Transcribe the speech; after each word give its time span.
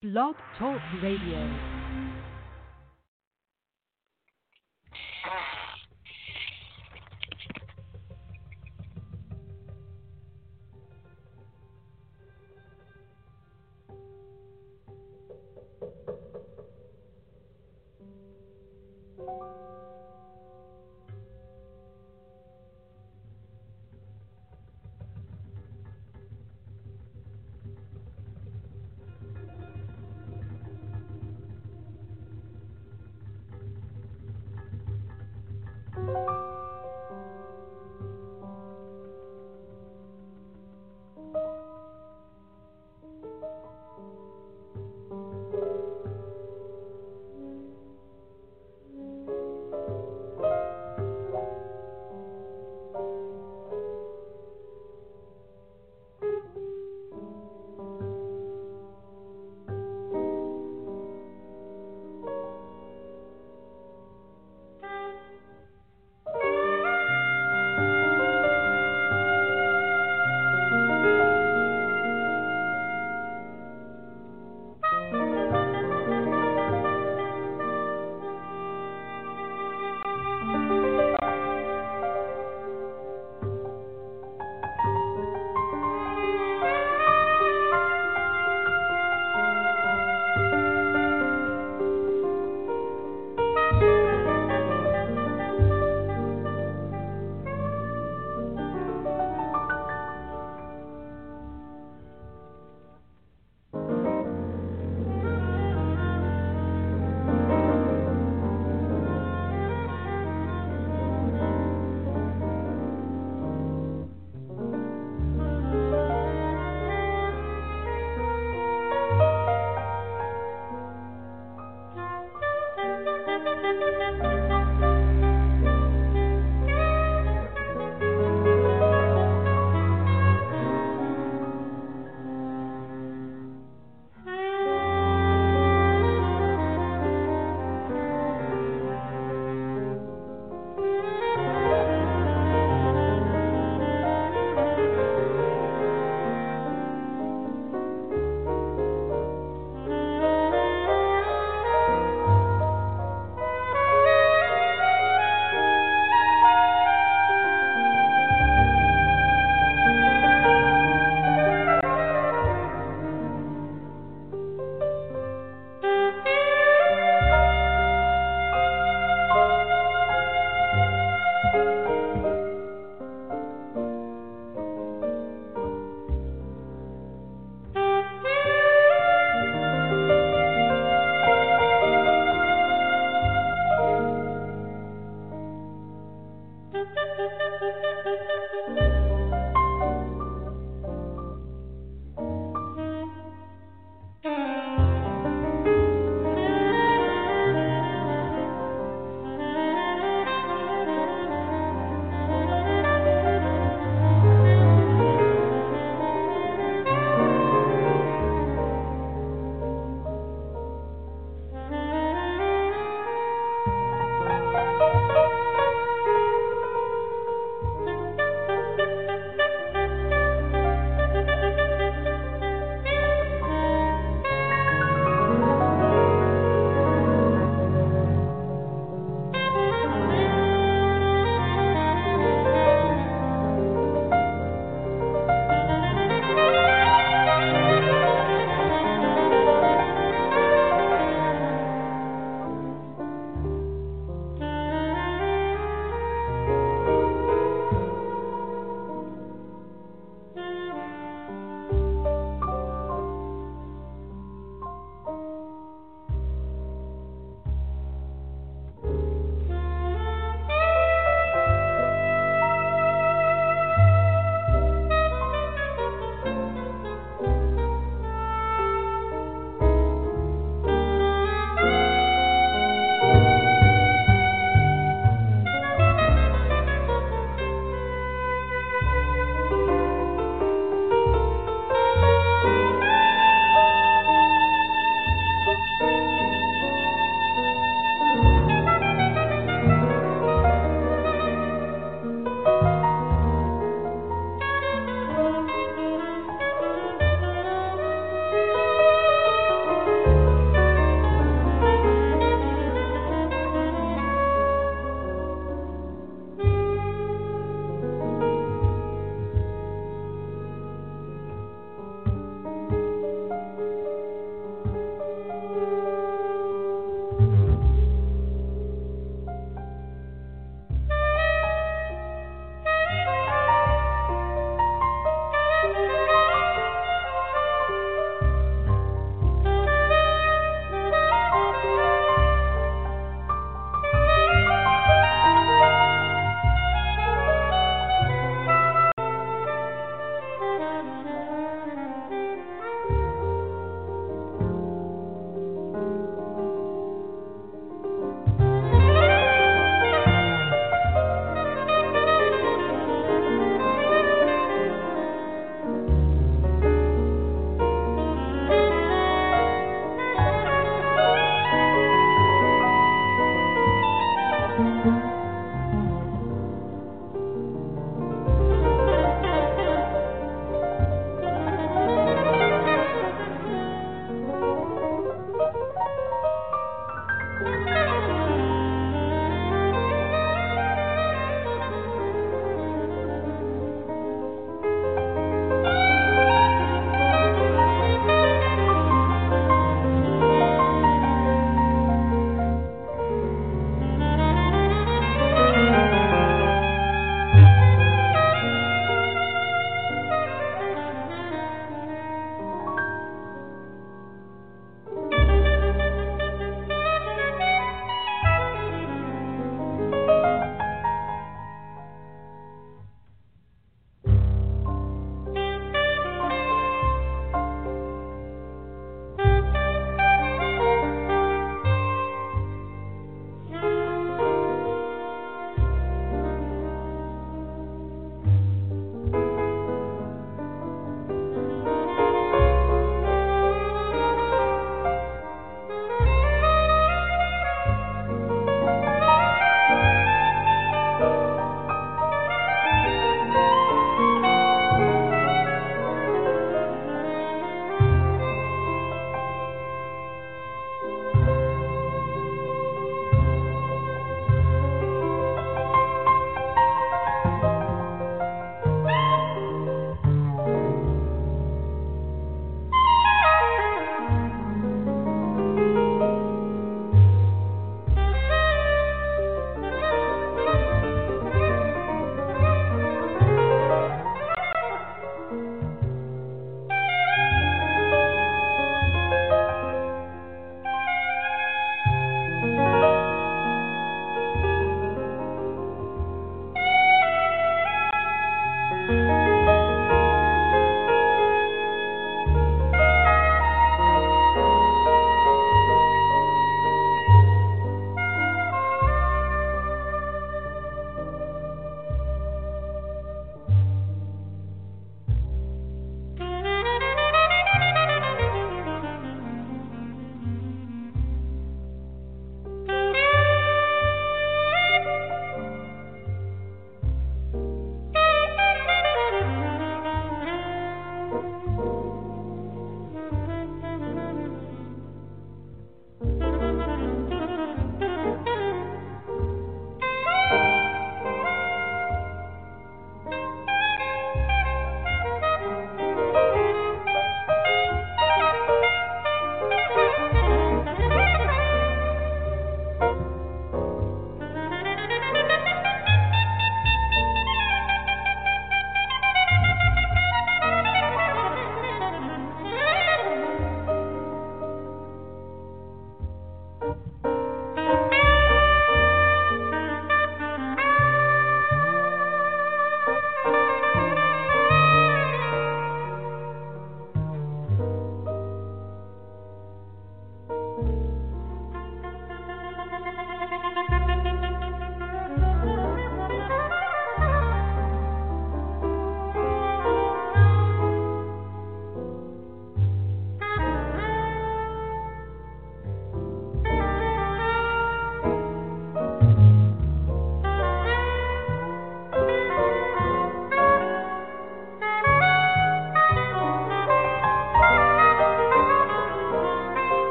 Blog 0.00 0.36
Talk 0.56 0.80
Radio. 1.02 1.77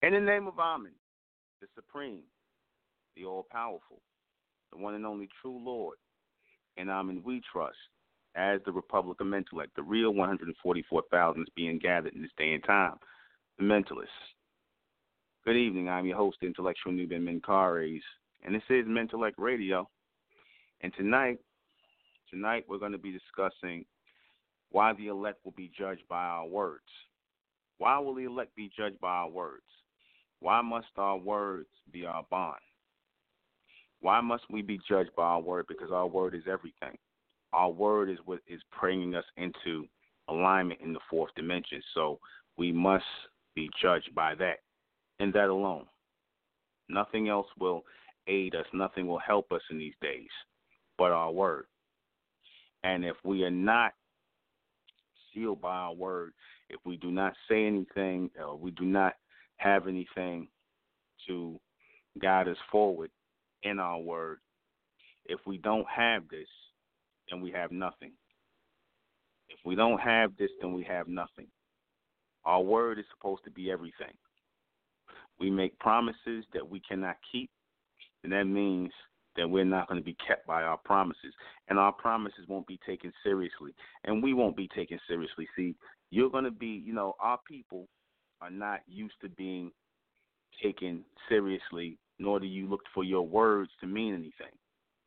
In 0.00 0.12
the 0.12 0.20
name 0.20 0.46
of 0.46 0.60
Amen, 0.60 0.92
the 1.60 1.66
Supreme, 1.74 2.22
the 3.16 3.24
All 3.24 3.44
Powerful, 3.50 4.00
the 4.70 4.78
one 4.78 4.94
and 4.94 5.04
only 5.04 5.28
true 5.42 5.58
Lord, 5.60 5.96
and 6.76 6.88
Amen 6.88 7.20
we 7.24 7.42
trust 7.52 7.76
as 8.36 8.60
the 8.64 8.70
Republic 8.70 9.20
of 9.20 9.26
Mentellect, 9.26 9.74
the 9.74 9.82
real 9.82 10.14
144,000 10.14 11.42
is 11.42 11.48
being 11.56 11.80
gathered 11.80 12.14
in 12.14 12.22
this 12.22 12.30
day 12.38 12.52
and 12.52 12.62
time, 12.62 12.94
the 13.58 13.64
Mentalists. 13.64 14.06
Good 15.44 15.56
evening. 15.56 15.88
I'm 15.88 16.06
your 16.06 16.16
host, 16.16 16.38
Intellectual 16.42 16.92
Nuben 16.92 17.24
Menkarayzz, 17.24 18.00
and 18.44 18.54
this 18.54 18.62
is 18.70 18.86
Mentellect 18.86 19.32
Radio. 19.36 19.88
And 20.80 20.94
tonight, 20.96 21.38
tonight 22.30 22.64
we're 22.68 22.78
going 22.78 22.92
to 22.92 22.98
be 22.98 23.10
discussing 23.10 23.84
why 24.70 24.92
the 24.92 25.08
elect 25.08 25.44
will 25.44 25.54
be 25.56 25.72
judged 25.76 26.06
by 26.08 26.22
our 26.22 26.46
words. 26.46 26.84
Why 27.78 27.98
will 27.98 28.14
the 28.14 28.26
elect 28.26 28.54
be 28.54 28.70
judged 28.76 29.00
by 29.00 29.08
our 29.08 29.30
words? 29.30 29.64
Why 30.40 30.60
must 30.60 30.88
our 30.96 31.16
words 31.16 31.68
be 31.92 32.06
our 32.06 32.24
bond? 32.30 32.60
Why 34.00 34.20
must 34.20 34.44
we 34.50 34.62
be 34.62 34.78
judged 34.88 35.10
by 35.16 35.24
our 35.24 35.40
word? 35.40 35.66
Because 35.68 35.90
our 35.90 36.06
word 36.06 36.34
is 36.34 36.44
everything. 36.50 36.96
Our 37.52 37.70
word 37.70 38.10
is 38.10 38.18
what 38.24 38.40
is 38.46 38.60
bringing 38.78 39.14
us 39.14 39.24
into 39.36 39.86
alignment 40.28 40.80
in 40.80 40.92
the 40.92 41.00
fourth 41.10 41.34
dimension. 41.34 41.82
So 41.94 42.20
we 42.56 42.70
must 42.70 43.04
be 43.54 43.68
judged 43.82 44.14
by 44.14 44.34
that 44.36 44.58
and 45.18 45.32
that 45.32 45.48
alone. 45.48 45.86
Nothing 46.88 47.28
else 47.28 47.48
will 47.58 47.82
aid 48.28 48.54
us, 48.54 48.66
nothing 48.72 49.06
will 49.06 49.18
help 49.18 49.50
us 49.52 49.62
in 49.70 49.78
these 49.78 49.94
days 50.00 50.28
but 50.98 51.12
our 51.12 51.30
word. 51.30 51.64
And 52.84 53.04
if 53.04 53.16
we 53.24 53.44
are 53.44 53.50
not 53.50 53.92
sealed 55.32 55.62
by 55.62 55.74
our 55.74 55.94
word, 55.94 56.32
if 56.68 56.80
we 56.84 56.96
do 56.96 57.10
not 57.10 57.32
say 57.48 57.64
anything, 57.66 58.30
we 58.60 58.72
do 58.72 58.84
not 58.84 59.14
have 59.58 59.86
anything 59.86 60.48
to 61.26 61.58
guide 62.20 62.48
us 62.48 62.56
forward 62.70 63.10
in 63.62 63.78
our 63.78 63.98
word, 63.98 64.38
if 65.26 65.40
we 65.46 65.58
don't 65.58 65.86
have 65.88 66.28
this, 66.28 66.48
then 67.30 67.40
we 67.40 67.50
have 67.50 67.70
nothing. 67.70 68.12
If 69.48 69.58
we 69.64 69.74
don't 69.74 70.00
have 70.00 70.36
this, 70.38 70.50
then 70.60 70.72
we 70.72 70.84
have 70.84 71.08
nothing. 71.08 71.48
Our 72.44 72.62
word 72.62 72.98
is 72.98 73.04
supposed 73.14 73.44
to 73.44 73.50
be 73.50 73.70
everything. 73.70 74.14
We 75.38 75.50
make 75.50 75.78
promises 75.78 76.44
that 76.52 76.68
we 76.68 76.80
cannot 76.80 77.16
keep, 77.30 77.50
and 78.24 78.32
that 78.32 78.44
means 78.44 78.90
that 79.36 79.48
we're 79.48 79.64
not 79.64 79.86
going 79.86 80.00
to 80.00 80.04
be 80.04 80.16
kept 80.26 80.46
by 80.46 80.62
our 80.62 80.78
promises. 80.78 81.32
And 81.68 81.78
our 81.78 81.92
promises 81.92 82.46
won't 82.48 82.66
be 82.66 82.80
taken 82.84 83.12
seriously. 83.22 83.72
And 84.04 84.22
we 84.22 84.34
won't 84.34 84.56
be 84.56 84.68
taken 84.74 84.98
seriously. 85.06 85.46
See, 85.54 85.76
you're 86.10 86.30
going 86.30 86.44
to 86.44 86.50
be, 86.50 86.82
you 86.84 86.92
know, 86.92 87.14
our 87.20 87.38
people 87.46 87.86
are 88.40 88.50
not 88.50 88.80
used 88.86 89.14
to 89.22 89.28
being 89.28 89.70
taken 90.62 91.04
seriously, 91.28 91.98
nor 92.18 92.40
do 92.40 92.46
you 92.46 92.68
look 92.68 92.82
for 92.94 93.04
your 93.04 93.26
words 93.26 93.70
to 93.80 93.86
mean 93.86 94.14
anything. 94.14 94.54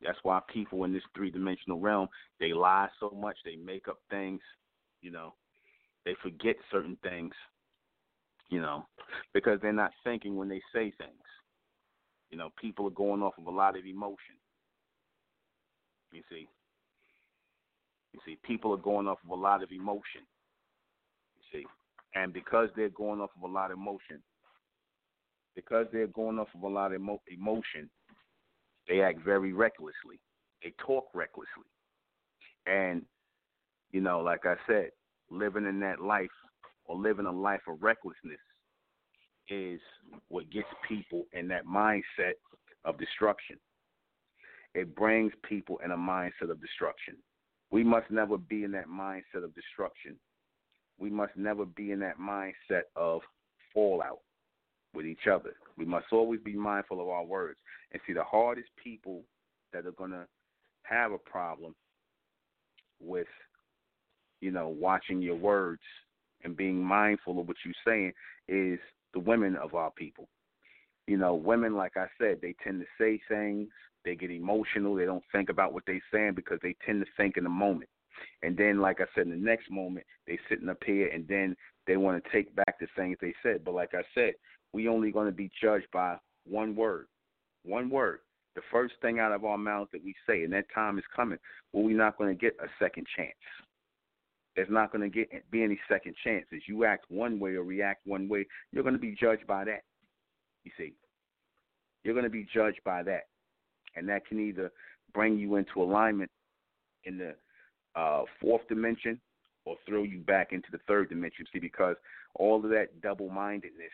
That's 0.02 0.18
why 0.24 0.42
people 0.52 0.84
in 0.84 0.94
this 0.94 1.04
three 1.16 1.30
dimensional 1.30 1.80
realm, 1.80 2.08
they 2.40 2.54
lie 2.54 2.88
so 3.00 3.12
much, 3.12 3.38
they 3.46 3.56
make 3.56 3.88
up 3.88 4.00
things, 4.10 4.42
you 5.02 5.12
know, 5.12 5.34
they 6.06 6.16
forget 6.24 6.56
certain 6.72 6.98
things, 7.04 7.34
you 8.50 8.60
know, 8.60 8.86
because 9.34 9.60
they're 9.62 9.74
not 9.74 9.92
thinking 10.04 10.36
when 10.36 10.50
they 10.50 10.62
say 10.74 10.92
things. 10.98 11.12
You 12.32 12.38
know, 12.38 12.50
people 12.60 12.88
are 12.88 12.92
going 12.92 13.22
off 13.22 13.34
of 13.38 13.46
a 13.46 13.52
lot 13.52 13.78
of 13.78 13.86
emotion. 13.86 14.36
You 16.12 16.22
see. 16.30 16.48
You 18.14 18.20
see, 18.26 18.38
people 18.44 18.74
are 18.74 18.78
going 18.78 19.08
off 19.08 19.20
of 19.24 19.30
a 19.30 19.42
lot 19.42 19.64
of 19.64 19.72
emotion. 19.72 20.22
You 21.38 21.60
see. 21.60 21.66
And 22.16 22.34
because 22.34 22.70
they're 22.76 22.90
going 22.90 23.22
off 23.22 23.30
of 23.38 23.50
a 23.50 23.54
lot 23.54 23.72
of 23.72 23.78
emotion, 23.78 24.22
because 25.56 25.88
they're 25.92 26.08
going 26.08 26.40
off 26.40 26.48
of 26.56 26.64
a 26.64 26.68
lot 26.68 26.94
of 26.94 27.02
emo- 27.02 27.22
emotion, 27.28 27.90
they 28.88 29.02
act 29.02 29.24
very 29.24 29.54
recklessly. 29.54 30.20
They 30.64 30.74
talk 30.86 31.06
recklessly. 31.14 31.70
And, 32.66 33.04
you 33.92 34.02
know, 34.02 34.20
like 34.20 34.46
I 34.46 34.56
said, 34.68 34.90
living 35.30 35.66
in 35.66 35.80
that 35.80 36.02
life 36.02 36.30
or 36.86 36.98
living 36.98 37.26
a 37.26 37.32
life 37.32 37.62
of 37.68 37.82
recklessness 37.82 38.40
is 39.50 39.80
what 40.30 40.50
gets 40.50 40.68
people 40.88 41.26
in 41.34 41.48
that 41.50 41.66
mindset 41.66 42.34
of 42.86 42.98
destruction. 42.98 43.58
It 44.74 44.96
brings 44.96 45.34
people 45.44 45.80
in 45.84 45.92
a 45.92 45.98
mindset 45.98 46.50
of 46.50 46.62
destruction. 46.62 47.16
We 47.72 47.84
must 47.84 48.10
never 48.10 48.38
be 48.38 48.64
in 48.64 48.72
that 48.72 48.88
mindset 48.88 49.44
of 49.44 49.54
destruction. 49.56 50.18
We 51.02 51.10
must 51.10 51.36
never 51.36 51.66
be 51.66 51.92
in 51.92 52.00
that 52.02 52.20
mindset 52.20 52.84
of 52.96 53.22
fallout 53.74 54.20
with 54.94 55.08
each 55.08 55.26
other. 55.32 55.56
We 55.76 55.84
must 55.84 56.06
always 56.12 56.40
be 56.42 56.54
mindful 56.54 57.02
of 57.02 57.10
our 57.10 57.26
words. 57.26 57.58
And 57.92 58.00
see, 58.06 58.14
the 58.14 58.24
hardest 58.24 58.70
people 58.82 59.24
that 59.74 59.88
are 59.88 59.94
going 59.94 60.12
to 60.12 60.28
have 60.84 61.12
a 61.12 61.18
problem 61.18 61.74
with, 63.02 63.28
you 64.42 64.52
know, 64.52 64.68
watching 64.68 65.24
your 65.24 65.36
words 65.36 65.82
and 66.44 66.56
being 66.56 66.84
mindful 66.84 67.40
of 67.40 67.48
what 67.48 67.58
you're 67.66 67.74
saying 67.86 68.14
is 68.48 68.80
the 69.14 69.20
women 69.20 69.56
of 69.56 69.74
our 69.74 69.90
people. 69.92 70.28
You 71.08 71.18
know, 71.18 71.34
women, 71.34 71.76
like 71.76 71.98
I 71.98 72.06
said, 72.20 72.38
they 72.42 72.54
tend 72.64 72.80
to 72.80 72.86
say 73.00 73.20
things, 73.28 73.70
they 74.06 74.16
get 74.16 74.30
emotional, 74.30 74.96
they 74.96 75.06
don't 75.06 75.24
think 75.32 75.50
about 75.50 75.74
what 75.74 75.84
they're 75.88 76.00
saying 76.14 76.34
because 76.36 76.60
they 76.62 76.76
tend 76.86 77.04
to 77.04 77.12
think 77.18 77.38
in 77.38 77.44
the 77.44 77.50
moment. 77.50 77.90
And 78.44 78.58
then, 78.58 78.80
like 78.80 79.02
I 79.02 79.06
said, 79.16 79.28
in 79.28 79.32
the 79.32 79.36
next 79.36 79.70
moment, 79.72 80.06
they 80.28 80.40
sitting 80.50 80.70
up 80.70 80.84
here 80.86 81.08
and 81.08 81.28
then 81.28 81.56
they 81.88 81.98
want 81.98 82.24
to 82.24 82.32
take 82.32 82.56
back 82.56 82.80
the 82.80 82.88
things 82.96 83.18
they 83.22 83.34
said. 83.44 83.64
But 83.66 83.74
like 83.74 83.94
I 83.94 84.04
said, 84.14 84.34
we 84.74 84.88
only 84.88 85.12
going 85.12 85.28
to 85.28 85.32
be 85.32 85.52
judged 85.62 85.88
by 85.92 86.18
one 86.46 86.76
word. 86.76 87.08
One 87.64 87.90
word. 87.90 88.20
The 88.56 88.62
first 88.72 88.94
thing 89.02 89.20
out 89.20 89.32
of 89.32 89.46
our 89.46 89.58
mouths 89.58 89.90
that 89.94 90.04
we 90.04 90.14
say, 90.28 90.44
and 90.44 90.54
that 90.54 90.66
time 90.74 90.98
is 90.98 91.06
coming 91.16 91.38
where 91.72 91.84
we're 91.84 91.98
not 91.98 92.18
going 92.18 92.36
to 92.36 92.40
get 92.40 92.56
a 92.62 92.68
second 92.80 93.08
chance 93.16 93.34
there's 94.56 94.70
not 94.70 94.92
going 94.92 95.10
to 95.10 95.16
get 95.16 95.30
be 95.50 95.64
any 95.64 95.80
second 95.90 96.16
chances. 96.24 96.62
You 96.68 96.86
act 96.86 97.06
one 97.10 97.40
way 97.40 97.56
or 97.56 97.64
react 97.64 98.06
one 98.06 98.28
way, 98.28 98.46
you're 98.72 98.84
going 98.84 98.96
to 98.96 99.00
be 99.00 99.16
judged 99.20 99.48
by 99.48 99.64
that. 99.66 99.84
You 100.64 100.72
see, 100.78 100.94
you're 102.04 102.14
going 102.14 102.26
to 102.26 102.30
be 102.30 102.48
judged 102.54 102.82
by 102.84 103.04
that, 103.04 103.28
and 103.96 104.08
that 104.10 104.26
can 104.26 104.40
either 104.40 104.72
bring 105.14 105.38
you 105.38 105.56
into 105.56 105.82
alignment 105.82 106.30
in 107.06 107.18
the 107.18 107.36
uh, 107.96 108.24
fourth 108.40 108.68
dimension 108.68 109.20
or 109.66 109.76
throw 109.88 110.04
you 110.04 110.20
back 110.20 110.54
into 110.54 110.68
the 110.72 110.80
third 110.88 111.10
dimension. 111.10 111.46
See, 111.52 111.60
because 111.60 111.96
all 112.36 112.64
of 112.64 112.70
that 112.72 113.02
double-mindedness, 113.02 113.92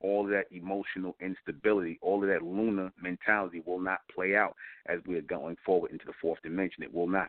all 0.00 0.24
of 0.24 0.30
that 0.30 0.46
emotional 0.50 1.14
instability, 1.20 1.98
all 2.00 2.22
of 2.22 2.28
that 2.28 2.42
lunar 2.42 2.90
mentality 3.00 3.62
will 3.66 3.80
not 3.80 4.00
play 4.14 4.34
out 4.34 4.54
as 4.86 4.98
we 5.06 5.16
are 5.16 5.22
going 5.22 5.56
forward 5.64 5.90
into 5.90 6.06
the 6.06 6.14
fourth 6.22 6.40
dimension. 6.42 6.82
It 6.82 6.94
will 6.94 7.08
not. 7.08 7.28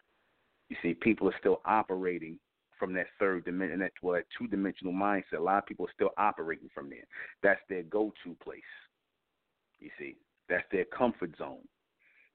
You 0.69 0.77
see, 0.81 0.93
people 0.93 1.27
are 1.27 1.35
still 1.39 1.61
operating 1.65 2.39
from 2.79 2.93
that 2.93 3.07
third 3.19 3.45
dimension, 3.45 3.79
that 3.79 3.91
well, 4.01 4.15
that 4.15 4.25
two 4.37 4.47
dimensional 4.47 4.93
mindset. 4.93 5.37
A 5.37 5.41
lot 5.41 5.59
of 5.59 5.65
people 5.65 5.85
are 5.85 5.93
still 5.93 6.11
operating 6.17 6.69
from 6.73 6.89
there. 6.89 7.03
That's 7.43 7.59
their 7.69 7.83
go 7.83 8.13
to 8.23 8.35
place. 8.43 8.61
You 9.79 9.89
see, 9.99 10.15
that's 10.47 10.63
their 10.71 10.85
comfort 10.85 11.31
zone. 11.37 11.67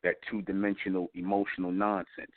That 0.04 0.16
two 0.30 0.42
dimensional 0.42 1.10
emotional 1.14 1.72
nonsense. 1.72 2.30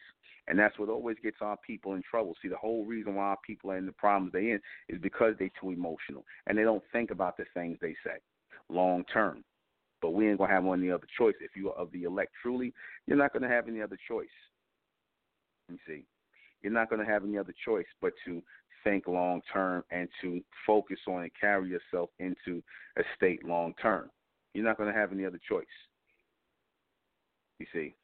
And 0.50 0.60
that's 0.60 0.78
what 0.78 0.90
always 0.90 1.16
gets 1.24 1.38
our 1.42 1.58
people 1.66 1.94
in 1.94 2.02
trouble. 2.10 2.36
See, 2.42 2.50
the 2.50 2.58
whole 2.58 2.84
reason 2.84 3.16
why 3.16 3.26
our 3.26 3.38
people 3.46 3.72
are 3.72 3.78
in 3.78 3.86
the 3.86 3.94
problems 3.94 4.34
they're 4.34 4.56
in 4.56 4.60
is 4.90 5.00
because 5.00 5.36
they're 5.40 5.52
too 5.62 5.72
emotional 5.72 6.26
and 6.48 6.58
they 6.58 6.64
don't 6.64 6.84
think 6.92 7.12
about 7.12 7.38
the 7.38 7.46
things 7.54 7.78
they 7.82 7.96
say 8.06 8.18
long 8.68 9.06
term. 9.14 9.44
But 10.02 10.12
we 10.12 10.28
ain't 10.28 10.40
gonna 10.40 10.52
have 10.52 10.66
any 10.66 10.92
other 10.92 11.08
choice. 11.18 11.36
If 11.40 11.52
you 11.56 11.70
are 11.70 11.76
of 11.76 11.92
the 11.92 12.04
elect 12.04 12.32
truly, 12.42 12.74
you're 13.06 13.18
not 13.18 13.32
gonna 13.32 13.48
have 13.48 13.68
any 13.68 13.82
other 13.82 13.98
choice. 14.08 14.28
You 15.70 15.78
see 15.88 16.04
you're 16.62 16.74
not 16.74 16.90
to 16.90 17.06
have 17.06 17.24
any 17.24 17.38
other 17.38 17.54
choice 17.66 17.86
but 18.02 18.14
to 18.26 18.42
think 18.84 19.08
long 19.08 19.42
term 19.52 19.84
and 19.92 20.08
to 20.22 20.42
focus 20.66 21.00
on 21.08 21.24
and 21.24 21.32
carry 21.40 21.70
yourself 21.70 22.10
into 22.20 22.62
a 22.98 23.02
state 23.16 23.46
long 23.46 23.74
term. 23.82 24.10
You're 24.54 24.66
not 24.66 24.78
to 24.78 24.94
have 24.94 25.12
any 25.12 25.26
other 25.26 25.40
choice. 25.48 25.66
You 27.60 27.66
see, 27.74 27.96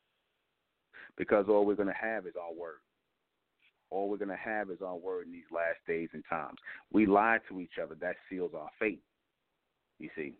because 1.17 1.45
all 1.49 1.65
we're 1.65 1.75
going 1.75 1.87
to 1.87 1.93
have 1.93 2.25
is 2.27 2.33
our 2.41 2.53
word. 2.53 2.79
All 3.91 4.09
we're 4.09 4.17
going 4.17 4.29
to 4.29 4.35
have 4.35 4.69
is 4.69 4.81
our 4.81 4.95
word 4.95 5.27
in 5.27 5.31
these 5.31 5.43
last 5.53 5.77
days 5.87 6.09
and 6.13 6.23
times. 6.29 6.57
We 6.91 7.05
lie 7.05 7.39
to 7.49 7.59
each 7.59 7.77
other, 7.81 7.95
that 8.01 8.15
seals 8.29 8.51
our 8.55 8.69
fate. 8.79 9.01
You 9.99 10.09
see, 10.15 10.33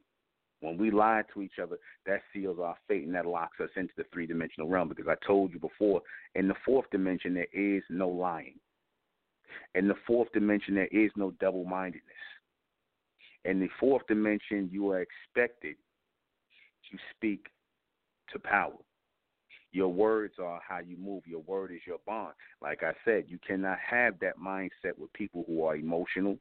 when 0.62 0.78
we 0.78 0.92
lie 0.92 1.24
to 1.34 1.42
each 1.42 1.60
other, 1.62 1.78
that 2.06 2.22
seals 2.34 2.58
our 2.60 2.76
fate 2.88 3.06
and 3.06 3.16
that 3.16 3.26
locks 3.26 3.60
us 3.62 3.70
into 3.76 3.94
the 3.98 4.06
three 4.12 4.26
dimensional 4.26 4.68
realm. 4.68 4.90
Because 4.90 5.08
I 5.08 5.16
told 5.26 5.54
you 5.54 5.60
before, 5.60 6.02
in 6.34 6.48
the 6.48 6.56
fourth 6.66 6.90
dimension, 6.92 7.34
there 7.34 7.48
is 7.54 7.84
no 7.90 8.10
lying. 8.10 8.56
In 9.76 9.88
the 9.88 9.96
fourth 10.08 10.32
dimension, 10.34 10.76
there 10.76 10.88
is 10.88 11.12
no 11.16 11.32
double 11.40 11.66
mindedness. 11.66 12.04
In 13.46 13.60
the 13.60 13.70
fourth 13.80 14.06
dimension, 14.08 14.70
you 14.72 14.90
are 14.90 15.02
expected 15.02 15.76
to 16.92 16.98
speak 17.16 17.48
to 18.34 18.40
power. 18.40 18.74
Your 19.76 19.90
words 19.90 20.36
are 20.42 20.62
how 20.66 20.80
you 20.80 20.96
move. 20.96 21.24
Your 21.28 21.42
word 21.42 21.74
is 21.74 21.82
your 21.86 21.98
bond. 22.08 22.34
Like 22.62 22.82
I 22.82 22.94
said, 23.04 23.26
you 23.28 23.38
cannot 23.46 23.78
have 23.80 24.18
that 24.22 24.40
mindset 24.40 24.98
with 24.98 25.12
people 25.12 25.44
who 25.46 25.66
are 25.66 25.76
emotional, 25.76 26.38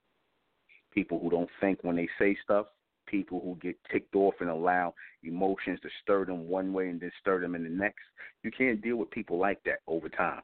people 0.92 1.18
who 1.18 1.30
don't 1.30 1.50
think 1.60 1.80
when 1.82 1.96
they 1.96 2.08
say 2.16 2.36
stuff, 2.44 2.66
people 3.08 3.40
who 3.42 3.56
get 3.60 3.76
ticked 3.90 4.14
off 4.14 4.34
and 4.38 4.48
allow 4.48 4.94
emotions 5.24 5.80
to 5.82 5.88
stir 6.00 6.26
them 6.26 6.46
one 6.48 6.72
way 6.72 6.88
and 6.88 7.00
then 7.00 7.10
stir 7.20 7.40
them 7.40 7.56
in 7.56 7.64
the 7.64 7.70
next. 7.70 8.04
You 8.44 8.52
can't 8.52 8.80
deal 8.80 8.98
with 8.98 9.10
people 9.10 9.36
like 9.36 9.60
that 9.64 9.80
over 9.88 10.08
time 10.08 10.42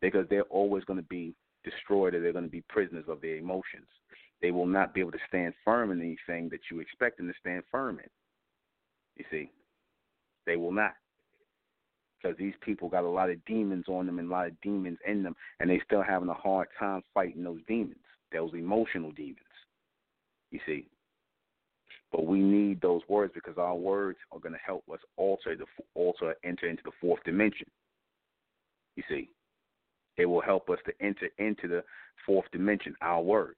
because 0.00 0.26
they're 0.30 0.42
always 0.42 0.84
going 0.84 1.00
to 1.00 1.08
be 1.08 1.34
destroyed 1.64 2.14
or 2.14 2.20
they're 2.20 2.32
going 2.32 2.44
to 2.44 2.50
be 2.52 2.62
prisoners 2.68 3.06
of 3.08 3.20
their 3.20 3.38
emotions. 3.38 3.88
They 4.40 4.52
will 4.52 4.64
not 4.64 4.94
be 4.94 5.00
able 5.00 5.10
to 5.10 5.18
stand 5.26 5.54
firm 5.64 5.90
in 5.90 6.00
anything 6.00 6.50
that 6.50 6.60
you 6.70 6.78
expect 6.78 7.16
them 7.16 7.26
to 7.26 7.34
stand 7.40 7.64
firm 7.68 7.98
in. 7.98 8.10
You 9.16 9.24
see, 9.28 9.50
they 10.46 10.54
will 10.54 10.70
not. 10.70 10.94
Because 12.20 12.36
these 12.36 12.54
people 12.60 12.88
got 12.88 13.04
a 13.04 13.08
lot 13.08 13.30
of 13.30 13.42
demons 13.46 13.86
on 13.88 14.06
them 14.06 14.18
and 14.18 14.28
a 14.28 14.32
lot 14.32 14.46
of 14.46 14.60
demons 14.60 14.98
in 15.06 15.22
them, 15.22 15.34
and 15.58 15.70
they 15.70 15.80
still 15.84 16.02
having 16.02 16.28
a 16.28 16.34
hard 16.34 16.68
time 16.78 17.02
fighting 17.14 17.44
those 17.44 17.60
demons, 17.66 17.96
those 18.32 18.52
emotional 18.54 19.10
demons. 19.12 19.38
You 20.50 20.60
see, 20.66 20.86
but 22.12 22.26
we 22.26 22.40
need 22.40 22.80
those 22.80 23.02
words 23.08 23.32
because 23.34 23.56
our 23.56 23.74
words 23.74 24.18
are 24.32 24.40
going 24.40 24.52
to 24.52 24.58
help 24.64 24.84
us 24.92 24.98
alter 25.16 25.56
the 25.56 25.64
alter 25.94 26.34
enter 26.44 26.66
into 26.66 26.82
the 26.84 26.90
fourth 27.00 27.22
dimension. 27.24 27.66
You 28.96 29.04
see, 29.08 29.30
it 30.16 30.26
will 30.26 30.40
help 30.42 30.68
us 30.68 30.78
to 30.86 30.92
enter 31.00 31.28
into 31.38 31.68
the 31.68 31.84
fourth 32.26 32.46
dimension. 32.52 32.94
Our 33.00 33.22
words, 33.22 33.56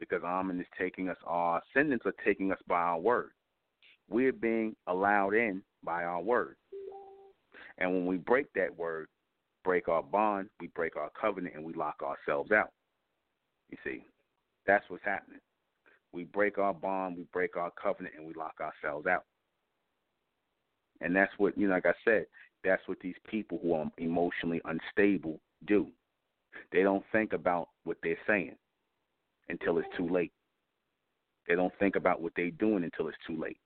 because 0.00 0.22
Amen 0.24 0.58
is 0.58 0.66
taking 0.78 1.08
us. 1.08 1.18
Our 1.26 1.60
ascendants 1.70 2.06
are 2.06 2.14
taking 2.24 2.50
us 2.50 2.58
by 2.66 2.80
our 2.80 2.98
word. 2.98 3.30
We're 4.08 4.32
being 4.32 4.74
allowed 4.86 5.34
in 5.34 5.62
by 5.84 6.04
our 6.04 6.20
word, 6.20 6.56
and 7.82 7.92
when 7.92 8.06
we 8.06 8.16
break 8.16 8.46
that 8.54 8.78
word, 8.78 9.08
break 9.64 9.88
our 9.88 10.04
bond, 10.04 10.48
we 10.60 10.68
break 10.68 10.96
our 10.96 11.10
covenant, 11.20 11.56
and 11.56 11.64
we 11.64 11.74
lock 11.74 12.00
ourselves 12.00 12.52
out. 12.52 12.70
You 13.70 13.78
see, 13.82 14.04
that's 14.66 14.84
what's 14.88 15.04
happening. 15.04 15.40
We 16.12 16.24
break 16.24 16.58
our 16.58 16.72
bond, 16.72 17.16
we 17.16 17.26
break 17.32 17.56
our 17.56 17.72
covenant, 17.72 18.14
and 18.16 18.24
we 18.24 18.34
lock 18.34 18.54
ourselves 18.60 19.08
out. 19.08 19.24
And 21.00 21.14
that's 21.14 21.32
what, 21.38 21.58
you 21.58 21.66
know, 21.66 21.74
like 21.74 21.86
I 21.86 21.94
said, 22.04 22.26
that's 22.62 22.82
what 22.86 23.00
these 23.00 23.16
people 23.28 23.58
who 23.60 23.74
are 23.74 23.90
emotionally 23.98 24.60
unstable 24.64 25.40
do. 25.66 25.88
They 26.70 26.84
don't 26.84 27.04
think 27.10 27.32
about 27.32 27.70
what 27.82 27.96
they're 28.04 28.16
saying 28.28 28.54
until 29.48 29.78
it's 29.78 29.88
too 29.96 30.08
late. 30.08 30.32
They 31.48 31.56
don't 31.56 31.72
think 31.80 31.96
about 31.96 32.22
what 32.22 32.32
they're 32.36 32.52
doing 32.52 32.84
until 32.84 33.08
it's 33.08 33.18
too 33.26 33.36
late. 33.36 33.58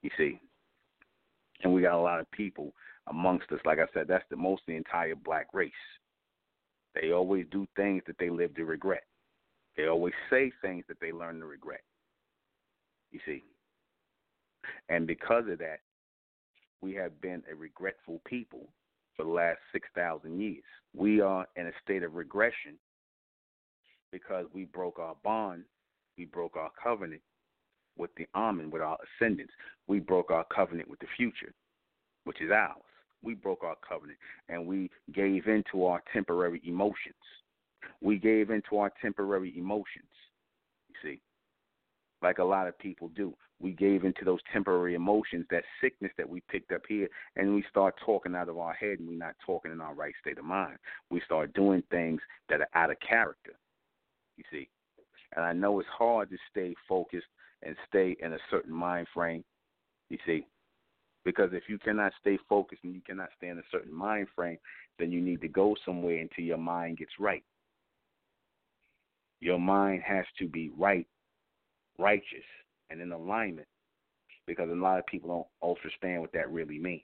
You 0.00 0.08
see? 0.16 0.40
And 1.62 1.74
we 1.74 1.82
got 1.82 1.98
a 1.98 2.00
lot 2.00 2.20
of 2.20 2.30
people 2.30 2.72
amongst 3.10 3.50
us. 3.52 3.60
Like 3.64 3.78
I 3.78 3.86
said, 3.94 4.06
that's 4.08 4.24
the 4.30 4.36
most 4.36 4.62
the 4.66 4.76
entire 4.76 5.14
black 5.14 5.48
race. 5.52 5.72
They 6.94 7.12
always 7.12 7.46
do 7.50 7.66
things 7.76 8.02
that 8.06 8.16
they 8.18 8.30
live 8.30 8.54
to 8.56 8.64
regret. 8.64 9.04
They 9.76 9.86
always 9.86 10.14
say 10.30 10.52
things 10.62 10.84
that 10.88 10.98
they 11.00 11.12
learn 11.12 11.38
to 11.40 11.46
regret. 11.46 11.82
You 13.12 13.20
see? 13.24 13.44
And 14.88 15.06
because 15.06 15.44
of 15.48 15.58
that, 15.58 15.80
we 16.80 16.94
have 16.94 17.20
been 17.20 17.42
a 17.50 17.54
regretful 17.54 18.20
people 18.26 18.68
for 19.16 19.24
the 19.24 19.30
last 19.30 19.58
6,000 19.72 20.40
years. 20.40 20.62
We 20.94 21.20
are 21.20 21.46
in 21.56 21.66
a 21.66 21.72
state 21.82 22.02
of 22.02 22.14
regression 22.14 22.78
because 24.12 24.46
we 24.52 24.64
broke 24.64 24.98
our 24.98 25.16
bond, 25.22 25.64
we 26.16 26.24
broke 26.24 26.56
our 26.56 26.70
covenant 26.82 27.22
with 27.96 28.10
the 28.16 28.26
Amen, 28.34 28.70
with 28.70 28.82
our 28.82 28.96
ascendants. 29.20 29.52
We 29.86 29.98
broke 29.98 30.30
our 30.30 30.44
covenant 30.54 30.88
with 30.88 31.00
the 31.00 31.06
future, 31.16 31.52
which 32.24 32.40
is 32.40 32.50
ours. 32.50 32.76
We 33.22 33.34
broke 33.34 33.64
our 33.64 33.76
covenant 33.86 34.18
and 34.48 34.66
we 34.66 34.90
gave 35.12 35.46
in 35.46 35.64
to 35.72 35.86
our 35.86 36.02
temporary 36.12 36.60
emotions 36.64 37.14
we 38.00 38.16
gave 38.16 38.50
into 38.50 38.78
our 38.78 38.92
temporary 39.00 39.56
emotions. 39.56 40.08
You 40.88 40.94
see, 41.02 41.20
like 42.22 42.38
a 42.38 42.44
lot 42.44 42.68
of 42.68 42.78
people 42.78 43.08
do. 43.08 43.34
We 43.60 43.72
gave 43.72 44.04
into 44.04 44.24
those 44.24 44.38
temporary 44.52 44.94
emotions, 44.94 45.44
that 45.50 45.64
sickness 45.80 46.12
that 46.16 46.28
we 46.28 46.42
picked 46.48 46.70
up 46.70 46.82
here, 46.88 47.08
and 47.34 47.54
we 47.54 47.64
start 47.68 47.96
talking 48.04 48.36
out 48.36 48.48
of 48.48 48.58
our 48.58 48.72
head 48.72 49.00
and 49.00 49.08
we're 49.08 49.18
not 49.18 49.34
talking 49.44 49.72
in 49.72 49.80
our 49.80 49.94
right 49.94 50.14
state 50.20 50.38
of 50.38 50.44
mind. 50.44 50.78
We 51.10 51.20
start 51.24 51.52
doing 51.54 51.82
things 51.90 52.20
that 52.48 52.60
are 52.60 52.68
out 52.74 52.90
of 52.90 52.98
character. 53.00 53.52
You 54.36 54.44
see. 54.50 54.68
And 55.34 55.44
I 55.44 55.52
know 55.52 55.80
it's 55.80 55.88
hard 55.90 56.30
to 56.30 56.36
stay 56.50 56.74
focused 56.88 57.26
and 57.62 57.76
stay 57.88 58.16
in 58.20 58.32
a 58.32 58.38
certain 58.50 58.72
mind 58.72 59.08
frame. 59.12 59.44
You 60.08 60.18
see. 60.24 60.46
Because 61.28 61.50
if 61.52 61.64
you 61.68 61.76
cannot 61.76 62.14
stay 62.18 62.38
focused 62.48 62.84
and 62.84 62.94
you 62.94 63.02
cannot 63.06 63.28
stay 63.36 63.48
in 63.48 63.58
a 63.58 63.62
certain 63.70 63.92
mind 63.92 64.28
frame, 64.34 64.56
then 64.98 65.12
you 65.12 65.20
need 65.20 65.42
to 65.42 65.48
go 65.48 65.76
somewhere 65.84 66.16
until 66.16 66.42
your 66.42 66.56
mind 66.56 66.96
gets 66.96 67.10
right. 67.20 67.44
Your 69.38 69.58
mind 69.58 70.00
has 70.06 70.24
to 70.38 70.48
be 70.48 70.70
right, 70.78 71.06
righteous, 71.98 72.46
and 72.88 73.02
in 73.02 73.12
alignment 73.12 73.68
because 74.46 74.70
a 74.70 74.74
lot 74.74 74.98
of 74.98 75.04
people 75.04 75.28
don't 75.60 75.70
understand 75.70 76.22
what 76.22 76.32
that 76.32 76.50
really 76.50 76.78
means. 76.78 77.02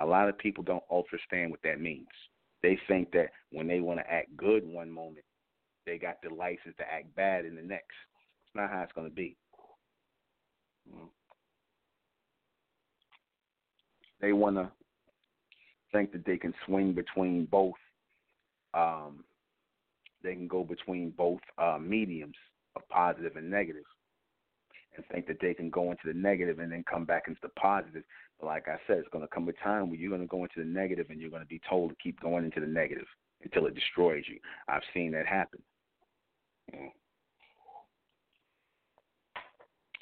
A 0.00 0.04
lot 0.04 0.28
of 0.28 0.36
people 0.36 0.64
don't 0.64 0.82
understand 0.90 1.52
what 1.52 1.62
that 1.62 1.80
means. 1.80 2.08
They 2.60 2.76
think 2.88 3.12
that 3.12 3.28
when 3.52 3.68
they 3.68 3.78
want 3.78 4.00
to 4.00 4.12
act 4.12 4.36
good 4.36 4.66
one 4.66 4.90
moment, 4.90 5.24
they 5.86 5.96
got 5.96 6.16
the 6.24 6.34
license 6.34 6.74
to 6.78 6.92
act 6.92 7.14
bad 7.14 7.44
in 7.44 7.54
the 7.54 7.62
next. 7.62 7.94
It's 8.48 8.56
not 8.56 8.68
how 8.68 8.82
it's 8.82 8.92
going 8.94 9.08
to 9.08 9.14
be. 9.14 9.36
Mm-hmm. 10.92 11.06
They 14.22 14.32
want 14.32 14.56
to 14.56 14.70
think 15.92 16.12
that 16.12 16.24
they 16.24 16.38
can 16.38 16.54
swing 16.64 16.94
between 16.94 17.44
both 17.46 17.74
um, 18.72 19.24
they 20.22 20.34
can 20.34 20.48
go 20.48 20.64
between 20.64 21.10
both 21.10 21.40
uh, 21.58 21.78
mediums 21.80 22.36
of 22.76 22.88
positive 22.88 23.36
and 23.36 23.50
negative 23.50 23.84
and 24.96 25.04
think 25.06 25.26
that 25.26 25.38
they 25.40 25.52
can 25.52 25.68
go 25.68 25.90
into 25.90 26.04
the 26.06 26.14
negative 26.14 26.58
and 26.58 26.70
then 26.70 26.84
come 26.88 27.04
back 27.04 27.24
into 27.26 27.40
the 27.42 27.48
positive. 27.50 28.04
But 28.38 28.46
like 28.46 28.68
I 28.68 28.76
said, 28.86 28.98
it's 28.98 29.08
going 29.08 29.24
to 29.24 29.34
come 29.34 29.48
a 29.48 29.52
time 29.64 29.90
where 29.90 29.98
you're 29.98 30.10
going 30.10 30.22
to 30.22 30.26
go 30.26 30.44
into 30.44 30.58
the 30.58 30.64
negative 30.64 31.06
and 31.10 31.20
you're 31.20 31.30
going 31.30 31.42
to 31.42 31.48
be 31.48 31.60
told 31.68 31.90
to 31.90 31.96
keep 32.02 32.20
going 32.20 32.44
into 32.44 32.60
the 32.60 32.66
negative 32.66 33.06
until 33.42 33.66
it 33.66 33.74
destroys 33.74 34.24
you. 34.28 34.38
I've 34.68 34.82
seen 34.94 35.12
that 35.12 35.26
happen. 35.26 35.60
Yeah. 36.72 36.88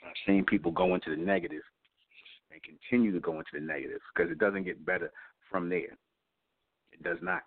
I've 0.04 0.12
seen 0.26 0.44
people 0.44 0.72
go 0.72 0.94
into 0.94 1.10
the 1.10 1.22
negative 1.22 1.62
and 2.64 2.78
continue 2.80 3.12
to 3.12 3.20
go 3.20 3.32
into 3.38 3.50
the 3.54 3.60
negative 3.60 4.00
because 4.14 4.30
it 4.30 4.38
doesn't 4.38 4.64
get 4.64 4.84
better 4.84 5.10
from 5.50 5.68
there. 5.68 5.96
It 6.92 7.02
does 7.02 7.18
not 7.22 7.42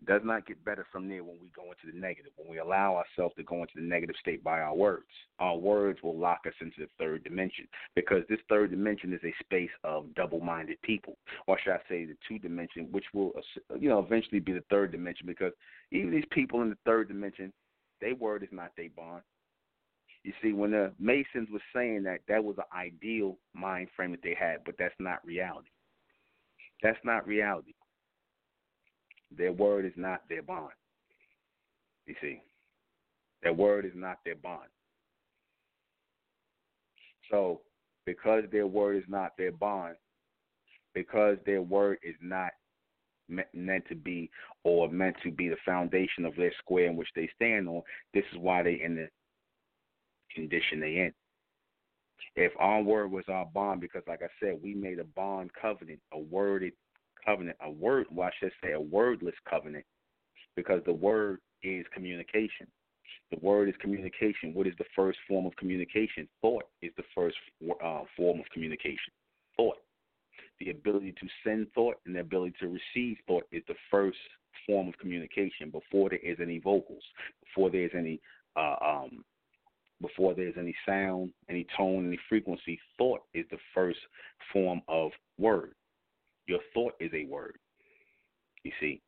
It 0.00 0.06
does 0.06 0.22
not 0.24 0.46
get 0.46 0.64
better 0.64 0.84
from 0.90 1.08
there 1.08 1.22
when 1.22 1.38
we 1.40 1.48
go 1.54 1.62
into 1.70 1.92
the 1.92 2.00
negative, 2.00 2.32
when 2.36 2.48
we 2.48 2.58
allow 2.58 2.96
ourselves 2.96 3.34
to 3.36 3.44
go 3.44 3.62
into 3.62 3.74
the 3.76 3.82
negative 3.82 4.16
state 4.20 4.42
by 4.42 4.60
our 4.60 4.74
words. 4.74 5.06
Our 5.38 5.56
words 5.56 6.02
will 6.02 6.18
lock 6.18 6.40
us 6.46 6.54
into 6.60 6.80
the 6.80 6.88
third 6.98 7.22
dimension 7.24 7.68
because 7.94 8.22
this 8.28 8.40
third 8.48 8.70
dimension 8.70 9.12
is 9.12 9.20
a 9.24 9.34
space 9.44 9.70
of 9.84 10.12
double 10.14 10.40
minded 10.40 10.80
people, 10.82 11.16
or 11.46 11.58
should 11.58 11.74
I 11.74 11.80
say 11.88 12.04
the 12.04 12.16
two 12.28 12.38
dimension, 12.38 12.88
which 12.90 13.06
will 13.14 13.32
you 13.78 13.88
know 13.88 14.00
eventually 14.00 14.40
be 14.40 14.52
the 14.52 14.64
third 14.70 14.90
dimension 14.92 15.26
because 15.26 15.52
even 15.92 16.10
these 16.10 16.24
people 16.30 16.62
in 16.62 16.70
the 16.70 16.78
third 16.84 17.08
dimension, 17.08 17.52
their 18.00 18.14
word 18.16 18.42
is 18.42 18.48
not 18.52 18.72
their 18.76 18.90
bond. 18.96 19.22
You 20.24 20.32
see, 20.40 20.52
when 20.52 20.70
the 20.70 20.92
Masons 21.00 21.48
were 21.52 21.62
saying 21.74 22.04
that, 22.04 22.20
that 22.28 22.42
was 22.42 22.56
an 22.58 22.64
ideal 22.76 23.38
mind 23.54 23.88
frame 23.96 24.12
that 24.12 24.22
they 24.22 24.36
had, 24.38 24.58
but 24.64 24.76
that's 24.78 24.94
not 25.00 25.24
reality. 25.24 25.70
That's 26.82 26.98
not 27.04 27.26
reality. 27.26 27.74
Their 29.36 29.52
word 29.52 29.84
is 29.84 29.92
not 29.96 30.22
their 30.28 30.42
bond. 30.42 30.72
You 32.06 32.14
see, 32.20 32.40
their 33.42 33.52
word 33.52 33.84
is 33.84 33.92
not 33.94 34.18
their 34.24 34.36
bond. 34.36 34.68
So, 37.30 37.60
because 38.04 38.44
their 38.52 38.66
word 38.66 38.96
is 38.96 39.08
not 39.08 39.32
their 39.38 39.52
bond, 39.52 39.94
because 40.94 41.38
their 41.46 41.62
word 41.62 41.98
is 42.02 42.16
not 42.20 42.50
meant 43.28 43.84
to 43.88 43.94
be 43.94 44.30
or 44.64 44.90
meant 44.90 45.16
to 45.22 45.30
be 45.30 45.48
the 45.48 45.56
foundation 45.64 46.24
of 46.24 46.36
their 46.36 46.52
square 46.58 46.86
in 46.86 46.96
which 46.96 47.08
they 47.14 47.28
stand 47.34 47.68
on, 47.68 47.82
this 48.12 48.24
is 48.32 48.38
why 48.38 48.62
they 48.62 48.80
in 48.84 48.94
the 48.94 49.08
condition 50.34 50.80
they 50.80 50.96
in. 50.96 51.12
If 52.36 52.52
our 52.58 52.82
word 52.82 53.10
was 53.10 53.24
our 53.28 53.46
bond, 53.46 53.80
because 53.80 54.02
like 54.06 54.22
I 54.22 54.28
said, 54.40 54.58
we 54.62 54.74
made 54.74 54.98
a 54.98 55.04
bond 55.04 55.50
covenant, 55.60 56.00
a 56.12 56.18
worded 56.18 56.72
covenant, 57.24 57.56
a 57.62 57.70
word, 57.70 58.06
well, 58.10 58.28
I 58.28 58.30
should 58.38 58.52
say 58.62 58.72
a 58.72 58.80
wordless 58.80 59.34
covenant, 59.48 59.84
because 60.56 60.80
the 60.86 60.92
word 60.92 61.40
is 61.62 61.84
communication. 61.94 62.66
The 63.30 63.38
word 63.40 63.68
is 63.68 63.74
communication. 63.80 64.54
What 64.54 64.66
is 64.66 64.74
the 64.78 64.84
first 64.94 65.18
form 65.28 65.46
of 65.46 65.56
communication? 65.56 66.28
Thought 66.40 66.64
is 66.80 66.92
the 66.96 67.04
first 67.14 67.36
uh, 67.82 68.02
form 68.16 68.40
of 68.40 68.46
communication. 68.52 69.12
Thought. 69.56 69.76
The 70.60 70.70
ability 70.70 71.12
to 71.12 71.26
send 71.44 71.66
thought 71.74 71.96
and 72.06 72.14
the 72.14 72.20
ability 72.20 72.54
to 72.60 72.66
receive 72.68 73.16
thought 73.26 73.44
is 73.52 73.62
the 73.68 73.74
first 73.90 74.18
form 74.66 74.88
of 74.88 74.96
communication 74.98 75.70
before 75.70 76.10
there 76.10 76.18
is 76.18 76.38
any 76.40 76.58
vocals, 76.58 77.02
before 77.44 77.70
there's 77.70 77.90
any 77.96 78.20
uh, 78.56 78.76
um, 78.84 79.24
before 80.02 80.34
there's 80.34 80.56
any 80.58 80.74
sound, 80.84 81.32
any 81.48 81.66
tone, 81.76 82.06
any 82.06 82.18
frequency. 82.28 82.78
Thought 82.98 83.20
is 83.32 83.46
the 83.50 83.58
first 83.74 83.98
form 84.52 84.82
of 84.88 85.12
word. 85.38 85.72
Your 86.46 86.58
thought 86.74 86.94
is 87.00 87.10
a 87.14 87.24
word. 87.24 87.56
You 88.64 88.72
see, 88.80 89.00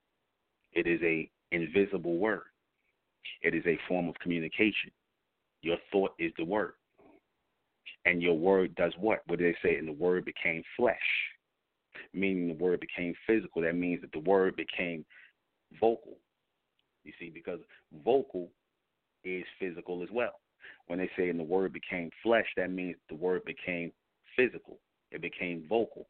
it 0.72 0.86
is 0.86 1.00
a 1.02 1.28
invisible 1.52 2.16
word. 2.16 2.44
It 3.42 3.54
is 3.54 3.64
a 3.66 3.78
form 3.88 4.08
of 4.08 4.14
communication. 4.20 4.90
Your 5.62 5.76
thought 5.92 6.12
is 6.18 6.32
the 6.38 6.44
word. 6.44 6.74
And 8.06 8.22
your 8.22 8.38
word 8.38 8.74
does 8.74 8.92
what? 8.98 9.20
What 9.26 9.38
do 9.38 9.44
they 9.44 9.68
say? 9.68 9.76
And 9.76 9.88
the 9.88 9.92
word 9.92 10.24
became 10.24 10.62
flesh, 10.76 10.96
meaning 12.12 12.48
the 12.48 12.64
word 12.64 12.80
became 12.80 13.14
physical. 13.26 13.62
That 13.62 13.76
means 13.76 14.00
that 14.02 14.12
the 14.12 14.28
word 14.30 14.56
became 14.56 15.04
vocal. 15.80 16.18
You 17.04 17.12
see, 17.18 17.30
because 17.32 17.60
vocal 18.04 18.50
is 19.24 19.44
physical 19.58 20.02
as 20.02 20.08
well. 20.12 20.34
When 20.86 20.98
they 20.98 21.10
say 21.16 21.28
and 21.28 21.38
the 21.38 21.44
word 21.44 21.72
became 21.72 22.10
flesh, 22.22 22.46
that 22.56 22.70
means 22.70 22.96
the 23.08 23.14
word 23.14 23.44
became 23.44 23.92
physical. 24.36 24.78
It 25.10 25.22
became 25.22 25.66
vocal. 25.68 26.08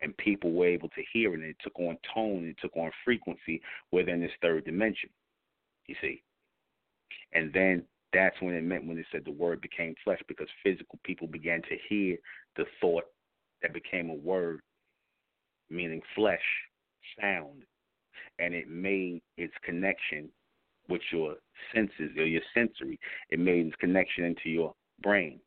And 0.00 0.16
people 0.16 0.52
were 0.52 0.66
able 0.66 0.88
to 0.90 1.02
hear 1.12 1.32
it 1.32 1.40
and 1.40 1.44
it 1.44 1.56
took 1.62 1.78
on 1.78 1.96
tone 2.14 2.38
and 2.38 2.48
it 2.48 2.56
took 2.60 2.76
on 2.76 2.90
frequency 3.04 3.60
within 3.92 4.20
this 4.20 4.30
third 4.40 4.64
dimension. 4.64 5.10
You 5.86 5.96
see. 6.00 6.22
And 7.32 7.52
then 7.52 7.84
that's 8.12 8.40
when 8.40 8.54
it 8.54 8.62
meant 8.62 8.86
when 8.86 8.98
it 8.98 9.06
said 9.10 9.22
the 9.24 9.32
word 9.32 9.60
became 9.60 9.94
flesh 10.04 10.20
because 10.28 10.48
physical 10.62 10.98
people 11.04 11.26
began 11.26 11.60
to 11.62 11.76
hear 11.88 12.16
the 12.56 12.64
thought 12.80 13.04
that 13.60 13.74
became 13.74 14.08
a 14.08 14.14
word, 14.14 14.60
meaning 15.68 16.00
flesh, 16.14 16.44
sound, 17.20 17.64
and 18.38 18.54
it 18.54 18.68
made 18.68 19.20
its 19.36 19.54
connection 19.64 20.28
with 20.88 21.02
your 21.12 21.36
senses 21.74 22.10
or 22.16 22.26
your 22.26 22.42
sensory. 22.52 22.98
It 23.30 23.38
made 23.38 23.66
its 23.66 23.76
connection 23.76 24.24
into 24.24 24.50
your 24.50 24.74
brain. 25.02 25.40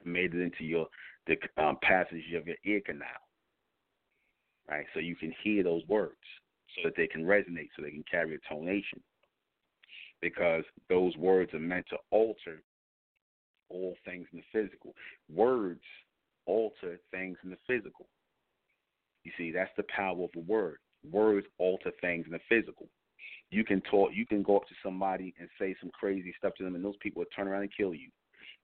It 0.00 0.06
made 0.06 0.34
it 0.34 0.40
into 0.40 0.64
your 0.64 0.86
the 1.26 1.36
um, 1.62 1.78
passage 1.82 2.22
of 2.36 2.46
your 2.46 2.56
ear 2.64 2.80
canal. 2.84 3.06
Right, 4.68 4.86
so 4.94 5.00
you 5.00 5.14
can 5.14 5.32
hear 5.44 5.62
those 5.62 5.82
words, 5.86 6.16
so 6.74 6.88
that 6.88 6.96
they 6.96 7.06
can 7.06 7.24
resonate, 7.24 7.68
so 7.76 7.82
they 7.82 7.90
can 7.90 8.04
carry 8.10 8.34
a 8.34 8.52
tonation 8.52 9.00
because 10.20 10.64
those 10.88 11.16
words 11.16 11.52
are 11.54 11.60
meant 11.60 11.86
to 11.90 11.96
alter 12.10 12.62
all 13.68 13.94
things 14.04 14.26
in 14.32 14.38
the 14.38 14.44
physical. 14.52 14.94
Words 15.32 15.82
alter 16.46 16.98
things 17.10 17.36
in 17.44 17.50
the 17.50 17.58
physical. 17.66 18.06
You 19.24 19.32
see, 19.36 19.50
that's 19.50 19.70
the 19.76 19.84
power 19.94 20.24
of 20.24 20.30
a 20.36 20.40
word. 20.40 20.78
Words 21.10 21.46
alter 21.58 21.92
things 22.00 22.26
in 22.26 22.32
the 22.32 22.40
physical. 22.48 22.88
You 23.50 23.64
can 23.64 23.80
talk 23.82 24.10
you 24.12 24.26
can 24.26 24.42
go 24.42 24.56
up 24.56 24.66
to 24.68 24.74
somebody 24.82 25.34
and 25.38 25.48
say 25.58 25.74
some 25.80 25.90
crazy 25.90 26.34
stuff 26.38 26.54
to 26.56 26.64
them 26.64 26.74
and 26.74 26.84
those 26.84 26.96
people 27.00 27.20
will 27.20 27.26
turn 27.34 27.48
around 27.48 27.62
and 27.62 27.76
kill 27.76 27.94
you. 27.94 28.08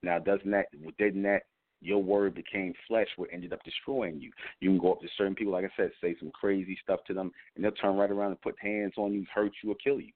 Now 0.02 0.18
doesn't 0.18 0.50
that 0.50 0.66
didn't 0.98 1.22
that 1.22 1.42
your 1.80 2.02
word 2.02 2.34
became 2.34 2.74
flesh 2.86 3.08
what 3.16 3.28
ended 3.32 3.52
up 3.52 3.62
destroying 3.64 4.20
you. 4.20 4.30
You 4.60 4.70
can 4.70 4.78
go 4.78 4.92
up 4.92 5.00
to 5.00 5.08
certain 5.18 5.34
people, 5.34 5.52
like 5.52 5.64
I 5.64 5.70
said, 5.76 5.90
say 6.00 6.16
some 6.18 6.30
crazy 6.30 6.78
stuff 6.82 7.00
to 7.06 7.14
them 7.14 7.32
and 7.54 7.64
they'll 7.64 7.72
turn 7.72 7.96
right 7.96 8.10
around 8.10 8.30
and 8.30 8.40
put 8.40 8.54
hands 8.60 8.94
on 8.96 9.12
you, 9.12 9.24
hurt 9.34 9.52
you 9.62 9.72
or 9.72 9.76
kill 9.82 10.00
you. 10.00 10.12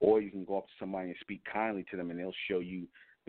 Or 0.00 0.20
you 0.20 0.30
can 0.30 0.44
go 0.44 0.58
up 0.58 0.66
to 0.66 0.72
somebody 0.78 1.08
and 1.08 1.16
speak 1.20 1.42
kindly 1.50 1.84
to 1.90 1.96
them, 1.96 2.10
and 2.10 2.18
they'll 2.18 2.32
show 2.48 2.58
you 2.58 2.86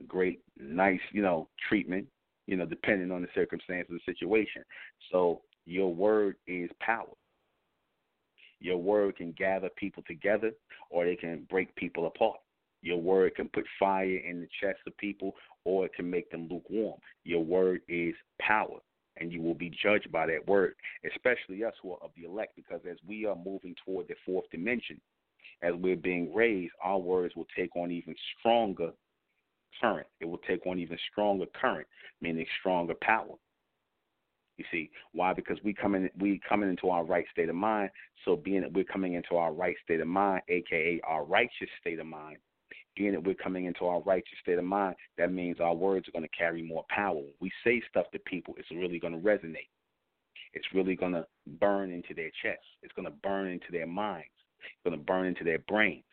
great, 0.07 0.41
nice, 0.59 0.99
you 1.11 1.21
know, 1.21 1.47
treatment. 1.69 2.07
You 2.47 2.57
know, 2.57 2.65
depending 2.65 3.11
on 3.11 3.23
the 3.23 3.27
circumstance 3.33 3.87
of 3.89 3.95
the 3.95 4.13
situation. 4.13 4.63
So 5.11 5.41
your 5.65 5.91
word 5.91 6.35
is 6.45 6.69
power. 6.79 7.07
Your 8.59 8.77
word 8.77 9.17
can 9.17 9.33
gather 9.33 9.69
people 9.75 10.03
together, 10.07 10.51
or 10.89 11.05
they 11.05 11.15
can 11.15 11.45
break 11.49 11.75
people 11.75 12.07
apart. 12.07 12.37
Your 12.81 13.01
word 13.01 13.35
can 13.35 13.49
put 13.49 13.65
fire 13.79 14.17
in 14.17 14.41
the 14.41 14.47
chests 14.61 14.81
of 14.85 14.95
people, 14.97 15.33
or 15.63 15.85
it 15.85 15.93
can 15.93 16.09
make 16.09 16.29
them 16.29 16.47
lukewarm. 16.49 16.99
Your 17.23 17.43
word 17.43 17.81
is 17.87 18.13
power, 18.39 18.79
and 19.17 19.31
you 19.31 19.41
will 19.41 19.55
be 19.55 19.71
judged 19.81 20.11
by 20.11 20.27
that 20.27 20.47
word, 20.47 20.75
especially 21.05 21.63
us 21.63 21.73
who 21.81 21.91
are 21.91 22.03
of 22.03 22.11
the 22.15 22.25
elect, 22.25 22.55
because 22.55 22.81
as 22.89 22.97
we 23.07 23.25
are 23.25 23.35
moving 23.35 23.75
toward 23.83 24.07
the 24.07 24.15
fourth 24.25 24.45
dimension, 24.51 25.01
as 25.61 25.73
we're 25.75 25.95
being 25.95 26.33
raised, 26.33 26.73
our 26.83 26.99
words 26.99 27.35
will 27.35 27.47
take 27.55 27.75
on 27.75 27.91
even 27.91 28.15
stronger 28.39 28.91
current. 29.81 30.07
It 30.19 30.25
will 30.25 30.39
take 30.39 30.65
on 30.67 30.79
even 30.79 30.97
stronger 31.11 31.45
current, 31.59 31.87
meaning 32.21 32.45
stronger 32.59 32.93
power. 33.01 33.35
You 34.57 34.65
see 34.71 34.89
why? 35.11 35.33
Because 35.33 35.57
we 35.63 35.73
coming 35.73 36.09
we 36.19 36.39
coming 36.47 36.69
into 36.69 36.89
our 36.89 37.03
right 37.03 37.25
state 37.31 37.49
of 37.49 37.55
mind. 37.55 37.89
So 38.23 38.35
being 38.35 38.61
that 38.61 38.73
we're 38.73 38.85
coming 38.85 39.13
into 39.13 39.35
our 39.35 39.51
right 39.51 39.75
state 39.83 39.99
of 39.99 40.07
mind, 40.07 40.43
aka 40.49 41.01
our 41.05 41.25
righteous 41.25 41.69
state 41.81 41.99
of 41.99 42.05
mind, 42.05 42.37
being 42.95 43.11
that 43.11 43.23
we're 43.23 43.35
coming 43.35 43.65
into 43.65 43.85
our 43.85 44.01
righteous 44.01 44.37
state 44.41 44.57
of 44.57 44.63
mind, 44.63 44.95
that 45.17 45.31
means 45.31 45.59
our 45.59 45.75
words 45.75 46.07
are 46.07 46.11
going 46.11 46.23
to 46.23 46.37
carry 46.37 46.61
more 46.61 46.85
power. 46.89 47.15
When 47.15 47.33
we 47.41 47.51
say 47.63 47.81
stuff 47.89 48.05
to 48.11 48.19
people, 48.19 48.55
it's 48.57 48.71
really 48.71 48.99
going 48.99 49.13
to 49.13 49.19
resonate. 49.19 49.69
It's 50.53 50.65
really 50.73 50.95
going 50.95 51.11
to 51.11 51.25
burn 51.59 51.91
into 51.91 52.13
their 52.13 52.31
chest. 52.41 52.63
It's 52.81 52.93
going 52.93 53.07
to 53.07 53.13
burn 53.23 53.47
into 53.47 53.71
their 53.71 53.87
minds 53.87 54.31
It's 54.61 54.83
going 54.85 54.97
to 54.97 55.05
burn 55.05 55.25
into 55.25 55.43
their 55.43 55.59
brains 55.59 56.03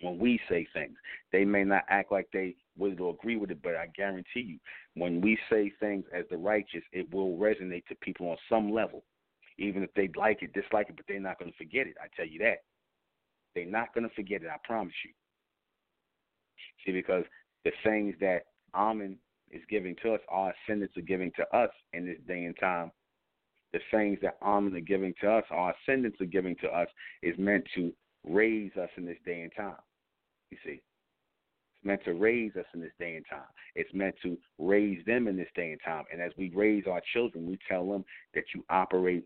when 0.00 0.18
we 0.18 0.40
say 0.48 0.66
things. 0.72 0.96
They 1.32 1.44
may 1.44 1.64
not 1.64 1.84
act 1.88 2.12
like 2.12 2.28
they 2.32 2.56
would 2.76 3.00
agree 3.00 3.36
with 3.36 3.50
it, 3.50 3.62
but 3.62 3.76
I 3.76 3.88
guarantee 3.94 4.40
you, 4.40 4.58
when 4.94 5.20
we 5.20 5.38
say 5.50 5.72
things 5.80 6.04
as 6.14 6.24
the 6.30 6.36
righteous, 6.36 6.82
it 6.92 7.12
will 7.12 7.36
resonate 7.36 7.86
to 7.86 7.94
people 7.96 8.28
on 8.28 8.36
some 8.48 8.72
level. 8.72 9.04
Even 9.58 9.82
if 9.82 9.92
they 9.94 10.08
like 10.16 10.42
it, 10.42 10.52
dislike 10.54 10.88
it, 10.88 10.96
but 10.96 11.04
they're 11.06 11.20
not 11.20 11.38
going 11.38 11.50
to 11.50 11.58
forget 11.58 11.86
it. 11.86 11.94
I 12.02 12.06
tell 12.16 12.26
you 12.26 12.38
that. 12.38 12.62
They're 13.54 13.66
not 13.66 13.92
going 13.94 14.08
to 14.08 14.14
forget 14.14 14.42
it, 14.42 14.48
I 14.48 14.56
promise 14.64 14.94
you. 15.04 15.10
See, 16.84 16.92
because 16.92 17.24
the 17.64 17.72
things 17.84 18.14
that 18.20 18.44
Amen 18.74 19.18
is 19.50 19.62
giving 19.68 19.96
to 20.02 20.14
us, 20.14 20.20
our 20.28 20.54
ascendants 20.64 20.96
are 20.96 21.02
giving 21.02 21.32
to 21.36 21.56
us 21.56 21.70
in 21.92 22.06
this 22.06 22.18
day 22.26 22.44
and 22.44 22.56
time, 22.58 22.90
the 23.72 23.80
things 23.90 24.18
that 24.22 24.38
Amen 24.42 24.74
are 24.74 24.80
giving 24.80 25.12
to 25.20 25.30
us, 25.30 25.44
our 25.50 25.74
ascendants 25.82 26.20
are 26.20 26.26
giving 26.26 26.56
to 26.62 26.68
us, 26.68 26.88
is 27.22 27.36
meant 27.38 27.64
to 27.74 27.92
raise 28.26 28.72
us 28.76 28.88
in 28.96 29.04
this 29.04 29.18
day 29.26 29.42
and 29.42 29.52
time. 29.56 29.76
You 30.50 30.58
see, 30.64 30.80
it's 30.80 31.84
meant 31.84 32.04
to 32.04 32.12
raise 32.12 32.54
us 32.56 32.66
in 32.74 32.80
this 32.80 32.92
day 32.98 33.16
and 33.16 33.24
time. 33.28 33.48
It's 33.74 33.92
meant 33.94 34.14
to 34.22 34.36
raise 34.58 35.04
them 35.06 35.28
in 35.28 35.36
this 35.36 35.48
day 35.54 35.72
and 35.72 35.80
time. 35.84 36.04
And 36.12 36.20
as 36.20 36.32
we 36.36 36.50
raise 36.54 36.84
our 36.86 37.00
children, 37.12 37.46
we 37.46 37.58
tell 37.68 37.88
them 37.90 38.04
that 38.34 38.44
you 38.54 38.64
operate 38.68 39.24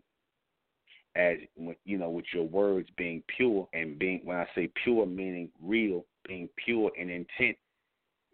as 1.15 1.37
you 1.85 1.97
know 1.97 2.09
with 2.09 2.25
your 2.33 2.43
words 2.43 2.89
being 2.97 3.23
pure 3.37 3.67
and 3.73 3.97
being 3.97 4.19
when 4.25 4.37
I 4.37 4.45
say 4.53 4.69
pure 4.83 5.05
meaning 5.05 5.49
real, 5.61 6.05
being 6.27 6.49
pure 6.63 6.91
in 6.97 7.09
intent 7.09 7.57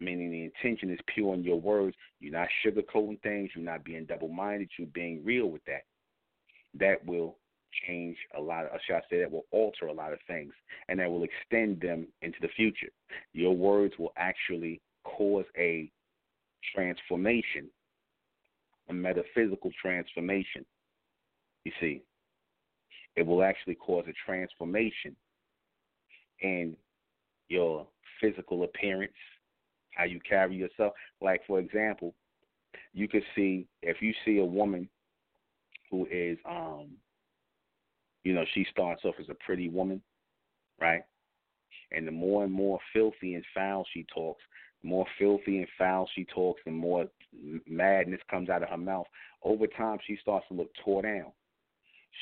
meaning 0.00 0.32
the 0.32 0.44
intention 0.44 0.90
is 0.90 0.98
pure 1.14 1.32
in 1.32 1.44
your 1.44 1.60
words. 1.60 1.96
You're 2.18 2.32
not 2.32 2.48
sugarcoating 2.66 3.22
things. 3.22 3.50
You're 3.54 3.64
not 3.64 3.84
being 3.84 4.04
double 4.04 4.28
minded. 4.28 4.68
You're 4.76 4.88
being 4.88 5.24
real 5.24 5.46
with 5.46 5.64
that 5.66 5.82
that 6.78 7.04
will 7.06 7.36
change 7.86 8.16
a 8.36 8.40
lot, 8.40 8.64
of, 8.66 8.80
shall 8.86 8.96
I 8.96 9.00
say, 9.10 9.20
that 9.20 9.30
will 9.30 9.46
alter 9.50 9.86
a 9.86 9.92
lot 9.92 10.12
of 10.12 10.18
things, 10.26 10.52
and 10.88 10.98
that 11.00 11.10
will 11.10 11.24
extend 11.24 11.80
them 11.80 12.06
into 12.22 12.38
the 12.40 12.48
future. 12.48 12.88
Your 13.32 13.56
words 13.56 13.94
will 13.98 14.12
actually 14.16 14.80
cause 15.04 15.44
a 15.56 15.90
transformation, 16.74 17.68
a 18.88 18.92
metaphysical 18.92 19.70
transformation. 19.80 20.64
You 21.64 21.72
see, 21.80 22.02
it 23.16 23.26
will 23.26 23.42
actually 23.42 23.74
cause 23.74 24.04
a 24.08 24.12
transformation 24.26 25.14
in 26.40 26.76
your 27.48 27.86
physical 28.20 28.64
appearance, 28.64 29.12
how 29.94 30.04
you 30.04 30.20
carry 30.28 30.56
yourself. 30.56 30.92
Like, 31.20 31.42
for 31.46 31.58
example, 31.60 32.14
you 32.94 33.08
could 33.08 33.24
see 33.34 33.66
if 33.82 34.00
you 34.00 34.12
see 34.24 34.38
a 34.38 34.44
woman 34.44 34.88
who 35.90 36.06
is 36.10 36.38
um 36.48 36.88
you 38.24 38.34
know, 38.34 38.44
she 38.54 38.66
starts 38.70 39.04
off 39.04 39.14
as 39.20 39.28
a 39.28 39.34
pretty 39.34 39.68
woman, 39.68 40.02
right? 40.80 41.02
And 41.90 42.06
the 42.06 42.12
more 42.12 42.44
and 42.44 42.52
more 42.52 42.78
filthy 42.92 43.34
and 43.34 43.44
foul 43.54 43.86
she 43.92 44.06
talks, 44.14 44.42
the 44.82 44.88
more 44.88 45.06
filthy 45.18 45.58
and 45.58 45.68
foul 45.78 46.08
she 46.14 46.24
talks, 46.24 46.60
the 46.64 46.70
more 46.70 47.06
madness 47.68 48.20
comes 48.30 48.48
out 48.48 48.62
of 48.62 48.68
her 48.68 48.76
mouth. 48.76 49.06
Over 49.42 49.66
time, 49.66 49.98
she 50.06 50.16
starts 50.20 50.46
to 50.48 50.54
look 50.54 50.70
tore 50.84 51.02
down. 51.02 51.32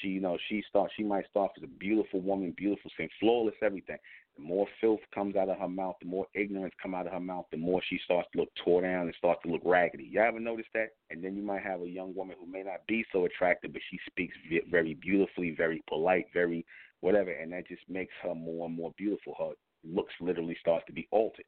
She, 0.01 0.09
you 0.09 0.21
know, 0.21 0.39
she 0.49 0.63
starts. 0.69 0.93
She 0.97 1.03
might 1.03 1.29
start 1.29 1.51
as 1.57 1.65
a 1.65 1.67
beautiful 1.67 2.21
woman, 2.21 2.55
beautiful 2.57 2.91
skin, 2.95 3.09
flawless, 3.19 3.57
everything. 3.63 3.99
The 4.37 4.43
more 4.43 4.67
filth 4.81 5.01
comes 5.15 5.37
out 5.37 5.49
of 5.49 5.59
her 5.59 5.69
mouth, 5.69 5.97
the 6.01 6.09
more 6.09 6.27
ignorance 6.35 6.75
come 6.83 6.95
out 6.95 7.07
of 7.07 7.13
her 7.13 7.21
mouth, 7.21 7.47
the 7.51 7.59
more 7.59 7.83
she 7.89 7.99
starts 8.05 8.29
to 8.33 8.39
look 8.41 8.49
tore 8.65 8.83
down 8.83 9.03
and 9.03 9.15
starts 9.19 9.43
to 9.43 9.51
look 9.51 9.63
raggedy. 9.65 10.05
You 10.05 10.21
ever 10.21 10.41
notice 10.41 10.67
that? 10.73 10.91
And 11.11 11.23
then 11.23 11.37
you 11.37 11.43
might 11.43 11.63
have 11.63 11.83
a 11.83 11.89
young 11.89 12.15
woman 12.15 12.37
who 12.41 12.51
may 12.51 12.63
not 12.63 12.87
be 12.87 13.05
so 13.13 13.27
attractive, 13.27 13.73
but 13.73 13.83
she 13.91 13.99
speaks 14.07 14.35
very 14.71 14.95
beautifully, 14.95 15.51
very 15.51 15.83
polite, 15.89 16.27
very 16.33 16.65
whatever, 17.01 17.31
and 17.31 17.53
that 17.53 17.69
just 17.69 17.83
makes 17.89 18.13
her 18.23 18.35
more 18.35 18.67
and 18.67 18.77
more 18.77 18.93
beautiful. 18.97 19.35
Her 19.39 19.53
looks 19.85 20.13
literally 20.21 20.57
starts 20.61 20.87
to 20.87 20.93
be 20.93 21.09
altered. 21.11 21.47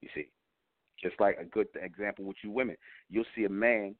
You 0.00 0.08
see, 0.14 0.28
just 1.02 1.18
like 1.20 1.38
a 1.38 1.44
good 1.44 1.68
example 1.80 2.24
with 2.24 2.36
you 2.42 2.50
women, 2.50 2.76
you'll 3.08 3.24
see 3.34 3.44
a 3.44 3.50
man, 3.50 3.94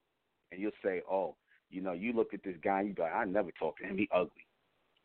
and 0.51 0.61
you'll 0.61 0.73
say, 0.83 1.03
"Oh, 1.11 1.37
you 1.71 1.81
know, 1.81 1.93
you 1.93 2.13
look 2.13 2.35
at 2.35 2.43
this 2.43 2.57
guy, 2.63 2.83
you 2.83 2.95
go, 2.95 3.05
I 3.05 3.25
never 3.25 3.51
talk 3.53 3.79
to 3.79 3.85
him. 3.85 3.99
He 3.99 4.09
ugly." 4.13 4.47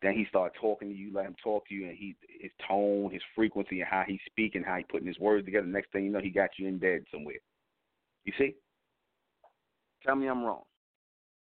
Then 0.04 0.14
he 0.14 0.26
start 0.26 0.52
talking 0.60 0.90
to 0.90 0.94
you, 0.94 1.14
let 1.14 1.26
him 1.26 1.36
talk 1.42 1.66
to 1.70 1.74
you, 1.74 1.88
and 1.88 1.98
he 1.98 2.14
his 2.42 2.52
tone, 2.68 3.10
his 3.10 3.22
frequency, 3.34 3.80
and 3.80 3.90
how 3.90 4.04
he's 4.06 4.20
speaking, 4.26 4.62
how 4.62 4.76
he 4.76 4.84
putting 4.84 5.08
his 5.08 5.18
words 5.18 5.46
together. 5.46 5.66
Next 5.66 5.94
thing 5.94 6.04
you 6.04 6.12
know, 6.12 6.20
he 6.20 6.30
got 6.30 6.50
you 6.60 6.68
in 6.68 6.78
bed 6.78 7.06
somewhere. 7.10 7.38
You 8.26 8.34
see? 8.38 8.54
Tell 10.06 10.16
me 10.16 10.28
I'm 10.28 10.44
wrong. 10.44 10.64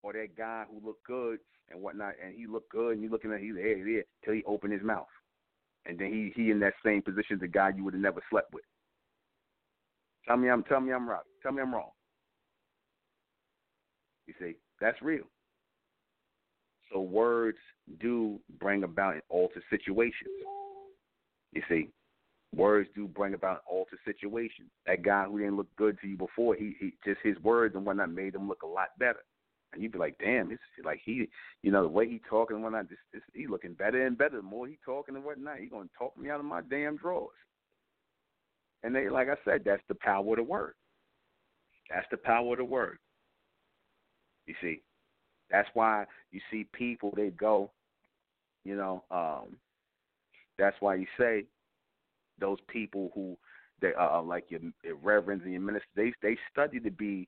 Or 0.02 0.12
that 0.14 0.36
guy 0.36 0.66
who 0.70 0.86
looked 0.86 1.06
good 1.06 1.38
and 1.70 1.82
whatnot, 1.82 2.14
and 2.24 2.34
he 2.36 2.48
looked 2.48 2.72
good, 2.72 2.94
and 2.94 3.04
you 3.04 3.12
looking 3.12 3.32
at 3.32 3.40
he's 3.40 3.54
there, 3.54 3.78
there, 3.86 4.04
till 4.26 4.34
he 4.34 4.44
opened 4.48 4.74
his 4.74 4.82
mouth, 4.82 5.06
and 5.86 6.00
then 6.00 6.12
he 6.12 6.34
he 6.36 6.50
in 6.50 6.60
that 6.62 6.74
same 6.84 7.04
position 7.04 7.38
the 7.40 7.48
guy 7.48 7.72
you 7.76 7.84
would 7.84 7.94
have 7.94 8.02
never 8.02 8.22
slept 8.32 8.52
with. 8.56 8.64
Tell 10.28 10.36
me 10.36 10.50
I'm 10.50 10.64
tell 10.64 10.82
me 10.82 10.94
I'm 10.94 11.08
right. 11.08 11.22
Tell 11.44 11.52
me 11.52 11.62
I'm 11.62 11.76
wrong. 11.76 11.92
You 14.26 14.34
see, 14.40 14.56
that's 14.82 15.00
real. 15.04 15.26
So 16.92 17.02
words 17.02 17.58
do 18.00 18.40
bring 18.60 18.84
about 18.84 19.14
and 19.14 19.24
alter 19.30 19.62
situations. 19.70 20.30
You 21.54 21.62
see, 21.70 21.90
words 22.56 22.90
do 22.96 23.08
bring 23.08 23.34
about 23.34 23.64
alter 23.70 23.98
situations. 24.06 24.70
That 24.86 25.04
guy 25.04 25.26
who 25.26 25.40
didn't 25.40 25.58
look 25.58 25.74
good 25.76 25.98
to 26.02 26.08
you 26.08 26.18
before, 26.18 26.56
he, 26.56 26.76
he 26.80 26.94
just 27.06 27.20
his 27.24 27.38
words 27.40 27.76
and 27.76 27.86
whatnot 27.86 28.12
made 28.12 28.36
him 28.36 28.48
look 28.48 28.64
a 28.64 28.68
lot 28.68 28.90
better. 29.00 29.24
And 29.74 29.84
you'd 29.84 29.92
be 29.92 30.00
like, 30.00 30.18
damn, 30.20 30.52
it's 30.52 30.62
like 30.84 31.02
he, 31.04 31.28
you 31.62 31.72
know, 31.72 31.84
the 31.84 31.90
way 31.90 32.08
he 32.08 32.22
talking 32.30 32.56
and 32.56 32.64
whatnot, 32.64 32.90
this, 32.90 32.98
this, 33.14 33.22
he 33.34 33.48
looking 33.48 33.74
better 33.74 34.06
and 34.06 34.18
better. 34.18 34.38
The 34.38 34.42
more 34.42 34.66
he 34.68 34.78
talking 34.86 35.16
and 35.16 35.26
whatnot, 35.26 35.60
he 35.60 35.68
gonna 35.68 35.90
talk 35.98 36.18
me 36.18 36.30
out 36.30 36.40
of 36.40 36.46
my 36.46 36.62
damn 36.62 36.96
drawers. 36.96 37.36
And 38.84 38.96
they, 38.96 39.10
like 39.10 39.28
I 39.28 39.36
said, 39.44 39.64
that's 39.66 39.84
the 39.90 39.96
power 39.96 40.30
of 40.32 40.38
the 40.38 40.44
word. 40.44 40.74
That's 41.90 42.08
the 42.12 42.18
power 42.18 42.54
of 42.54 42.60
the 42.60 42.66
word. 42.66 42.98
You 44.46 44.56
see, 44.62 44.82
that's 45.50 45.70
why 45.74 46.06
you 46.32 46.42
see 46.52 46.66
people 46.74 47.14
they 47.16 47.30
go, 47.30 47.72
you 48.64 48.76
know, 48.76 49.04
um, 49.12 49.58
that's 50.58 50.76
why 50.80 50.96
you 50.96 51.08
say 51.20 51.46
those 52.40 52.58
people 52.68 53.12
who 53.14 53.38
they 53.82 53.94
uh, 54.00 54.22
like 54.22 54.46
your, 54.50 54.62
your 54.84 54.96
reverends 54.96 55.44
and 55.44 55.54
your 55.54 55.62
ministers, 55.62 55.88
they 55.96 56.14
they 56.22 56.38
study 56.52 56.80
to 56.80 56.92
be 56.92 57.28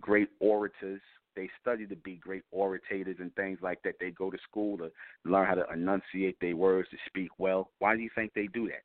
great 0.00 0.28
orators. 0.40 1.00
They 1.36 1.48
study 1.60 1.86
to 1.86 1.96
be 1.96 2.16
great 2.16 2.42
orators 2.50 3.16
and 3.20 3.34
things 3.36 3.58
like 3.62 3.80
that. 3.84 3.94
They 4.00 4.10
go 4.10 4.30
to 4.30 4.38
school 4.48 4.76
to 4.78 4.90
learn 5.24 5.46
how 5.46 5.54
to 5.54 5.66
enunciate 5.72 6.36
their 6.40 6.56
words 6.56 6.88
to 6.90 6.96
speak 7.06 7.30
well. 7.38 7.70
Why 7.78 7.94
do 7.94 8.02
you 8.02 8.10
think 8.14 8.32
they 8.34 8.48
do 8.48 8.66
that? 8.68 8.82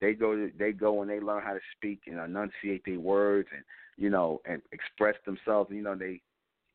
They 0.00 0.14
go 0.14 0.34
to, 0.34 0.50
they 0.58 0.72
go 0.72 1.02
and 1.02 1.10
they 1.10 1.20
learn 1.20 1.42
how 1.42 1.54
to 1.54 1.60
speak 1.76 2.02
and 2.06 2.18
enunciate 2.18 2.82
their 2.84 3.00
words 3.00 3.48
and 3.54 3.64
you 3.96 4.10
know 4.10 4.40
and 4.46 4.62
express 4.72 5.14
themselves. 5.24 5.70
You 5.72 5.82
know 5.82 5.94
they 5.94 6.20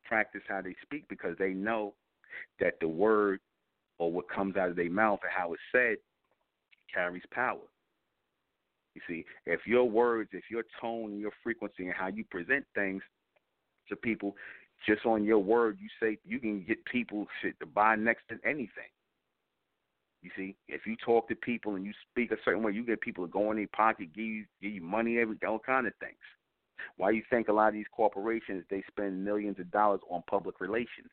practice 0.07 0.41
how 0.47 0.61
they 0.61 0.75
speak 0.81 1.07
because 1.09 1.35
they 1.37 1.51
know 1.51 1.93
that 2.59 2.75
the 2.81 2.87
word 2.87 3.39
or 3.99 4.11
what 4.11 4.29
comes 4.29 4.55
out 4.57 4.69
of 4.69 4.75
their 4.75 4.89
mouth 4.89 5.19
and 5.23 5.31
how 5.35 5.53
it's 5.53 5.61
said 5.71 5.97
carries 6.93 7.23
power. 7.31 7.59
You 8.95 9.01
see, 9.07 9.25
if 9.45 9.61
your 9.67 9.87
words, 9.87 10.29
if 10.33 10.45
your 10.49 10.63
tone, 10.81 11.11
and 11.11 11.19
your 11.19 11.31
frequency, 11.43 11.85
and 11.85 11.93
how 11.93 12.07
you 12.07 12.23
present 12.31 12.65
things 12.73 13.03
to 13.89 13.95
people, 13.95 14.35
just 14.87 15.05
on 15.05 15.23
your 15.23 15.39
word, 15.39 15.77
you 15.79 15.87
say 16.01 16.17
you 16.25 16.39
can 16.39 16.63
get 16.67 16.83
people 16.85 17.27
shit 17.41 17.59
to 17.59 17.65
buy 17.65 17.95
next 17.95 18.23
to 18.29 18.35
anything. 18.43 18.89
You 20.23 20.31
see, 20.35 20.55
if 20.67 20.87
you 20.87 20.95
talk 21.05 21.27
to 21.29 21.35
people 21.35 21.75
and 21.75 21.85
you 21.85 21.93
speak 22.09 22.31
a 22.31 22.37
certain 22.43 22.63
way, 22.63 22.71
you 22.71 22.83
get 22.83 23.01
people 23.01 23.25
to 23.25 23.31
go 23.31 23.51
in 23.51 23.57
their 23.57 23.67
pocket, 23.67 24.13
give 24.15 24.25
you 24.25 24.45
give 24.61 24.71
you 24.71 24.81
money, 24.81 25.19
every 25.19 25.37
all 25.47 25.59
kind 25.59 25.85
of 25.85 25.93
things. 25.99 26.15
Why 26.97 27.11
you 27.11 27.23
think 27.29 27.47
a 27.47 27.53
lot 27.53 27.69
of 27.69 27.73
these 27.73 27.85
corporations 27.91 28.63
they 28.69 28.83
spend 28.87 29.23
millions 29.23 29.59
of 29.59 29.71
dollars 29.71 30.01
on 30.09 30.23
public 30.29 30.59
relations? 30.59 31.09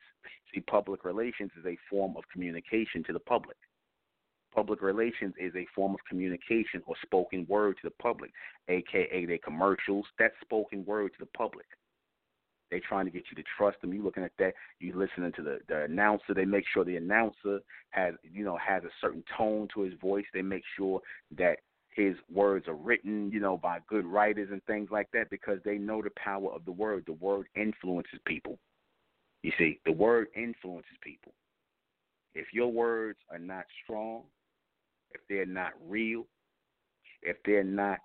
See, 0.53 0.61
public 0.61 1.05
relations 1.05 1.51
is 1.59 1.67
a 1.67 1.77
form 1.91 2.15
of 2.17 2.25
communication 2.33 3.03
to 3.05 3.13
the 3.13 3.21
public. 3.21 3.57
Public 4.55 4.83
relations 4.83 5.35
is 5.39 5.53
a 5.57 5.67
form 5.75 5.95
of 5.95 6.01
communication 6.09 6.81
or 6.87 6.95
spoken 7.03 7.45
word 7.49 7.77
to 7.83 7.89
the 7.89 8.03
public, 8.03 8.31
aka 8.69 9.27
their 9.27 9.39
commercials. 9.39 10.07
That's 10.19 10.35
spoken 10.41 10.85
word 10.85 11.13
to 11.13 11.19
the 11.19 11.31
public. 11.37 11.67
They're 12.71 12.81
trying 12.89 13.05
to 13.05 13.11
get 13.11 13.25
you 13.31 13.37
to 13.43 13.49
trust 13.57 13.81
them. 13.81 13.93
You 13.93 14.03
looking 14.03 14.23
at 14.25 14.33
that. 14.39 14.55
You 14.79 14.97
listening 14.97 15.33
to 15.33 15.43
the 15.43 15.59
the 15.69 15.85
announcer. 15.85 16.35
They 16.35 16.45
make 16.45 16.65
sure 16.73 16.85
the 16.85 16.97
announcer 16.97 17.61
has 17.91 18.15
you 18.23 18.45
know 18.45 18.57
has 18.57 18.85
a 18.85 18.91
certain 19.01 19.25
tone 19.37 19.69
to 19.75 19.83
his 19.83 19.95
voice. 20.01 20.25
They 20.33 20.43
make 20.43 20.63
sure 20.77 21.01
that 21.37 21.59
his 21.95 22.17
words 22.33 22.67
are 22.67 22.75
written, 22.75 23.31
you 23.33 23.41
know, 23.41 23.57
by 23.57 23.79
good 23.89 24.05
writers 24.05 24.49
and 24.51 24.63
things 24.65 24.89
like 24.91 25.09
that 25.13 25.31
because 25.31 25.59
they 25.65 25.79
know 25.79 26.03
the 26.03 26.11
power 26.17 26.51
of 26.53 26.65
the 26.65 26.73
word. 26.73 27.05
The 27.07 27.13
word 27.13 27.47
influences 27.55 28.19
people. 28.27 28.59
You 29.43 29.53
see, 29.59 29.79
the 29.85 29.93
word 29.93 30.29
influences 30.35 30.97
people. 31.03 31.33
If 32.35 32.47
your 32.53 32.73
words 32.73 33.19
are 33.31 33.39
not 33.39 33.65
strong, 33.85 34.23
if 35.13 35.21
they're 35.29 35.47
not 35.47 35.73
real, 35.89 36.27
if 37.23 37.37
they're 37.47 37.63
not, 37.63 37.99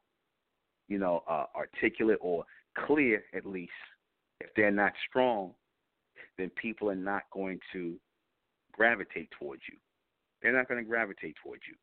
you 0.88 1.00
know, 1.00 1.24
uh, 1.28 1.46
articulate 1.56 2.20
or 2.22 2.44
clear 2.86 3.24
at 3.34 3.46
least, 3.46 3.72
if 4.40 4.50
they're 4.56 4.70
not 4.70 4.94
strong, 5.10 5.52
then 6.38 6.52
people 6.62 6.92
are 6.92 6.96
not 6.96 7.24
going 7.34 7.60
to 7.74 7.96
gravitate 8.72 9.30
towards 9.40 9.64
you. 9.70 9.78
They're 10.42 10.56
not 10.56 10.68
going 10.68 10.82
to 10.82 10.88
gravitate 10.88 11.36
towards 11.44 11.64
you. 11.68 11.76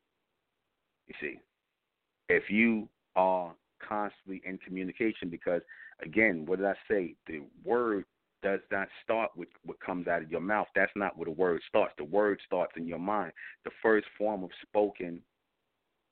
You 1.09 1.15
see, 1.21 1.41
if 2.29 2.51
you 2.51 2.89
are 3.15 3.55
constantly 3.87 4.43
in 4.45 4.59
communication 4.59 5.29
because 5.29 5.61
again 6.03 6.45
what 6.47 6.59
did 6.59 6.67
i 6.67 6.75
say? 6.89 7.15
The 7.27 7.43
word 7.65 8.05
does 8.43 8.61
not 8.71 8.89
start 9.03 9.31
with 9.37 9.49
what 9.65 9.81
comes 9.81 10.07
out 10.07 10.23
of 10.23 10.31
your 10.31 10.41
mouth. 10.41 10.69
That's 10.75 10.93
not 10.95 11.17
where 11.17 11.25
the 11.25 11.33
word 11.33 11.61
starts. 11.69 11.95
The 11.99 12.05
word 12.05 12.39
starts 12.47 12.73
in 12.77 12.87
your 12.87 12.99
mind. 12.99 13.33
The 13.65 13.71
first 13.83 14.07
form 14.17 14.45
of 14.45 14.51
spoken 14.63 15.21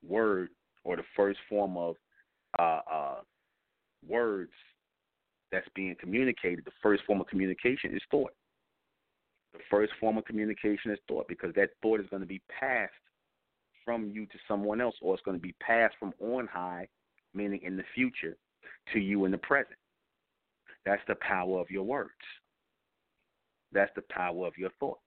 word 0.07 0.49
or 0.85 0.97
the 0.97 1.05
first 1.17 1.39
form 1.49 1.77
of 1.77 1.97
uh, 2.59 2.81
uh, 2.93 3.15
words 4.07 4.53
that's 5.53 5.69
being 5.75 5.95
communicated 6.01 6.65
the 6.65 6.73
first 6.83 7.05
form 7.07 7.21
of 7.21 7.27
communication 7.29 7.95
is 7.95 8.03
thought. 8.11 8.33
The 9.53 9.61
first 9.71 9.93
form 10.01 10.19
of 10.19 10.25
communication 10.25 10.91
is 10.91 10.99
thought 11.07 11.29
because 11.29 11.55
that 11.55 11.71
thought 11.81 12.01
is 12.01 12.07
going 12.11 12.23
to 12.23 12.27
be 12.27 12.43
passed 12.61 12.93
from 13.85 14.11
you 14.11 14.27
to 14.27 14.39
someone 14.49 14.81
else, 14.81 14.95
or 15.01 15.15
it's 15.15 15.23
going 15.23 15.37
to 15.37 15.43
be 15.43 15.55
passed 15.61 15.95
from 15.99 16.13
on 16.21 16.47
high, 16.47 16.89
meaning 17.35 17.61
in 17.63 17.77
the 17.77 17.85
future, 17.95 18.37
to 18.93 18.99
you 18.99 19.25
in 19.25 19.31
the 19.31 19.39
present. 19.39 19.77
That's 20.85 21.03
the 21.09 21.17
power 21.17 21.61
of 21.61 21.71
your 21.71 21.85
words. 21.85 22.11
That's 23.73 23.93
the 23.97 24.05
power 24.11 24.47
of 24.47 24.57
your 24.57 24.71
thoughts. 24.79 25.01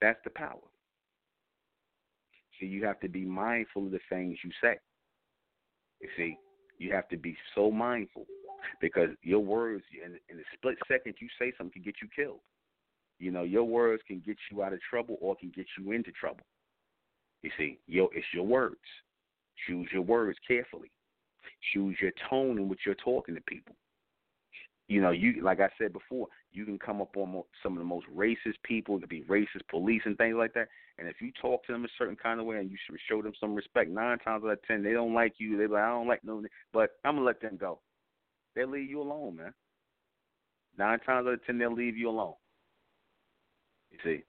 That's 0.00 0.18
the 0.24 0.30
power. 0.30 0.60
So 2.58 2.66
you 2.66 2.84
have 2.84 3.00
to 3.00 3.08
be 3.08 3.24
mindful 3.24 3.86
of 3.86 3.92
the 3.92 4.00
things 4.08 4.38
you 4.44 4.50
say. 4.62 4.76
You 6.00 6.08
see, 6.16 6.36
you 6.78 6.92
have 6.92 7.08
to 7.08 7.16
be 7.16 7.36
so 7.54 7.70
mindful 7.70 8.26
because 8.80 9.10
your 9.22 9.40
words, 9.40 9.84
in, 10.04 10.12
in 10.28 10.40
a 10.40 10.44
split 10.54 10.76
second, 10.88 11.14
you 11.20 11.28
say 11.38 11.52
something 11.56 11.72
can 11.72 11.82
get 11.82 11.96
you 12.02 12.08
killed. 12.14 12.40
You 13.18 13.30
know, 13.30 13.44
your 13.44 13.64
words 13.64 14.02
can 14.06 14.22
get 14.24 14.36
you 14.50 14.62
out 14.62 14.74
of 14.74 14.80
trouble 14.82 15.16
or 15.20 15.36
can 15.36 15.52
get 15.54 15.66
you 15.78 15.92
into 15.92 16.12
trouble. 16.12 16.44
You 17.42 17.50
see, 17.56 17.78
yo, 17.86 18.08
it's 18.12 18.26
your 18.32 18.44
words. 18.44 18.76
Choose 19.66 19.88
your 19.92 20.02
words 20.02 20.38
carefully. 20.46 20.90
Choose 21.72 21.96
your 22.00 22.12
tone 22.28 22.58
in 22.58 22.68
which 22.68 22.80
you're 22.84 22.94
talking 22.96 23.34
to 23.34 23.40
people. 23.42 23.74
You 24.88 25.00
know, 25.00 25.10
you 25.10 25.42
like 25.42 25.60
I 25.60 25.68
said 25.78 25.92
before, 25.92 26.28
you 26.52 26.64
can 26.64 26.78
come 26.78 27.00
up 27.00 27.16
on 27.16 27.42
some 27.62 27.72
of 27.72 27.78
the 27.78 27.84
most 27.84 28.06
racist 28.14 28.54
people, 28.62 29.00
to 29.00 29.06
be 29.06 29.22
racist 29.22 29.66
police 29.68 30.02
and 30.04 30.16
things 30.16 30.36
like 30.36 30.54
that. 30.54 30.68
And 30.98 31.08
if 31.08 31.20
you 31.20 31.32
talk 31.42 31.66
to 31.66 31.72
them 31.72 31.84
a 31.84 31.88
certain 31.98 32.16
kind 32.16 32.40
of 32.40 32.46
way 32.46 32.58
and 32.58 32.70
you 32.70 32.76
show 33.08 33.20
them 33.20 33.32
some 33.38 33.54
respect, 33.54 33.90
nine 33.90 34.18
times 34.20 34.44
out 34.44 34.52
of 34.52 34.62
ten 34.62 34.82
they 34.82 34.92
don't 34.92 35.12
like 35.12 35.34
you. 35.38 35.56
They're 35.56 35.68
like, 35.68 35.82
I 35.82 35.88
don't 35.88 36.06
like 36.06 36.24
no, 36.24 36.42
but 36.72 36.90
I'm 37.04 37.16
gonna 37.16 37.26
let 37.26 37.40
them 37.40 37.56
go. 37.56 37.80
They'll 38.54 38.70
leave 38.70 38.88
you 38.88 39.02
alone, 39.02 39.36
man. 39.36 39.52
Nine 40.78 41.00
times 41.00 41.26
out 41.26 41.34
of 41.34 41.44
ten 41.44 41.58
they'll 41.58 41.74
leave 41.74 41.96
you 41.96 42.08
alone. 42.08 42.34
You 43.90 43.98
see. 44.04 44.22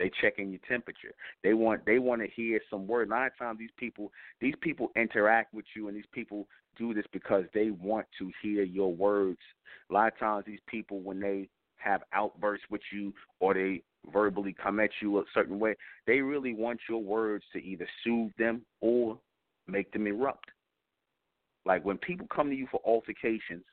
They 0.00 0.10
checking 0.22 0.50
your 0.50 0.60
temperature. 0.66 1.12
They 1.44 1.52
want 1.52 1.84
they 1.84 1.98
want 1.98 2.22
to 2.22 2.28
hear 2.28 2.58
some 2.70 2.86
word. 2.86 3.08
A 3.08 3.10
lot 3.10 3.26
of 3.26 3.36
times 3.38 3.58
these 3.58 3.68
people 3.76 4.10
these 4.40 4.54
people 4.62 4.90
interact 4.96 5.52
with 5.52 5.66
you 5.76 5.88
and 5.88 5.96
these 5.96 6.10
people 6.10 6.48
do 6.78 6.94
this 6.94 7.04
because 7.12 7.44
they 7.52 7.70
want 7.70 8.06
to 8.18 8.30
hear 8.42 8.62
your 8.62 8.94
words. 8.94 9.38
A 9.90 9.92
lot 9.92 10.10
of 10.10 10.18
times 10.18 10.44
these 10.46 10.58
people 10.66 11.00
when 11.00 11.20
they 11.20 11.50
have 11.76 12.00
outbursts 12.14 12.64
with 12.70 12.80
you 12.90 13.12
or 13.40 13.52
they 13.52 13.82
verbally 14.10 14.54
come 14.54 14.80
at 14.80 14.88
you 15.02 15.18
a 15.18 15.24
certain 15.34 15.58
way, 15.58 15.76
they 16.06 16.20
really 16.20 16.54
want 16.54 16.80
your 16.88 17.02
words 17.02 17.44
to 17.52 17.62
either 17.62 17.86
soothe 18.02 18.32
them 18.38 18.62
or 18.80 19.18
make 19.68 19.92
them 19.92 20.06
erupt. 20.06 20.48
Like 21.66 21.84
when 21.84 21.98
people 21.98 22.26
come 22.34 22.48
to 22.48 22.56
you 22.56 22.66
for 22.70 22.80
altercations, 22.86 23.64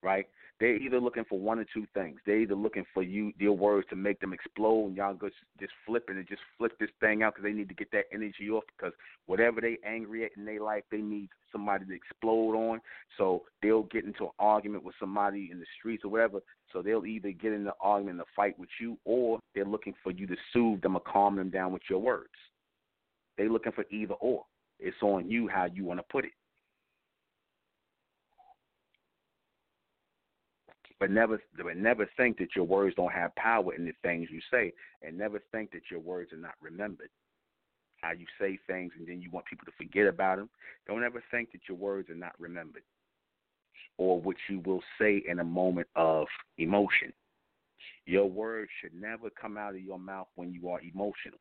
right? 0.00 0.28
They're 0.58 0.76
either 0.76 1.00
looking 1.00 1.24
for 1.28 1.38
one 1.38 1.58
or 1.58 1.66
two 1.74 1.86
things. 1.92 2.18
They're 2.24 2.38
either 2.38 2.54
looking 2.54 2.86
for 2.94 3.02
you, 3.02 3.32
your 3.38 3.52
words 3.52 3.86
to 3.90 3.96
make 3.96 4.20
them 4.20 4.32
explode, 4.32 4.86
and 4.86 4.96
y'all 4.96 5.12
go 5.12 5.28
just 5.60 5.72
flipping 5.84 6.16
and 6.16 6.26
just 6.26 6.40
flip 6.56 6.72
this 6.80 6.88
thing 6.98 7.22
out 7.22 7.34
because 7.34 7.44
they 7.44 7.52
need 7.52 7.68
to 7.68 7.74
get 7.74 7.90
that 7.92 8.04
energy 8.10 8.48
off. 8.50 8.64
Because 8.76 8.94
whatever 9.26 9.60
they 9.60 9.76
angry 9.84 10.24
at 10.24 10.30
in 10.36 10.46
their 10.46 10.62
life, 10.62 10.84
they 10.90 11.02
need 11.02 11.28
somebody 11.52 11.84
to 11.84 11.94
explode 11.94 12.54
on. 12.54 12.80
So 13.18 13.42
they'll 13.62 13.82
get 13.82 14.06
into 14.06 14.24
an 14.24 14.30
argument 14.38 14.82
with 14.82 14.94
somebody 14.98 15.50
in 15.52 15.58
the 15.58 15.66
streets 15.78 16.04
or 16.04 16.10
whatever. 16.10 16.40
So 16.72 16.80
they'll 16.80 17.04
either 17.04 17.32
get 17.32 17.52
in 17.52 17.64
the 17.64 17.74
argument, 17.80 18.20
a 18.20 18.24
fight 18.34 18.58
with 18.58 18.70
you, 18.80 18.96
or 19.04 19.38
they're 19.54 19.66
looking 19.66 19.94
for 20.02 20.10
you 20.10 20.26
to 20.26 20.36
soothe 20.54 20.80
them 20.80 20.96
or 20.96 21.00
calm 21.00 21.36
them 21.36 21.50
down 21.50 21.72
with 21.72 21.82
your 21.90 22.00
words. 22.00 22.30
They're 23.36 23.50
looking 23.50 23.72
for 23.72 23.84
either 23.90 24.14
or. 24.14 24.44
It's 24.80 24.96
on 25.02 25.28
you 25.30 25.48
how 25.48 25.66
you 25.66 25.84
want 25.84 26.00
to 26.00 26.04
put 26.10 26.24
it. 26.24 26.32
But 30.98 31.10
never 31.10 31.42
but 31.56 31.76
never 31.76 32.08
think 32.16 32.38
that 32.38 32.56
your 32.56 32.64
words 32.64 32.94
don't 32.96 33.12
have 33.12 33.34
power 33.36 33.74
in 33.74 33.84
the 33.84 33.92
things 34.02 34.28
you 34.30 34.40
say, 34.50 34.72
and 35.02 35.16
never 35.16 35.42
think 35.52 35.70
that 35.72 35.90
your 35.90 36.00
words 36.00 36.32
are 36.32 36.38
not 36.38 36.54
remembered. 36.60 37.10
how 38.02 38.12
you 38.12 38.26
say 38.38 38.58
things, 38.66 38.92
and 38.98 39.06
then 39.08 39.20
you 39.20 39.30
want 39.30 39.46
people 39.46 39.64
to 39.66 39.72
forget 39.76 40.06
about 40.06 40.38
them. 40.38 40.48
Don't 40.86 41.02
ever 41.04 41.22
think 41.30 41.52
that 41.52 41.62
your 41.68 41.78
words 41.78 42.08
are 42.10 42.14
not 42.14 42.34
remembered 42.38 42.82
or 43.98 44.20
what 44.20 44.36
you 44.48 44.60
will 44.60 44.82
say 44.98 45.22
in 45.26 45.38
a 45.40 45.44
moment 45.44 45.88
of 45.96 46.26
emotion. 46.58 47.12
Your 48.04 48.26
words 48.28 48.70
should 48.80 48.94
never 48.94 49.30
come 49.30 49.56
out 49.56 49.74
of 49.74 49.80
your 49.80 49.98
mouth 49.98 50.28
when 50.36 50.52
you 50.52 50.68
are 50.68 50.80
emotional. 50.82 51.38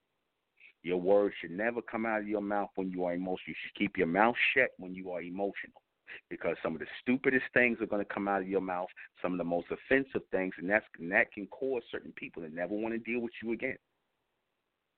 Your 0.83 0.97
words 1.01 1.35
should 1.41 1.51
never 1.51 1.81
come 1.81 2.05
out 2.05 2.21
of 2.21 2.27
your 2.27 2.41
mouth 2.41 2.69
when 2.75 2.91
you 2.91 3.03
are 3.05 3.13
emotional. 3.13 3.47
You 3.47 3.55
should 3.63 3.77
keep 3.77 3.97
your 3.97 4.07
mouth 4.07 4.35
shut 4.53 4.69
when 4.77 4.95
you 4.95 5.11
are 5.11 5.21
emotional 5.21 5.81
because 6.29 6.55
some 6.61 6.73
of 6.73 6.79
the 6.79 6.87
stupidest 7.01 7.45
things 7.53 7.77
are 7.81 7.85
going 7.85 8.03
to 8.03 8.13
come 8.13 8.27
out 8.27 8.41
of 8.41 8.47
your 8.47 8.61
mouth, 8.61 8.89
some 9.21 9.31
of 9.31 9.37
the 9.37 9.43
most 9.43 9.67
offensive 9.71 10.21
things, 10.31 10.53
and 10.57 10.69
that's 10.69 10.85
and 10.99 11.11
that 11.11 11.31
can 11.31 11.47
cause 11.47 11.81
certain 11.91 12.13
people 12.15 12.41
to 12.41 12.49
never 12.49 12.73
want 12.73 12.93
to 12.93 12.99
deal 12.99 13.21
with 13.21 13.33
you 13.43 13.53
again. 13.53 13.77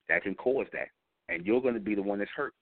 That 0.09 0.23
can 0.23 0.35
cause 0.35 0.67
that, 0.73 0.89
and 1.29 1.45
you're 1.45 1.61
going 1.61 1.73
to 1.73 1.79
be 1.79 1.95
the 1.95 2.01
one 2.01 2.19
that's 2.19 2.31
hurt. 2.35 2.53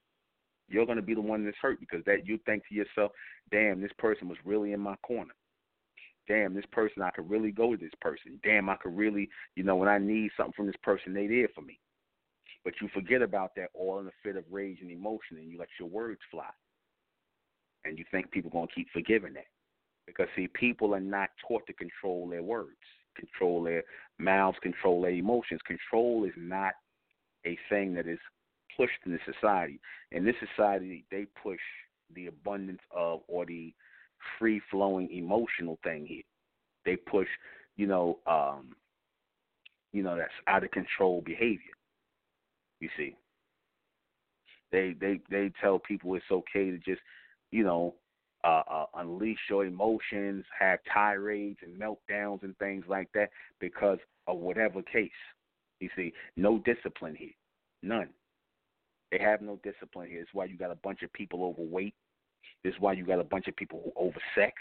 You're 0.68 0.86
going 0.86 0.98
to 0.98 1.04
be 1.04 1.14
the 1.14 1.22
one 1.22 1.46
that's 1.46 1.58
hurt 1.62 1.80
because 1.80 2.04
that 2.06 2.26
you 2.26 2.40
think 2.46 2.64
to 2.68 2.76
yourself, 2.76 3.12
"Damn, 3.52 3.82
this 3.82 3.94
person 3.98 4.28
was 4.28 4.38
really 4.46 4.74
in 4.74 4.80
my 4.80 4.96
corner. 4.98 5.34
Damn, 6.28 6.56
this 6.56 6.66
person 6.72 7.04
I 7.04 7.12
could 7.12 7.30
really 7.30 7.52
go 7.52 7.76
to 7.76 7.78
this 7.78 7.94
person. 8.02 8.40
Damn, 8.44 8.68
I 8.68 8.76
could 8.78 8.98
really, 8.98 9.30
you 9.56 9.64
know, 9.64 9.76
when 9.76 9.90
I 9.90 10.00
need 10.00 10.32
something 10.36 10.54
from 10.54 10.66
this 10.68 10.76
person, 10.82 11.14
they 11.14 11.28
there 11.28 11.50
for 11.54 11.62
me." 11.62 11.80
But 12.64 12.74
you 12.82 12.88
forget 12.96 13.22
about 13.22 13.54
that 13.58 13.70
all 13.76 14.00
in 14.00 14.08
a 14.08 14.12
fit 14.24 14.36
of 14.36 14.44
rage 14.50 14.80
and 14.82 14.90
emotion, 14.90 15.38
and 15.38 15.52
you 15.52 15.60
let 15.60 15.70
your 15.80 15.88
words 15.88 16.20
fly 16.32 16.50
and 17.86 17.98
you 17.98 18.06
think 18.12 18.32
people 18.32 18.50
to 18.52 18.68
keep 18.74 18.88
forgiving 18.92 19.34
that. 19.34 19.48
Because, 20.08 20.28
see, 20.36 20.48
people 20.48 20.94
are 20.94 21.00
not 21.00 21.30
taught 21.48 21.66
to 21.68 21.74
control 21.74 22.28
their 22.30 22.44
words, 22.44 22.78
control 23.16 23.64
their 23.64 23.84
mouths, 24.20 24.58
control 24.62 25.02
their 25.02 25.12
emotions. 25.12 25.62
Control 25.66 26.26
is 26.26 26.34
not 26.38 26.74
a 27.46 27.58
thing 27.70 27.94
that 27.96 28.08
is 28.08 28.20
pushed 28.78 29.00
in 29.06 29.12
the 29.12 29.20
society. 29.26 29.80
In 30.12 30.26
this 30.26 30.36
society, 30.56 31.06
they 31.12 31.26
push 31.42 31.60
the 32.14 32.28
abundance 32.28 32.82
of 32.96 33.22
or 33.28 33.46
the 33.46 33.74
free 34.38 34.62
flowing 34.70 35.10
emotional 35.12 35.80
thing 35.84 36.06
here. 36.06 36.24
They 36.86 36.96
push, 36.96 37.28
you 37.78 37.88
know, 37.88 38.20
um, 38.28 38.76
you 39.92 40.04
know, 40.04 40.16
that's 40.18 40.32
out 40.48 40.64
of 40.64 40.72
control 40.72 41.22
behavior. 41.22 41.74
You 42.80 42.90
see. 42.98 43.16
They 44.72 44.94
they 45.00 45.20
they 45.30 45.52
tell 45.62 45.80
people 45.80 46.16
it's 46.16 46.26
okay 46.30 46.70
to 46.70 46.78
just 46.78 47.02
you 47.56 47.64
know, 47.64 47.96
uh, 48.44 48.64
uh, 48.70 48.86
unleash 48.96 49.40
your 49.50 49.66
emotions, 49.66 50.44
have 50.60 50.80
tirades 50.94 51.58
and 51.64 51.80
meltdowns 51.80 52.44
and 52.44 52.56
things 52.58 52.84
like 52.90 53.08
that 53.14 53.30
because 53.62 53.98
of 54.28 54.38
whatever 54.38 54.82
case. 54.82 55.10
You 55.80 55.88
see, 55.96 56.12
no 56.36 56.60
discipline 56.60 57.16
here, 57.16 57.32
none. 57.82 58.10
They 59.10 59.20
have 59.20 59.42
no 59.42 59.58
discipline 59.64 60.10
here. 60.10 60.20
It's 60.20 60.34
why 60.34 60.46
you 60.46 60.58
got 60.58 60.72
a 60.72 60.76
bunch 60.84 61.02
of 61.02 61.14
people 61.14 61.46
overweight. 61.46 61.94
Is 62.66 62.74
why 62.80 62.92
you 62.92 63.06
got 63.06 63.20
a 63.20 63.24
bunch 63.24 63.48
of 63.48 63.56
people 63.56 63.82
who 63.86 64.10
oversexed. 64.12 64.52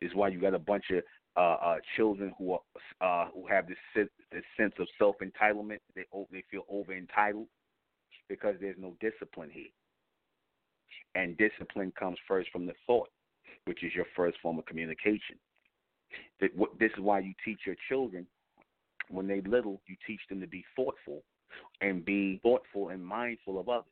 Is 0.00 0.10
why 0.14 0.28
you 0.28 0.40
got 0.40 0.54
a 0.54 0.58
bunch 0.58 0.84
of 0.90 1.02
uh, 1.36 1.64
uh, 1.64 1.76
children 1.96 2.34
who 2.38 2.54
are 2.54 2.60
uh, 3.00 3.28
who 3.32 3.46
have 3.46 3.68
this 3.68 4.08
this 4.32 4.42
sense 4.56 4.74
of 4.80 4.88
self 4.98 5.14
entitlement. 5.22 5.78
They 5.94 6.04
they 6.32 6.42
feel 6.50 6.64
over 6.68 6.92
entitled 6.92 7.46
because 8.28 8.56
there's 8.60 8.76
no 8.78 8.96
discipline 9.00 9.50
here. 9.52 9.70
And 11.14 11.36
discipline 11.36 11.92
comes 11.98 12.18
first 12.26 12.50
from 12.50 12.66
the 12.66 12.72
thought, 12.86 13.08
which 13.66 13.84
is 13.84 13.94
your 13.94 14.06
first 14.16 14.38
form 14.40 14.58
of 14.58 14.66
communication. 14.66 15.36
This 16.40 16.50
is 16.80 17.00
why 17.00 17.20
you 17.20 17.34
teach 17.44 17.60
your 17.66 17.76
children 17.88 18.26
when 19.10 19.26
they're 19.26 19.42
little, 19.42 19.80
you 19.86 19.96
teach 20.06 20.20
them 20.28 20.40
to 20.40 20.46
be 20.46 20.64
thoughtful 20.74 21.22
and 21.80 22.04
be 22.04 22.40
thoughtful 22.42 22.88
and 22.88 23.04
mindful 23.04 23.60
of 23.60 23.68
others. 23.68 23.84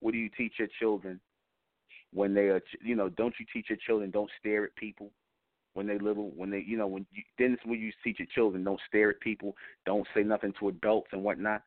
What 0.00 0.12
do 0.12 0.18
you 0.18 0.28
teach 0.36 0.54
your 0.58 0.68
children 0.78 1.18
when 2.12 2.34
they 2.34 2.48
are, 2.48 2.60
you 2.82 2.94
know, 2.94 3.08
don't 3.08 3.34
you 3.38 3.46
teach 3.52 3.66
your 3.70 3.78
children 3.86 4.10
don't 4.10 4.30
stare 4.38 4.64
at 4.64 4.76
people 4.76 5.10
when 5.74 5.86
they 5.86 5.98
little, 5.98 6.32
when 6.36 6.50
they, 6.50 6.64
you 6.66 6.76
know, 6.76 6.88
when 6.88 7.06
you, 7.12 7.22
then 7.38 7.52
it's 7.52 7.64
when 7.64 7.80
you 7.80 7.92
teach 8.02 8.18
your 8.18 8.28
children 8.34 8.64
don't 8.64 8.80
stare 8.88 9.10
at 9.10 9.20
people, 9.20 9.56
don't 9.86 10.06
say 10.14 10.22
nothing 10.22 10.52
to 10.58 10.68
adults 10.68 11.08
and 11.12 11.22
whatnot, 11.22 11.62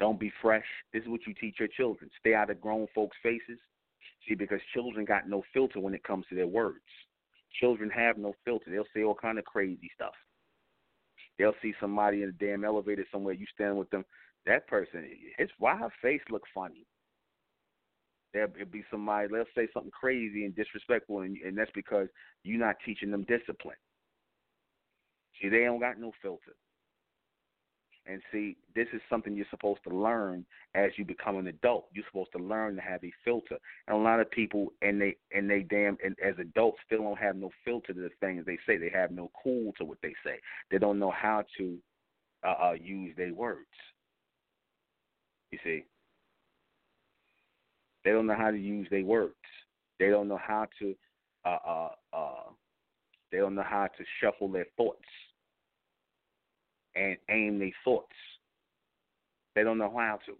don't 0.00 0.18
be 0.18 0.32
fresh. 0.42 0.64
This 0.92 1.02
is 1.02 1.08
what 1.08 1.26
you 1.26 1.34
teach 1.34 1.56
your 1.58 1.68
children. 1.68 2.10
Stay 2.18 2.34
out 2.34 2.50
of 2.50 2.60
grown 2.60 2.88
folks' 2.94 3.16
faces. 3.22 3.58
See, 4.26 4.34
because 4.34 4.60
children 4.72 5.04
got 5.04 5.28
no 5.28 5.42
filter 5.52 5.80
when 5.80 5.94
it 5.94 6.04
comes 6.04 6.24
to 6.28 6.34
their 6.34 6.46
words. 6.46 6.78
Children 7.60 7.90
have 7.90 8.16
no 8.16 8.34
filter. 8.44 8.70
They'll 8.70 8.84
say 8.94 9.04
all 9.04 9.14
kind 9.14 9.38
of 9.38 9.44
crazy 9.44 9.90
stuff. 9.94 10.14
They'll 11.38 11.54
see 11.62 11.74
somebody 11.80 12.22
in 12.22 12.28
a 12.30 12.32
damn 12.32 12.64
elevator 12.64 13.04
somewhere. 13.12 13.34
You 13.34 13.46
stand 13.54 13.76
with 13.76 13.90
them. 13.90 14.04
That 14.46 14.66
person, 14.66 15.08
it's 15.38 15.52
why 15.58 15.76
her 15.76 15.90
face 16.02 16.20
look 16.30 16.42
funny. 16.54 16.86
There'll 18.32 18.50
be 18.70 18.84
somebody. 18.90 19.28
They'll 19.28 19.44
say 19.54 19.68
something 19.72 19.92
crazy 19.92 20.44
and 20.44 20.54
disrespectful, 20.54 21.20
and, 21.20 21.36
and 21.38 21.56
that's 21.56 21.70
because 21.74 22.08
you're 22.42 22.58
not 22.58 22.76
teaching 22.84 23.10
them 23.10 23.24
discipline. 23.24 23.76
See, 25.40 25.48
they 25.48 25.64
don't 25.64 25.80
got 25.80 25.98
no 25.98 26.12
filter. 26.20 26.54
And 28.06 28.20
see, 28.30 28.56
this 28.74 28.86
is 28.92 29.00
something 29.08 29.34
you're 29.34 29.46
supposed 29.50 29.80
to 29.88 29.94
learn 29.94 30.44
as 30.74 30.90
you 30.96 31.06
become 31.06 31.36
an 31.36 31.46
adult. 31.46 31.88
You're 31.94 32.04
supposed 32.06 32.32
to 32.36 32.42
learn 32.42 32.76
to 32.76 32.82
have 32.82 33.02
a 33.02 33.12
filter. 33.24 33.56
And 33.88 33.96
a 33.96 34.00
lot 34.00 34.20
of 34.20 34.30
people, 34.30 34.72
and 34.82 35.00
they 35.00 35.16
and 35.32 35.48
they 35.48 35.60
damn, 35.62 35.96
and 36.04 36.14
as 36.22 36.34
adults, 36.38 36.78
still 36.84 37.02
don't 37.02 37.18
have 37.18 37.36
no 37.36 37.50
filter 37.64 37.94
to 37.94 38.00
the 38.00 38.10
things 38.20 38.44
they 38.44 38.58
say. 38.66 38.76
They 38.76 38.90
have 38.90 39.10
no 39.10 39.30
cool 39.42 39.72
to 39.78 39.84
what 39.86 39.98
they 40.02 40.12
say. 40.24 40.38
They 40.70 40.78
don't 40.78 40.98
know 40.98 41.10
how 41.10 41.44
to 41.56 41.78
uh, 42.46 42.54
uh, 42.62 42.72
use 42.72 43.14
their 43.16 43.32
words. 43.32 43.66
You 45.50 45.58
see, 45.64 45.84
they 48.04 48.10
don't 48.10 48.26
know 48.26 48.36
how 48.36 48.50
to 48.50 48.58
use 48.58 48.86
their 48.90 49.04
words. 49.04 49.34
They 49.98 50.10
don't 50.10 50.28
know 50.28 50.40
how 50.42 50.66
to. 50.80 50.94
Uh, 51.46 51.58
uh, 51.66 51.88
uh, 52.12 52.50
they 53.32 53.38
don't 53.38 53.54
know 53.54 53.64
how 53.66 53.86
to 53.86 54.04
shuffle 54.20 54.48
their 54.48 54.66
thoughts 54.76 55.04
and 56.96 57.16
aim 57.30 57.58
their 57.58 57.72
thoughts. 57.84 58.14
They 59.54 59.62
don't 59.62 59.78
know 59.78 59.92
how 59.96 60.18
to. 60.26 60.36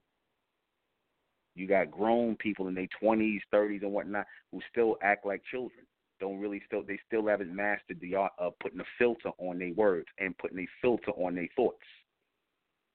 You 1.54 1.68
got 1.68 1.90
grown 1.90 2.36
people 2.36 2.66
in 2.68 2.74
their 2.74 2.88
twenties, 3.00 3.40
thirties, 3.50 3.82
and 3.82 3.92
whatnot 3.92 4.26
who 4.50 4.60
still 4.70 4.96
act 5.02 5.24
like 5.24 5.42
children. 5.50 5.86
Don't 6.20 6.40
really 6.40 6.62
still 6.66 6.82
they 6.82 6.98
still 7.06 7.26
haven't 7.26 7.54
mastered 7.54 8.00
the 8.00 8.14
art 8.14 8.32
of 8.38 8.58
putting 8.60 8.80
a 8.80 8.84
filter 8.98 9.30
on 9.38 9.58
their 9.58 9.72
words 9.74 10.06
and 10.18 10.36
putting 10.38 10.58
a 10.58 10.66
filter 10.80 11.12
on 11.12 11.34
their 11.34 11.48
thoughts. 11.54 11.84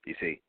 You 0.06 0.16
see, 0.20 0.42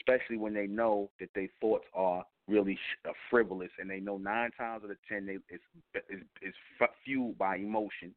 especially 0.00 0.36
when 0.36 0.54
they 0.54 0.66
know 0.66 1.10
that 1.20 1.30
their 1.34 1.48
thoughts 1.60 1.84
are 1.94 2.24
really 2.48 2.78
uh, 3.08 3.12
frivolous, 3.30 3.70
and 3.78 3.88
they 3.88 4.00
know 4.00 4.18
nine 4.18 4.50
times 4.52 4.82
out 4.84 4.90
of 4.90 4.96
ten 5.08 5.26
they, 5.26 5.38
it's, 5.48 5.64
it's, 5.94 6.24
it's 6.42 6.56
fueled 7.04 7.38
by 7.38 7.56
emotion. 7.56 8.14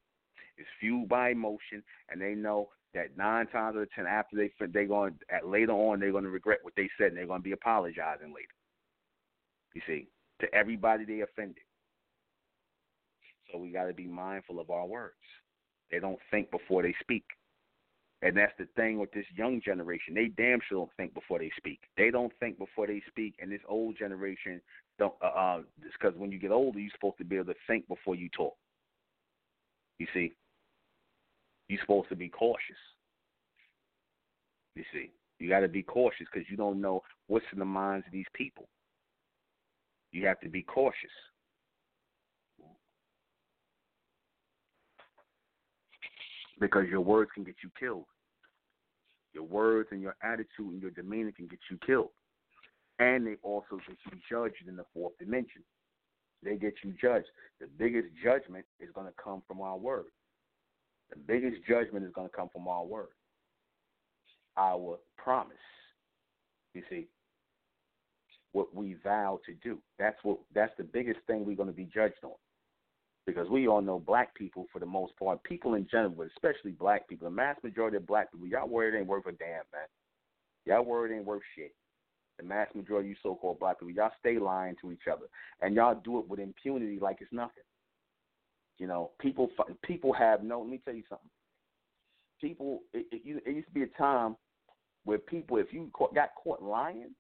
It's 0.58 0.68
fueled 0.80 1.10
by 1.10 1.30
emotion, 1.30 1.84
and 2.10 2.22
they 2.22 2.34
know 2.34 2.70
that 2.94 3.16
nine 3.18 3.48
times 3.48 3.76
out 3.76 3.82
of 3.82 3.92
ten 3.92 4.08
after 4.08 4.36
they 4.36 4.52
they 4.68 4.86
going 4.86 5.16
at 5.32 5.48
later 5.48 5.74
on 5.74 6.00
they're 6.00 6.12
going 6.12 6.24
to 6.24 6.30
regret 6.30 6.60
what 6.64 6.74
they 6.76 6.90
said 6.98 7.08
and 7.08 7.18
they're 7.18 7.28
going 7.28 7.42
to 7.42 7.44
be 7.44 7.52
apologizing 7.52 8.34
later. 8.34 8.48
You 9.74 9.82
see, 9.86 10.08
to 10.42 10.54
everybody 10.54 11.06
they 11.06 11.22
offended. 11.22 11.64
So 13.52 13.60
we 13.60 13.70
got 13.70 13.86
to 13.86 13.94
be 13.94 14.08
mindful 14.08 14.60
of 14.60 14.70
our 14.70 14.86
words. 14.86 15.14
They 15.92 16.00
don't 16.00 16.20
think 16.32 16.52
before 16.52 16.82
they 16.82 16.96
speak. 17.02 17.24
And 18.24 18.36
that's 18.36 18.54
the 18.58 18.68
thing 18.76 18.98
with 18.98 19.12
this 19.12 19.26
young 19.36 19.62
generation. 19.64 20.16
They 20.16 20.26
damn 20.26 20.60
sure 20.68 20.80
don't 20.80 20.92
think 20.98 21.14
before 21.14 21.38
they 21.38 21.52
speak. 21.56 21.80
They 21.98 22.10
don't 22.10 22.34
think 22.40 22.58
before 22.58 22.88
they 22.88 23.02
speak. 23.08 23.36
And 23.40 23.52
this 23.52 23.62
old 23.70 23.96
generation 23.98 24.60
don't. 24.98 25.14
Uh, 25.22 25.28
uh, 25.28 25.62
because 25.84 26.18
when 26.18 26.32
you 26.32 26.40
get 26.40 26.52
older, 26.52 26.80
you're 26.80 26.92
supposed 26.96 27.20
to 27.20 27.24
be 27.24 27.36
able 27.36 27.54
to 27.54 27.60
think 27.68 27.88
before 27.88 28.16
you 28.16 28.28
talk. 28.36 28.56
You 30.00 30.08
see, 30.14 30.34
you're 31.70 31.82
supposed 31.82 32.10
to 32.10 32.16
be 32.16 32.30
cautious. 32.30 32.78
You 34.76 34.84
see, 34.94 35.12
you 35.40 35.50
got 35.50 35.62
to 35.62 35.68
be 35.68 35.84
cautious 35.84 36.28
because 36.32 36.48
you 36.50 36.58
don't 36.58 36.82
know 36.82 37.02
what's 37.28 37.46
in 37.52 37.60
the 37.60 37.66
minds 37.66 38.06
of 38.06 38.14
these 38.14 38.26
people. 38.34 38.68
You 40.12 40.26
have 40.28 40.40
to 40.42 40.50
be 40.50 40.62
cautious. 40.62 41.12
Because 46.60 46.88
your 46.90 47.02
words 47.02 47.30
can 47.34 47.44
get 47.44 47.56
you 47.64 47.70
killed. 47.80 48.06
Your 49.34 49.44
words 49.44 49.90
and 49.92 50.02
your 50.02 50.16
attitude 50.24 50.48
and 50.60 50.82
your 50.82 50.92
demeanor 50.92 51.32
can 51.32 51.48
get 51.48 51.60
you 51.70 51.78
killed. 51.86 52.10
And 53.00 53.28
they 53.28 53.36
also 53.44 53.80
get 53.88 53.98
you 54.12 54.20
judged 54.30 54.68
in 54.68 54.76
the 54.76 54.86
fourth 54.94 55.14
dimension. 55.20 55.62
They 56.44 56.56
get 56.56 56.74
you 56.84 56.94
judged. 57.00 57.28
The 57.60 57.68
biggest 57.78 58.08
judgment 58.24 58.66
is 58.80 58.90
going 58.96 59.06
to 59.06 59.14
come 59.22 59.44
from 59.48 59.62
our 59.62 59.78
words. 59.78 60.10
The 61.10 61.16
biggest 61.16 61.66
judgment 61.68 62.06
is 62.06 62.12
going 62.14 62.30
to 62.30 62.36
come 62.36 62.50
from 62.52 62.68
our 62.68 62.84
word, 62.84 63.08
our 64.58 64.98
promise. 65.18 65.56
You 66.74 66.84
see, 66.90 67.08
what 68.52 68.76
we 68.76 68.96
vow 69.04 69.40
to 69.46 69.54
do. 69.64 69.80
That's 69.98 70.18
what. 70.24 70.40
That's 70.54 70.74
the 70.78 70.84
biggest 70.84 71.20
thing 71.28 71.46
we're 71.46 71.56
going 71.56 71.70
to 71.70 71.74
be 71.74 71.86
judged 71.86 72.24
on, 72.24 72.32
because 73.26 73.50
we 73.50 73.68
all 73.68 73.82
know 73.82 74.00
black 74.00 74.36
people 74.36 74.66
for 74.74 74.80
the 74.80 74.86
most 74.86 75.18
part, 75.18 75.42
people 75.44 75.76
in 75.76 75.88
general, 75.90 76.12
but 76.12 76.28
especially 76.28 76.72
black 76.72 77.08
people, 77.08 77.30
the 77.30 77.36
mass 77.36 77.56
majority 77.64 77.98
of 77.98 78.06
black 78.06 78.32
people, 78.32 78.48
y'all 78.48 78.68
word 78.68 78.96
ain't 78.96 79.08
worth 79.08 79.26
a 79.28 79.32
damn, 79.32 79.64
man. 79.72 79.88
Y'all 80.66 80.84
word 80.84 81.12
ain't 81.12 81.26
worth 81.26 81.42
shit. 81.56 81.74
the 82.38 82.44
mass 82.44 82.68
majority 82.76 83.08
of 83.08 83.10
you 83.10 83.16
so-called 83.24 83.60
black 83.60 83.80
people, 83.80 83.94
y'all 83.94 84.12
stay 84.20 84.38
lying 84.38 84.76
to 84.82 84.92
each 84.92 85.08
other, 85.12 85.26
and 85.62 85.76
y'all 85.76 86.00
do 86.04 86.20
it 86.20 86.28
with 86.28 86.40
impunity 86.40 87.00
like 87.02 87.18
it's 87.20 87.32
nothing. 87.34 87.64
You 88.78 88.88
know, 88.88 89.12
people 89.20 89.50
people 89.84 90.14
have 90.14 90.44
no. 90.44 90.62
Let 90.62 90.70
me 90.70 90.82
tell 90.84 90.94
you 90.94 91.04
something. 91.10 91.30
People, 92.40 92.82
it, 92.94 93.08
it, 93.12 93.42
it 93.46 93.56
used 93.56 93.68
to 93.68 93.74
be 93.74 93.84
a 93.84 93.98
time 93.98 94.36
where 95.06 95.18
people, 95.18 95.58
if 95.58 95.74
you 95.74 95.90
got 96.14 96.30
caught 96.44 96.62
lying, 96.62 97.16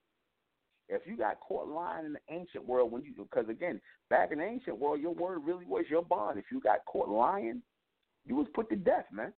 if 0.89 1.01
you 1.05 1.17
got 1.17 1.39
caught 1.39 1.67
lying 1.67 2.05
in 2.05 2.13
the 2.13 2.19
ancient 2.29 2.65
world, 2.65 2.91
when 2.91 3.03
you 3.03 3.13
because 3.17 3.49
again, 3.49 3.81
back 4.09 4.31
in 4.31 4.37
the 4.37 4.43
ancient 4.43 4.77
world, 4.77 5.01
your 5.01 5.13
word 5.13 5.39
really 5.43 5.65
was 5.65 5.85
your 5.89 6.03
bond. 6.03 6.37
If 6.37 6.45
you 6.51 6.59
got 6.61 6.85
caught 6.85 7.09
lying, 7.09 7.61
you 8.25 8.35
was 8.35 8.47
put 8.53 8.69
to 8.69 8.75
death, 8.75 9.05
man. 9.11 9.33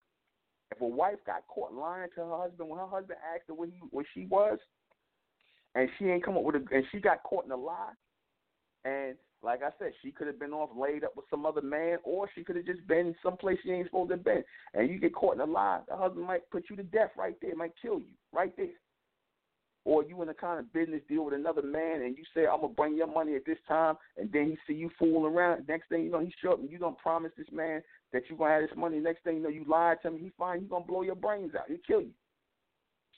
If 0.71 0.81
a 0.81 0.87
wife 0.87 1.19
got 1.25 1.47
caught 1.47 1.73
lying 1.73 2.09
to 2.17 2.21
her 2.23 2.37
husband 2.37 2.69
when 2.69 2.79
her 2.79 2.87
husband 2.87 3.19
asked 3.35 3.45
her 3.49 3.55
where 3.55 3.69
he 3.69 3.79
where 3.91 4.05
she 4.13 4.27
was, 4.27 4.59
and 5.75 5.89
she 5.99 6.07
ain't 6.07 6.25
come 6.25 6.37
up 6.37 6.43
with 6.43 6.57
a 6.57 6.75
and 6.75 6.85
she 6.91 6.99
got 6.99 7.23
caught 7.23 7.45
in 7.45 7.53
a 7.53 7.57
lie, 7.57 7.93
and 8.85 9.17
like 9.43 9.63
I 9.63 9.71
said, 9.79 9.93
she 10.03 10.11
could 10.11 10.27
have 10.27 10.39
been 10.39 10.53
off 10.53 10.71
laid 10.77 11.05
up 11.05 11.17
with 11.17 11.27
some 11.31 11.47
other 11.47 11.63
man, 11.63 11.99
or 12.03 12.29
she 12.35 12.43
could 12.43 12.57
have 12.57 12.67
just 12.67 12.87
been 12.87 13.15
someplace 13.23 13.59
she 13.63 13.71
ain't 13.71 13.87
supposed 13.87 14.11
to 14.11 14.17
have 14.17 14.25
been. 14.25 14.45
And 14.75 14.91
you 14.91 14.99
get 14.99 15.15
caught 15.15 15.35
in 15.35 15.41
a 15.41 15.45
lie, 15.45 15.81
the 15.89 15.97
husband 15.97 16.27
might 16.27 16.49
put 16.51 16.65
you 16.69 16.77
to 16.77 16.83
death 16.83 17.11
right 17.17 17.37
there, 17.41 17.55
might 17.55 17.75
kill 17.81 18.01
you 18.01 18.13
right 18.33 18.55
there. 18.57 18.67
Or 19.85 20.03
you 20.03 20.21
in 20.23 20.29
a 20.29 20.35
kind 20.35 20.59
of 20.59 20.73
business 20.73 21.01
deal 21.09 21.25
with 21.25 21.35
another 21.35 21.63
man, 21.63 22.03
and 22.03 22.19
you 22.19 22.25
say, 22.35 22.47
"I'm 22.47 22.61
gonna 22.61 22.75
bring 22.75 22.97
your 22.97 23.07
money 23.07 23.37
at 23.37 23.45
this 23.47 23.59
time," 23.67 23.97
and 24.17 24.31
then 24.33 24.51
he 24.51 24.59
see 24.67 24.79
you 24.79 24.91
fooling 24.99 25.33
around. 25.33 25.67
Next 25.69 25.89
thing 25.89 26.03
you 26.03 26.11
know, 26.11 26.19
he 26.19 26.31
show 26.43 26.53
up 26.53 26.59
and 26.59 26.71
you 26.71 26.79
don't 26.79 26.99
promise 26.99 27.33
this 27.39 27.51
man 27.53 27.83
that 28.13 28.29
you 28.29 28.37
gonna 28.37 28.51
have 28.51 28.69
this 28.69 28.77
money. 28.77 28.99
Next 28.99 29.23
thing 29.23 29.37
you 29.37 29.43
know, 29.43 29.49
you 29.49 29.65
lied 29.65 30.03
to 30.03 30.09
him. 30.09 30.19
He 30.19 30.31
find 30.31 30.63
you 30.63 30.69
gonna 30.69 30.85
blow 30.85 31.03
your 31.03 31.15
brains 31.15 31.55
out. 31.55 31.69
He'll 31.69 31.79
kill 31.87 32.03
you. 32.03 32.13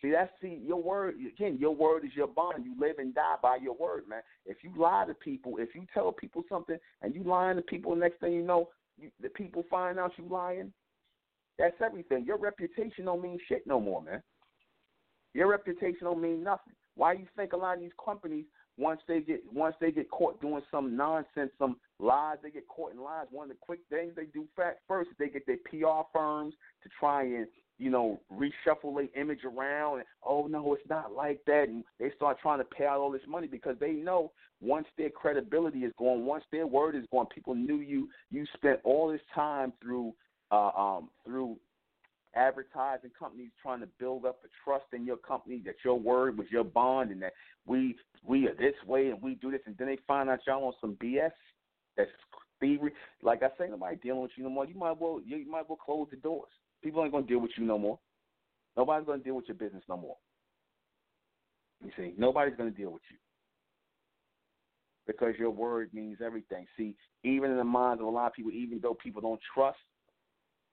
See, 0.02 0.10
that's 0.12 0.30
see 0.40 0.60
your 0.64 0.82
word 0.82 1.14
again. 1.16 1.58
Your 1.60 1.74
word 1.74 2.04
is 2.04 2.12
your 2.14 2.26
bond. 2.26 2.64
You 2.64 2.74
live 2.78 2.98
and 2.98 3.14
die 3.14 3.36
by 3.42 3.56
your 3.56 3.74
word, 3.74 4.08
man. 4.08 4.22
If 4.46 4.58
you 4.62 4.72
lie 4.76 5.04
to 5.06 5.14
people, 5.14 5.56
if 5.58 5.74
you 5.74 5.84
tell 5.92 6.10
people 6.10 6.42
something 6.48 6.78
and 7.02 7.14
you 7.14 7.22
lying 7.22 7.56
to 7.56 7.62
people, 7.62 7.94
next 7.94 8.20
thing 8.20 8.32
you 8.32 8.42
know, 8.42 8.70
you, 8.98 9.10
the 9.20 9.28
people 9.28 9.64
find 9.68 9.98
out 9.98 10.12
you 10.16 10.26
lying. 10.28 10.72
That's 11.58 11.76
everything. 11.84 12.24
Your 12.24 12.38
reputation 12.38 13.04
don't 13.04 13.22
mean 13.22 13.38
shit 13.46 13.66
no 13.66 13.78
more, 13.78 14.00
man. 14.02 14.22
Your 15.34 15.48
reputation 15.48 16.00
don't 16.02 16.22
mean 16.22 16.42
nothing. 16.42 16.72
Why 16.96 17.12
you 17.12 17.26
think 17.36 17.52
a 17.52 17.56
lot 17.56 17.74
of 17.74 17.80
these 17.80 17.92
companies 18.02 18.46
once 18.78 19.00
they 19.06 19.20
get 19.20 19.42
once 19.52 19.74
they 19.80 19.92
get 19.92 20.10
caught 20.10 20.40
doing 20.40 20.62
some 20.70 20.96
nonsense, 20.96 21.50
some 21.58 21.76
lies, 21.98 22.38
they 22.42 22.50
get 22.50 22.66
caught 22.68 22.92
in 22.92 23.00
lies. 23.00 23.26
One 23.30 23.50
of 23.50 23.50
the 23.50 23.58
quick 23.60 23.80
things 23.90 24.12
they 24.16 24.24
do 24.24 24.46
first, 24.56 25.10
is 25.10 25.16
they 25.18 25.28
get 25.28 25.46
their 25.46 25.58
PR 25.68 26.02
firms 26.12 26.54
to 26.82 26.88
try 26.98 27.24
and 27.24 27.46
you 27.80 27.90
know, 27.90 28.20
reshuffle 28.30 28.94
their 28.94 29.20
image 29.20 29.40
around. 29.44 29.98
And, 29.98 30.04
oh 30.22 30.46
no, 30.46 30.74
it's 30.74 30.88
not 30.88 31.12
like 31.12 31.40
that, 31.46 31.68
and 31.68 31.82
they 31.98 32.12
start 32.14 32.38
trying 32.40 32.58
to 32.58 32.64
pay 32.64 32.84
out 32.84 33.00
all 33.00 33.10
this 33.10 33.22
money 33.26 33.46
because 33.46 33.76
they 33.80 33.92
know 33.92 34.32
once 34.60 34.86
their 34.98 35.08
credibility 35.08 35.80
is 35.80 35.92
gone, 35.98 36.26
once 36.26 36.44
their 36.52 36.66
word 36.66 36.94
is 36.94 37.04
gone, 37.10 37.26
people 37.34 37.54
knew 37.54 37.78
you. 37.78 38.08
You 38.30 38.44
spent 38.54 38.80
all 38.84 39.10
this 39.10 39.22
time 39.34 39.72
through 39.82 40.12
uh, 40.52 40.70
um, 40.76 41.08
through 41.24 41.56
advertising 42.34 43.10
companies 43.18 43.50
trying 43.60 43.80
to 43.80 43.88
build 43.98 44.24
up 44.24 44.40
a 44.44 44.48
trust 44.62 44.84
in 44.92 45.04
your 45.04 45.16
company 45.16 45.62
that 45.64 45.76
your 45.84 45.98
word 45.98 46.38
was 46.38 46.46
your 46.50 46.62
bond 46.62 47.10
and 47.10 47.22
that 47.22 47.32
we 47.66 47.96
we 48.24 48.46
are 48.46 48.54
this 48.54 48.74
way 48.86 49.08
and 49.08 49.20
we 49.20 49.34
do 49.36 49.50
this 49.50 49.60
and 49.66 49.76
then 49.78 49.88
they 49.88 49.98
find 50.06 50.28
out 50.28 50.38
y'all 50.46 50.64
on 50.64 50.72
some 50.80 50.96
BS 51.02 51.32
that's 51.96 52.10
thievery. 52.60 52.92
Like 53.22 53.42
I 53.42 53.48
say, 53.58 53.68
nobody 53.68 53.96
dealing 53.96 54.22
with 54.22 54.30
you 54.36 54.44
no 54.44 54.50
more. 54.50 54.66
You 54.66 54.76
might 54.76 55.00
well 55.00 55.20
you 55.24 55.50
might 55.50 55.68
well 55.68 55.78
close 55.82 56.06
the 56.10 56.16
doors. 56.18 56.50
People 56.82 57.02
ain't 57.02 57.12
gonna 57.12 57.26
deal 57.26 57.40
with 57.40 57.52
you 57.56 57.64
no 57.64 57.78
more. 57.78 57.98
Nobody's 58.76 59.06
gonna 59.06 59.22
deal 59.22 59.36
with 59.36 59.48
your 59.48 59.56
business 59.56 59.82
no 59.88 59.96
more. 59.96 60.16
You 61.84 61.90
see, 61.96 62.14
nobody's 62.16 62.56
gonna 62.56 62.70
deal 62.70 62.90
with 62.90 63.02
you 63.10 63.16
because 65.06 65.34
your 65.38 65.50
word 65.50 65.90
means 65.92 66.18
everything. 66.24 66.66
See, 66.76 66.94
even 67.24 67.50
in 67.50 67.56
the 67.56 67.64
minds 67.64 68.00
of 68.00 68.06
a 68.06 68.10
lot 68.10 68.28
of 68.28 68.32
people, 68.34 68.52
even 68.52 68.80
though 68.80 68.94
people 68.94 69.20
don't 69.20 69.40
trust, 69.54 69.78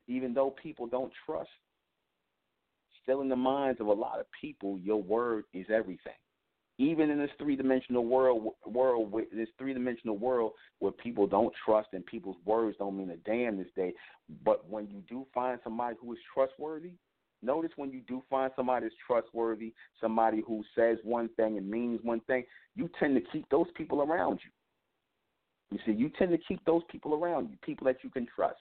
even 0.07 0.33
though 0.33 0.51
people 0.51 0.87
don't 0.87 1.11
trust, 1.25 1.49
still 3.03 3.21
in 3.21 3.29
the 3.29 3.35
minds 3.35 3.81
of 3.81 3.87
a 3.87 3.93
lot 3.93 4.19
of 4.19 4.25
people, 4.39 4.77
your 4.79 5.01
word 5.01 5.45
is 5.53 5.65
everything. 5.73 6.13
Even 6.79 7.09
in 7.09 7.17
this 7.17 7.31
three 7.39 7.55
dimensional 7.55 8.05
world, 8.05 8.53
world, 8.65 9.11
this 9.33 9.49
three 9.57 9.73
dimensional 9.73 10.17
world 10.17 10.51
where 10.79 10.91
people 10.91 11.25
don't 11.25 11.53
trust 11.65 11.89
and 11.93 12.05
people's 12.05 12.37
words 12.45 12.77
don't 12.77 12.97
mean 12.97 13.09
a 13.09 13.17
damn 13.17 13.57
this 13.57 13.67
day. 13.75 13.93
But 14.45 14.69
when 14.69 14.87
you 14.87 15.01
do 15.09 15.25
find 15.33 15.59
somebody 15.63 15.95
who 15.99 16.13
is 16.13 16.19
trustworthy, 16.33 16.91
notice 17.41 17.71
when 17.77 17.91
you 17.91 18.01
do 18.07 18.21
find 18.29 18.51
somebody 18.55 18.85
that's 18.85 18.95
trustworthy, 19.05 19.73
somebody 19.99 20.43
who 20.45 20.63
says 20.75 20.97
one 21.03 21.29
thing 21.35 21.57
and 21.57 21.67
means 21.67 21.99
one 22.03 22.19
thing, 22.21 22.43
you 22.75 22.89
tend 22.99 23.15
to 23.15 23.21
keep 23.31 23.49
those 23.49 23.67
people 23.75 24.03
around 24.03 24.39
you. 24.43 24.51
You 25.71 25.79
see, 25.85 25.97
you 25.97 26.09
tend 26.17 26.31
to 26.31 26.37
keep 26.37 26.63
those 26.65 26.83
people 26.91 27.13
around 27.15 27.49
you, 27.49 27.57
people 27.63 27.85
that 27.85 27.97
you 28.03 28.09
can 28.09 28.27
trust. 28.33 28.59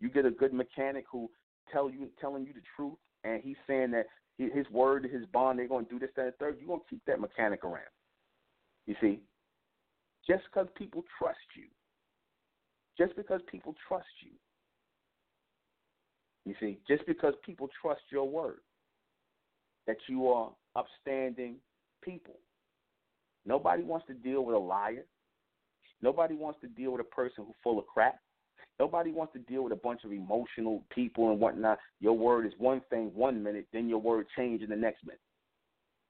You 0.00 0.08
get 0.08 0.24
a 0.24 0.30
good 0.30 0.52
mechanic 0.52 1.04
who 1.10 1.28
tell 1.72 1.90
you 1.90 2.08
telling 2.20 2.46
you 2.46 2.52
the 2.52 2.62
truth, 2.76 2.96
and 3.24 3.42
he's 3.42 3.56
saying 3.66 3.90
that 3.90 4.06
his 4.38 4.68
word, 4.70 5.04
his 5.04 5.24
bond, 5.32 5.58
they're 5.58 5.68
going 5.68 5.86
to 5.86 5.90
do 5.90 5.98
this, 5.98 6.10
that, 6.16 6.26
and 6.26 6.34
third. 6.36 6.56
You're 6.58 6.68
going 6.68 6.80
to 6.80 6.86
keep 6.88 7.04
that 7.06 7.20
mechanic 7.20 7.64
around. 7.64 7.84
You 8.86 8.94
see, 9.00 9.20
just 10.26 10.44
because 10.44 10.68
people 10.76 11.04
trust 11.18 11.38
you, 11.56 11.64
just 12.98 13.16
because 13.16 13.40
people 13.50 13.74
trust 13.88 14.06
you, 14.22 14.32
you 16.44 16.54
see, 16.60 16.78
just 16.86 17.06
because 17.06 17.34
people 17.44 17.68
trust 17.82 18.02
your 18.10 18.28
word, 18.28 18.60
that 19.86 19.96
you 20.08 20.28
are 20.28 20.50
upstanding 20.76 21.56
people. 22.02 22.34
Nobody 23.44 23.82
wants 23.82 24.06
to 24.08 24.14
deal 24.14 24.44
with 24.44 24.54
a 24.54 24.58
liar. 24.58 25.04
Nobody 26.02 26.34
wants 26.34 26.60
to 26.60 26.68
deal 26.68 26.92
with 26.92 27.00
a 27.00 27.04
person 27.04 27.44
who's 27.44 27.54
full 27.62 27.78
of 27.78 27.86
crap. 27.86 28.18
Nobody 28.78 29.10
wants 29.10 29.32
to 29.32 29.38
deal 29.40 29.64
with 29.64 29.72
a 29.72 29.76
bunch 29.76 30.04
of 30.04 30.12
emotional 30.12 30.82
people 30.94 31.30
and 31.30 31.40
whatnot. 31.40 31.78
Your 32.00 32.12
word 32.12 32.46
is 32.46 32.52
one 32.58 32.82
thing 32.90 33.10
one 33.14 33.42
minute, 33.42 33.66
then 33.72 33.88
your 33.88 33.98
word 33.98 34.26
change 34.36 34.62
in 34.62 34.68
the 34.68 34.76
next 34.76 35.04
minute. 35.04 35.20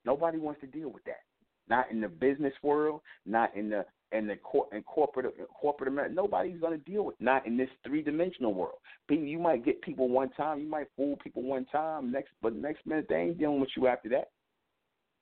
Nobody 0.05 0.39
wants 0.39 0.61
to 0.62 0.67
deal 0.67 0.89
with 0.89 1.05
that. 1.05 1.23
Not 1.69 1.91
in 1.91 2.01
the 2.01 2.09
business 2.09 2.55
world, 2.62 3.01
not 3.25 3.55
in 3.57 3.71
the 3.71 3.85
in 4.12 4.29
the 4.29 4.37
cor- 4.37 4.69
in 4.73 4.83
corporate 4.83 5.35
corporate 5.61 5.89
America. 5.89 6.14
Nobody's 6.14 6.61
going 6.61 6.79
to 6.79 6.91
deal 6.91 7.05
with 7.05 7.17
not 7.21 7.47
in 7.47 7.57
this 7.57 7.69
three 7.85 8.03
dimensional 8.03 8.55
world. 8.55 8.79
People, 9.09 9.27
you 9.27 9.39
might 9.39 9.64
get 9.64 9.83
people 9.83 10.09
one 10.09 10.31
time, 10.31 10.61
you 10.61 10.69
might 10.69 10.87
fool 10.97 11.17
people 11.23 11.43
one 11.43 11.67
time, 11.67 12.12
next 12.12 12.31
but 12.41 12.55
next 12.55 12.87
minute 12.87 13.07
they 13.09 13.17
ain't 13.17 13.39
dealing 13.39 13.61
with 13.61 13.71
you 13.77 13.89
after 13.89 14.09
that. 14.11 14.31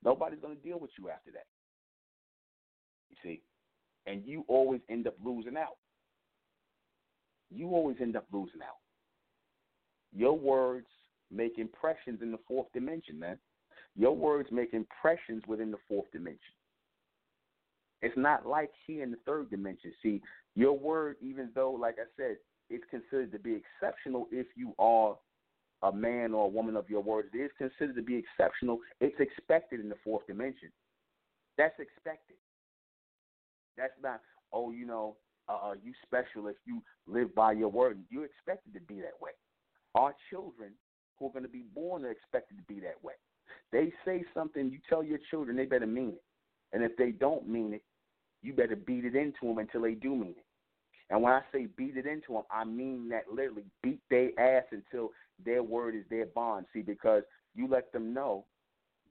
Nobody's 0.04 0.40
going 0.40 0.56
to 0.56 0.62
deal 0.62 0.78
with 0.78 0.90
you 0.98 1.08
after 1.08 1.30
that. 1.30 1.46
You 3.08 3.16
see, 3.22 3.42
and 4.06 4.22
you 4.26 4.44
always 4.48 4.82
end 4.90 5.06
up 5.06 5.14
losing 5.24 5.56
out 5.56 5.76
you 7.54 7.68
always 7.70 7.96
end 8.00 8.16
up 8.16 8.26
losing 8.32 8.62
out. 8.62 8.78
Your 10.14 10.36
words 10.38 10.86
make 11.30 11.58
impressions 11.58 12.20
in 12.22 12.30
the 12.30 12.38
fourth 12.46 12.66
dimension, 12.72 13.18
man. 13.18 13.38
Your 13.96 14.16
words 14.16 14.48
make 14.50 14.74
impressions 14.74 15.42
within 15.46 15.70
the 15.70 15.78
fourth 15.88 16.10
dimension. 16.12 16.40
It's 18.02 18.16
not 18.16 18.46
like 18.46 18.70
here 18.86 19.02
in 19.02 19.10
the 19.10 19.18
third 19.24 19.50
dimension. 19.50 19.92
See, 20.02 20.20
your 20.54 20.76
word, 20.76 21.16
even 21.22 21.50
though, 21.54 21.72
like 21.72 21.96
I 21.98 22.06
said, 22.16 22.36
it's 22.70 22.84
considered 22.90 23.32
to 23.32 23.38
be 23.38 23.56
exceptional 23.56 24.28
if 24.30 24.46
you 24.56 24.74
are 24.78 25.16
a 25.82 25.92
man 25.92 26.32
or 26.32 26.46
a 26.46 26.48
woman 26.48 26.76
of 26.76 26.88
your 26.88 27.02
word. 27.02 27.26
It 27.32 27.38
is 27.38 27.50
considered 27.58 27.96
to 27.96 28.02
be 28.02 28.16
exceptional. 28.16 28.78
It's 29.00 29.18
expected 29.20 29.80
in 29.80 29.88
the 29.88 29.96
fourth 30.02 30.26
dimension. 30.26 30.70
That's 31.56 31.78
expected. 31.78 32.36
That's 33.76 33.92
not, 34.02 34.20
oh, 34.52 34.70
you 34.70 34.86
know, 34.86 35.16
uh, 35.48 35.72
you 35.82 35.92
special 36.04 36.48
if 36.48 36.56
you 36.64 36.82
live 37.06 37.34
by 37.34 37.52
your 37.52 37.68
word. 37.68 37.98
You're 38.10 38.24
expected 38.24 38.74
to 38.74 38.80
be 38.80 38.96
that 38.96 39.20
way. 39.20 39.32
Our 39.94 40.14
children 40.30 40.72
who 41.18 41.26
are 41.26 41.30
going 41.32 41.44
to 41.44 41.48
be 41.48 41.64
born 41.74 42.04
are 42.04 42.10
expected 42.10 42.56
to 42.56 42.64
be 42.64 42.80
that 42.80 43.02
way. 43.02 43.14
They 43.72 43.92
say 44.04 44.24
something, 44.34 44.70
you 44.70 44.78
tell 44.88 45.02
your 45.02 45.18
children 45.30 45.56
they 45.56 45.66
better 45.66 45.86
mean 45.86 46.10
it. 46.10 46.22
And 46.72 46.82
if 46.82 46.96
they 46.96 47.10
don't 47.10 47.48
mean 47.48 47.74
it, 47.74 47.82
you 48.42 48.52
better 48.52 48.76
beat 48.76 49.04
it 49.04 49.14
into 49.14 49.38
them 49.42 49.58
until 49.58 49.82
they 49.82 49.94
do 49.94 50.14
mean 50.14 50.34
it. 50.36 50.44
And 51.10 51.22
when 51.22 51.32
I 51.32 51.42
say 51.52 51.66
beat 51.76 51.96
it 51.96 52.06
into 52.06 52.32
them, 52.32 52.42
I 52.50 52.64
mean 52.64 53.08
that 53.10 53.24
literally 53.32 53.64
beat 53.82 54.00
their 54.10 54.30
ass 54.38 54.64
until 54.72 55.10
their 55.44 55.62
word 55.62 55.94
is 55.94 56.04
their 56.10 56.26
bond. 56.26 56.66
See, 56.72 56.82
because 56.82 57.22
you 57.54 57.68
let 57.68 57.92
them 57.92 58.12
know 58.14 58.46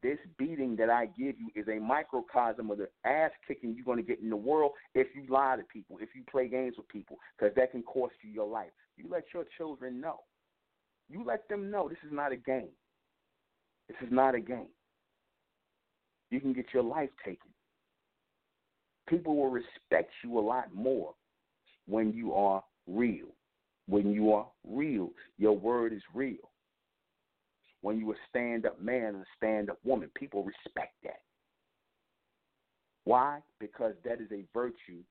this 0.03 0.19
beating 0.37 0.75
that 0.75 0.89
I 0.89 1.05
give 1.05 1.35
you 1.39 1.49
is 1.55 1.67
a 1.69 1.79
microcosm 1.79 2.69
of 2.69 2.77
the 2.77 2.89
ass 3.05 3.31
kicking 3.47 3.73
you're 3.73 3.85
going 3.85 3.97
to 3.97 4.03
get 4.03 4.19
in 4.21 4.29
the 4.29 4.35
world 4.35 4.73
if 4.93 5.07
you 5.15 5.23
lie 5.33 5.55
to 5.55 5.63
people, 5.63 5.97
if 6.01 6.09
you 6.13 6.23
play 6.29 6.47
games 6.49 6.75
with 6.77 6.87
people, 6.89 7.17
because 7.37 7.55
that 7.55 7.71
can 7.71 7.81
cost 7.83 8.13
you 8.21 8.29
your 8.29 8.47
life. 8.47 8.69
You 8.97 9.05
let 9.09 9.23
your 9.33 9.45
children 9.57 10.01
know. 10.01 10.19
You 11.09 11.23
let 11.25 11.47
them 11.47 11.71
know 11.71 11.87
this 11.87 11.97
is 12.05 12.11
not 12.11 12.33
a 12.33 12.35
game. 12.35 12.69
This 13.87 13.97
is 14.05 14.11
not 14.11 14.35
a 14.35 14.39
game. 14.39 14.67
You 16.29 16.41
can 16.41 16.53
get 16.53 16.65
your 16.73 16.83
life 16.83 17.09
taken. 17.25 17.49
People 19.07 19.37
will 19.37 19.49
respect 19.49 20.11
you 20.23 20.37
a 20.37 20.41
lot 20.41 20.73
more 20.73 21.13
when 21.87 22.13
you 22.13 22.33
are 22.33 22.63
real. 22.87 23.27
When 23.87 24.11
you 24.11 24.33
are 24.33 24.47
real, 24.65 25.11
your 25.37 25.57
word 25.57 25.93
is 25.93 26.01
real 26.13 26.52
when 27.83 27.99
you 27.99 28.11
a 28.11 28.15
stand 28.29 28.65
up 28.65 28.81
man 28.81 29.03
and 29.03 29.17
a 29.17 29.25
stand 29.37 29.69
up 29.69 29.77
woman. 29.83 30.09
People 30.15 30.43
respect 30.43 30.95
that. 31.03 31.19
Why? 33.03 33.39
Because 33.59 33.93
that 34.05 34.21
is 34.21 34.31
a 34.31 34.45
virtue 34.53 35.03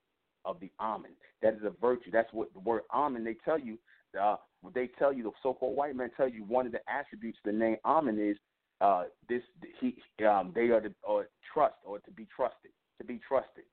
of 0.45 0.59
the 0.59 0.71
Amen. 0.81 1.13
That 1.43 1.55
is 1.55 1.61
a 1.65 1.73
virtue. 1.81 2.11
That's 2.11 2.33
what 2.33 2.53
the 2.55 2.61
word 2.61 2.83
Amen. 2.93 3.23
They 3.23 3.37
tell 3.45 3.61
you. 3.61 3.79
Uh, 4.21 4.37
they 4.75 4.89
tell 4.99 5.13
you 5.13 5.23
the 5.23 5.31
so-called 5.43 5.77
white 5.77 5.97
men 5.97 6.11
tell 6.17 6.29
you 6.29 6.45
one 6.45 6.67
of 6.67 6.73
the 6.73 6.81
attributes 6.89 7.39
the 7.45 7.53
name 7.53 7.77
Amen 7.85 8.19
is 8.19 8.37
uh, 8.81 9.05
this. 9.29 9.43
He 9.79 9.97
um, 10.27 10.53
they 10.55 10.69
are 10.71 10.81
to 10.81 10.93
or 11.03 11.29
trust 11.53 11.75
or 11.85 11.99
to 12.01 12.11
be 12.11 12.27
trusted. 12.35 12.71
To 13.01 13.07
be 13.07 13.21
trusted. 13.27 13.65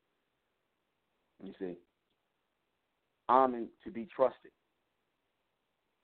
You 1.42 1.54
see. 1.58 1.78
Amen 3.30 3.70
to 3.86 3.92
be 3.92 4.08
trusted. 4.14 4.52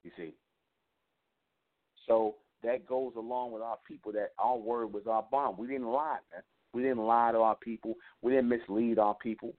You 0.04 0.12
see. 0.16 0.34
So 2.08 2.36
that 2.66 2.86
goes 2.86 3.13
along 3.16 3.51
with 3.51 3.61
our 3.61 3.78
people 3.88 4.11
that 4.13 4.32
our 4.39 4.57
word 4.57 4.93
was 4.93 5.03
our 5.07 5.24
bond. 5.32 5.57
We 5.57 5.68
didn't 5.68 5.88
lie, 5.88 6.18
man. 6.32 6.43
We 6.74 6.82
didn't 6.82 7.05
lie 7.05 7.32
to 7.32 7.39
our 7.39 7.55
people. 7.55 7.95
We 8.22 8.34
didn't 8.34 8.49
mislead 8.49 8.99
our 8.99 9.16
people. 9.16 9.53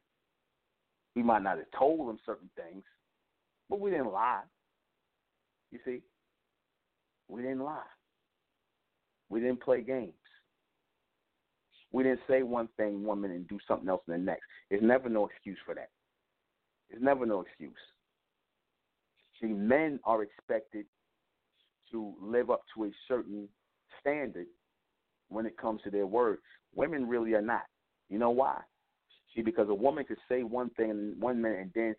We 1.14 1.22
might 1.22 1.42
not 1.42 1.56
have 1.58 1.66
told 1.76 2.08
them 2.08 2.18
certain 2.26 2.50
things, 2.56 2.84
but 3.70 3.80
we 3.80 3.90
didn't 3.90 4.12
lie. 4.12 4.42
You 5.72 5.78
see? 5.84 6.02
We 7.28 7.42
didn't 7.42 7.60
lie. 7.64 7.80
We 9.28 9.40
didn't 9.40 9.62
play 9.62 9.80
games. 9.80 10.12
We 11.92 12.02
didn't 12.02 12.20
say 12.28 12.42
one 12.42 12.68
thing 12.76 13.04
one 13.04 13.20
minute 13.22 13.36
and 13.38 13.48
do 13.48 13.58
something 13.66 13.88
else 13.88 14.02
in 14.06 14.12
the 14.12 14.18
next. 14.18 14.42
There's 14.70 14.82
never 14.82 15.08
no 15.08 15.26
excuse 15.26 15.58
for 15.64 15.74
that. 15.74 15.90
There's 16.90 17.02
never 17.02 17.24
no 17.24 17.40
excuse. 17.40 17.72
See, 19.40 19.48
men 19.48 19.98
are 20.04 20.22
expected 20.22 20.86
to 21.96 22.14
live 22.20 22.50
up 22.50 22.62
to 22.74 22.84
a 22.84 22.90
certain 23.08 23.48
standard 24.00 24.46
when 25.28 25.46
it 25.46 25.56
comes 25.56 25.80
to 25.82 25.90
their 25.90 26.06
word. 26.06 26.38
Women 26.74 27.08
really 27.08 27.34
are 27.34 27.42
not. 27.42 27.64
You 28.08 28.18
know 28.18 28.30
why? 28.30 28.60
See, 29.34 29.42
because 29.42 29.68
a 29.68 29.74
woman 29.74 30.04
could 30.04 30.18
say 30.28 30.42
one 30.42 30.70
thing 30.70 30.90
in 30.90 31.16
one 31.18 31.40
minute 31.40 31.60
and 31.60 31.70
then 31.74 31.94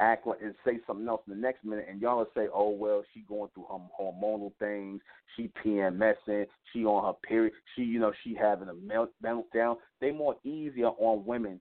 act 0.00 0.26
like 0.26 0.40
and 0.42 0.54
say 0.64 0.78
something 0.86 1.06
else 1.06 1.22
in 1.26 1.34
the 1.34 1.40
next 1.40 1.64
minute, 1.64 1.86
and 1.88 2.00
y'all 2.00 2.26
say, 2.34 2.48
"Oh 2.52 2.70
well, 2.70 3.02
she 3.12 3.20
going 3.20 3.50
through 3.54 3.66
her 3.70 3.78
hormonal 3.98 4.52
things. 4.58 5.00
She 5.36 5.50
PMSing. 5.64 6.46
She 6.72 6.84
on 6.84 7.04
her 7.04 7.18
period. 7.26 7.52
She, 7.74 7.82
you 7.82 8.00
know, 8.00 8.12
she 8.24 8.34
having 8.34 8.68
a 8.68 8.74
melt 8.74 9.10
meltdown." 9.24 9.76
They 10.00 10.10
more 10.10 10.36
easier 10.44 10.88
on 10.88 11.24
women 11.24 11.60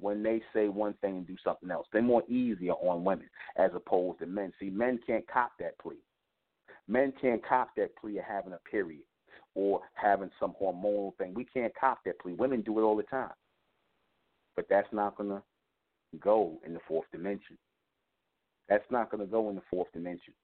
when 0.00 0.22
they 0.22 0.42
say 0.52 0.68
one 0.68 0.94
thing 0.94 1.18
and 1.18 1.26
do 1.26 1.36
something 1.44 1.70
else. 1.70 1.86
They're 1.92 2.02
more 2.02 2.24
easier 2.28 2.72
on 2.72 3.04
women 3.04 3.28
as 3.56 3.70
opposed 3.74 4.18
to 4.18 4.26
men. 4.26 4.52
See, 4.58 4.70
men 4.70 4.98
can't 5.06 5.26
cop 5.28 5.52
that 5.60 5.78
plea. 5.78 6.02
Men 6.88 7.12
can't 7.20 7.46
cop 7.46 7.70
that 7.76 7.96
plea 7.96 8.18
of 8.18 8.24
having 8.24 8.52
a 8.52 8.70
period 8.70 9.02
or 9.54 9.80
having 9.94 10.30
some 10.38 10.54
hormonal 10.60 11.16
thing. 11.16 11.32
We 11.34 11.44
can't 11.44 11.72
cop 11.78 11.98
that 12.04 12.18
plea. 12.20 12.34
Women 12.34 12.62
do 12.62 12.78
it 12.78 12.82
all 12.82 12.96
the 12.96 13.04
time. 13.04 13.32
But 14.56 14.66
that's 14.68 14.92
not 14.92 15.16
going 15.16 15.30
to 15.30 15.42
go 16.20 16.60
in 16.66 16.74
the 16.74 16.80
fourth 16.86 17.06
dimension. 17.12 17.56
That's 18.68 18.84
not 18.90 19.10
going 19.10 19.20
to 19.24 19.30
go 19.30 19.48
in 19.50 19.56
the 19.56 19.62
fourth 19.70 19.92
dimension. 19.92 20.34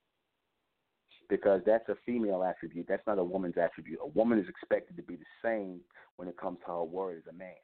Because 1.28 1.60
that's 1.64 1.88
a 1.88 1.94
female 2.04 2.42
attribute. 2.42 2.86
That's 2.88 3.06
not 3.06 3.18
a 3.18 3.24
woman's 3.24 3.56
attribute. 3.56 4.00
A 4.02 4.08
woman 4.08 4.38
is 4.38 4.48
expected 4.48 4.96
to 4.96 5.02
be 5.02 5.16
the 5.16 5.24
same 5.44 5.80
when 6.16 6.28
it 6.28 6.36
comes 6.36 6.58
to 6.66 6.72
her 6.72 6.84
word 6.84 7.18
as 7.18 7.32
a 7.32 7.36
man. 7.36 7.54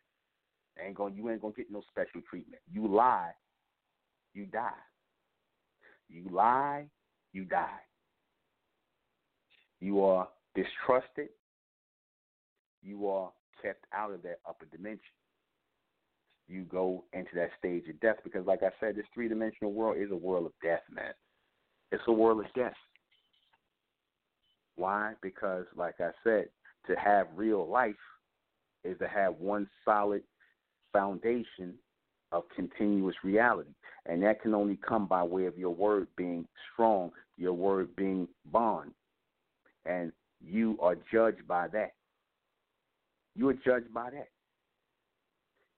Ain't 0.78 0.94
going 0.94 1.16
you 1.16 1.30
ain't 1.30 1.40
gonna 1.40 1.54
get 1.54 1.70
no 1.70 1.82
special 1.90 2.20
treatment. 2.28 2.60
You 2.70 2.86
lie, 2.86 3.32
you 4.34 4.44
die. 4.44 4.70
You 6.08 6.28
lie, 6.30 6.86
you 7.32 7.44
die. 7.44 7.80
You 9.80 10.02
are 10.02 10.28
distrusted, 10.54 11.28
you 12.82 13.08
are 13.08 13.30
kept 13.62 13.84
out 13.94 14.12
of 14.12 14.22
that 14.22 14.40
upper 14.48 14.66
dimension. 14.66 15.00
You 16.48 16.62
go 16.64 17.04
into 17.12 17.30
that 17.34 17.50
stage 17.58 17.88
of 17.88 17.98
death 18.00 18.16
because, 18.22 18.46
like 18.46 18.62
I 18.62 18.70
said, 18.78 18.96
this 18.96 19.04
three 19.12 19.28
dimensional 19.28 19.72
world 19.72 19.96
is 19.98 20.10
a 20.12 20.16
world 20.16 20.46
of 20.46 20.52
death, 20.62 20.82
man. 20.92 21.12
It's 21.90 22.02
a 22.06 22.12
world 22.12 22.40
of 22.40 22.52
death. 22.54 22.74
Why? 24.76 25.14
Because, 25.22 25.64
like 25.74 25.96
I 26.00 26.10
said, 26.22 26.46
to 26.86 26.94
have 26.94 27.26
real 27.34 27.68
life 27.68 27.94
is 28.84 28.96
to 28.98 29.08
have 29.08 29.34
one 29.38 29.68
solid 29.84 30.22
foundation 30.92 31.74
of 32.32 32.44
continuous 32.54 33.16
reality. 33.24 33.70
And 34.06 34.22
that 34.22 34.40
can 34.40 34.54
only 34.54 34.78
come 34.86 35.06
by 35.06 35.22
way 35.22 35.46
of 35.46 35.58
your 35.58 35.74
word 35.74 36.06
being 36.16 36.46
strong, 36.72 37.10
your 37.36 37.54
word 37.54 37.94
being 37.96 38.28
bond. 38.52 38.92
And 39.88 40.12
you 40.40 40.76
are 40.80 40.96
judged 41.12 41.46
by 41.46 41.68
that. 41.68 41.92
You 43.34 43.48
are 43.48 43.54
judged 43.54 43.92
by 43.92 44.10
that. 44.10 44.28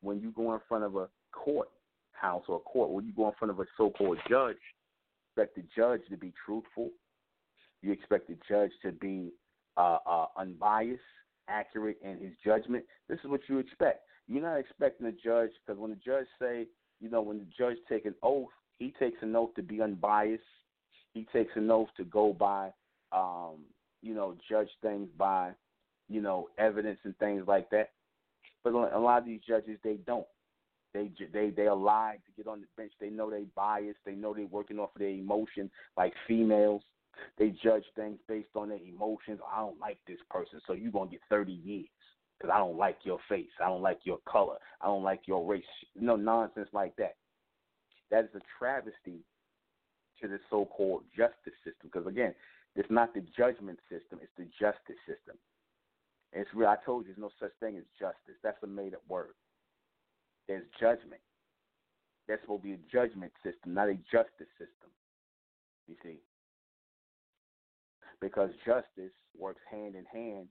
When 0.00 0.20
you 0.20 0.30
go 0.30 0.54
in 0.54 0.60
front 0.68 0.84
of 0.84 0.96
a 0.96 1.08
court 1.32 1.68
house 2.12 2.44
or 2.48 2.56
a 2.56 2.60
court, 2.60 2.90
when 2.90 3.04
you 3.04 3.12
go 3.12 3.28
in 3.28 3.34
front 3.38 3.50
of 3.50 3.60
a 3.60 3.64
so 3.76 3.90
called 3.90 4.18
judge, 4.28 4.56
expect 5.36 5.56
the 5.56 5.64
judge 5.76 6.00
to 6.10 6.16
be 6.16 6.32
truthful. 6.44 6.90
You 7.82 7.92
expect 7.92 8.28
the 8.28 8.36
judge 8.48 8.72
to 8.82 8.92
be 8.92 9.32
uh, 9.76 9.98
uh, 10.06 10.26
unbiased, 10.36 11.00
accurate 11.48 11.98
in 12.02 12.18
his 12.18 12.32
judgment. 12.44 12.84
This 13.08 13.18
is 13.24 13.30
what 13.30 13.40
you 13.48 13.58
expect. 13.58 14.00
You're 14.26 14.42
not 14.42 14.56
expecting 14.58 15.06
a 15.06 15.12
judge 15.12 15.50
because 15.64 15.80
when 15.80 15.90
the 15.90 15.96
judge 16.04 16.26
say, 16.40 16.66
you 17.00 17.08
know, 17.08 17.22
when 17.22 17.38
the 17.38 17.46
judge 17.56 17.76
take 17.88 18.04
an 18.04 18.14
oath, 18.22 18.48
he 18.78 18.92
takes 18.98 19.22
an 19.22 19.34
oath 19.34 19.54
to 19.54 19.62
be 19.62 19.80
unbiased. 19.80 20.42
He 21.14 21.26
takes 21.32 21.52
an 21.56 21.70
oath 21.70 21.88
to 21.96 22.04
go 22.04 22.32
by, 22.32 22.70
um, 23.12 23.60
you 24.02 24.14
know, 24.14 24.36
judge 24.48 24.70
things 24.82 25.08
by, 25.16 25.50
you 26.08 26.20
know, 26.20 26.48
evidence 26.58 26.98
and 27.04 27.16
things 27.18 27.44
like 27.46 27.70
that. 27.70 27.90
But 28.64 28.72
a 28.74 28.98
lot 28.98 29.18
of 29.18 29.24
these 29.24 29.40
judges, 29.46 29.78
they 29.82 29.94
don't. 30.06 30.26
They 30.94 31.10
they 31.32 31.50
they 31.50 31.66
are 31.66 31.76
to 31.76 32.32
get 32.36 32.46
on 32.46 32.60
the 32.60 32.66
bench. 32.76 32.92
They 33.00 33.10
know 33.10 33.30
they 33.30 33.44
biased. 33.54 33.98
They 34.04 34.14
know 34.14 34.34
they're 34.34 34.46
working 34.46 34.78
off 34.78 34.90
of 34.94 35.00
their 35.00 35.08
emotions, 35.08 35.70
like 35.96 36.14
females. 36.26 36.82
They 37.38 37.50
judge 37.62 37.84
things 37.94 38.18
based 38.26 38.48
on 38.54 38.70
their 38.70 38.78
emotions. 38.78 39.40
I 39.52 39.60
don't 39.60 39.78
like 39.78 39.98
this 40.06 40.18
person, 40.30 40.60
so 40.66 40.72
you're 40.72 40.92
gonna 40.92 41.10
get 41.10 41.20
30 41.28 41.52
years 41.52 41.88
because 42.38 42.52
I 42.54 42.58
don't 42.58 42.78
like 42.78 42.98
your 43.02 43.18
face. 43.28 43.50
I 43.62 43.68
don't 43.68 43.82
like 43.82 44.00
your 44.04 44.18
color. 44.26 44.56
I 44.80 44.86
don't 44.86 45.02
like 45.02 45.22
your 45.26 45.44
race. 45.44 45.64
No 45.98 46.16
nonsense 46.16 46.68
like 46.72 46.94
that. 46.96 47.16
That 48.10 48.24
is 48.24 48.30
a 48.34 48.40
travesty 48.58 49.20
to 50.20 50.28
the 50.28 50.38
so-called 50.48 51.02
justice 51.16 51.58
system. 51.64 51.90
Because 51.92 52.06
again, 52.06 52.34
it's 52.78 52.90
not 52.90 53.12
the 53.12 53.24
judgment 53.36 53.78
system; 53.90 54.20
it's 54.22 54.32
the 54.38 54.46
justice 54.58 55.00
system. 55.06 55.36
And 56.32 56.42
it's 56.42 56.54
real. 56.54 56.68
I 56.68 56.76
told 56.84 57.04
you, 57.04 57.12
there's 57.12 57.18
no 57.18 57.30
such 57.40 57.52
thing 57.60 57.76
as 57.76 57.84
justice. 57.98 58.36
That's 58.42 58.62
a 58.62 58.66
made-up 58.66 59.02
word. 59.08 59.34
There's 60.46 60.64
judgment. 60.78 61.20
That's 62.28 62.40
supposed 62.42 62.62
to 62.62 62.68
be 62.68 62.74
a 62.74 62.90
judgment 62.92 63.32
system, 63.42 63.74
not 63.74 63.88
a 63.88 63.94
justice 64.12 64.52
system. 64.58 64.92
You 65.88 65.96
see, 66.02 66.18
because 68.20 68.50
justice 68.66 69.14
works 69.36 69.62
hand 69.70 69.94
in 69.94 70.04
hand 70.04 70.48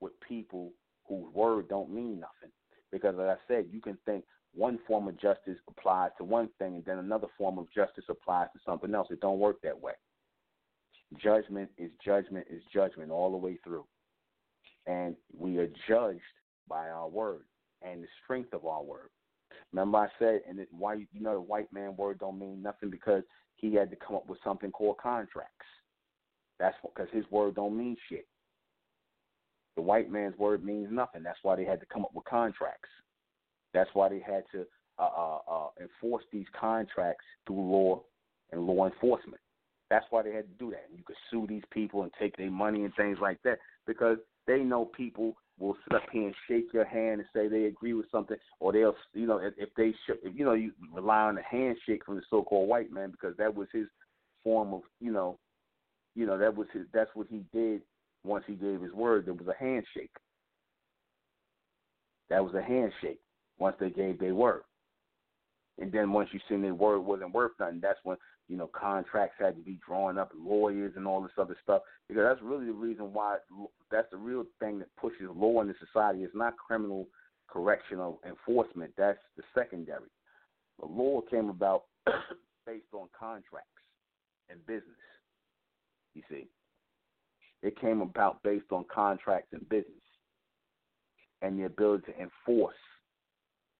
with 0.00 0.12
people 0.20 0.72
whose 1.08 1.32
word 1.34 1.68
don't 1.68 1.90
mean 1.90 2.20
nothing. 2.20 2.52
Because, 2.92 3.14
like 3.16 3.28
I 3.28 3.36
said, 3.48 3.66
you 3.72 3.80
can 3.80 3.96
think 4.04 4.24
one 4.54 4.78
form 4.86 5.08
of 5.08 5.18
justice 5.18 5.58
applies 5.68 6.10
to 6.18 6.24
one 6.24 6.48
thing, 6.58 6.76
and 6.76 6.84
then 6.84 6.98
another 6.98 7.26
form 7.36 7.58
of 7.58 7.66
justice 7.74 8.04
applies 8.08 8.48
to 8.52 8.60
something 8.64 8.94
else. 8.94 9.08
It 9.10 9.20
don't 9.20 9.38
work 9.38 9.60
that 9.62 9.80
way. 9.80 9.92
Judgment 11.22 11.70
is 11.78 11.90
judgment 12.04 12.46
is 12.50 12.62
judgment 12.72 13.10
all 13.10 13.30
the 13.30 13.36
way 13.36 13.58
through, 13.62 13.84
and 14.86 15.14
we 15.36 15.58
are 15.58 15.68
judged 15.88 16.20
by 16.68 16.88
our 16.88 17.08
word 17.08 17.44
and 17.82 18.02
the 18.02 18.08
strength 18.24 18.52
of 18.52 18.66
our 18.66 18.82
word. 18.82 19.10
Remember, 19.72 19.98
I 19.98 20.08
said, 20.18 20.40
and 20.48 20.58
it, 20.58 20.68
why 20.70 20.94
you 20.94 21.20
know 21.20 21.34
the 21.34 21.40
white 21.40 21.72
man 21.72 21.94
word 21.96 22.18
don't 22.18 22.38
mean 22.38 22.60
nothing 22.62 22.90
because 22.90 23.22
he 23.56 23.74
had 23.74 23.90
to 23.90 23.96
come 23.96 24.16
up 24.16 24.28
with 24.28 24.38
something 24.42 24.70
called 24.70 24.98
contracts. 24.98 25.66
That's 26.58 26.76
because 26.82 27.08
his 27.12 27.24
word 27.30 27.54
don't 27.54 27.76
mean 27.76 27.96
shit. 28.08 28.26
The 29.76 29.82
white 29.82 30.10
man's 30.10 30.36
word 30.38 30.64
means 30.64 30.88
nothing. 30.90 31.22
That's 31.22 31.38
why 31.42 31.54
they 31.56 31.64
had 31.64 31.80
to 31.80 31.86
come 31.86 32.02
up 32.02 32.14
with 32.14 32.24
contracts. 32.24 32.88
That's 33.74 33.90
why 33.92 34.08
they 34.08 34.20
had 34.20 34.44
to 34.52 34.64
uh, 34.98 35.02
uh, 35.02 35.38
uh, 35.48 35.68
enforce 35.80 36.24
these 36.32 36.46
contracts 36.58 37.24
through 37.46 37.60
law 37.60 38.02
and 38.52 38.62
law 38.66 38.86
enforcement. 38.86 39.40
That's 39.90 40.06
why 40.10 40.22
they 40.22 40.32
had 40.32 40.46
to 40.46 40.58
do 40.58 40.70
that. 40.70 40.84
And 40.88 40.98
you 40.98 41.04
could 41.04 41.16
sue 41.30 41.46
these 41.46 41.62
people 41.70 42.02
and 42.02 42.12
take 42.18 42.36
their 42.36 42.50
money 42.50 42.84
and 42.84 42.94
things 42.94 43.18
like 43.20 43.38
that 43.44 43.58
because 43.86 44.18
they 44.46 44.60
know 44.60 44.84
people 44.84 45.36
will 45.58 45.76
sit 45.84 45.96
up 45.96 46.02
here 46.12 46.26
and 46.26 46.34
shake 46.48 46.72
your 46.72 46.84
hand 46.84 47.20
and 47.20 47.28
say 47.34 47.48
they 47.48 47.64
agree 47.64 47.94
with 47.94 48.06
something, 48.10 48.36
or 48.60 48.72
they'll, 48.72 48.94
you 49.14 49.26
know, 49.26 49.38
if, 49.38 49.68
they, 49.76 49.92
sh- 49.92 50.18
if, 50.22 50.36
you 50.36 50.44
know, 50.44 50.52
you 50.52 50.72
rely 50.92 51.22
on 51.22 51.36
the 51.36 51.42
handshake 51.42 52.04
from 52.04 52.16
the 52.16 52.22
so-called 52.28 52.68
white 52.68 52.92
man 52.92 53.10
because 53.10 53.36
that 53.38 53.54
was 53.54 53.68
his 53.72 53.86
form 54.44 54.74
of, 54.74 54.82
you 55.00 55.12
know, 55.12 55.38
you 56.14 56.26
know, 56.26 56.36
that 56.36 56.54
was 56.54 56.66
his, 56.72 56.82
that's 56.92 57.10
what 57.14 57.26
he 57.28 57.44
did 57.52 57.80
once 58.24 58.44
he 58.46 58.54
gave 58.54 58.80
his 58.82 58.92
word, 58.92 59.26
there 59.26 59.34
was 59.34 59.46
a 59.46 59.62
handshake. 59.62 60.10
That 62.28 62.44
was 62.44 62.54
a 62.54 62.62
handshake 62.62 63.20
once 63.58 63.76
they 63.78 63.90
gave 63.90 64.18
their 64.18 64.34
word. 64.34 64.62
And 65.78 65.92
then 65.92 66.12
once 66.12 66.30
you 66.32 66.40
seen 66.48 66.62
their 66.62 66.74
word 66.74 67.00
wasn't 67.00 67.32
worth 67.32 67.52
nothing, 67.60 67.80
that's 67.80 67.98
when, 68.02 68.16
you 68.48 68.56
know, 68.56 68.68
contracts 68.68 69.36
had 69.38 69.56
to 69.56 69.62
be 69.62 69.78
drawn 69.86 70.18
up, 70.18 70.30
lawyers 70.38 70.92
and 70.96 71.06
all 71.06 71.20
this 71.20 71.32
other 71.38 71.56
stuff. 71.62 71.82
Because 72.08 72.24
that's 72.24 72.42
really 72.42 72.66
the 72.66 72.72
reason 72.72 73.12
why 73.12 73.38
that's 73.90 74.10
the 74.10 74.16
real 74.16 74.44
thing 74.60 74.78
that 74.78 74.94
pushes 74.96 75.28
law 75.34 75.60
in 75.60 75.68
the 75.68 75.74
society. 75.80 76.22
It's 76.22 76.34
not 76.34 76.56
criminal 76.56 77.08
correctional 77.48 78.20
enforcement, 78.26 78.92
that's 78.96 79.18
the 79.36 79.42
secondary. 79.54 80.10
The 80.78 80.86
law 80.86 81.20
came 81.22 81.48
about 81.48 81.84
based 82.66 82.92
on 82.92 83.08
contracts 83.18 83.70
and 84.50 84.64
business. 84.66 84.84
You 86.14 86.22
see, 86.28 86.48
it 87.62 87.78
came 87.80 88.00
about 88.00 88.42
based 88.42 88.72
on 88.72 88.84
contracts 88.92 89.52
and 89.52 89.68
business 89.68 89.92
and 91.42 91.58
the 91.58 91.64
ability 91.64 92.12
to 92.12 92.20
enforce 92.20 92.74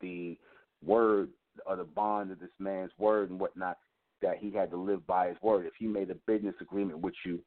the 0.01 0.39
word 0.85 1.31
or 1.67 1.77
the 1.77 1.85
bond 1.85 2.31
of 2.31 2.39
this 2.39 2.51
man's 2.59 2.91
word 2.99 3.31
and 3.31 3.41
whatnot 3.41 3.79
that 4.23 4.39
he 4.39 4.51
had 4.51 4.71
to 4.71 4.77
live 4.77 5.07
by 5.07 5.29
his 5.29 5.37
word. 5.43 5.67
If 5.67 5.75
he 5.79 5.87
made 5.87 6.11
a 6.11 6.15
business 6.27 6.55
agreement 6.61 7.01
with 7.01 7.15
you, 7.25 7.41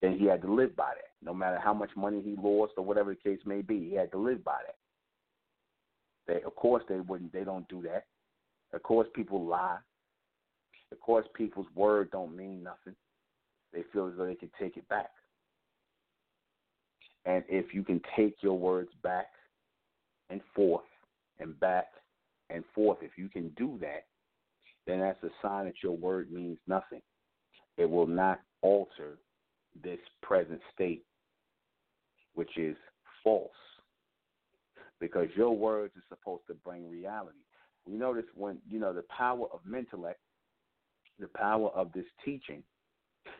then 0.00 0.18
he 0.18 0.26
had 0.26 0.42
to 0.42 0.52
live 0.52 0.76
by 0.76 0.90
that. 0.94 1.12
No 1.22 1.34
matter 1.34 1.58
how 1.58 1.74
much 1.74 1.90
money 1.96 2.20
he 2.22 2.36
lost 2.40 2.72
or 2.76 2.84
whatever 2.84 3.14
the 3.14 3.30
case 3.30 3.40
may 3.46 3.62
be, 3.62 3.88
he 3.88 3.94
had 3.94 4.10
to 4.12 4.18
live 4.18 4.44
by 4.44 4.58
that. 4.66 4.76
They, 6.26 6.42
of 6.42 6.54
course, 6.56 6.82
they 6.88 7.00
wouldn't. 7.00 7.32
They 7.32 7.44
don't 7.44 7.68
do 7.68 7.82
that. 7.82 8.06
Of 8.72 8.82
course, 8.82 9.08
people 9.14 9.44
lie. 9.44 9.78
Of 10.92 11.00
course, 11.00 11.26
people's 11.34 11.66
word 11.74 12.10
don't 12.10 12.36
mean 12.36 12.62
nothing. 12.62 12.94
They 13.72 13.82
feel 13.92 14.08
as 14.08 14.14
though 14.16 14.26
they 14.26 14.34
can 14.34 14.50
take 14.58 14.76
it 14.76 14.88
back. 14.88 15.10
And 17.26 17.42
if 17.48 17.74
you 17.74 17.82
can 17.82 18.00
take 18.16 18.36
your 18.42 18.58
words 18.58 18.90
back 19.02 19.26
and 20.30 20.40
forth 20.54 20.84
and 21.40 21.58
back 21.58 21.86
and 22.50 22.64
forth, 22.74 22.98
if 23.00 23.12
you 23.16 23.28
can 23.28 23.48
do 23.50 23.78
that, 23.80 24.04
then 24.86 25.00
that's 25.00 25.22
a 25.22 25.30
sign 25.42 25.66
that 25.66 25.82
your 25.82 25.96
word 25.96 26.30
means 26.30 26.58
nothing. 26.66 27.00
It 27.76 27.88
will 27.88 28.06
not 28.06 28.40
alter 28.62 29.18
this 29.82 29.98
present 30.22 30.60
state, 30.72 31.04
which 32.34 32.56
is 32.56 32.76
false. 33.22 33.50
Because 35.00 35.28
your 35.36 35.56
words 35.56 35.94
are 35.96 36.16
supposed 36.16 36.46
to 36.46 36.54
bring 36.54 36.88
reality. 36.88 37.38
We 37.86 37.94
notice 37.94 38.24
when, 38.34 38.58
you 38.70 38.78
know, 38.78 38.92
the 38.92 39.04
power 39.14 39.46
of 39.52 39.60
Mentellect, 39.68 40.14
the 41.18 41.28
power 41.28 41.68
of 41.70 41.92
this 41.92 42.06
teaching, 42.24 42.62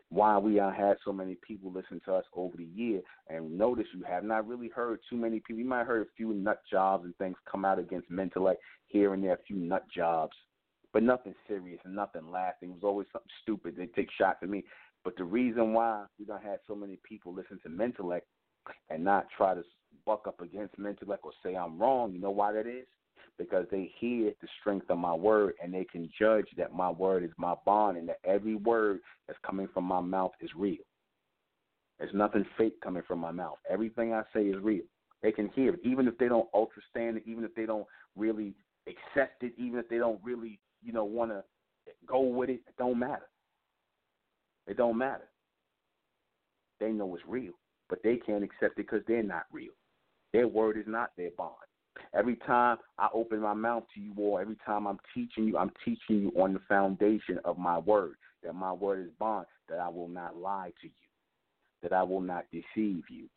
why 0.09 0.37
we 0.37 0.55
have 0.55 0.73
had 0.73 0.97
so 1.03 1.11
many 1.11 1.37
people 1.47 1.71
listen 1.71 2.01
to 2.05 2.13
us 2.13 2.25
over 2.35 2.57
the 2.57 2.67
year. 2.75 3.01
And 3.29 3.57
notice 3.57 3.87
you 3.95 4.03
have 4.03 4.23
not 4.23 4.47
really 4.47 4.69
heard 4.69 4.99
too 5.09 5.15
many 5.15 5.39
people. 5.39 5.61
You 5.61 5.69
might 5.69 5.79
have 5.79 5.87
heard 5.87 6.07
a 6.07 6.11
few 6.15 6.33
nut 6.33 6.61
jobs 6.69 7.05
and 7.05 7.15
things 7.17 7.37
come 7.49 7.65
out 7.65 7.79
against 7.79 8.11
Mentellect 8.11 8.57
here 8.87 9.13
and 9.13 9.23
there, 9.23 9.33
a 9.33 9.43
few 9.47 9.55
nut 9.55 9.85
jobs, 9.93 10.33
but 10.95 11.03
nothing 11.03 11.35
serious 11.45 11.81
and 11.83 11.93
nothing 11.93 12.31
lasting. 12.31 12.69
It 12.69 12.75
was 12.75 12.83
always 12.85 13.07
something 13.11 13.29
stupid. 13.43 13.75
They 13.75 13.87
take 13.87 14.07
shots 14.17 14.39
at 14.41 14.47
me. 14.47 14.63
But 15.03 15.17
the 15.17 15.25
reason 15.25 15.73
why 15.73 16.05
we 16.17 16.23
don't 16.23 16.41
have 16.41 16.59
so 16.65 16.73
many 16.73 16.97
people 17.03 17.33
listen 17.33 17.59
to 17.63 17.69
Mentellect 17.69 18.21
and 18.89 19.03
not 19.03 19.27
try 19.35 19.55
to 19.55 19.61
buck 20.05 20.25
up 20.25 20.39
against 20.39 20.79
Mentellect 20.79 21.17
or 21.23 21.33
say 21.43 21.53
I'm 21.53 21.77
wrong, 21.77 22.13
you 22.13 22.21
know 22.21 22.31
why 22.31 22.53
that 22.53 22.65
is? 22.65 22.85
Because 23.37 23.65
they 23.69 23.91
hear 23.99 24.31
the 24.39 24.47
strength 24.61 24.89
of 24.89 24.97
my 24.97 25.13
word 25.13 25.55
and 25.61 25.73
they 25.73 25.83
can 25.83 26.09
judge 26.17 26.47
that 26.55 26.73
my 26.73 26.91
word 26.91 27.25
is 27.25 27.31
my 27.37 27.55
bond 27.65 27.97
and 27.97 28.07
that 28.07 28.19
every 28.23 28.55
word 28.55 28.99
that's 29.27 29.39
coming 29.45 29.67
from 29.73 29.83
my 29.83 29.99
mouth 29.99 30.31
is 30.39 30.49
real. 30.55 30.77
There's 31.99 32.13
nothing 32.13 32.45
fake 32.57 32.79
coming 32.79 33.03
from 33.05 33.19
my 33.19 33.31
mouth. 33.31 33.57
Everything 33.69 34.13
I 34.13 34.23
say 34.33 34.43
is 34.43 34.63
real. 34.63 34.85
They 35.21 35.33
can 35.33 35.49
hear 35.49 35.73
it, 35.73 35.81
even 35.83 36.07
if 36.07 36.17
they 36.17 36.29
don't 36.29 36.47
understand 36.55 37.17
it, 37.17 37.23
even 37.25 37.43
if 37.43 37.53
they 37.53 37.65
don't 37.65 37.85
really 38.15 38.53
accept 38.87 39.43
it, 39.43 39.51
even 39.57 39.77
if 39.77 39.89
they 39.89 39.97
don't 39.97 40.21
really, 40.23 40.57
you 40.85 40.93
know, 40.93 41.03
want 41.03 41.31
to 41.31 41.43
go 42.07 42.21
with 42.21 42.49
it. 42.49 42.61
It 42.67 42.77
don't 42.77 42.99
matter. 42.99 43.27
It 44.67 44.77
don't 44.77 44.97
matter. 44.97 45.27
They 46.79 46.91
know 46.91 47.13
it's 47.15 47.23
real, 47.27 47.53
but 47.89 47.99
they 48.03 48.17
can't 48.17 48.43
accept 48.43 48.77
it 48.79 48.87
because 48.87 49.01
they're 49.07 49.23
not 49.23 49.45
real. 49.51 49.73
Their 50.33 50.47
word 50.47 50.77
is 50.77 50.85
not 50.87 51.11
their 51.17 51.31
bond. 51.37 51.53
Every 52.13 52.35
time 52.35 52.77
I 52.99 53.07
open 53.13 53.39
my 53.39 53.53
mouth 53.53 53.83
to 53.93 54.01
you 54.01 54.13
all, 54.17 54.37
every 54.39 54.57
time 54.65 54.85
I'm 54.85 54.99
teaching 55.13 55.45
you, 55.45 55.57
I'm 55.57 55.71
teaching 55.83 56.19
you 56.21 56.31
on 56.41 56.53
the 56.53 56.59
foundation 56.67 57.39
of 57.45 57.57
my 57.57 57.77
word, 57.77 58.15
that 58.43 58.53
my 58.53 58.73
word 58.73 59.05
is 59.05 59.11
bond, 59.17 59.45
that 59.69 59.79
I 59.79 59.87
will 59.87 60.09
not 60.09 60.35
lie 60.35 60.71
to 60.81 60.87
you, 60.87 60.93
that 61.81 61.93
I 61.93 62.03
will 62.03 62.21
not 62.21 62.45
deceive 62.51 63.03
you, 63.09 63.29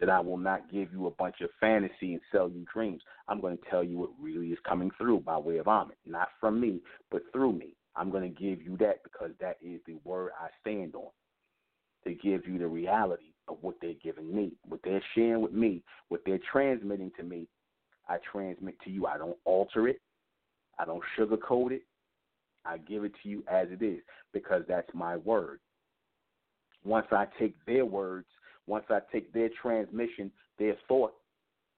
that 0.00 0.10
I 0.10 0.20
will 0.20 0.36
not 0.36 0.70
give 0.72 0.92
you 0.92 1.06
a 1.06 1.10
bunch 1.10 1.36
of 1.40 1.50
fantasy 1.60 2.14
and 2.14 2.20
sell 2.32 2.48
you 2.48 2.64
dreams. 2.72 3.02
I'm 3.28 3.40
going 3.40 3.56
to 3.56 3.70
tell 3.70 3.84
you 3.84 3.98
what 3.98 4.10
really 4.20 4.48
is 4.48 4.58
coming 4.66 4.90
through 4.98 5.20
by 5.20 5.38
way 5.38 5.58
of 5.58 5.68
Amen, 5.68 5.96
not 6.06 6.28
from 6.40 6.60
me, 6.60 6.80
but 7.10 7.22
through 7.32 7.52
me. 7.52 7.74
I'm 7.96 8.10
going 8.10 8.22
to 8.22 8.40
give 8.40 8.60
you 8.60 8.76
that 8.78 9.04
because 9.04 9.30
that 9.40 9.56
is 9.62 9.80
the 9.86 9.96
word 10.04 10.32
I 10.40 10.48
stand 10.60 10.94
on 10.96 11.10
to 12.04 12.14
give 12.14 12.46
you 12.46 12.58
the 12.58 12.66
reality 12.66 13.32
of 13.48 13.58
what 13.60 13.76
they're 13.80 13.94
giving 14.02 14.34
me, 14.34 14.52
what 14.68 14.80
they're 14.82 15.02
sharing 15.14 15.42
with 15.42 15.52
me, 15.52 15.82
what 16.08 16.20
they're 16.26 16.40
transmitting 16.50 17.12
to 17.16 17.22
me. 17.22 17.46
I 18.08 18.18
transmit 18.30 18.74
to 18.84 18.90
you. 18.90 19.06
I 19.06 19.16
don't 19.16 19.36
alter 19.44 19.88
it. 19.88 20.00
I 20.78 20.84
don't 20.84 21.02
sugarcoat 21.18 21.72
it. 21.72 21.82
I 22.64 22.78
give 22.78 23.04
it 23.04 23.12
to 23.22 23.28
you 23.28 23.44
as 23.50 23.68
it 23.70 23.82
is 23.82 24.00
because 24.32 24.62
that's 24.66 24.88
my 24.92 25.16
word. 25.16 25.60
Once 26.84 27.06
I 27.12 27.26
take 27.38 27.54
their 27.66 27.86
words, 27.86 28.26
once 28.66 28.84
I 28.90 29.00
take 29.12 29.32
their 29.32 29.50
transmission, 29.60 30.30
their 30.58 30.74
thought, 30.88 31.14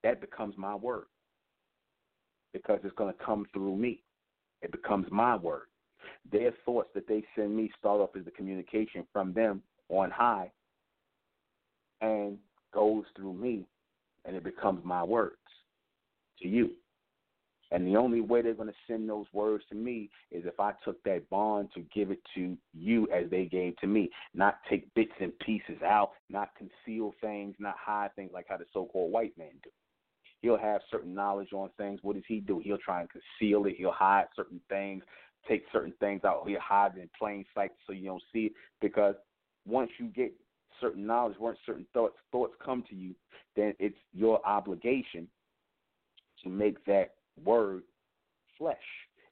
that 0.02 0.20
becomes 0.20 0.54
my 0.56 0.74
word 0.74 1.06
because 2.52 2.80
it's 2.84 2.94
going 2.96 3.12
to 3.12 3.24
come 3.24 3.46
through 3.52 3.76
me. 3.76 4.02
It 4.62 4.72
becomes 4.72 5.06
my 5.10 5.36
word. 5.36 5.66
Their 6.30 6.52
thoughts 6.64 6.88
that 6.94 7.08
they 7.08 7.24
send 7.34 7.56
me 7.56 7.70
start 7.78 8.00
off 8.00 8.10
as 8.16 8.24
the 8.24 8.30
communication 8.30 9.06
from 9.12 9.32
them 9.32 9.62
on 9.88 10.10
high 10.10 10.50
and 12.00 12.38
goes 12.72 13.04
through 13.16 13.34
me 13.34 13.66
and 14.24 14.36
it 14.36 14.44
becomes 14.44 14.84
my 14.84 15.02
words 15.02 15.36
to 16.40 16.48
you. 16.48 16.70
And 17.72 17.86
the 17.86 17.96
only 17.96 18.20
way 18.20 18.42
they're 18.42 18.54
going 18.54 18.68
to 18.68 18.74
send 18.86 19.08
those 19.08 19.26
words 19.32 19.64
to 19.70 19.74
me 19.74 20.08
is 20.30 20.44
if 20.46 20.60
I 20.60 20.72
took 20.84 21.02
that 21.02 21.28
bond 21.30 21.70
to 21.74 21.80
give 21.94 22.10
it 22.10 22.20
to 22.36 22.56
you 22.72 23.08
as 23.12 23.28
they 23.30 23.46
gave 23.46 23.76
to 23.78 23.86
me, 23.86 24.08
not 24.34 24.58
take 24.70 24.92
bits 24.94 25.12
and 25.20 25.36
pieces 25.40 25.82
out, 25.84 26.12
not 26.30 26.50
conceal 26.56 27.12
things, 27.20 27.56
not 27.58 27.74
hide 27.78 28.14
things 28.14 28.30
like 28.32 28.46
how 28.48 28.56
the 28.56 28.66
so 28.72 28.86
called 28.86 29.12
white 29.12 29.36
man 29.36 29.50
do. 29.64 29.70
He'll 30.42 30.58
have 30.58 30.80
certain 30.90 31.14
knowledge 31.14 31.52
on 31.52 31.70
things. 31.76 32.00
What 32.02 32.14
does 32.14 32.24
he 32.28 32.40
do? 32.40 32.60
He'll 32.62 32.78
try 32.78 33.00
and 33.00 33.08
conceal 33.10 33.66
it. 33.66 33.74
He'll 33.76 33.90
hide 33.90 34.26
certain 34.36 34.60
things, 34.68 35.02
take 35.48 35.64
certain 35.72 35.94
things 35.98 36.22
out. 36.24 36.46
He'll 36.46 36.60
hide 36.60 36.92
it 36.96 37.00
in 37.00 37.10
plain 37.18 37.44
sight 37.54 37.72
so 37.86 37.92
you 37.92 38.06
don't 38.06 38.22
see 38.32 38.46
it. 38.46 38.52
Because 38.80 39.16
once 39.66 39.90
you 39.98 40.06
get 40.06 40.32
certain 40.80 41.04
knowledge, 41.04 41.36
once 41.40 41.58
certain 41.66 41.86
thoughts 41.92 42.14
thoughts 42.30 42.54
come 42.64 42.84
to 42.90 42.94
you, 42.94 43.14
then 43.56 43.74
it's 43.80 43.96
your 44.12 44.46
obligation 44.46 45.26
to 46.44 46.48
make 46.48 46.84
that 46.84 47.15
word 47.44 47.82
flesh. 48.58 48.76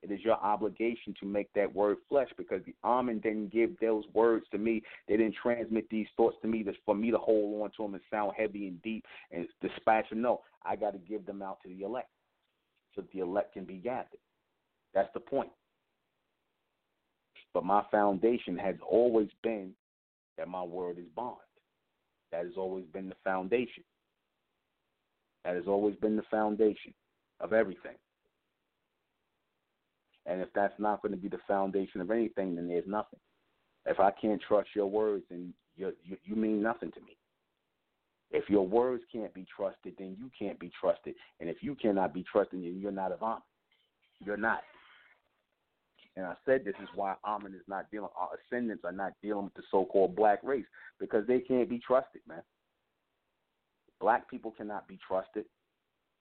It 0.02 0.10
is 0.10 0.20
your 0.22 0.34
obligation 0.34 1.14
to 1.20 1.26
make 1.26 1.50
that 1.54 1.74
word 1.74 1.96
flesh 2.10 2.28
because 2.36 2.60
the 2.66 2.74
Amen 2.84 3.20
didn't 3.20 3.50
give 3.50 3.70
those 3.80 4.04
words 4.12 4.44
to 4.50 4.58
me. 4.58 4.82
They 5.08 5.16
didn't 5.16 5.36
transmit 5.42 5.88
these 5.88 6.06
thoughts 6.14 6.36
to 6.42 6.48
me 6.48 6.62
that's 6.62 6.76
for 6.84 6.94
me 6.94 7.10
to 7.10 7.16
hold 7.16 7.62
on 7.62 7.70
to 7.70 7.82
them 7.82 7.94
and 7.94 8.02
sound 8.10 8.32
heavy 8.36 8.68
and 8.68 8.82
deep 8.82 9.02
and 9.32 9.46
dispatch 9.62 10.10
them. 10.10 10.20
No, 10.20 10.42
I 10.62 10.76
got 10.76 10.92
to 10.92 10.98
give 10.98 11.24
them 11.24 11.40
out 11.40 11.58
to 11.62 11.70
the 11.70 11.84
elect 11.84 12.10
so 12.94 13.02
the 13.14 13.20
elect 13.20 13.54
can 13.54 13.64
be 13.64 13.76
gathered. 13.76 14.20
That's 14.92 15.08
the 15.14 15.20
point. 15.20 15.50
But 17.54 17.64
my 17.64 17.82
foundation 17.90 18.58
has 18.58 18.74
always 18.86 19.30
been 19.42 19.70
that 20.36 20.48
my 20.48 20.62
word 20.62 20.98
is 20.98 21.06
bond. 21.16 21.38
That 22.30 22.44
has 22.44 22.54
always 22.58 22.84
been 22.92 23.08
the 23.08 23.16
foundation. 23.24 23.84
That 25.44 25.54
has 25.54 25.64
always 25.66 25.94
been 25.96 26.16
the 26.16 26.24
foundation 26.30 26.92
of 27.44 27.52
everything. 27.52 27.94
And 30.26 30.40
if 30.40 30.48
that's 30.54 30.74
not 30.78 31.02
going 31.02 31.12
to 31.12 31.18
be 31.18 31.28
the 31.28 31.38
foundation 31.46 32.00
of 32.00 32.10
anything, 32.10 32.56
then 32.56 32.66
there's 32.66 32.86
nothing. 32.86 33.20
If 33.84 34.00
I 34.00 34.10
can't 34.10 34.40
trust 34.48 34.70
your 34.74 34.86
words, 34.86 35.24
then 35.28 35.52
you 35.76 35.92
you, 36.02 36.16
you 36.24 36.34
mean 36.34 36.62
nothing 36.62 36.90
to 36.92 37.00
me. 37.00 37.16
If 38.30 38.48
your 38.48 38.66
words 38.66 39.04
can't 39.12 39.34
be 39.34 39.46
trusted, 39.54 39.94
then 39.98 40.16
you 40.18 40.30
can't 40.36 40.58
be 40.58 40.70
trusted. 40.80 41.14
And 41.38 41.50
if 41.50 41.58
you 41.60 41.74
cannot 41.74 42.14
be 42.14 42.24
trusted, 42.24 42.64
then 42.64 42.80
you're 42.80 42.90
not 42.90 43.12
of 43.12 43.22
Amen. 43.22 43.42
You're 44.24 44.38
not. 44.38 44.62
And 46.16 46.24
I 46.24 46.34
said 46.46 46.64
this 46.64 46.74
is 46.82 46.88
why 46.94 47.14
Amen 47.26 47.52
is 47.54 47.68
not 47.68 47.90
dealing, 47.90 48.08
our 48.16 48.30
ascendants 48.50 48.84
are 48.84 48.92
not 48.92 49.12
dealing 49.22 49.44
with 49.44 49.54
the 49.54 49.62
so-called 49.70 50.16
black 50.16 50.38
race 50.42 50.64
because 50.98 51.26
they 51.26 51.40
can't 51.40 51.68
be 51.68 51.80
trusted, 51.86 52.22
man. 52.26 52.42
Black 54.00 54.30
people 54.30 54.52
cannot 54.52 54.88
be 54.88 54.98
trusted 55.06 55.44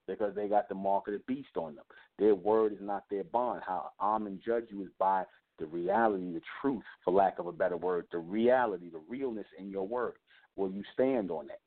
because 0.08 0.36
they 0.36 0.48
got 0.48 0.70
the 0.70 0.76
mark 0.76 1.08
of 1.08 1.14
the 1.14 1.22
beast 1.28 1.56
on 1.56 1.76
them. 1.76 1.86
Their 2.20 2.36
word 2.36 2.74
is 2.74 2.80
not 2.82 3.04
their 3.10 3.24
bond. 3.24 3.62
How 3.66 3.92
Amen 4.00 4.40
judge 4.46 4.66
you 4.70 4.84
is 4.84 4.90
by 5.00 5.24
the 5.60 5.66
reality, 5.68 6.34
the 6.34 6.42
truth, 6.62 6.84
for 7.04 7.14
lack 7.14 7.40
of 7.40 7.48
a 7.48 7.52
better 7.52 7.78
word, 7.78 8.06
the 8.12 8.18
reality, 8.18 8.90
the 8.90 9.02
realness 9.08 9.46
in 9.58 9.70
your 9.70 9.88
word. 9.88 10.14
Will 10.56 10.72
you 10.72 10.84
stand 10.94 11.32
on 11.32 11.48
that? 11.48 11.60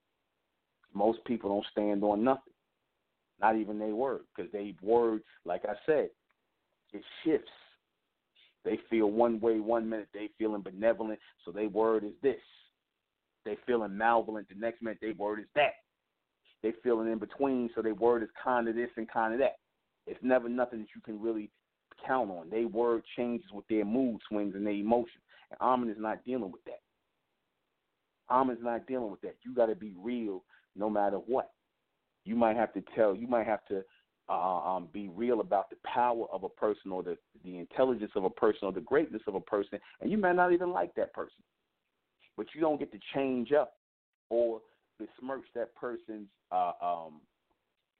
Most 0.92 1.24
people 1.24 1.50
don't 1.50 1.66
stand 1.72 2.02
on 2.02 2.24
nothing, 2.24 2.52
not 3.40 3.56
even 3.56 3.78
their 3.78 3.94
word, 3.94 4.22
because 4.34 4.50
their 4.52 4.70
word, 4.82 5.22
like 5.44 5.62
I 5.64 5.74
said, 5.84 6.08
it 6.92 7.02
shifts. 7.24 7.50
They 8.64 8.78
feel 8.90 9.10
one 9.10 9.38
way 9.40 9.60
one 9.60 9.88
minute, 9.88 10.08
they 10.12 10.30
feeling 10.38 10.62
benevolent, 10.62 11.20
so 11.44 11.52
their 11.52 11.68
word 11.68 12.04
is 12.04 12.14
this. 12.22 12.36
They 13.44 13.56
feeling 13.66 13.96
malevolent 13.96 14.48
the 14.48 14.56
next 14.56 14.82
minute, 14.82 14.98
their 15.00 15.14
word 15.14 15.40
is 15.40 15.46
that. 15.54 15.74
They 16.62 16.72
feeling 16.82 17.10
in 17.10 17.18
between, 17.18 17.70
so 17.74 17.82
their 17.82 17.94
word 17.94 18.22
is 18.22 18.28
kind 18.42 18.68
of 18.68 18.74
this 18.74 18.90
and 18.96 19.10
kind 19.10 19.32
of 19.32 19.38
that. 19.40 19.56
It's 20.06 20.22
never 20.22 20.48
nothing 20.48 20.80
that 20.80 20.88
you 20.94 21.00
can 21.00 21.20
really 21.20 21.50
count 22.06 22.30
on. 22.30 22.50
Their 22.50 22.68
word 22.68 23.02
changes 23.16 23.50
with 23.52 23.66
their 23.68 23.84
mood 23.84 24.20
swings 24.28 24.54
and 24.54 24.66
their 24.66 24.74
emotions. 24.74 25.22
And 25.50 25.58
Amun 25.60 25.90
is 25.90 25.96
not 25.98 26.24
dealing 26.24 26.52
with 26.52 26.64
that. 26.64 26.80
Amun's 28.30 28.62
not 28.62 28.86
dealing 28.86 29.10
with 29.10 29.20
that. 29.22 29.36
You 29.42 29.54
got 29.54 29.66
to 29.66 29.74
be 29.74 29.94
real 29.98 30.42
no 30.74 30.90
matter 30.90 31.16
what. 31.16 31.50
You 32.24 32.34
might 32.34 32.56
have 32.56 32.72
to 32.74 32.82
tell. 32.94 33.14
You 33.14 33.28
might 33.28 33.46
have 33.46 33.64
to 33.66 33.82
uh, 34.28 34.32
um, 34.32 34.88
be 34.92 35.08
real 35.08 35.40
about 35.40 35.70
the 35.70 35.76
power 35.84 36.26
of 36.32 36.42
a 36.42 36.48
person 36.48 36.90
or 36.90 37.02
the 37.02 37.16
the 37.44 37.58
intelligence 37.58 38.10
of 38.16 38.24
a 38.24 38.30
person 38.30 38.60
or 38.62 38.72
the 38.72 38.80
greatness 38.80 39.22
of 39.28 39.36
a 39.36 39.40
person, 39.40 39.78
and 40.00 40.10
you 40.10 40.18
might 40.18 40.34
not 40.34 40.52
even 40.52 40.72
like 40.72 40.94
that 40.96 41.12
person. 41.14 41.44
But 42.36 42.46
you 42.54 42.60
don't 42.60 42.78
get 42.78 42.90
to 42.92 42.98
change 43.14 43.52
up 43.52 43.74
or 44.28 44.60
besmirch 44.98 45.44
that 45.54 45.74
person's 45.74 46.28
uh, 46.52 46.72
um, 46.82 47.20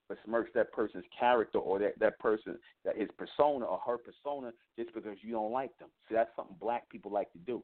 besmirch 0.09 0.49
that 0.55 0.73
person's 0.73 1.05
character 1.19 1.59
or 1.59 1.79
that 1.79 1.99
that 1.99 2.19
person 2.19 2.59
that 2.85 2.97
his 2.97 3.09
persona 3.19 3.65
or 3.65 3.81
her 3.87 3.99
persona 3.99 4.53
just 4.79 4.95
because 4.95 5.17
you 5.23 5.33
don't 5.33 5.53
like 5.53 5.77
them. 5.79 5.89
See, 6.09 6.15
that's 6.15 6.31
something 6.37 6.57
black 6.61 6.89
people 6.89 7.11
like 7.11 7.33
to 7.33 7.39
do. 7.39 7.63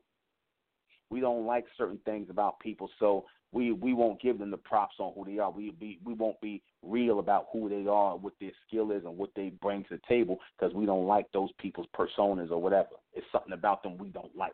We 1.10 1.20
don't 1.20 1.46
like 1.46 1.66
certain 1.76 1.98
things 2.04 2.28
about 2.30 2.58
people, 2.60 2.88
so 2.98 3.26
we 3.52 3.72
we 3.72 3.92
won't 3.92 4.20
give 4.20 4.38
them 4.38 4.50
the 4.50 4.56
props 4.56 4.96
on 4.98 5.12
who 5.14 5.30
they 5.30 5.38
are. 5.38 5.50
We 5.50 5.70
be 5.72 5.98
we 6.04 6.14
won't 6.14 6.40
be 6.40 6.62
real 6.82 7.18
about 7.18 7.48
who 7.52 7.68
they 7.68 7.86
are, 7.88 8.16
what 8.16 8.32
their 8.40 8.52
skill 8.66 8.90
is, 8.92 9.04
and 9.04 9.16
what 9.16 9.30
they 9.36 9.50
bring 9.60 9.84
to 9.84 9.96
the 9.96 10.00
table 10.08 10.38
because 10.58 10.74
we 10.74 10.86
don't 10.86 11.06
like 11.06 11.26
those 11.32 11.50
people's 11.58 11.86
personas 11.94 12.50
or 12.50 12.60
whatever. 12.60 12.88
It's 13.12 13.26
something 13.30 13.52
about 13.52 13.82
them 13.82 13.98
we 13.98 14.08
don't 14.08 14.34
like. 14.34 14.52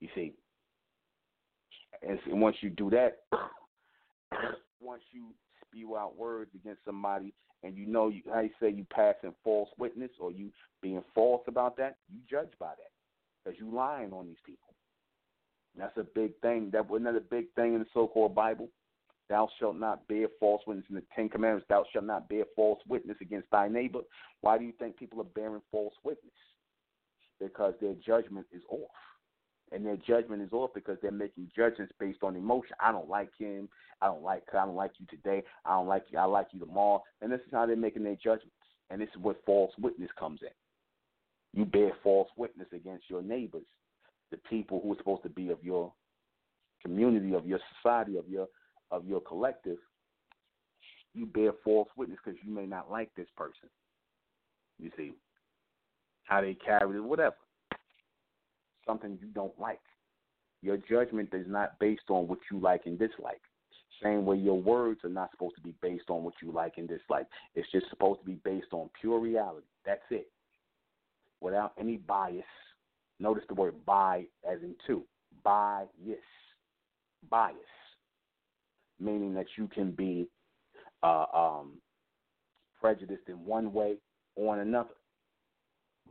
You 0.00 0.08
see, 0.14 0.32
and 2.02 2.40
once 2.40 2.56
you 2.60 2.70
do 2.70 2.90
that, 2.90 3.18
once 4.80 5.02
you 5.12 5.28
spew 5.66 5.96
out 5.96 6.16
words 6.16 6.50
against 6.54 6.84
somebody, 6.84 7.32
and 7.62 7.76
you 7.76 7.86
know 7.86 8.08
you 8.08 8.22
how 8.32 8.40
you 8.40 8.50
say 8.60 8.70
you 8.70 8.86
passing 8.90 9.34
false 9.44 9.68
witness 9.78 10.10
or 10.18 10.32
you 10.32 10.50
being 10.82 11.02
false 11.14 11.42
about 11.46 11.76
that, 11.76 11.96
you 12.10 12.18
judge 12.28 12.50
by 12.58 12.70
that 12.70 12.90
because 13.44 13.58
you 13.58 13.74
lying 13.74 14.12
on 14.12 14.26
these 14.26 14.40
people. 14.44 14.74
That's 15.76 15.96
a 15.98 16.06
big 16.14 16.32
thing. 16.40 16.70
That 16.72 16.88
was 16.88 17.00
another 17.00 17.20
big 17.20 17.46
thing 17.54 17.74
in 17.74 17.80
the 17.80 17.86
so-called 17.94 18.34
Bible. 18.34 18.68
Thou 19.28 19.48
shalt 19.58 19.76
not 19.76 20.08
bear 20.08 20.26
false 20.40 20.62
witness 20.66 20.86
in 20.88 20.96
the 20.96 21.04
Ten 21.14 21.28
Commandments. 21.28 21.66
Thou 21.68 21.84
shalt 21.92 22.06
not 22.06 22.28
bear 22.28 22.44
false 22.56 22.80
witness 22.88 23.16
against 23.20 23.48
thy 23.50 23.68
neighbor. 23.68 24.00
Why 24.40 24.58
do 24.58 24.64
you 24.64 24.72
think 24.78 24.96
people 24.96 25.20
are 25.20 25.24
bearing 25.24 25.62
false 25.70 25.94
witness? 26.02 26.32
Because 27.38 27.74
their 27.80 27.94
judgment 28.04 28.46
is 28.52 28.62
off 28.68 28.90
and 29.72 29.86
their 29.86 29.96
judgment 29.96 30.42
is 30.42 30.52
off 30.52 30.70
because 30.74 30.98
they're 31.00 31.12
making 31.12 31.50
judgments 31.54 31.92
based 31.98 32.22
on 32.22 32.36
emotion. 32.36 32.76
I 32.80 32.90
don't 32.90 33.08
like 33.08 33.30
him. 33.38 33.68
I 34.02 34.06
don't 34.06 34.22
like. 34.22 34.42
I 34.52 34.64
don't 34.64 34.74
like 34.74 34.92
you 34.98 35.06
today. 35.06 35.42
I 35.64 35.70
don't 35.70 35.86
like 35.86 36.04
you. 36.10 36.18
I 36.18 36.24
like 36.24 36.48
you 36.52 36.60
tomorrow. 36.60 37.02
And 37.20 37.30
this 37.30 37.40
is 37.40 37.52
how 37.52 37.66
they're 37.66 37.76
making 37.76 38.04
their 38.04 38.16
judgments. 38.16 38.54
And 38.90 39.00
this 39.00 39.08
is 39.14 39.22
where 39.22 39.36
false 39.46 39.72
witness 39.78 40.10
comes 40.18 40.40
in. 40.42 40.48
You 41.58 41.64
bear 41.64 41.92
false 42.02 42.28
witness 42.36 42.68
against 42.72 43.08
your 43.08 43.22
neighbors, 43.22 43.66
the 44.30 44.38
people 44.48 44.80
who 44.82 44.92
are 44.92 44.96
supposed 44.96 45.22
to 45.24 45.28
be 45.28 45.50
of 45.50 45.62
your 45.62 45.92
community, 46.82 47.34
of 47.34 47.46
your 47.46 47.60
society, 47.76 48.16
of 48.16 48.28
your 48.28 48.46
of 48.90 49.04
your 49.06 49.20
collective. 49.20 49.78
You 51.14 51.26
bear 51.26 51.52
false 51.64 51.88
witness 51.96 52.18
because 52.24 52.38
you 52.44 52.52
may 52.52 52.66
not 52.66 52.90
like 52.90 53.10
this 53.16 53.26
person. 53.36 53.68
You 54.78 54.90
see 54.96 55.12
how 56.24 56.40
they 56.40 56.54
carry 56.54 56.96
it, 56.96 57.04
whatever 57.04 57.34
something 58.86 59.18
you 59.20 59.28
don't 59.28 59.58
like. 59.58 59.80
Your 60.62 60.76
judgment 60.76 61.30
is 61.32 61.46
not 61.48 61.78
based 61.78 62.10
on 62.10 62.28
what 62.28 62.38
you 62.50 62.58
like 62.58 62.82
and 62.86 62.98
dislike. 62.98 63.40
Same 64.02 64.24
way 64.24 64.36
your 64.36 64.60
words 64.60 65.00
are 65.04 65.10
not 65.10 65.30
supposed 65.30 65.56
to 65.56 65.60
be 65.60 65.74
based 65.82 66.08
on 66.08 66.24
what 66.24 66.34
you 66.42 66.52
like 66.52 66.74
and 66.76 66.88
dislike. 66.88 67.26
It's 67.54 67.70
just 67.70 67.88
supposed 67.90 68.20
to 68.20 68.26
be 68.26 68.38
based 68.44 68.72
on 68.72 68.88
pure 69.00 69.18
reality. 69.18 69.66
That's 69.84 70.00
it. 70.10 70.30
Without 71.40 71.72
any 71.78 71.96
bias. 71.96 72.44
Notice 73.18 73.44
the 73.48 73.54
word 73.54 73.74
by 73.84 74.26
as 74.50 74.62
in 74.62 74.74
two. 74.86 75.02
Bias. 75.44 75.88
Bias. 77.30 77.56
Meaning 78.98 79.34
that 79.34 79.46
you 79.56 79.68
can 79.68 79.92
be 79.92 80.28
uh, 81.02 81.26
um, 81.34 81.72
prejudiced 82.80 83.28
in 83.28 83.44
one 83.44 83.72
way 83.72 83.96
or 84.36 84.54
in 84.54 84.66
another. 84.66 84.90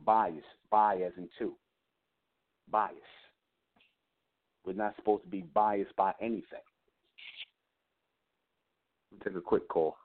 Bias. 0.04 0.44
By 0.70 0.96
as 0.96 1.12
in 1.16 1.28
two 1.38 1.54
bias. 2.70 2.94
We're 4.64 4.72
not 4.74 4.94
supposed 4.96 5.24
to 5.24 5.28
be 5.28 5.42
biased 5.54 5.94
by 5.96 6.12
anything. 6.20 6.60
We'll 9.10 9.20
take 9.20 9.36
a 9.36 9.40
quick 9.40 9.68
call. 9.68 9.96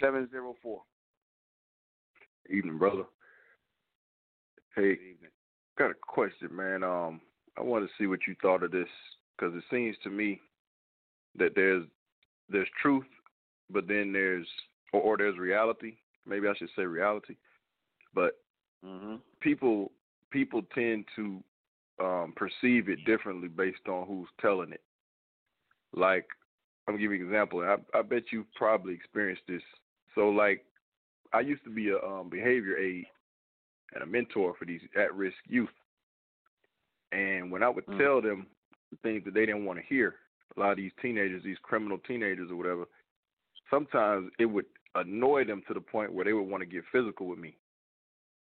704. 0.00 0.82
Evening, 2.50 2.78
brother. 2.78 3.04
Hey, 4.74 4.92
evening. 4.92 5.30
got 5.78 5.92
a 5.92 5.94
question, 6.00 6.54
man. 6.54 6.82
Um, 6.82 7.20
I 7.56 7.62
want 7.62 7.84
to 7.84 7.90
see 7.96 8.06
what 8.06 8.20
you 8.26 8.34
thought 8.42 8.64
of 8.64 8.72
this 8.72 8.88
because 9.38 9.54
it 9.54 9.62
seems 9.70 9.96
to 10.02 10.10
me 10.10 10.40
that 11.38 11.52
there's 11.54 11.84
there's 12.50 12.68
truth, 12.82 13.06
but 13.70 13.86
then 13.86 14.12
there's 14.12 14.46
or, 14.92 15.00
or 15.00 15.16
there's 15.16 15.38
reality. 15.38 15.94
Maybe 16.26 16.48
I 16.48 16.54
should 16.58 16.68
say 16.76 16.82
reality, 16.82 17.36
but 18.14 18.32
Mm-hmm. 18.84 19.14
People 19.40 19.90
people 20.34 20.62
tend 20.74 21.04
to 21.14 21.42
um, 22.02 22.34
perceive 22.36 22.88
it 22.88 23.04
differently 23.06 23.46
based 23.46 23.86
on 23.88 24.06
who's 24.06 24.28
telling 24.40 24.72
it. 24.72 24.82
Like 25.94 26.26
I'm 26.86 26.94
gonna 26.94 27.02
give 27.02 27.12
you 27.12 27.20
an 27.20 27.26
example. 27.26 27.60
I, 27.60 27.76
I 27.96 28.02
bet 28.02 28.24
you 28.32 28.44
probably 28.56 28.92
experienced 28.94 29.44
this. 29.48 29.62
So 30.16 30.28
like 30.28 30.64
I 31.32 31.40
used 31.40 31.62
to 31.64 31.70
be 31.70 31.90
a 31.90 31.98
um, 31.98 32.28
behavior 32.28 32.76
aide 32.76 33.06
and 33.94 34.02
a 34.02 34.06
mentor 34.06 34.54
for 34.58 34.64
these 34.64 34.80
at-risk 34.96 35.36
youth. 35.46 35.68
And 37.12 37.52
when 37.52 37.62
I 37.62 37.68
would 37.68 37.86
mm. 37.86 37.96
tell 37.96 38.20
them 38.20 38.48
the 38.90 38.98
things 39.04 39.24
that 39.24 39.34
they 39.34 39.46
didn't 39.46 39.64
want 39.64 39.78
to 39.78 39.84
hear, 39.86 40.16
a 40.56 40.60
lot 40.60 40.72
of 40.72 40.76
these 40.78 40.90
teenagers, 41.00 41.44
these 41.44 41.56
criminal 41.62 41.98
teenagers 41.98 42.50
or 42.50 42.56
whatever, 42.56 42.84
sometimes 43.70 44.30
it 44.40 44.46
would 44.46 44.66
annoy 44.96 45.44
them 45.44 45.62
to 45.68 45.74
the 45.74 45.80
point 45.80 46.12
where 46.12 46.24
they 46.24 46.32
would 46.32 46.42
want 46.42 46.60
to 46.60 46.66
get 46.66 46.82
physical 46.90 47.28
with 47.28 47.38
me 47.38 47.56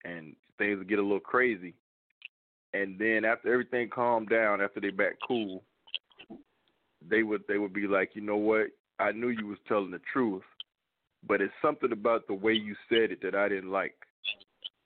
and 0.04 0.34
things 0.58 0.78
would 0.78 0.88
get 0.88 0.98
a 0.98 1.02
little 1.02 1.20
crazy. 1.20 1.74
And 2.72 2.98
then 2.98 3.24
after 3.24 3.52
everything 3.52 3.88
calmed 3.88 4.28
down, 4.28 4.60
after 4.60 4.80
they 4.80 4.90
back 4.90 5.14
cool, 5.26 5.62
they 7.08 7.22
would 7.22 7.42
they 7.48 7.58
would 7.58 7.72
be 7.72 7.86
like, 7.86 8.10
you 8.14 8.20
know 8.20 8.36
what? 8.36 8.68
I 8.98 9.12
knew 9.12 9.28
you 9.28 9.46
was 9.46 9.58
telling 9.66 9.90
the 9.90 10.00
truth, 10.12 10.42
but 11.26 11.40
it's 11.40 11.52
something 11.62 11.92
about 11.92 12.26
the 12.26 12.34
way 12.34 12.52
you 12.52 12.74
said 12.88 13.10
it 13.10 13.22
that 13.22 13.34
I 13.34 13.48
didn't 13.48 13.70
like, 13.70 13.96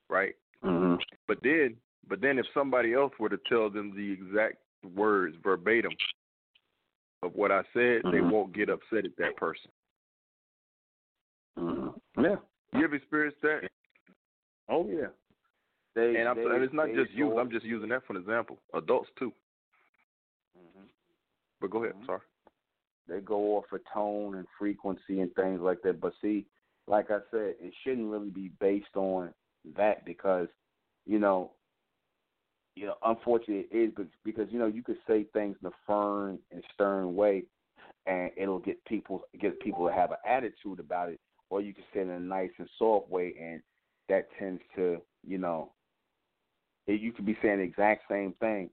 right? 0.09 0.35
Mm-hmm. 0.65 0.95
But 1.27 1.39
then, 1.43 1.77
but 2.09 2.21
then 2.21 2.39
if 2.39 2.47
somebody 2.55 2.95
else 2.95 3.13
were 3.19 3.29
to 3.29 3.41
tell 3.49 3.69
them 3.69 3.93
the 3.95 4.13
exact 4.13 4.59
words 4.95 5.37
verbatim 5.43 5.93
of 7.23 7.35
what 7.35 7.51
I 7.51 7.63
said, 7.73 8.03
mm-hmm. 8.03 8.13
they 8.13 8.21
won't 8.21 8.55
get 8.55 8.69
upset 8.69 9.05
at 9.05 9.17
that 9.19 9.37
person. 9.37 9.71
Mm-hmm. 11.59 12.25
Yeah. 12.25 12.37
You 12.73 12.85
ever 12.85 12.95
experienced 12.95 13.43
that? 13.43 13.69
Oh 14.69 14.87
yeah. 14.89 15.09
They, 15.95 16.17
and, 16.17 16.29
I'm, 16.29 16.37
they, 16.37 16.43
and 16.43 16.65
it's 16.65 16.75
not 16.75 16.89
just 16.95 17.13
youth. 17.13 17.35
I'm 17.39 17.51
just 17.51 17.65
using 17.65 17.89
that 17.91 18.05
for 18.07 18.15
an 18.15 18.21
example. 18.21 18.59
Adults 18.75 19.09
too. 19.19 19.33
Mm-hmm. 20.59 20.87
But 21.61 21.71
go 21.71 21.85
ahead. 21.85 21.95
Mm-hmm. 21.95 22.07
Sorry. 22.07 22.21
They 23.09 23.21
go 23.21 23.57
off 23.57 23.65
for 23.69 23.81
tone 23.93 24.37
and 24.37 24.47
frequency 24.59 25.21
and 25.21 25.33
things 25.35 25.61
like 25.61 25.83
that. 25.83 26.01
But 26.01 26.15
see, 26.21 26.47
like 26.87 27.11
I 27.11 27.19
said, 27.31 27.55
it 27.61 27.73
shouldn't 27.83 28.11
really 28.11 28.31
be 28.31 28.51
based 28.61 28.97
on 28.97 29.33
that 29.77 30.05
because, 30.05 30.49
you 31.07 31.19
know, 31.19 31.53
you 32.75 32.87
know, 32.87 32.95
unfortunately 33.05 33.67
it 33.71 33.91
is 33.99 34.07
because 34.25 34.49
you 34.51 34.59
know 34.59 34.67
you 34.67 34.83
could 34.83 34.99
say 35.07 35.27
things 35.33 35.57
in 35.63 35.69
a 35.69 35.73
firm 35.87 36.39
and 36.51 36.63
stern 36.73 37.15
way, 37.15 37.45
and 38.07 38.31
it'll 38.37 38.59
get 38.59 38.85
people 38.85 39.23
get 39.41 39.61
people 39.61 39.87
to 39.87 39.93
have 39.93 40.11
an 40.11 40.17
attitude 40.29 40.81
about 40.81 41.11
it, 41.11 41.21
or 41.51 41.61
you 41.61 41.73
can 41.73 41.85
say 41.93 42.01
it 42.01 42.05
in 42.05 42.11
a 42.11 42.19
nice 42.19 42.51
and 42.59 42.69
soft 42.77 43.09
way, 43.09 43.35
and 43.41 43.63
that 44.09 44.29
tends 44.39 44.61
to, 44.77 45.01
you 45.27 45.39
know, 45.39 45.73
it, 46.87 47.01
you 47.01 47.13
could 47.13 47.27
be 47.27 47.37
saying 47.43 47.59
the 47.59 47.65
exact 47.65 48.05
same 48.11 48.35
thing, 48.41 48.71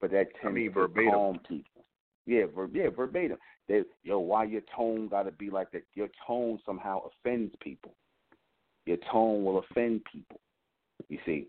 but 0.00 0.10
that 0.10 0.28
tends 0.40 0.46
I 0.46 0.50
mean, 0.50 0.68
to 0.68 0.80
verbatim. 0.80 1.10
calm 1.10 1.40
people. 1.48 1.84
Yeah, 2.26 2.44
ver- 2.54 2.70
yeah, 2.72 2.88
verbatim. 2.94 3.36
They, 3.68 3.82
yo, 4.02 4.18
why 4.18 4.44
your 4.44 4.62
tone 4.74 5.08
got 5.08 5.24
to 5.24 5.32
be 5.32 5.50
like 5.50 5.70
that? 5.72 5.82
Your 5.94 6.08
tone 6.26 6.58
somehow 6.64 7.02
offends 7.06 7.54
people. 7.60 7.94
Your 8.86 8.98
tone 9.10 9.44
will 9.44 9.58
offend 9.58 10.02
people. 10.12 10.40
You 11.08 11.18
see, 11.26 11.48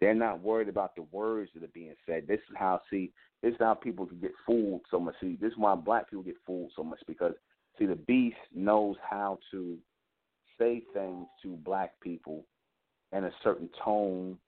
they're 0.00 0.14
not 0.14 0.40
worried 0.40 0.68
about 0.68 0.96
the 0.96 1.02
words 1.12 1.50
that 1.54 1.62
are 1.62 1.68
being 1.68 1.94
said. 2.06 2.26
This 2.26 2.40
is 2.50 2.56
how 2.56 2.80
see. 2.90 3.12
This 3.42 3.52
is 3.52 3.58
how 3.60 3.74
people 3.74 4.06
can 4.06 4.20
get 4.20 4.32
fooled 4.46 4.82
so 4.90 4.98
much. 5.00 5.14
See, 5.20 5.38
this 5.40 5.52
is 5.52 5.58
why 5.58 5.74
black 5.74 6.10
people 6.10 6.22
get 6.22 6.36
fooled 6.46 6.72
so 6.74 6.82
much 6.82 7.00
because 7.06 7.32
see, 7.78 7.86
the 7.86 7.96
beast 7.96 8.36
knows 8.54 8.96
how 9.08 9.38
to 9.50 9.78
say 10.62 10.82
things 10.94 11.26
to 11.42 11.56
black 11.64 11.92
people 12.00 12.44
in 13.12 13.24
a 13.24 13.32
certain 13.42 13.68
tone 13.84 14.38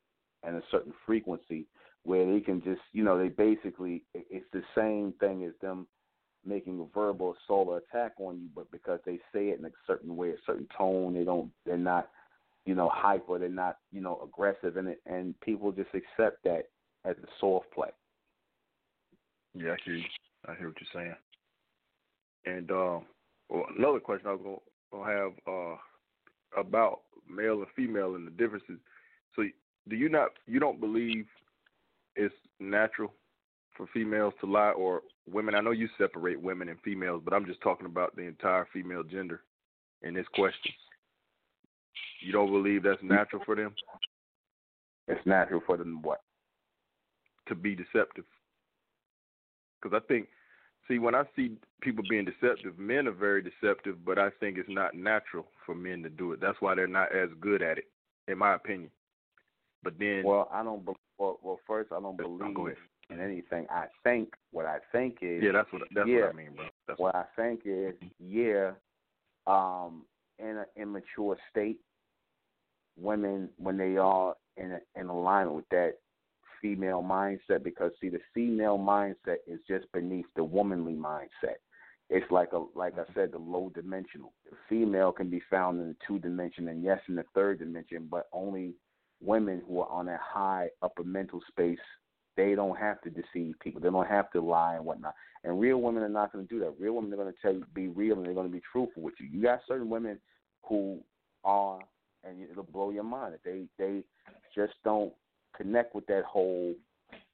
and 0.43 0.57
a 0.57 0.62
certain 0.71 0.93
frequency 1.05 1.67
where 2.05 2.31
they 2.31 2.41
can 2.41 2.62
just, 2.62 2.81
you 2.93 3.03
know, 3.03 3.19
they 3.19 3.29
basically, 3.29 4.05
it's 4.15 4.47
the 4.53 4.62
same 4.77 5.12
thing 5.21 5.45
as 5.45 5.53
them 5.61 5.87
making 6.45 6.79
a 6.79 6.95
verbal 6.95 7.35
or 7.49 7.79
attack 7.79 8.12
on 8.19 8.39
you, 8.39 8.49
but 8.55 8.71
because 8.71 9.01
they 9.07 9.17
say 9.33 9.49
it 9.49 9.59
in 9.59 9.65
a 9.65 9.71
certain 9.87 10.15
way, 10.15 10.31
a 10.31 10.37
certain 10.47 10.69
tone, 10.77 11.15
they 11.15 11.25
don't, 11.25 11.51
they're 11.65 11.77
not, 11.79 12.11
you 12.67 12.75
know, 12.75 12.91
hyper, 12.93 13.39
they're 13.39 13.49
not, 13.49 13.79
you 13.93 14.01
know, 14.01 14.21
aggressive 14.23 14.77
in 14.77 14.87
it, 14.87 15.01
and 15.07 15.39
people 15.41 15.73
just 15.73 15.89
accept 15.95 16.45
that 16.45 16.65
as 17.07 17.17
a 17.23 17.27
soft 17.41 17.71
play. 17.73 17.89
Yeah, 19.55 19.73
I 19.73 19.77
hear 19.85 19.95
you. 19.95 20.05
I 20.47 20.55
hear 20.55 20.69
what 20.69 20.77
you're 20.81 21.03
saying. 21.03 21.15
And 22.45 22.71
uh, 22.71 23.01
well, 23.49 23.65
another 23.79 24.01
question 24.01 24.29
I 24.29 24.33
was 24.33 24.61
gonna, 24.93 25.11
have 25.11 25.33
uh, 25.47 25.77
about 26.57 27.01
male 27.29 27.59
and 27.59 27.67
female 27.77 28.15
and 28.15 28.27
the 28.27 28.31
differences. 28.31 28.79
So, 29.37 29.43
do 29.89 29.97
you 29.97 30.09
not 30.09 30.31
you 30.47 30.61
don't 30.61 30.81
believe 30.81 31.27
it's 32.17 32.35
natural 32.61 33.13
for 33.77 33.87
females 33.93 34.35
to 34.41 34.47
lie 34.47 34.71
or 34.71 35.03
women? 35.31 35.55
I 35.55 35.61
know 35.61 35.73
you 35.73 35.89
separate 35.99 36.41
women 36.41 36.69
and 36.69 36.81
females, 36.83 37.23
but 37.25 37.35
I'm 37.35 37.47
just 37.47 37.61
talking 37.61 37.87
about 37.87 38.15
the 38.17 38.23
entire 38.23 38.67
female 38.73 39.03
gender 39.03 39.43
in 40.03 40.15
this 40.15 40.27
question. 40.35 40.73
You 42.21 42.33
don't 42.33 42.51
believe 42.51 42.83
that's 42.83 43.03
natural 43.03 43.43
for 43.45 43.55
them? 43.55 43.75
It's 45.09 45.25
natural 45.27 45.63
for 45.67 45.77
them 45.77 46.01
what? 46.03 46.21
To 47.49 47.55
be 47.55 47.75
deceptive. 47.75 48.25
Because 49.81 50.01
I 50.03 50.07
think, 50.07 50.29
see, 50.89 50.99
when 50.99 51.14
I 51.14 51.24
see 51.37 51.53
people 51.80 52.05
being 52.09 52.24
deceptive, 52.24 52.78
men 52.78 53.07
are 53.09 53.12
very 53.12 53.43
deceptive, 53.43 54.05
but 54.05 54.18
I 54.18 54.30
think 54.41 54.59
it's 54.59 54.68
not 54.68 54.95
natural 54.95 55.47
for 55.64 55.74
men 55.74 56.03
to 56.03 56.11
do 56.11 56.32
it. 56.32 56.41
That's 56.41 56.61
why 56.61 56.74
they're 56.74 56.87
not 56.87 57.14
as 57.14 57.28
good 57.41 57.62
at 57.62 57.78
it, 57.78 57.89
in 58.28 58.39
my 58.39 58.55
opinion. 58.55 58.91
But 59.82 59.99
then, 59.99 60.22
well, 60.24 60.49
I 60.53 60.62
don't. 60.62 60.85
Well, 61.18 61.39
well 61.43 61.61
first, 61.66 61.93
I 61.93 62.01
don't 62.01 62.16
believe 62.16 62.76
in 63.11 63.20
anything. 63.20 63.66
I 63.70 63.87
think 64.03 64.35
what 64.51 64.66
I 64.66 64.78
think 64.93 65.18
is 65.20 65.43
yeah, 65.43 65.53
that's 65.53 65.72
what 65.72 65.82
that's 65.95 66.09
yeah, 66.09 66.22
what 66.22 66.30
I 66.30 66.32
mean, 66.32 66.55
bro. 66.55 66.64
That's 66.89 66.99
what, 66.99 67.14
what 67.14 67.16
I 67.16 67.41
think 67.41 67.61
is 67.64 67.95
yeah, 68.18 68.70
um, 69.47 70.03
in 70.39 70.57
an 70.57 70.64
immature 70.76 71.37
state, 71.51 71.78
women 72.99 73.51
when 73.59 73.76
they 73.76 73.97
are 73.97 74.35
in 74.57 74.72
a, 74.72 75.01
in 75.01 75.09
alignment 75.09 75.57
with 75.57 75.68
that 75.70 75.95
female 76.65 77.03
mindset 77.03 77.62
because 77.62 77.93
see 78.01 78.09
the 78.09 78.21
female 78.33 78.79
mindset 78.79 79.37
is 79.47 79.61
just 79.69 79.85
beneath 79.93 80.25
the 80.35 80.43
womanly 80.43 80.95
mindset. 80.95 81.57
It's 82.09 82.31
like 82.31 82.53
a 82.53 82.65
like 82.75 82.95
I 82.95 83.03
mm-hmm. 83.03 83.12
said, 83.15 83.33
the 83.33 83.39
low 83.39 83.71
dimensional. 83.75 84.33
The 84.51 84.57
female 84.67 85.12
can 85.12 85.29
be 85.29 85.43
found 85.51 85.79
in 85.79 85.89
the 85.89 85.97
two 86.07 86.19
dimension 86.19 86.69
and 86.69 86.83
yes 86.83 87.01
in 87.07 87.17
the 87.17 87.25
third 87.35 87.59
dimension, 87.59 88.09
but 88.11 88.29
only 88.33 88.73
women 89.23 89.61
who 89.69 89.81
are 89.81 89.91
on 89.91 90.09
a 90.09 90.19
high 90.23 90.69
upper 90.81 91.05
mental 91.05 91.43
space, 91.49 91.79
they 92.35 92.55
don't 92.55 92.79
have 92.79 92.99
to 93.03 93.11
deceive 93.11 93.55
people. 93.61 93.83
They 93.83 93.91
don't 93.91 94.09
have 94.09 94.31
to 94.31 94.41
lie 94.41 94.77
and 94.77 94.87
whatnot. 94.87 95.15
And 95.45 95.61
real 95.61 95.83
women 95.83 96.03
are 96.03 96.09
not 96.09 96.33
going 96.33 96.47
to 96.47 96.55
do 96.55 96.61
that. 96.61 96.75
Real 96.81 96.95
women 96.95 97.12
are 97.12 97.17
going 97.17 97.33
to 97.33 97.39
tell 97.43 97.53
you 97.53 97.67
be 97.75 97.89
real 97.89 98.17
and 98.17 98.25
they're 98.25 98.33
going 98.33 98.49
to 98.49 98.53
be 98.53 98.62
truthful 98.73 99.03
with 99.03 99.15
you. 99.21 99.29
You 99.31 99.43
got 99.43 99.61
certain 99.69 99.91
women 99.91 100.19
who 100.67 101.01
are, 101.45 101.81
and 102.25 102.39
it'll 102.51 102.62
blow 102.62 102.89
your 102.89 103.03
mind. 103.03 103.35
They 103.45 103.65
they 103.79 104.03
just 104.55 104.73
don't 104.83 105.12
connect 105.57 105.95
with 105.95 106.07
that 106.07 106.25
whole, 106.25 106.75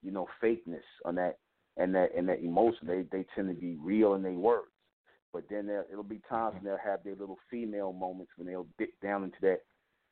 you 0.03 0.11
know, 0.11 0.27
fakeness 0.43 0.81
on 1.05 1.15
that 1.17 1.39
and 1.77 1.95
that 1.95 2.11
and 2.17 2.29
that 2.29 2.41
emotion. 2.41 2.87
They 2.87 3.05
they 3.11 3.25
tend 3.35 3.49
to 3.49 3.61
be 3.61 3.77
real 3.83 4.15
in 4.15 4.23
their 4.23 4.33
words. 4.33 4.69
But 5.33 5.45
then 5.49 5.67
there 5.67 5.87
it'll 5.91 6.03
be 6.03 6.21
times 6.29 6.55
when 6.55 6.65
they'll 6.65 6.79
have 6.85 7.05
their 7.05 7.15
little 7.15 7.39
female 7.51 7.93
moments 7.93 8.33
when 8.37 8.47
they'll 8.47 8.67
dip 8.79 8.91
down 9.01 9.25
into 9.25 9.37
that 9.43 9.61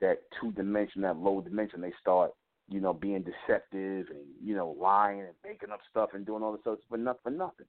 that 0.01 0.19
two 0.41 0.53
dimension, 0.53 1.03
that 1.03 1.17
low 1.17 1.41
dimension. 1.41 1.81
They 1.81 1.93
start, 2.01 2.31
you 2.69 2.81
know, 2.81 2.93
being 2.93 3.25
deceptive 3.25 4.07
and 4.11 4.27
you 4.43 4.55
know 4.55 4.77
lying 4.81 5.21
and 5.21 5.35
making 5.45 5.71
up 5.71 5.81
stuff 5.91 6.11
and 6.15 6.25
doing 6.25 6.43
all 6.43 6.53
this 6.53 6.61
stuff 6.63 6.79
for 6.89 6.99
nothing 6.99 7.21
for 7.25 7.31
nothing, 7.31 7.67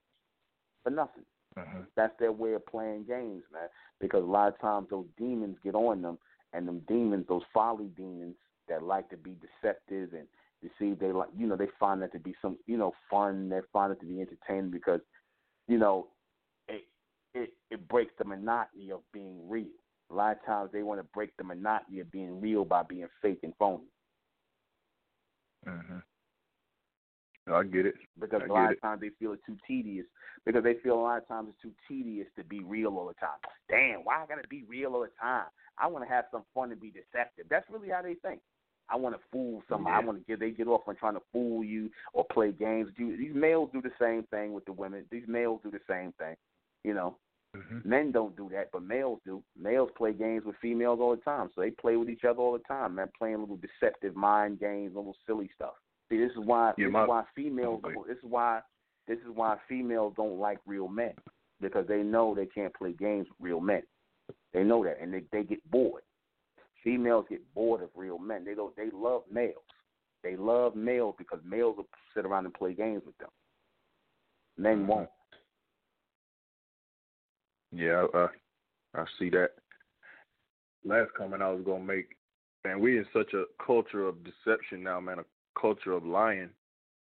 for 0.84 0.90
nothing. 0.92 1.26
Uh-huh. 1.58 1.80
That's 1.96 2.14
their 2.20 2.32
way 2.32 2.54
of 2.54 2.66
playing 2.68 3.06
games, 3.06 3.44
man. 3.52 3.70
Because 4.00 4.24
a 4.24 4.28
lot 4.28 4.50
of 4.50 4.60
times 4.62 4.88
those 4.90 5.08
demons 5.18 5.58
get 5.64 5.76
on 5.76 6.02
them, 6.02 6.20
and 6.54 6.68
them 6.68 6.82
demons, 6.88 7.26
those 7.28 7.42
folly 7.54 7.90
demons, 7.98 8.36
that 8.70 8.84
like 8.84 9.09
to 9.09 9.17
be 9.17 9.36
deceptive 9.36 10.13
and 10.13 10.28
deceive. 10.61 10.99
They 10.99 11.11
like, 11.11 11.30
you 11.38 11.47
know, 11.47 11.55
they 11.55 11.67
find 11.80 12.01
that 12.01 12.11
to 12.13 12.20
be 12.20 12.36
some, 12.41 12.57
you 12.65 12.78
know, 12.78 12.93
fun. 13.09 13.49
They 13.49 13.59
find 13.74 13.91
it 13.91 13.99
to 13.99 14.05
be 14.05 14.22
entertaining 14.22 14.72
because, 14.72 15.01
you 15.67 15.78
know, 15.78 16.07
it 16.67 16.84
it 17.34 17.53
it 17.70 17.88
breaks 17.88 18.13
the 18.17 18.26
monotony 18.26 18.91
of 18.91 19.01
being 19.13 19.47
real. 19.49 19.67
A 20.11 20.15
lot 20.15 20.38
of 20.38 20.45
times 20.45 20.72
they 20.72 20.84
want 20.84 20.99
to 20.99 21.07
break 21.13 21.36
the 21.38 21.43
monotony 21.43 21.99
of 21.99 22.11
being 22.11 22.41
real 22.41 22.65
by 22.65 22.84
being 22.84 23.07
fake 23.22 23.39
and 23.43 23.53
phony. 23.59 23.86
Mhm. 25.67 26.03
I 27.47 27.63
get 27.63 27.86
it. 27.86 27.95
Because 28.20 28.41
I 28.43 28.47
a 28.47 28.53
lot 28.53 28.72
of 28.72 28.82
times 28.82 29.01
they 29.01 29.09
feel 29.09 29.34
it's 29.34 29.45
too 29.45 29.57
tedious. 29.67 30.05
Because 30.45 30.63
they 30.63 30.76
feel 30.76 30.95
a 30.95 31.01
lot 31.01 31.22
of 31.22 31.28
times 31.28 31.49
it's 31.49 31.61
too 31.61 31.74
tedious 31.88 32.28
to 32.36 32.43
be 32.43 32.63
real 32.63 32.97
all 32.97 33.07
the 33.07 33.13
time. 33.15 33.39
Damn, 33.70 34.03
why 34.03 34.22
I 34.22 34.26
gotta 34.26 34.47
be 34.47 34.63
real 34.63 34.95
all 34.95 35.01
the 35.01 35.11
time? 35.20 35.47
I 35.78 35.88
want 35.88 36.05
to 36.05 36.09
have 36.09 36.26
some 36.32 36.43
fun 36.53 36.72
and 36.72 36.80
be 36.80 36.91
deceptive. 36.91 37.45
That's 37.49 37.70
really 37.70 37.89
how 37.89 38.01
they 38.01 38.15
think. 38.15 38.41
I 38.92 38.96
want 38.96 39.16
to 39.16 39.22
fool 39.32 39.62
somebody. 39.70 39.94
Yeah. 39.94 40.00
I 40.00 40.06
want 40.06 40.20
to 40.20 40.26
get 40.26 40.40
they 40.40 40.52
get 40.52 40.68
off 40.68 40.82
on 40.88 40.96
trying 40.96 41.14
to 41.14 41.22
fool 41.32 41.64
you 41.64 41.90
or 42.14 42.26
play 42.32 42.52
games 42.52 42.90
you. 42.98 43.16
These 43.18 43.36
males 43.36 43.70
do 43.74 43.82
the 43.82 43.92
same 44.00 44.24
thing 44.32 44.54
with 44.54 44.66
the 44.66 44.74
women. 44.74 45.06
These 45.12 45.28
males 45.28 45.62
do 45.64 45.72
the 45.72 45.80
same 45.88 46.14
thing. 46.18 46.36
You 46.84 46.94
know, 46.94 47.18
mm-hmm. 47.56 47.88
men 47.88 48.12
don't 48.12 48.36
do 48.36 48.50
that, 48.54 48.70
but 48.72 48.84
males 48.84 49.20
do. 49.26 49.44
Males 49.60 49.90
play 49.98 50.14
games 50.14 50.44
with 50.46 50.56
females 50.62 51.00
all 51.02 51.16
the 51.16 51.22
time, 51.22 51.50
so 51.54 51.62
they 51.62 51.72
play 51.72 51.98
with 51.98 52.10
each 52.10 52.24
other 52.24 52.40
all 52.40 52.54
the 52.54 52.60
time. 52.60 52.96
Man, 52.96 53.10
playing 53.18 53.40
little 53.40 53.58
deceptive 53.58 54.16
mind 54.16 54.60
games, 54.60 54.96
little 54.96 55.16
silly 55.28 55.50
stuff. 55.56 55.74
See, 56.10 56.18
this 56.18 56.32
is 56.32 56.40
why 56.40 56.74
Yeah, 56.78 56.86
this 56.86 56.94
my- 56.94 57.04
is 57.04 57.10
why 57.10 57.24
females. 57.36 57.82
Okay. 57.84 57.96
This 58.08 58.18
is 58.18 58.24
why 58.24 58.62
this 59.08 59.20
is 59.20 59.30
why 59.34 59.58
females 59.68 60.14
don't 60.16 60.40
like 60.40 60.60
real 60.66 60.88
men 60.88 61.14
because 61.62 61.86
they 61.88 62.04
know 62.04 62.34
they 62.34 62.46
can't 62.46 62.74
play 62.74 62.94
games 62.94 63.28
with 63.30 63.38
real 63.40 63.60
men. 63.60 63.84
They 64.54 64.64
know 64.64 64.84
that, 64.84 65.00
and 65.02 65.14
they 65.14 65.24
they 65.32 65.44
get 65.44 65.60
bored. 65.70 66.04
Females 66.84 67.25
get 67.30 67.53
bored 67.53 67.82
of 67.82 67.89
real 67.95 68.17
men. 68.17 68.45
They 68.45 68.55
don't. 68.55 68.75
They 68.75 68.89
love 68.93 69.23
males. 69.32 69.55
They 70.23 70.36
love 70.36 70.75
males 70.75 71.15
because 71.17 71.39
males 71.43 71.77
will 71.77 71.88
sit 72.13 72.25
around 72.25 72.45
and 72.45 72.53
play 72.53 72.73
games 72.73 73.03
with 73.05 73.17
them. 73.17 73.30
Men 74.57 74.84
Mhm. 74.84 74.88
won't. 74.88 75.09
Yeah, 77.71 78.07
I, 78.13 78.17
I 78.17 79.01
I 79.01 79.05
see 79.17 79.30
that. 79.30 79.51
Last 80.84 81.13
comment 81.13 81.43
I 81.43 81.51
was 81.51 81.63
gonna 81.63 81.84
make, 81.84 82.17
and 82.65 82.82
we 82.82 82.97
in 82.97 83.05
such 83.13 83.34
a 83.34 83.45
culture 83.63 84.07
of 84.07 84.23
deception 84.23 84.82
now, 84.82 84.99
man, 84.99 85.19
a 85.19 85.25
culture 85.59 85.91
of 85.91 86.05
lying, 86.05 86.49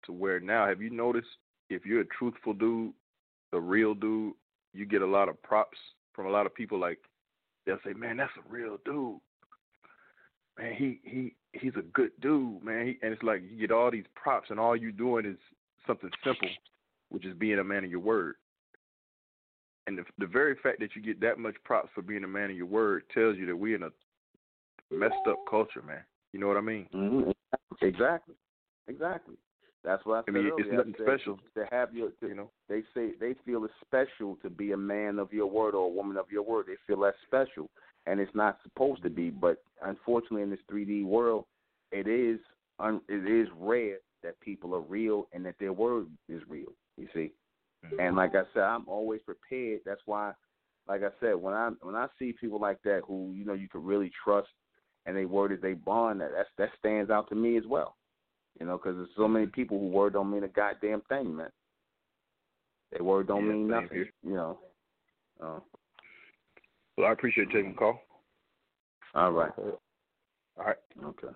to 0.04 0.12
where 0.12 0.40
now 0.40 0.66
have 0.66 0.82
you 0.82 0.90
noticed 0.90 1.28
if 1.70 1.86
you're 1.86 2.02
a 2.02 2.06
truthful 2.06 2.54
dude, 2.54 2.92
a 3.52 3.60
real 3.60 3.94
dude, 3.94 4.34
you 4.74 4.84
get 4.84 5.02
a 5.02 5.06
lot 5.06 5.28
of 5.28 5.42
props 5.42 5.78
from 6.12 6.26
a 6.26 6.30
lot 6.30 6.46
of 6.46 6.54
people. 6.54 6.78
Like 6.78 6.98
they'll 7.64 7.80
say, 7.84 7.92
"Man, 7.94 8.18
that's 8.18 8.36
a 8.36 8.48
real 8.48 8.78
dude. 8.84 9.20
Man, 10.58 10.74
he 10.74 11.00
he 11.04 11.34
he's 11.52 11.74
a 11.76 11.82
good 11.82 12.10
dude, 12.20 12.62
man." 12.62 12.86
He, 12.86 12.98
and 13.02 13.12
it's 13.12 13.22
like 13.22 13.42
you 13.48 13.58
get 13.58 13.70
all 13.70 13.90
these 13.90 14.04
props, 14.14 14.50
and 14.50 14.58
all 14.58 14.76
you 14.76 14.92
doing 14.92 15.24
is 15.26 15.36
something 15.86 16.10
simple, 16.24 16.48
which 17.10 17.24
is 17.24 17.34
being 17.34 17.58
a 17.58 17.64
man 17.64 17.84
of 17.84 17.90
your 17.90 18.00
word. 18.00 18.34
And 19.86 19.96
the, 19.96 20.04
the 20.18 20.26
very 20.26 20.54
fact 20.62 20.80
that 20.80 20.94
you 20.94 21.00
get 21.02 21.20
that 21.22 21.38
much 21.38 21.54
props 21.64 21.88
for 21.94 22.02
being 22.02 22.24
a 22.24 22.28
man 22.28 22.50
of 22.50 22.56
your 22.56 22.66
word 22.66 23.04
tells 23.14 23.36
you 23.38 23.46
that 23.46 23.56
we're 23.56 23.76
in 23.76 23.84
a 23.84 23.90
messed 24.94 25.14
up 25.26 25.38
culture, 25.48 25.82
man. 25.82 26.02
You 26.32 26.40
know 26.40 26.46
what 26.46 26.58
I 26.58 26.60
mean? 26.60 26.86
Mm-hmm. 26.94 27.30
Exactly. 27.80 28.34
Exactly. 28.86 29.36
That's 29.84 30.04
what 30.04 30.14
I 30.14 30.18
I 30.18 30.22
said 30.26 30.34
mean, 30.34 30.46
it's 30.46 30.66
earlier. 30.66 30.72
I 30.72 30.76
nothing 30.76 30.94
said 30.98 31.06
special. 31.06 31.38
to 31.54 31.64
have 31.70 31.94
your. 31.94 32.10
To, 32.20 32.28
You 32.28 32.34
know? 32.34 32.50
They 32.68 32.82
say 32.94 33.12
they 33.18 33.34
feel 33.46 33.64
it's 33.64 33.72
special 33.80 34.36
to 34.42 34.50
be 34.50 34.72
a 34.72 34.76
man 34.76 35.18
of 35.18 35.32
your 35.32 35.46
word 35.46 35.74
or 35.74 35.86
a 35.86 35.88
woman 35.88 36.16
of 36.16 36.26
your 36.30 36.42
word. 36.42 36.66
They 36.66 36.74
feel 36.86 37.00
that's 37.00 37.16
special, 37.26 37.70
and 38.08 38.20
it's 38.20 38.34
not 38.34 38.58
supposed 38.62 39.02
to 39.02 39.10
be. 39.10 39.30
But 39.30 39.62
unfortunately, 39.84 40.42
in 40.42 40.50
this 40.50 40.60
3D 40.70 41.04
world, 41.04 41.44
it 41.92 42.08
is 42.08 42.40
un, 42.78 43.00
it 43.08 43.30
is 43.30 43.48
rare 43.58 43.98
that 44.22 44.40
people 44.40 44.74
are 44.74 44.80
real 44.80 45.28
and 45.32 45.44
that 45.46 45.56
their 45.60 45.72
word 45.72 46.06
is 46.28 46.42
real. 46.48 46.72
You 46.96 47.08
see, 47.14 47.32
and 47.98 48.16
like 48.16 48.34
I 48.34 48.42
said, 48.52 48.62
I'm 48.62 48.88
always 48.88 49.20
prepared. 49.22 49.80
That's 49.84 50.00
why, 50.06 50.32
like 50.88 51.02
I 51.02 51.10
said, 51.20 51.34
when 51.34 51.54
I 51.54 51.70
when 51.82 51.94
I 51.94 52.08
see 52.18 52.34
people 52.40 52.60
like 52.60 52.78
that 52.84 53.02
who 53.06 53.32
you 53.34 53.44
know 53.44 53.54
you 53.54 53.68
could 53.68 53.84
really 53.84 54.10
trust, 54.24 54.48
and 55.06 55.16
they 55.16 55.26
word 55.26 55.52
is 55.52 55.60
they 55.60 55.74
bond, 55.74 56.20
that 56.20 56.30
that's, 56.34 56.48
that 56.58 56.70
stands 56.78 57.10
out 57.10 57.28
to 57.28 57.34
me 57.34 57.56
as 57.56 57.64
well. 57.66 57.96
You 58.58 58.66
know, 58.66 58.76
because 58.76 58.96
there's 58.96 59.08
so 59.16 59.28
many 59.28 59.46
people 59.46 59.78
who 59.78 59.86
word 59.86 60.14
don't 60.14 60.30
mean 60.30 60.42
a 60.42 60.48
goddamn 60.48 61.02
thing, 61.08 61.36
man. 61.36 61.50
Their 62.90 63.04
word 63.04 63.28
don't 63.28 63.46
Yeah, 63.46 63.52
mean 63.52 63.68
nothing. 63.68 63.88
here. 63.92 64.10
You 64.24 64.34
know. 64.34 64.58
Uh, 65.40 65.60
Well, 66.98 67.06
I 67.06 67.12
appreciate 67.12 67.46
you 67.46 67.52
taking 67.54 67.70
the 67.74 67.78
call. 67.78 68.02
all 69.14 69.30
right. 69.30 69.52
All 69.56 69.78
right. 70.58 70.76
Okay. 71.04 71.28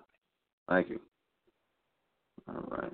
Thank 0.67 0.89
you. 0.89 0.99
All 2.49 2.65
right. 2.69 2.91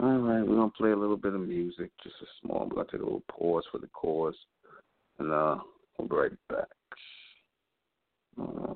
All 0.00 0.18
right, 0.18 0.42
we're 0.42 0.56
gonna 0.56 0.72
play 0.76 0.90
a 0.90 0.96
little 0.96 1.16
bit 1.16 1.34
of 1.34 1.40
music, 1.42 1.92
just 2.02 2.16
a 2.20 2.26
small. 2.40 2.66
We're 2.68 2.82
gonna 2.82 2.88
take 2.90 3.00
a 3.00 3.04
little 3.04 3.22
pause 3.30 3.62
for 3.70 3.78
the 3.78 3.86
chorus, 3.92 4.34
and 5.20 5.32
uh, 5.32 5.58
we'll 5.96 6.08
be 6.08 6.16
right 6.16 6.32
back. 6.48 6.66
Uh, 8.40 8.74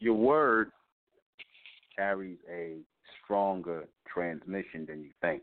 your 0.00 0.14
word 0.14 0.70
carries 1.94 2.38
a 2.50 2.78
stronger 3.22 3.84
transmission 4.12 4.86
than 4.88 5.02
you 5.02 5.10
think. 5.20 5.42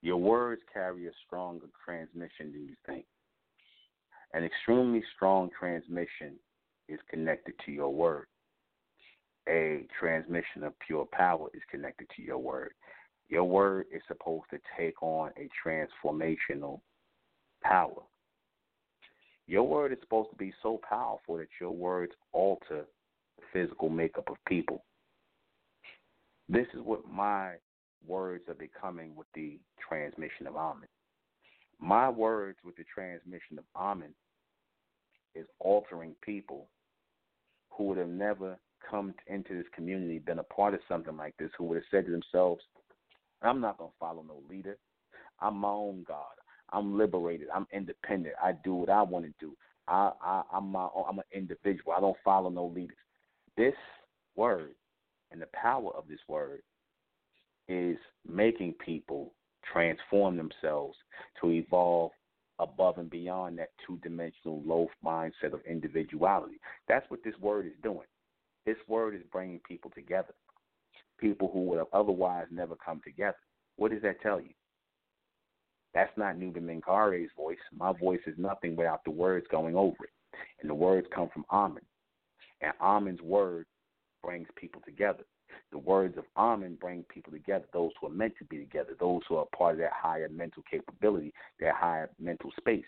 Your 0.00 0.16
words 0.16 0.62
carry 0.72 1.06
a 1.06 1.10
stronger 1.26 1.66
transmission 1.84 2.52
than 2.52 2.66
you 2.68 2.74
think. 2.86 3.04
An 4.32 4.44
extremely 4.44 5.02
strong 5.14 5.50
transmission 5.58 6.34
is 6.88 6.98
connected 7.10 7.54
to 7.66 7.72
your 7.72 7.90
word. 7.90 8.26
A 9.48 9.86
transmission 9.98 10.64
of 10.64 10.72
pure 10.86 11.06
power 11.12 11.48
is 11.54 11.62
connected 11.70 12.06
to 12.16 12.22
your 12.22 12.38
word. 12.38 12.72
Your 13.28 13.44
word 13.44 13.86
is 13.92 14.02
supposed 14.08 14.44
to 14.50 14.58
take 14.78 15.02
on 15.02 15.30
a 15.36 15.48
transformational 15.64 16.80
power. 17.62 18.02
Your 19.46 19.64
word 19.64 19.92
is 19.92 19.98
supposed 20.02 20.30
to 20.30 20.36
be 20.36 20.52
so 20.62 20.80
powerful 20.88 21.38
that 21.38 21.48
your 21.60 21.70
words 21.70 22.12
alter 22.32 22.84
physical 23.52 23.88
makeup 23.88 24.28
of 24.28 24.36
people. 24.46 24.84
This 26.48 26.66
is 26.74 26.80
what 26.82 27.08
my 27.10 27.54
words 28.06 28.44
are 28.48 28.54
becoming 28.54 29.14
with 29.14 29.26
the 29.34 29.58
transmission 29.86 30.46
of 30.46 30.56
Amen. 30.56 30.88
My 31.80 32.08
words 32.08 32.58
with 32.64 32.76
the 32.76 32.84
transmission 32.92 33.58
of 33.58 33.64
Amen 33.76 34.14
is 35.34 35.46
altering 35.60 36.14
people 36.22 36.68
who 37.70 37.84
would 37.84 37.98
have 37.98 38.08
never 38.08 38.58
come 38.88 39.14
into 39.26 39.56
this 39.56 39.66
community, 39.74 40.18
been 40.18 40.38
a 40.38 40.44
part 40.44 40.74
of 40.74 40.80
something 40.88 41.16
like 41.16 41.34
this, 41.38 41.50
who 41.56 41.64
would 41.64 41.76
have 41.76 41.84
said 41.90 42.06
to 42.06 42.10
themselves, 42.10 42.62
I'm 43.42 43.60
not 43.60 43.78
going 43.78 43.90
to 43.90 43.96
follow 44.00 44.24
no 44.26 44.42
leader. 44.48 44.76
I'm 45.40 45.56
my 45.56 45.68
own 45.68 46.04
God. 46.06 46.24
I'm 46.70 46.98
liberated. 46.98 47.48
I'm 47.54 47.66
independent. 47.72 48.34
I 48.42 48.52
do 48.64 48.74
what 48.74 48.90
I 48.90 49.02
want 49.02 49.24
to 49.26 49.32
do. 49.38 49.56
I, 49.86 50.12
I 50.20 50.42
I'm 50.52 50.70
my 50.70 50.88
own, 50.94 51.04
I'm 51.08 51.18
an 51.18 51.24
individual. 51.32 51.92
I 51.96 52.00
don't 52.00 52.16
follow 52.24 52.50
no 52.50 52.66
leaders. 52.66 52.96
This 53.58 53.74
word 54.36 54.70
and 55.32 55.42
the 55.42 55.48
power 55.52 55.90
of 55.96 56.06
this 56.08 56.20
word 56.28 56.60
is 57.66 57.96
making 58.24 58.74
people 58.74 59.32
transform 59.72 60.36
themselves 60.36 60.96
to 61.40 61.50
evolve 61.50 62.12
above 62.60 62.98
and 62.98 63.10
beyond 63.10 63.58
that 63.58 63.70
two 63.84 63.98
dimensional 64.04 64.62
low 64.64 64.88
mindset 65.04 65.52
of 65.52 65.60
individuality. 65.68 66.60
That's 66.86 67.10
what 67.10 67.24
this 67.24 67.34
word 67.40 67.66
is 67.66 67.72
doing. 67.82 68.06
This 68.64 68.76
word 68.86 69.16
is 69.16 69.22
bringing 69.32 69.60
people 69.66 69.90
together. 69.92 70.34
people 71.18 71.50
who 71.52 71.64
would 71.64 71.78
have 71.78 71.88
otherwise 71.92 72.46
never 72.52 72.76
come 72.76 73.00
together. 73.04 73.36
What 73.74 73.90
does 73.90 74.02
that 74.02 74.20
tell 74.20 74.40
you? 74.40 74.50
That's 75.94 76.16
not 76.16 76.36
Nuben 76.36 76.62
Menkare's 76.62 77.30
voice. 77.36 77.58
My 77.76 77.92
voice 77.92 78.20
is 78.28 78.34
nothing 78.38 78.76
without 78.76 79.02
the 79.04 79.10
words 79.10 79.46
going 79.50 79.74
over 79.74 80.04
it. 80.04 80.38
And 80.60 80.70
the 80.70 80.74
words 80.74 81.08
come 81.12 81.28
from 81.32 81.44
Amen. 81.50 81.82
And 82.60 82.72
Amen's 82.80 83.22
word 83.22 83.66
brings 84.22 84.48
people 84.56 84.82
together. 84.84 85.24
The 85.70 85.78
words 85.78 86.16
of 86.18 86.24
Amen 86.36 86.76
bring 86.80 87.04
people 87.04 87.32
together, 87.32 87.64
those 87.72 87.92
who 88.00 88.06
are 88.06 88.10
meant 88.10 88.34
to 88.38 88.44
be 88.44 88.58
together, 88.58 88.96
those 88.98 89.22
who 89.28 89.36
are 89.36 89.46
part 89.56 89.74
of 89.74 89.78
that 89.80 89.92
higher 89.92 90.28
mental 90.28 90.62
capability, 90.70 91.32
that 91.60 91.74
higher 91.74 92.10
mental 92.18 92.50
space. 92.58 92.84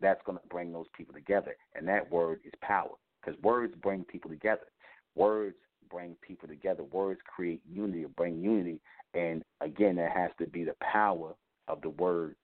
That's 0.00 0.20
going 0.26 0.38
to 0.38 0.46
bring 0.48 0.72
those 0.72 0.86
people 0.96 1.14
together. 1.14 1.56
And 1.74 1.86
that 1.88 2.10
word 2.10 2.40
is 2.44 2.52
power. 2.62 2.90
Because 3.20 3.40
words 3.42 3.74
bring 3.82 4.04
people 4.04 4.30
together. 4.30 4.66
Words 5.14 5.56
bring 5.90 6.16
people 6.20 6.48
together. 6.48 6.84
Words 6.84 7.20
create 7.24 7.60
unity 7.68 8.04
or 8.04 8.08
bring 8.10 8.40
unity. 8.40 8.80
And 9.14 9.42
again, 9.60 9.96
that 9.96 10.12
has 10.12 10.30
to 10.38 10.46
be 10.46 10.64
the 10.64 10.76
power 10.80 11.34
of 11.68 11.80
the 11.80 11.90
word 11.90 12.36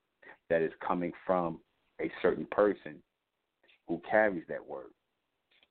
that 0.48 0.62
is 0.62 0.72
coming 0.86 1.12
from 1.26 1.60
a 2.00 2.10
certain 2.20 2.46
person 2.50 3.02
who 3.86 4.00
carries 4.10 4.44
that 4.48 4.66
word. 4.66 4.90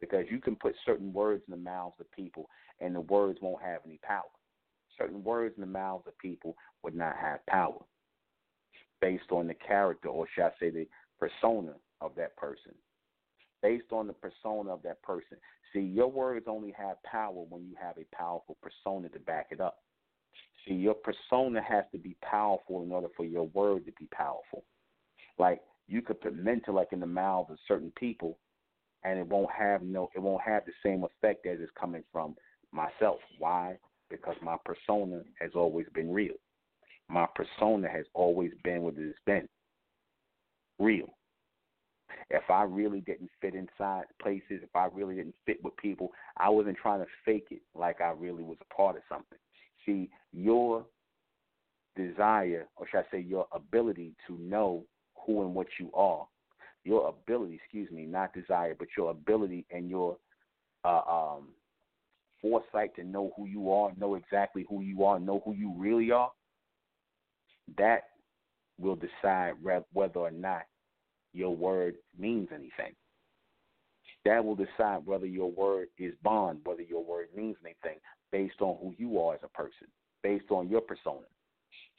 Because 0.01 0.25
you 0.29 0.39
can 0.39 0.55
put 0.55 0.75
certain 0.85 1.13
words 1.13 1.43
in 1.47 1.51
the 1.51 1.69
mouths 1.69 1.95
of 1.99 2.11
people 2.11 2.49
and 2.79 2.93
the 2.93 3.01
words 3.01 3.39
won't 3.41 3.63
have 3.63 3.81
any 3.85 3.99
power. 4.03 4.23
Certain 4.97 5.23
words 5.23 5.53
in 5.55 5.61
the 5.61 5.67
mouths 5.67 6.03
of 6.07 6.17
people 6.17 6.57
would 6.83 6.95
not 6.95 7.15
have 7.15 7.45
power 7.45 7.79
based 8.99 9.31
on 9.31 9.47
the 9.47 9.53
character, 9.53 10.09
or 10.09 10.27
shall 10.35 10.47
I 10.47 10.51
say, 10.59 10.69
the 10.69 10.87
persona 11.19 11.73
of 12.01 12.11
that 12.15 12.35
person. 12.37 12.73
Based 13.61 13.91
on 13.91 14.07
the 14.07 14.13
persona 14.13 14.71
of 14.71 14.81
that 14.83 15.01
person. 15.03 15.37
See, 15.73 15.79
your 15.79 16.07
words 16.07 16.45
only 16.47 16.73
have 16.77 17.01
power 17.03 17.45
when 17.49 17.63
you 17.63 17.75
have 17.81 17.97
a 17.97 18.15
powerful 18.15 18.57
persona 18.61 19.09
to 19.09 19.19
back 19.19 19.47
it 19.51 19.61
up. 19.61 19.79
See, 20.67 20.73
your 20.73 20.95
persona 20.95 21.61
has 21.67 21.85
to 21.91 21.97
be 21.97 22.15
powerful 22.21 22.83
in 22.83 22.91
order 22.91 23.07
for 23.15 23.25
your 23.25 23.47
word 23.47 23.85
to 23.85 23.91
be 23.93 24.07
powerful. 24.11 24.63
Like 25.39 25.61
you 25.87 26.01
could 26.01 26.21
put 26.21 26.43
Mentellect 26.43 26.91
in 26.93 26.99
the 26.99 27.05
mouths 27.05 27.51
of 27.51 27.57
certain 27.67 27.91
people, 27.95 28.37
and 29.03 29.19
it 29.19 29.27
won't 29.27 29.51
have 29.51 29.81
no, 29.81 30.09
it 30.15 30.19
won't 30.19 30.41
have 30.41 30.63
the 30.65 30.73
same 30.83 31.03
effect 31.03 31.45
as 31.45 31.59
it's 31.59 31.71
coming 31.79 32.03
from 32.11 32.35
myself. 32.71 33.19
Why? 33.39 33.77
Because 34.09 34.35
my 34.41 34.57
persona 34.65 35.21
has 35.39 35.51
always 35.55 35.87
been 35.93 36.11
real. 36.11 36.35
My 37.09 37.27
persona 37.35 37.89
has 37.89 38.05
always 38.13 38.51
been 38.63 38.81
what 38.81 38.95
it 38.97 39.05
has 39.05 39.15
been. 39.25 39.47
Real. 40.79 41.13
If 42.29 42.49
I 42.49 42.63
really 42.63 43.01
didn't 43.01 43.29
fit 43.41 43.55
inside 43.55 44.05
places, 44.21 44.61
if 44.63 44.75
I 44.75 44.87
really 44.93 45.15
didn't 45.15 45.35
fit 45.45 45.63
with 45.63 45.75
people, 45.77 46.11
I 46.37 46.49
wasn't 46.49 46.77
trying 46.77 46.99
to 46.99 47.07
fake 47.25 47.47
it 47.51 47.61
like 47.75 48.01
I 48.01 48.11
really 48.11 48.43
was 48.43 48.57
a 48.61 48.73
part 48.73 48.95
of 48.95 49.01
something. 49.09 49.37
See, 49.85 50.09
your 50.31 50.85
desire, 51.95 52.67
or 52.75 52.87
should 52.89 52.99
I 52.99 53.05
say 53.11 53.19
your 53.19 53.47
ability 53.53 54.13
to 54.27 54.37
know 54.37 54.83
who 55.25 55.41
and 55.43 55.53
what 55.53 55.67
you 55.79 55.91
are, 55.93 56.25
your 56.83 57.09
ability, 57.09 57.55
excuse 57.55 57.91
me, 57.91 58.05
not 58.05 58.33
desire, 58.33 58.75
but 58.77 58.87
your 58.97 59.11
ability 59.11 59.65
and 59.71 59.89
your 59.89 60.17
uh, 60.83 61.01
um, 61.07 61.49
foresight 62.41 62.95
to 62.95 63.03
know 63.03 63.31
who 63.37 63.45
you 63.45 63.71
are, 63.71 63.91
know 63.99 64.15
exactly 64.15 64.65
who 64.69 64.81
you 64.81 65.03
are, 65.03 65.19
know 65.19 65.41
who 65.45 65.53
you 65.53 65.73
really 65.77 66.11
are, 66.11 66.31
that 67.77 68.03
will 68.79 68.95
decide 68.95 69.53
whether 69.93 70.19
or 70.19 70.31
not 70.31 70.63
your 71.33 71.55
word 71.55 71.95
means 72.17 72.49
anything. 72.51 72.95
That 74.25 74.43
will 74.43 74.55
decide 74.55 75.05
whether 75.05 75.25
your 75.25 75.51
word 75.51 75.87
is 75.97 76.13
bond, 76.23 76.59
whether 76.63 76.81
your 76.81 77.03
word 77.03 77.27
means 77.35 77.57
anything, 77.63 77.99
based 78.31 78.61
on 78.61 78.77
who 78.81 78.93
you 78.97 79.19
are 79.19 79.35
as 79.35 79.39
a 79.43 79.47
person, 79.49 79.87
based 80.23 80.51
on 80.51 80.69
your 80.69 80.81
persona. 80.81 81.25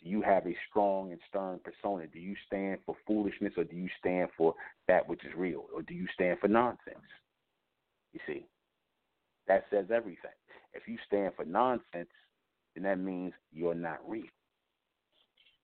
Do 0.02 0.08
you 0.08 0.22
have 0.22 0.46
a 0.46 0.56
strong 0.68 1.12
and 1.12 1.20
stern 1.28 1.60
persona? 1.62 2.06
Do 2.06 2.18
you 2.18 2.34
stand 2.46 2.78
for 2.84 2.96
foolishness 3.06 3.52
or 3.56 3.64
do 3.64 3.76
you 3.76 3.88
stand 4.00 4.30
for 4.36 4.54
that 4.88 5.08
which 5.08 5.24
is 5.24 5.32
real? 5.36 5.66
Or 5.74 5.82
do 5.82 5.94
you 5.94 6.06
stand 6.14 6.38
for 6.40 6.48
nonsense? 6.48 6.98
You 8.12 8.20
see, 8.26 8.46
that 9.46 9.64
says 9.70 9.86
everything. 9.94 10.32
If 10.74 10.88
you 10.88 10.98
stand 11.06 11.32
for 11.36 11.44
nonsense, 11.44 12.08
then 12.74 12.84
that 12.84 12.98
means 12.98 13.32
you're 13.52 13.74
not 13.74 13.98
real. 14.08 14.24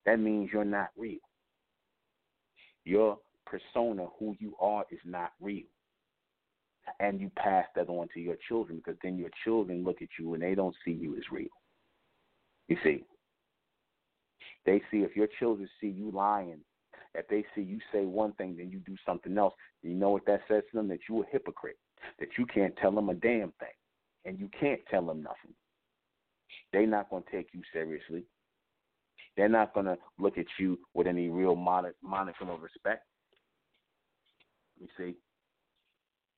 That 0.06 0.20
means 0.20 0.50
you're 0.52 0.64
not 0.64 0.90
real. 0.96 1.18
Your 2.84 3.18
persona, 3.44 4.06
who 4.18 4.36
you 4.38 4.54
are, 4.60 4.84
is 4.90 5.00
not 5.04 5.32
real. 5.40 5.66
And 7.00 7.20
you 7.20 7.30
pass 7.36 7.66
that 7.74 7.88
on 7.88 8.08
to 8.14 8.20
your 8.20 8.36
children 8.48 8.78
because 8.78 8.98
then 9.02 9.18
your 9.18 9.30
children 9.44 9.84
look 9.84 10.00
at 10.00 10.08
you 10.18 10.34
and 10.34 10.42
they 10.42 10.54
don't 10.54 10.74
see 10.84 10.92
you 10.92 11.16
as 11.16 11.24
real. 11.30 11.48
You 12.68 12.76
see, 12.82 13.04
they 14.66 14.80
see 14.90 14.98
if 14.98 15.16
your 15.16 15.28
children 15.38 15.68
see 15.80 15.88
you 15.88 16.10
lying, 16.10 16.60
if 17.14 17.26
they 17.28 17.44
see 17.54 17.62
you 17.62 17.78
say 17.92 18.04
one 18.04 18.32
thing, 18.34 18.56
then 18.56 18.70
you 18.70 18.80
do 18.80 18.96
something 19.06 19.36
else, 19.38 19.54
you 19.82 19.94
know 19.94 20.10
what 20.10 20.26
that 20.26 20.40
says 20.48 20.62
to 20.70 20.76
them? 20.76 20.88
That 20.88 21.00
you're 21.08 21.24
a 21.24 21.30
hypocrite, 21.30 21.78
that 22.18 22.28
you 22.36 22.46
can't 22.46 22.76
tell 22.76 22.92
them 22.92 23.08
a 23.08 23.14
damn 23.14 23.52
thing, 23.58 23.68
and 24.24 24.38
you 24.38 24.50
can't 24.58 24.80
tell 24.90 25.06
them 25.06 25.22
nothing. 25.22 25.54
They're 26.72 26.86
not 26.86 27.08
going 27.10 27.22
to 27.24 27.30
take 27.30 27.48
you 27.52 27.62
seriously. 27.72 28.24
They're 29.36 29.48
not 29.48 29.72
going 29.72 29.86
to 29.86 29.96
look 30.18 30.36
at 30.36 30.46
you 30.58 30.78
with 30.94 31.06
any 31.06 31.28
real 31.28 31.56
modicum 31.56 32.50
of 32.50 32.60
respect. 32.62 33.04
You 34.80 34.88
see, 34.96 35.14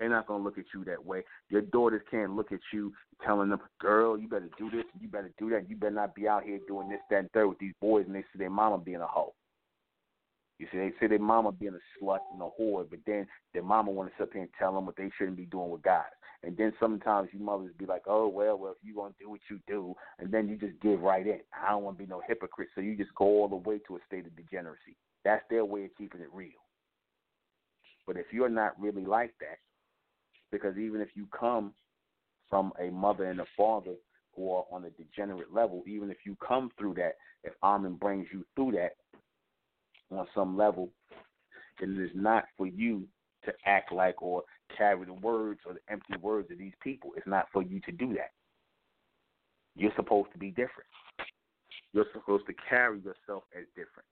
they're 0.01 0.09
not 0.09 0.27
gonna 0.27 0.43
look 0.43 0.59
at 0.59 0.64
you 0.74 0.82
that 0.86 1.05
way. 1.05 1.22
Your 1.51 1.60
daughters 1.60 2.02
can't 2.10 2.35
look 2.35 2.51
at 2.51 2.60
you 2.72 2.93
telling 3.22 3.51
them, 3.51 3.60
"Girl, 3.78 4.18
you 4.18 4.27
better 4.27 4.48
do 4.56 4.70
this, 4.70 4.86
you 4.98 5.09
better 5.09 5.31
do 5.39 5.51
that, 5.51 5.68
you 5.68 5.77
better 5.77 5.94
not 5.94 6.14
be 6.14 6.27
out 6.27 6.43
here 6.43 6.59
doing 6.66 6.89
this, 6.89 7.02
that, 7.10 7.18
and 7.18 7.31
third 7.32 7.48
with 7.48 7.59
these 7.59 7.74
boys." 7.81 8.06
And 8.06 8.14
they 8.14 8.22
see 8.22 8.39
their 8.39 8.51
mama 8.51 8.78
being 8.78 9.02
a 9.02 9.06
hoe. 9.06 9.35
You 10.59 10.66
see, 10.72 10.78
they 10.78 10.93
say 10.98 11.06
their 11.06 11.18
mama 11.18 11.52
being 11.52 11.74
a 11.74 12.05
slut 12.05 12.20
and 12.32 12.43
a 12.43 12.51
whore, 12.59 12.89
but 12.89 12.98
then 13.05 13.28
their 13.52 13.62
mama 13.62 13.90
want 13.90 14.10
to 14.10 14.16
sit 14.16 14.32
there 14.32 14.43
and 14.43 14.52
tell 14.55 14.74
them 14.74 14.86
what 14.86 14.97
they 14.97 15.10
shouldn't 15.10 15.36
be 15.36 15.47
doing 15.47 15.70
with 15.70 15.82
guys. 15.82 16.10
And 16.43 16.56
then 16.56 16.72
sometimes 16.81 17.28
you 17.35 17.39
mothers 17.39 17.74
be 17.74 17.85
like, 17.85 18.05
"Oh 18.06 18.27
well, 18.27 18.59
well, 18.59 18.72
if 18.72 18.78
you 18.82 18.94
gonna 18.94 19.14
do 19.18 19.28
what 19.28 19.40
you 19.51 19.60
do," 19.66 19.94
and 20.18 20.31
then 20.32 20.48
you 20.48 20.56
just 20.56 20.81
give 20.81 21.02
right 21.02 21.27
in. 21.27 21.43
I 21.52 21.70
don't 21.70 21.82
want 21.82 21.98
to 21.98 22.05
be 22.05 22.09
no 22.09 22.20
hypocrite, 22.20 22.70
so 22.74 22.81
you 22.81 22.97
just 22.97 23.14
go 23.14 23.27
all 23.27 23.48
the 23.48 23.56
way 23.56 23.78
to 23.81 23.97
a 23.97 24.05
state 24.06 24.27
of 24.27 24.35
degeneracy. 24.35 24.97
That's 25.24 25.47
their 25.48 25.66
way 25.66 25.85
of 25.85 25.94
keeping 25.97 26.22
it 26.22 26.32
real. 26.32 26.64
But 28.06 28.16
if 28.16 28.32
you're 28.32 28.48
not 28.48 28.81
really 28.81 29.05
like 29.05 29.36
that, 29.40 29.59
because 30.51 30.77
even 30.77 31.01
if 31.01 31.09
you 31.14 31.27
come 31.39 31.72
from 32.48 32.72
a 32.81 32.90
mother 32.90 33.24
and 33.24 33.40
a 33.40 33.47
father 33.56 33.94
who 34.35 34.51
are 34.51 34.64
on 34.72 34.85
a 34.85 34.90
degenerate 34.90 35.52
level, 35.52 35.82
even 35.86 36.10
if 36.10 36.18
you 36.24 36.36
come 36.47 36.70
through 36.78 36.94
that, 36.94 37.14
if 37.44 37.52
Amen 37.62 37.94
brings 37.94 38.27
you 38.32 38.44
through 38.55 38.72
that 38.72 38.97
on 40.10 40.27
some 40.35 40.56
level, 40.56 40.90
then 41.78 41.97
it 41.97 42.02
is 42.02 42.10
not 42.14 42.44
for 42.56 42.66
you 42.66 43.06
to 43.44 43.52
act 43.64 43.93
like 43.93 44.20
or 44.22 44.43
carry 44.77 45.05
the 45.05 45.14
words 45.14 45.60
or 45.66 45.74
the 45.74 45.81
empty 45.89 46.16
words 46.20 46.51
of 46.51 46.59
these 46.59 46.74
people. 46.82 47.10
It's 47.16 47.27
not 47.27 47.47
for 47.52 47.62
you 47.62 47.81
to 47.81 47.93
do 47.93 48.09
that. 48.14 48.32
You're 49.77 49.93
supposed 49.97 50.32
to 50.32 50.39
be 50.39 50.51
different. 50.51 50.89
You're 51.93 52.06
supposed 52.12 52.47
to 52.47 52.52
carry 52.68 52.98
yourself 52.98 53.44
as 53.56 53.64
different. 53.74 54.06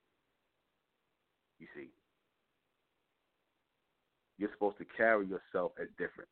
You 1.58 1.66
see. 1.74 1.88
You're 4.38 4.50
supposed 4.52 4.78
to 4.78 4.86
carry 4.96 5.26
yourself 5.26 5.72
as 5.80 5.88
different. 5.98 6.28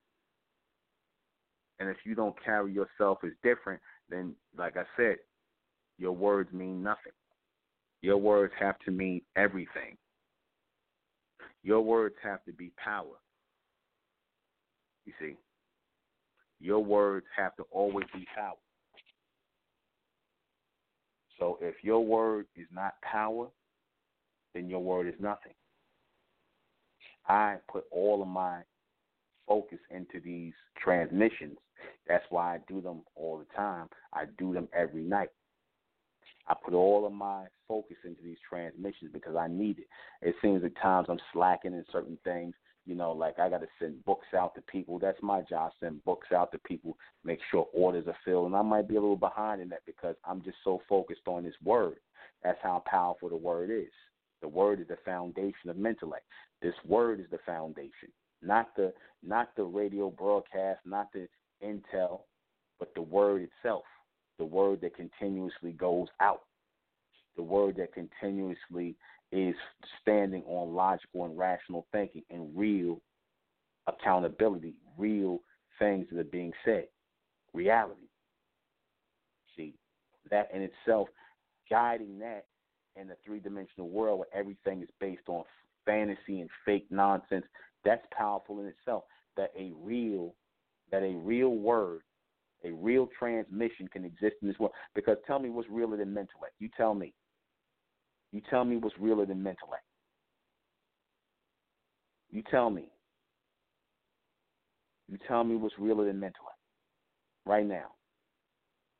And 1.79 1.89
if 1.89 1.97
you 2.05 2.15
don't 2.15 2.35
carry 2.43 2.73
yourself 2.73 3.19
as 3.25 3.33
different, 3.43 3.81
then, 4.09 4.35
like 4.57 4.77
I 4.77 4.85
said, 4.97 5.17
your 5.99 6.13
words 6.13 6.53
mean 6.53 6.83
nothing. 6.83 7.13
Your 8.03 8.17
words 8.17 8.53
have 8.59 8.79
to 8.85 8.91
mean 8.91 9.23
everything. 9.37 9.97
Your 11.63 11.81
words 11.81 12.15
have 12.23 12.45
to 12.45 12.53
be 12.53 12.71
power. 12.83 13.17
You 15.05 15.13
see, 15.21 15.37
your 16.61 16.81
words 16.81 17.27
have 17.37 17.57
to 17.57 17.65
always 17.71 18.07
be 18.15 18.27
power. 18.35 18.55
So 21.39 21.59
if 21.61 21.75
your 21.83 22.05
word 22.05 22.47
is 22.57 22.67
not 22.73 22.95
power, 23.03 23.49
then 24.55 24.71
your 24.71 24.81
word 24.81 25.07
is 25.07 25.15
nothing. 25.21 25.53
I 27.29 27.57
put 27.71 27.85
all 27.91 28.23
of 28.23 28.29
my 28.29 28.61
focus 29.47 29.79
into 29.91 30.21
these 30.25 30.53
transmissions. 30.83 31.59
That's 32.09 32.25
why 32.31 32.55
I 32.55 32.59
do 32.69 32.81
them 32.81 33.03
all 33.15 33.39
the 33.39 33.57
time. 33.57 33.89
I 34.13 34.25
do 34.39 34.53
them 34.53 34.69
every 34.75 35.03
night. 35.03 35.31
I 36.49 36.55
put 36.65 36.75
all 36.75 37.07
of 37.07 37.13
my 37.13 37.47
focus 37.67 37.97
into 38.05 38.23
these 38.23 38.39
transmissions 38.49 39.11
because 39.13 39.35
I 39.37 39.49
need 39.49 39.79
it. 39.79 39.87
It 40.23 40.35
seems 40.41 40.65
at 40.65 40.77
times 40.81 41.09
I'm 41.11 41.19
slacking 41.33 41.73
in 41.73 41.85
certain 41.91 42.19
things. 42.25 42.55
You 42.87 42.95
know, 42.95 43.11
like 43.11 43.41
I 43.41 43.49
got 43.49 43.63
to 43.63 43.67
send 43.81 44.05
books 44.05 44.29
out 44.37 44.55
to 44.55 44.61
people. 44.63 45.01
That's 45.01 45.21
my 45.21 45.43
job, 45.43 45.73
send 45.81 46.05
books 46.05 46.29
out 46.33 46.53
to 46.53 46.59
people, 46.59 46.97
make 47.25 47.41
sure 47.51 47.67
orders 47.75 48.07
are 48.07 48.17
filled. 48.25 48.47
And 48.47 48.55
I 48.55 48.63
might 48.63 48.87
be 48.87 48.95
a 48.95 49.01
little 49.01 49.17
behind 49.17 49.61
in 49.61 49.69
that 49.71 49.83
because 49.87 50.15
I'm 50.25 50.41
just 50.43 50.59
so 50.63 50.81
focused 50.89 51.27
on 51.27 51.43
this 51.43 51.55
word. 51.65 51.97
That's 52.45 52.59
how 52.63 52.85
powerful 52.87 53.29
the 53.29 53.37
word 53.37 53.71
is. 53.71 53.91
The 54.41 54.47
word 54.47 54.81
is 54.81 54.87
the 54.87 54.99
foundation 55.05 55.69
of 55.69 55.77
Mentellect. 55.77 56.23
This 56.63 56.75
word 56.87 57.21
is 57.21 57.27
the 57.31 57.39
foundation, 57.45 58.11
not 58.43 58.75
the 58.77 58.93
not 59.23 59.51
the 59.57 59.65
radio 59.65 60.11
broadcast, 60.11 60.81
not 60.85 61.13
the 61.13 61.29
intel, 61.65 62.21
but 62.79 62.95
the 62.95 63.03
word 63.03 63.43
itself. 63.43 63.85
the 64.39 64.45
word 64.45 64.81
that 64.83 64.95
continuously 64.95 65.73
goes 65.73 66.09
out, 66.21 66.43
the 67.37 67.43
word 67.43 67.77
that 67.77 67.93
continuously 67.95 68.95
is 69.33 69.55
standing 70.03 70.43
on 70.47 70.75
logical 70.75 71.25
and 71.25 71.37
rational 71.39 71.87
thinking 71.93 72.23
and 72.31 72.49
real 72.57 73.01
accountability, 73.87 74.75
real 74.99 75.41
things 75.79 76.07
that 76.11 76.21
are 76.21 76.25
being 76.25 76.53
said, 76.65 76.87
reality. 77.53 78.09
See, 79.57 79.75
that 80.31 80.49
in 80.53 80.63
itself, 80.63 81.09
guiding 81.71 82.19
that 82.19 82.45
in 82.95 83.09
the 83.09 83.17
three 83.25 83.41
dimensional 83.41 83.89
world 83.89 84.19
where 84.21 84.29
everything 84.39 84.83
is 84.83 84.89
based 85.01 85.29
on 85.29 85.45
fantasy 85.87 86.41
and 86.41 86.51
fake 86.65 86.87
nonsense, 86.91 87.47
that's 87.85 88.05
powerful 88.17 88.61
in 88.61 88.67
itself. 88.67 89.05
That 89.37 89.51
a 89.59 89.73
real 89.83 90.35
that 90.91 91.03
a 91.03 91.15
real 91.17 91.51
word, 91.51 92.01
a 92.65 92.71
real 92.73 93.09
transmission 93.19 93.89
can 93.89 94.05
exist 94.05 94.37
in 94.43 94.49
this 94.49 94.59
world. 94.59 94.75
Because 94.95 95.17
tell 95.27 95.39
me 95.39 95.51
what's 95.51 95.69
realer 95.69 95.97
than 95.97 96.15
Mentellect. 96.15 96.55
You 96.59 96.69
tell 96.77 96.95
me. 96.95 97.15
You 98.33 98.43
tell 98.51 98.65
me 98.65 98.77
what's 98.77 98.99
realer 98.99 99.27
than 99.27 99.39
Mentellect. 99.43 99.87
You 102.31 102.43
tell 102.51 102.71
me. 102.71 102.91
You 105.09 105.19
tell 105.29 105.45
me 105.45 105.57
what's 105.57 105.79
realer 105.79 106.07
than 106.07 106.21
Mentellect. 106.21 106.59
right 107.47 107.67
now. 107.67 107.93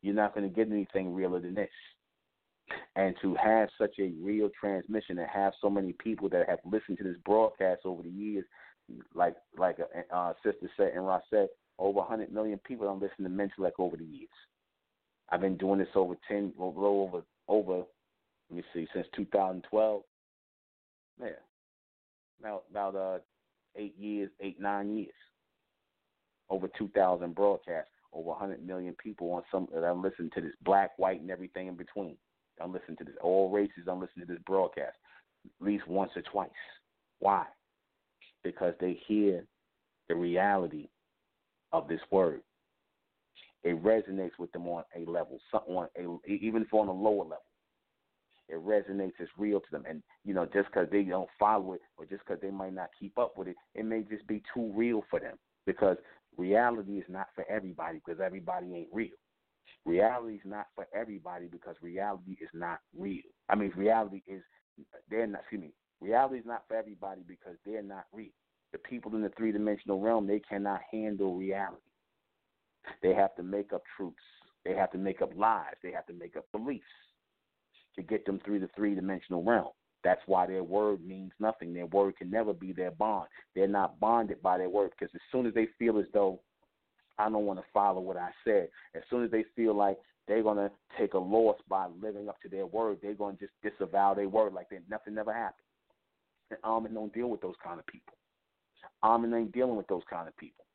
You're 0.01 0.15
not 0.15 0.33
going 0.33 0.47
to 0.47 0.55
get 0.55 0.71
anything 0.71 1.13
realer 1.13 1.39
than 1.39 1.53
this. 1.53 1.69
And 2.97 3.15
to 3.21 3.35
have 3.35 3.69
such 3.77 3.93
a 3.99 4.11
real 4.19 4.49
transmission 4.59 5.19
and 5.19 5.29
have 5.29 5.53
so 5.61 5.69
many 5.69 5.93
people 5.93 6.29
that 6.29 6.49
have 6.49 6.57
listened 6.65 6.97
to 6.97 7.03
this 7.03 7.17
broadcast 7.23 7.81
over 7.85 8.01
the 8.01 8.09
years, 8.09 8.43
like 9.13 9.35
like 9.55 9.77
uh, 9.79 10.15
uh 10.15 10.33
Sister 10.43 10.67
said 10.75 10.93
and 10.95 11.05
Ross 11.05 11.21
said, 11.29 11.47
over 11.77 11.99
100 11.99 12.33
million 12.33 12.57
people 12.65 12.91
have 12.91 12.99
listened 12.99 13.25
to 13.25 13.29
Mentellect 13.29 13.73
over 13.77 13.97
the 13.97 14.03
years. 14.03 14.29
I've 15.29 15.41
been 15.41 15.57
doing 15.57 15.77
this 15.77 15.87
over 15.93 16.15
10, 16.27 16.53
over 16.57 16.85
over 16.85 17.21
over. 17.47 17.83
Let 18.49 18.57
me 18.57 18.63
see, 18.73 18.87
since 18.95 19.05
2012. 19.15 20.01
Yeah, 21.21 21.27
about 22.39 22.63
about 22.71 22.95
uh 22.95 23.19
eight 23.75 23.95
years, 23.99 24.31
eight 24.41 24.59
nine 24.59 24.97
years. 24.97 25.13
Over 26.49 26.67
2,000 26.77 27.35
broadcasts, 27.35 27.91
over 28.13 28.29
100 28.29 28.65
million 28.65 28.95
people 29.03 29.33
on 29.33 29.43
some 29.51 29.67
that 29.71 29.83
are 29.83 29.93
listening 29.93 30.31
to 30.33 30.41
this, 30.41 30.53
black, 30.63 30.97
white, 30.97 31.19
and 31.19 31.29
everything 31.29 31.67
in 31.67 31.75
between. 31.75 32.15
I'm 32.61 32.73
listening 32.73 32.97
to 32.97 33.03
this. 33.03 33.15
All 33.21 33.49
races, 33.49 33.87
I'm 33.89 33.99
listening 33.99 34.27
to 34.27 34.33
this 34.33 34.41
broadcast 34.45 34.95
at 35.45 35.65
least 35.65 35.87
once 35.87 36.11
or 36.15 36.21
twice. 36.23 36.49
Why? 37.19 37.45
Because 38.43 38.73
they 38.79 38.99
hear 39.07 39.45
the 40.09 40.15
reality 40.15 40.87
of 41.71 41.87
this 41.87 42.01
word. 42.11 42.41
It 43.63 43.81
resonates 43.83 44.37
with 44.39 44.51
them 44.51 44.67
on 44.67 44.83
a 44.95 45.09
level, 45.09 45.39
on 45.67 45.87
a, 45.97 46.31
even 46.31 46.61
if 46.61 46.73
on 46.73 46.87
a 46.87 46.91
lower 46.91 47.23
level. 47.23 47.37
It 48.49 48.65
resonates, 48.65 49.13
it's 49.19 49.31
real 49.37 49.59
to 49.59 49.71
them. 49.71 49.83
And, 49.89 50.01
you 50.23 50.33
know, 50.33 50.45
just 50.45 50.67
because 50.71 50.87
they 50.89 51.03
don't 51.03 51.29
follow 51.37 51.73
it 51.73 51.81
or 51.97 52.05
just 52.05 52.23
because 52.25 52.41
they 52.41 52.51
might 52.51 52.73
not 52.73 52.89
keep 52.97 53.17
up 53.17 53.37
with 53.37 53.49
it, 53.49 53.57
it 53.75 53.83
may 53.83 54.03
just 54.03 54.25
be 54.25 54.41
too 54.53 54.71
real 54.73 55.03
for 55.09 55.19
them 55.19 55.37
because 55.65 55.97
reality 56.37 56.93
is 56.93 57.05
not 57.09 57.27
for 57.35 57.45
everybody 57.49 57.99
because 58.05 58.21
everybody 58.21 58.73
ain't 58.73 58.87
real. 58.93 59.09
Reality 59.85 60.35
is 60.35 60.41
not 60.45 60.67
for 60.75 60.87
everybody 60.93 61.47
because 61.47 61.75
reality 61.81 62.37
is 62.41 62.49
not 62.53 62.79
real. 62.97 63.23
I 63.49 63.55
mean, 63.55 63.71
reality 63.75 64.21
is 64.27 64.41
they're 65.09 65.27
not. 65.27 65.41
Excuse 65.41 65.61
me. 65.61 65.71
Reality 66.01 66.37
is 66.37 66.45
not 66.45 66.63
for 66.67 66.75
everybody 66.75 67.21
because 67.27 67.55
they're 67.65 67.81
not 67.81 68.05
real. 68.13 68.31
The 68.73 68.77
people 68.79 69.15
in 69.15 69.21
the 69.21 69.31
three 69.37 69.51
dimensional 69.51 70.01
realm 70.01 70.27
they 70.27 70.39
cannot 70.39 70.81
handle 70.91 71.35
reality. 71.35 71.81
They 73.01 73.13
have 73.13 73.35
to 73.35 73.43
make 73.43 73.73
up 73.73 73.83
truths. 73.95 74.15
They 74.65 74.73
have 74.75 74.91
to 74.91 74.97
make 74.97 75.21
up 75.21 75.31
lies. 75.35 75.75
They 75.81 75.91
have 75.91 76.05
to 76.07 76.13
make 76.13 76.35
up 76.35 76.45
beliefs 76.51 76.85
to 77.95 78.03
get 78.03 78.25
them 78.25 78.39
through 78.43 78.59
the 78.59 78.69
three 78.75 78.95
dimensional 78.95 79.43
realm. 79.43 79.69
That's 80.03 80.21
why 80.25 80.45
their 80.45 80.63
word 80.63 81.05
means 81.05 81.31
nothing. 81.39 81.73
Their 81.73 81.87
word 81.87 82.17
can 82.17 82.29
never 82.29 82.53
be 82.53 82.71
their 82.71 82.91
bond. 82.91 83.27
They're 83.55 83.67
not 83.67 83.99
bonded 83.99 84.41
by 84.41 84.57
their 84.57 84.69
word 84.69 84.91
because 84.91 85.13
as 85.15 85.21
soon 85.31 85.45
as 85.45 85.53
they 85.53 85.67
feel 85.79 85.97
as 85.97 86.05
though 86.13 86.39
I 87.17 87.29
don't 87.29 87.45
want 87.45 87.59
to 87.59 87.65
follow 87.73 88.01
what 88.01 88.17
I 88.17 88.29
said. 88.43 88.69
As 88.95 89.01
soon 89.09 89.23
as 89.23 89.31
they 89.31 89.45
feel 89.55 89.73
like 89.75 89.97
they're 90.27 90.43
gonna 90.43 90.71
take 90.97 91.13
a 91.13 91.19
loss 91.19 91.57
by 91.69 91.87
living 92.01 92.29
up 92.29 92.41
to 92.41 92.49
their 92.49 92.65
word, 92.65 92.99
they're 93.01 93.13
gonna 93.13 93.37
just 93.39 93.53
disavow 93.63 94.13
their 94.13 94.29
word 94.29 94.53
like 94.53 94.69
that 94.69 94.89
nothing 94.89 95.15
never 95.15 95.33
happened. 95.33 95.65
And 96.51 96.59
Amen 96.63 96.93
don't 96.93 97.13
deal 97.13 97.27
with 97.27 97.41
those 97.41 97.55
kind 97.63 97.79
of 97.79 97.87
people. 97.87 98.13
Amen 99.03 99.33
ain't 99.33 99.51
dealing 99.51 99.75
with 99.75 99.87
those 99.87 100.03
kind 100.09 100.27
of 100.27 100.37
people. 100.37 100.65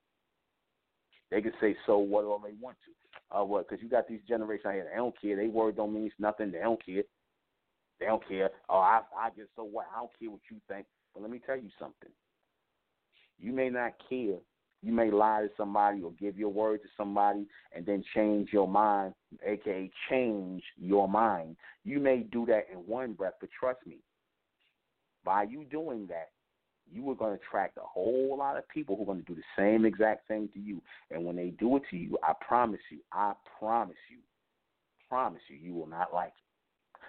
They 1.31 1.41
can 1.41 1.53
say 1.61 1.77
so 1.87 1.99
what 1.99 2.25
all 2.25 2.39
they 2.39 2.55
want 2.61 2.77
to. 2.85 3.39
Uh, 3.39 3.45
what? 3.45 3.69
Because 3.69 3.83
you 3.83 3.89
got 3.89 4.07
these 4.07 4.21
generations 4.29 4.67
out 4.67 4.75
here. 4.75 4.87
They 4.91 4.97
don't 4.97 5.19
care. 5.21 5.37
Their 5.37 5.49
word 5.49 5.77
don't 5.77 5.95
mean 5.95 6.11
nothing. 6.19 6.53
They 6.53 6.59
don't 6.59 6.85
care. 6.85 7.03
They 7.99 8.07
don't 8.07 8.27
care. 8.29 8.51
Oh, 8.69 8.79
I, 8.79 9.01
I 9.19 9.31
just 9.31 9.51
so 9.57 9.65
what? 9.65 9.87
I 9.95 10.01
don't 10.01 10.11
care 10.19 10.31
what 10.31 10.41
you 10.51 10.59
think. 10.69 10.87
But 11.15 11.23
let 11.23 11.31
me 11.31 11.41
tell 11.45 11.57
you 11.57 11.71
something. 11.79 12.11
You 13.39 13.53
may 13.53 13.71
not 13.71 13.95
care 14.09 14.37
you 14.83 14.93
may 14.93 15.11
lie 15.11 15.43
to 15.43 15.51
somebody 15.57 16.03
or 16.03 16.13
give 16.13 16.37
your 16.37 16.53
word 16.53 16.83
to 16.83 16.89
somebody 16.97 17.47
and 17.75 17.87
then 17.87 18.03
change 18.15 18.51
your 18.53 18.67
mind, 18.67 19.15
aka 19.47 19.91
change 20.11 20.63
your 20.77 21.09
mind. 21.09 21.57
You 21.85 22.01
may 22.01 22.27
do 22.33 22.45
that 22.47 22.67
in 22.73 22.79
one 22.79 23.13
breath, 23.13 23.35
but 23.41 23.51
trust 23.59 23.87
me, 23.87 23.99
by 25.25 25.45
you 25.45 25.65
doing 25.71 26.07
that, 26.09 26.31
you 26.93 27.09
are 27.11 27.15
going 27.15 27.39
to 27.39 27.43
attract 27.43 27.79
a 27.79 27.83
whole 27.83 28.37
lot 28.37 28.57
of 28.57 28.69
people 28.69 28.97
who 28.97 29.03
are 29.03 29.07
going 29.07 29.25
to 29.25 29.35
do 29.35 29.37
the 29.37 29.43
same 29.57 29.85
exact 29.85 30.27
thing 30.27 30.49
to 30.53 30.61
you. 30.61 30.83
And 31.11 31.25
when 31.25 31.37
they 31.37 31.51
do 31.51 31.77
it 31.77 31.85
to 31.91 31.97
you, 31.97 32.19
I 32.23 32.33
promise 32.47 32.81
you, 32.91 32.99
I 33.13 33.33
promise 33.59 33.97
you, 34.11 34.19
promise 35.09 35.41
you, 35.49 35.57
you 35.57 35.75
will 35.75 35.87
not 35.87 36.13
like 36.13 36.33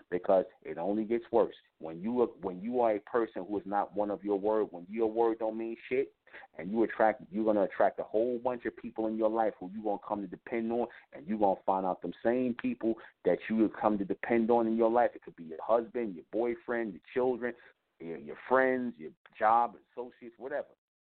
because 0.10 0.46
it 0.64 0.78
only 0.78 1.04
gets 1.04 1.26
worse 1.32 1.56
when 1.80 2.02
you 2.02 2.32
when 2.42 2.62
you 2.62 2.82
are 2.82 2.96
a 2.96 3.00
person 3.00 3.46
who 3.48 3.58
is 3.58 3.66
not 3.66 3.96
one 3.96 4.12
of 4.12 4.24
your 4.24 4.40
word. 4.40 4.68
When 4.72 4.86
your 4.90 5.12
word 5.12 5.40
don't 5.40 5.58
mean 5.58 5.76
shit, 5.90 6.12
and 6.58 6.72
you 6.72 6.84
attract 6.84 7.22
you're 7.32 7.46
gonna 7.46 7.64
attract 7.64 8.00
a 8.00 8.04
whole 8.04 8.40
bunch 8.44 8.66
of 8.66 8.76
people 8.78 9.08
in 9.08 9.18
your 9.18 9.30
life 9.30 9.54
who 9.60 9.70
you're 9.74 9.84
gonna 9.84 9.98
come 10.08 10.22
to 10.22 10.28
depend 10.28 10.72
on 10.72 10.88
and 11.14 11.28
you're 11.28 11.40
gonna 11.40 11.60
find 11.66 11.86
out 11.86 12.02
them 12.02 12.14
same 12.24 12.56
people 12.62 12.96
that 13.26 13.38
you 13.50 13.58
would 13.58 13.76
come 13.76 13.98
to 13.98 14.06
depend 14.06 14.52
on 14.52 14.68
in 14.68 14.78
your 14.78 14.92
life. 14.92 15.12
It 15.16 15.24
could 15.24 15.36
be 15.36 15.44
your 15.44 15.60
husband, 15.62 16.16
your 16.16 16.26
boyfriend, 16.32 16.94
your 16.94 17.02
children, 17.14 17.54
your, 18.00 18.18
your 18.18 18.38
friends, 18.48 18.94
your 18.98 19.12
job, 19.38 19.76
associates, 19.92 20.36
whatever. 20.38 20.68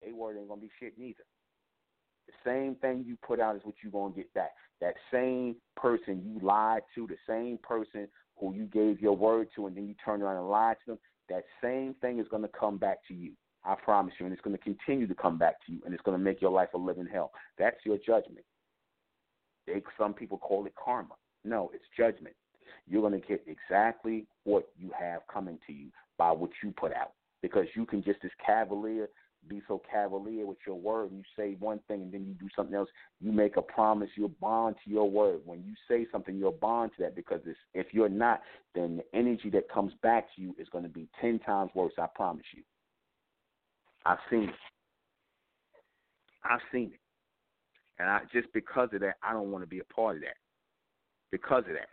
A 0.06 0.12
word 0.12 0.36
ain't 0.38 0.48
gonna 0.48 0.60
be 0.60 0.70
shit 0.78 0.98
neither. 0.98 1.24
The 2.26 2.32
same 2.44 2.74
thing 2.76 3.04
you 3.06 3.16
put 3.26 3.40
out 3.40 3.56
is 3.56 3.62
what 3.64 3.74
you're 3.82 3.92
gonna 3.92 4.14
get 4.14 4.32
back. 4.34 4.52
That 4.80 4.94
same 5.12 5.56
person 5.76 6.22
you 6.24 6.46
lied 6.46 6.82
to, 6.94 7.06
the 7.06 7.16
same 7.26 7.58
person 7.62 8.08
who 8.38 8.54
you 8.54 8.66
gave 8.66 9.00
your 9.00 9.16
word 9.16 9.48
to 9.56 9.66
and 9.66 9.76
then 9.76 9.86
you 9.86 9.94
turn 10.04 10.22
around 10.22 10.36
and 10.36 10.48
lied 10.48 10.76
to 10.84 10.92
them, 10.92 10.98
that 11.28 11.44
same 11.62 11.94
thing 12.00 12.18
is 12.18 12.26
gonna 12.30 12.48
come 12.48 12.78
back 12.78 12.98
to 13.08 13.14
you. 13.14 13.32
I 13.64 13.74
promise 13.74 14.14
you, 14.18 14.26
and 14.26 14.32
it's 14.32 14.42
going 14.42 14.56
to 14.56 14.62
continue 14.62 15.06
to 15.06 15.14
come 15.14 15.38
back 15.38 15.54
to 15.64 15.72
you, 15.72 15.80
and 15.84 15.94
it's 15.94 16.02
going 16.02 16.18
to 16.18 16.22
make 16.22 16.42
your 16.42 16.50
life 16.50 16.68
a 16.74 16.78
living 16.78 17.08
hell. 17.10 17.32
That's 17.58 17.78
your 17.84 17.96
judgment. 17.96 18.44
They, 19.66 19.82
some 19.98 20.12
people 20.12 20.36
call 20.36 20.66
it 20.66 20.74
karma. 20.82 21.14
No, 21.44 21.70
it's 21.72 21.84
judgment. 21.96 22.34
You're 22.86 23.00
going 23.00 23.18
to 23.18 23.26
get 23.26 23.42
exactly 23.46 24.26
what 24.44 24.68
you 24.76 24.90
have 24.98 25.22
coming 25.32 25.58
to 25.66 25.72
you 25.72 25.88
by 26.18 26.30
what 26.30 26.50
you 26.62 26.72
put 26.72 26.92
out, 26.92 27.12
because 27.40 27.64
you 27.74 27.86
can 27.86 28.04
just 28.04 28.18
as 28.22 28.30
cavalier 28.44 29.08
be 29.48 29.62
so 29.68 29.80
cavalier 29.90 30.46
with 30.46 30.58
your 30.66 30.78
word 30.78 31.10
you 31.12 31.22
say 31.36 31.56
one 31.60 31.80
thing 31.88 32.02
and 32.02 32.12
then 32.12 32.24
you 32.26 32.34
do 32.34 32.48
something 32.54 32.74
else 32.74 32.88
you 33.20 33.32
make 33.32 33.56
a 33.56 33.62
promise 33.62 34.10
You're 34.16 34.28
bond 34.28 34.76
to 34.84 34.90
your 34.90 35.10
word 35.10 35.40
when 35.44 35.62
you 35.64 35.74
say 35.88 36.06
something 36.10 36.36
you're 36.36 36.52
bond 36.52 36.92
to 36.96 37.02
that 37.04 37.14
because 37.14 37.40
if 37.74 37.86
you're 37.92 38.08
not 38.08 38.40
then 38.74 38.98
the 38.98 39.18
energy 39.18 39.50
that 39.50 39.70
comes 39.70 39.92
back 40.02 40.26
to 40.34 40.42
you 40.42 40.54
is 40.58 40.68
going 40.70 40.84
to 40.84 40.90
be 40.90 41.08
ten 41.20 41.38
times 41.38 41.70
worse 41.74 41.92
i 41.98 42.06
promise 42.14 42.44
you 42.54 42.62
I've 44.06 44.18
seen 44.30 44.44
it. 44.44 44.54
I've 46.44 46.60
seen 46.70 46.92
it. 46.92 47.00
And 47.98 48.10
I 48.10 48.20
just 48.32 48.52
because 48.52 48.88
of 48.92 49.00
that, 49.00 49.16
I 49.22 49.32
don't 49.32 49.50
want 49.50 49.62
to 49.62 49.68
be 49.68 49.78
a 49.78 49.84
part 49.84 50.16
of 50.16 50.22
that. 50.22 50.36
Because 51.30 51.64
of 51.66 51.74
that. 51.74 51.88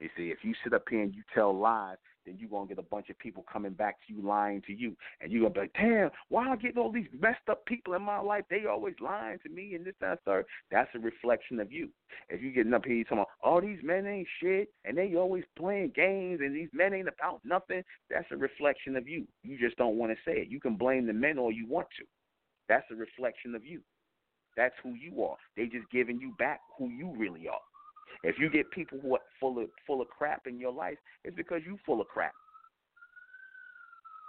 You 0.00 0.08
see, 0.16 0.30
if 0.30 0.38
you 0.42 0.54
sit 0.62 0.72
up 0.72 0.84
here 0.88 1.02
and 1.02 1.14
you 1.14 1.22
tell 1.34 1.56
lies, 1.56 1.96
then 2.26 2.36
you're 2.38 2.50
going 2.50 2.68
to 2.68 2.74
get 2.74 2.84
a 2.84 2.88
bunch 2.88 3.08
of 3.08 3.18
people 3.18 3.44
coming 3.50 3.72
back 3.72 3.96
to 4.06 4.12
you 4.12 4.26
lying 4.26 4.62
to 4.66 4.72
you. 4.72 4.96
And 5.20 5.30
you're 5.30 5.42
going 5.42 5.54
to 5.54 5.60
be 5.60 5.64
like, 5.64 5.72
damn, 5.74 6.10
why 6.28 6.50
I 6.50 6.56
get 6.56 6.76
all 6.76 6.92
these 6.92 7.06
messed 7.18 7.48
up 7.48 7.64
people 7.66 7.94
in 7.94 8.02
my 8.02 8.18
life? 8.18 8.44
They 8.50 8.64
always 8.66 8.94
lying 9.00 9.38
to 9.44 9.48
me 9.48 9.74
and 9.74 9.84
this, 9.84 9.94
that, 10.00 10.18
third. 10.24 10.44
That's 10.70 10.90
a 10.94 10.98
reflection 10.98 11.60
of 11.60 11.72
you. 11.72 11.88
If 12.28 12.42
you're 12.42 12.52
getting 12.52 12.74
up 12.74 12.84
here 12.84 13.02
talking 13.04 13.18
about, 13.18 13.28
oh, 13.42 13.60
these 13.60 13.78
men 13.82 14.06
ain't 14.06 14.28
shit 14.42 14.68
and 14.84 14.98
they 14.98 15.14
always 15.14 15.44
playing 15.56 15.92
games 15.94 16.40
and 16.42 16.54
these 16.54 16.68
men 16.72 16.92
ain't 16.92 17.08
about 17.08 17.40
nothing, 17.44 17.82
that's 18.10 18.30
a 18.32 18.36
reflection 18.36 18.96
of 18.96 19.08
you. 19.08 19.26
You 19.42 19.58
just 19.58 19.76
don't 19.76 19.96
want 19.96 20.12
to 20.12 20.18
say 20.30 20.38
it. 20.38 20.48
You 20.48 20.60
can 20.60 20.76
blame 20.76 21.06
the 21.06 21.12
men 21.12 21.38
all 21.38 21.52
you 21.52 21.66
want 21.66 21.88
to. 21.98 22.04
That's 22.68 22.86
a 22.90 22.96
reflection 22.96 23.54
of 23.54 23.64
you. 23.64 23.80
That's 24.56 24.74
who 24.82 24.94
you 24.94 25.22
are. 25.22 25.36
They 25.56 25.66
just 25.66 25.88
giving 25.92 26.18
you 26.18 26.34
back 26.38 26.60
who 26.78 26.88
you 26.88 27.14
really 27.16 27.46
are. 27.46 27.60
If 28.22 28.38
you 28.38 28.50
get 28.50 28.70
people 28.70 28.98
who 29.00 29.14
are 29.14 29.20
full 29.38 29.58
of 29.58 29.68
full 29.86 30.00
of 30.00 30.08
crap 30.08 30.46
in 30.46 30.58
your 30.58 30.72
life, 30.72 30.98
it's 31.24 31.36
because 31.36 31.62
you 31.64 31.78
full 31.84 32.00
of 32.00 32.08
crap. 32.08 32.32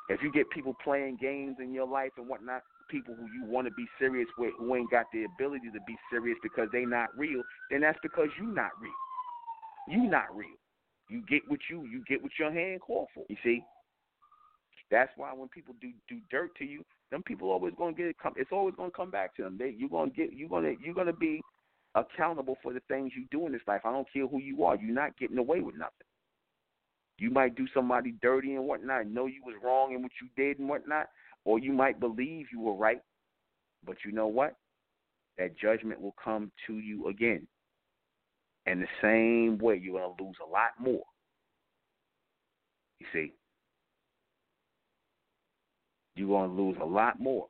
If 0.09 0.21
you 0.21 0.31
get 0.31 0.49
people 0.49 0.75
playing 0.83 1.17
games 1.21 1.57
in 1.61 1.73
your 1.73 1.87
life 1.87 2.11
and 2.17 2.27
whatnot, 2.27 2.63
people 2.89 3.13
who 3.15 3.25
you 3.25 3.45
want 3.45 3.67
to 3.67 3.73
be 3.73 3.85
serious 3.99 4.27
with 4.37 4.53
who 4.57 4.75
ain't 4.75 4.89
got 4.89 5.05
the 5.11 5.25
ability 5.25 5.67
to 5.73 5.79
be 5.85 5.97
serious 6.09 6.37
because 6.41 6.69
they 6.71 6.85
not 6.85 7.09
real, 7.17 7.41
then 7.69 7.81
that's 7.81 7.99
because 8.01 8.29
you 8.39 8.47
not 8.47 8.71
real. 8.79 8.91
You 9.89 10.09
not 10.09 10.35
real. 10.35 10.55
You 11.09 11.23
get 11.29 11.41
what 11.47 11.59
you 11.69 11.85
you 11.85 12.03
get 12.07 12.21
what 12.21 12.31
your 12.39 12.51
hand 12.51 12.81
call 12.81 13.07
for. 13.13 13.23
You 13.29 13.37
see. 13.43 13.63
That's 14.89 15.11
why 15.17 15.33
when 15.33 15.49
people 15.49 15.75
do 15.81 15.91
do 16.07 16.19
dirt 16.31 16.55
to 16.57 16.65
you, 16.65 16.83
them 17.11 17.23
people 17.23 17.51
always 17.51 17.73
gonna 17.77 17.93
get 17.93 18.07
it. 18.07 18.17
Come, 18.21 18.33
it's 18.37 18.51
always 18.51 18.75
gonna 18.75 18.91
come 18.91 19.11
back 19.11 19.35
to 19.35 19.43
them. 19.43 19.57
They 19.57 19.75
you 19.77 19.89
gonna 19.89 20.11
get 20.11 20.33
you 20.33 20.47
gonna 20.47 20.73
you're 20.81 20.93
gonna 20.93 21.13
be 21.13 21.41
accountable 21.97 22.57
for 22.61 22.73
the 22.73 22.81
things 22.87 23.11
you 23.15 23.25
do 23.31 23.45
in 23.47 23.51
this 23.51 23.61
life. 23.67 23.81
I 23.83 23.91
don't 23.91 24.07
care 24.11 24.27
who 24.27 24.39
you 24.39 24.63
are. 24.63 24.77
You're 24.77 24.93
not 24.93 25.17
getting 25.17 25.37
away 25.37 25.61
with 25.61 25.75
nothing. 25.75 25.93
You 27.17 27.31
might 27.31 27.55
do 27.55 27.65
somebody 27.73 28.13
dirty 28.21 28.55
and 28.55 28.65
whatnot, 28.65 29.07
know 29.07 29.25
you 29.25 29.41
was 29.43 29.55
wrong 29.63 29.93
in 29.93 30.03
what 30.03 30.11
you 30.21 30.27
did 30.37 30.59
and 30.59 30.69
whatnot, 30.69 31.07
or 31.45 31.57
you 31.57 31.73
might 31.73 31.99
believe 31.99 32.45
you 32.51 32.61
were 32.61 32.75
right. 32.75 33.01
But 33.83 33.97
you 34.05 34.11
know 34.11 34.27
what? 34.27 34.55
That 35.37 35.57
judgment 35.57 35.99
will 35.99 36.15
come 36.23 36.51
to 36.67 36.73
you 36.73 37.07
again. 37.07 37.47
And 38.67 38.81
the 38.81 38.87
same 39.01 39.57
way, 39.57 39.79
you're 39.81 39.99
going 39.99 40.15
to 40.17 40.23
lose 40.23 40.35
a 40.45 40.49
lot 40.49 40.71
more. 40.79 41.03
You 42.99 43.07
see? 43.13 43.33
You're 46.15 46.27
going 46.27 46.55
to 46.55 46.61
lose 46.61 46.77
a 46.81 46.85
lot 46.85 47.19
more. 47.19 47.47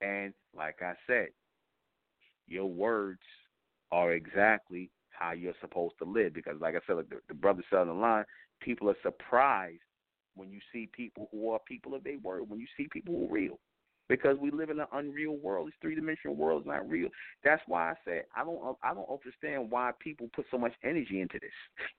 And 0.00 0.34
like 0.56 0.82
I 0.82 0.94
said, 1.06 1.28
your 2.46 2.66
words 2.66 3.22
are 3.92 4.12
exactly 4.12 4.90
how 5.10 5.32
you're 5.32 5.54
supposed 5.60 5.94
to 5.98 6.04
live. 6.04 6.34
Because, 6.34 6.54
like 6.60 6.74
I 6.74 6.80
said, 6.86 6.96
like 6.96 7.08
the, 7.08 7.20
the 7.28 7.34
brother 7.34 7.62
said 7.70 7.80
on 7.80 7.88
the 7.88 7.94
line, 7.94 8.24
people 8.60 8.90
are 8.90 8.96
surprised 9.02 9.80
when 10.34 10.50
you 10.50 10.60
see 10.72 10.88
people 10.92 11.28
who 11.30 11.50
are 11.50 11.60
people 11.66 11.94
of 11.94 12.04
their 12.04 12.18
word, 12.18 12.48
when 12.48 12.60
you 12.60 12.66
see 12.76 12.88
people 12.92 13.14
who 13.14 13.26
are 13.26 13.32
real. 13.32 13.58
Because 14.06 14.36
we 14.38 14.50
live 14.50 14.68
in 14.68 14.78
an 14.78 14.86
unreal 14.92 15.38
world. 15.38 15.68
This 15.68 15.74
three 15.80 15.94
dimensional 15.94 16.36
world 16.36 16.60
is 16.62 16.66
not 16.66 16.86
real. 16.86 17.08
That's 17.42 17.62
why 17.66 17.92
I 17.92 17.94
said 18.04 18.24
I 18.36 18.44
don't 18.44 18.76
I 18.82 18.92
don't 18.92 19.08
understand 19.08 19.70
why 19.70 19.92
people 19.98 20.28
put 20.36 20.44
so 20.50 20.58
much 20.58 20.74
energy 20.84 21.22
into 21.22 21.38
this. 21.40 21.50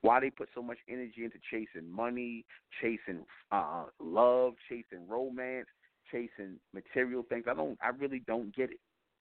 Why 0.01 0.19
they 0.19 0.29
put 0.29 0.49
so 0.53 0.61
much 0.61 0.77
energy 0.87 1.23
into 1.23 1.39
chasing 1.49 1.91
money, 1.91 2.45
chasing 2.79 3.25
uh 3.51 3.85
love, 3.99 4.53
chasing 4.69 5.07
romance, 5.07 5.65
chasing 6.11 6.59
material 6.73 7.23
things. 7.27 7.45
I 7.49 7.53
don't 7.53 7.77
I 7.81 7.89
really 7.89 8.21
don't 8.27 8.55
get 8.55 8.71
it 8.71 8.79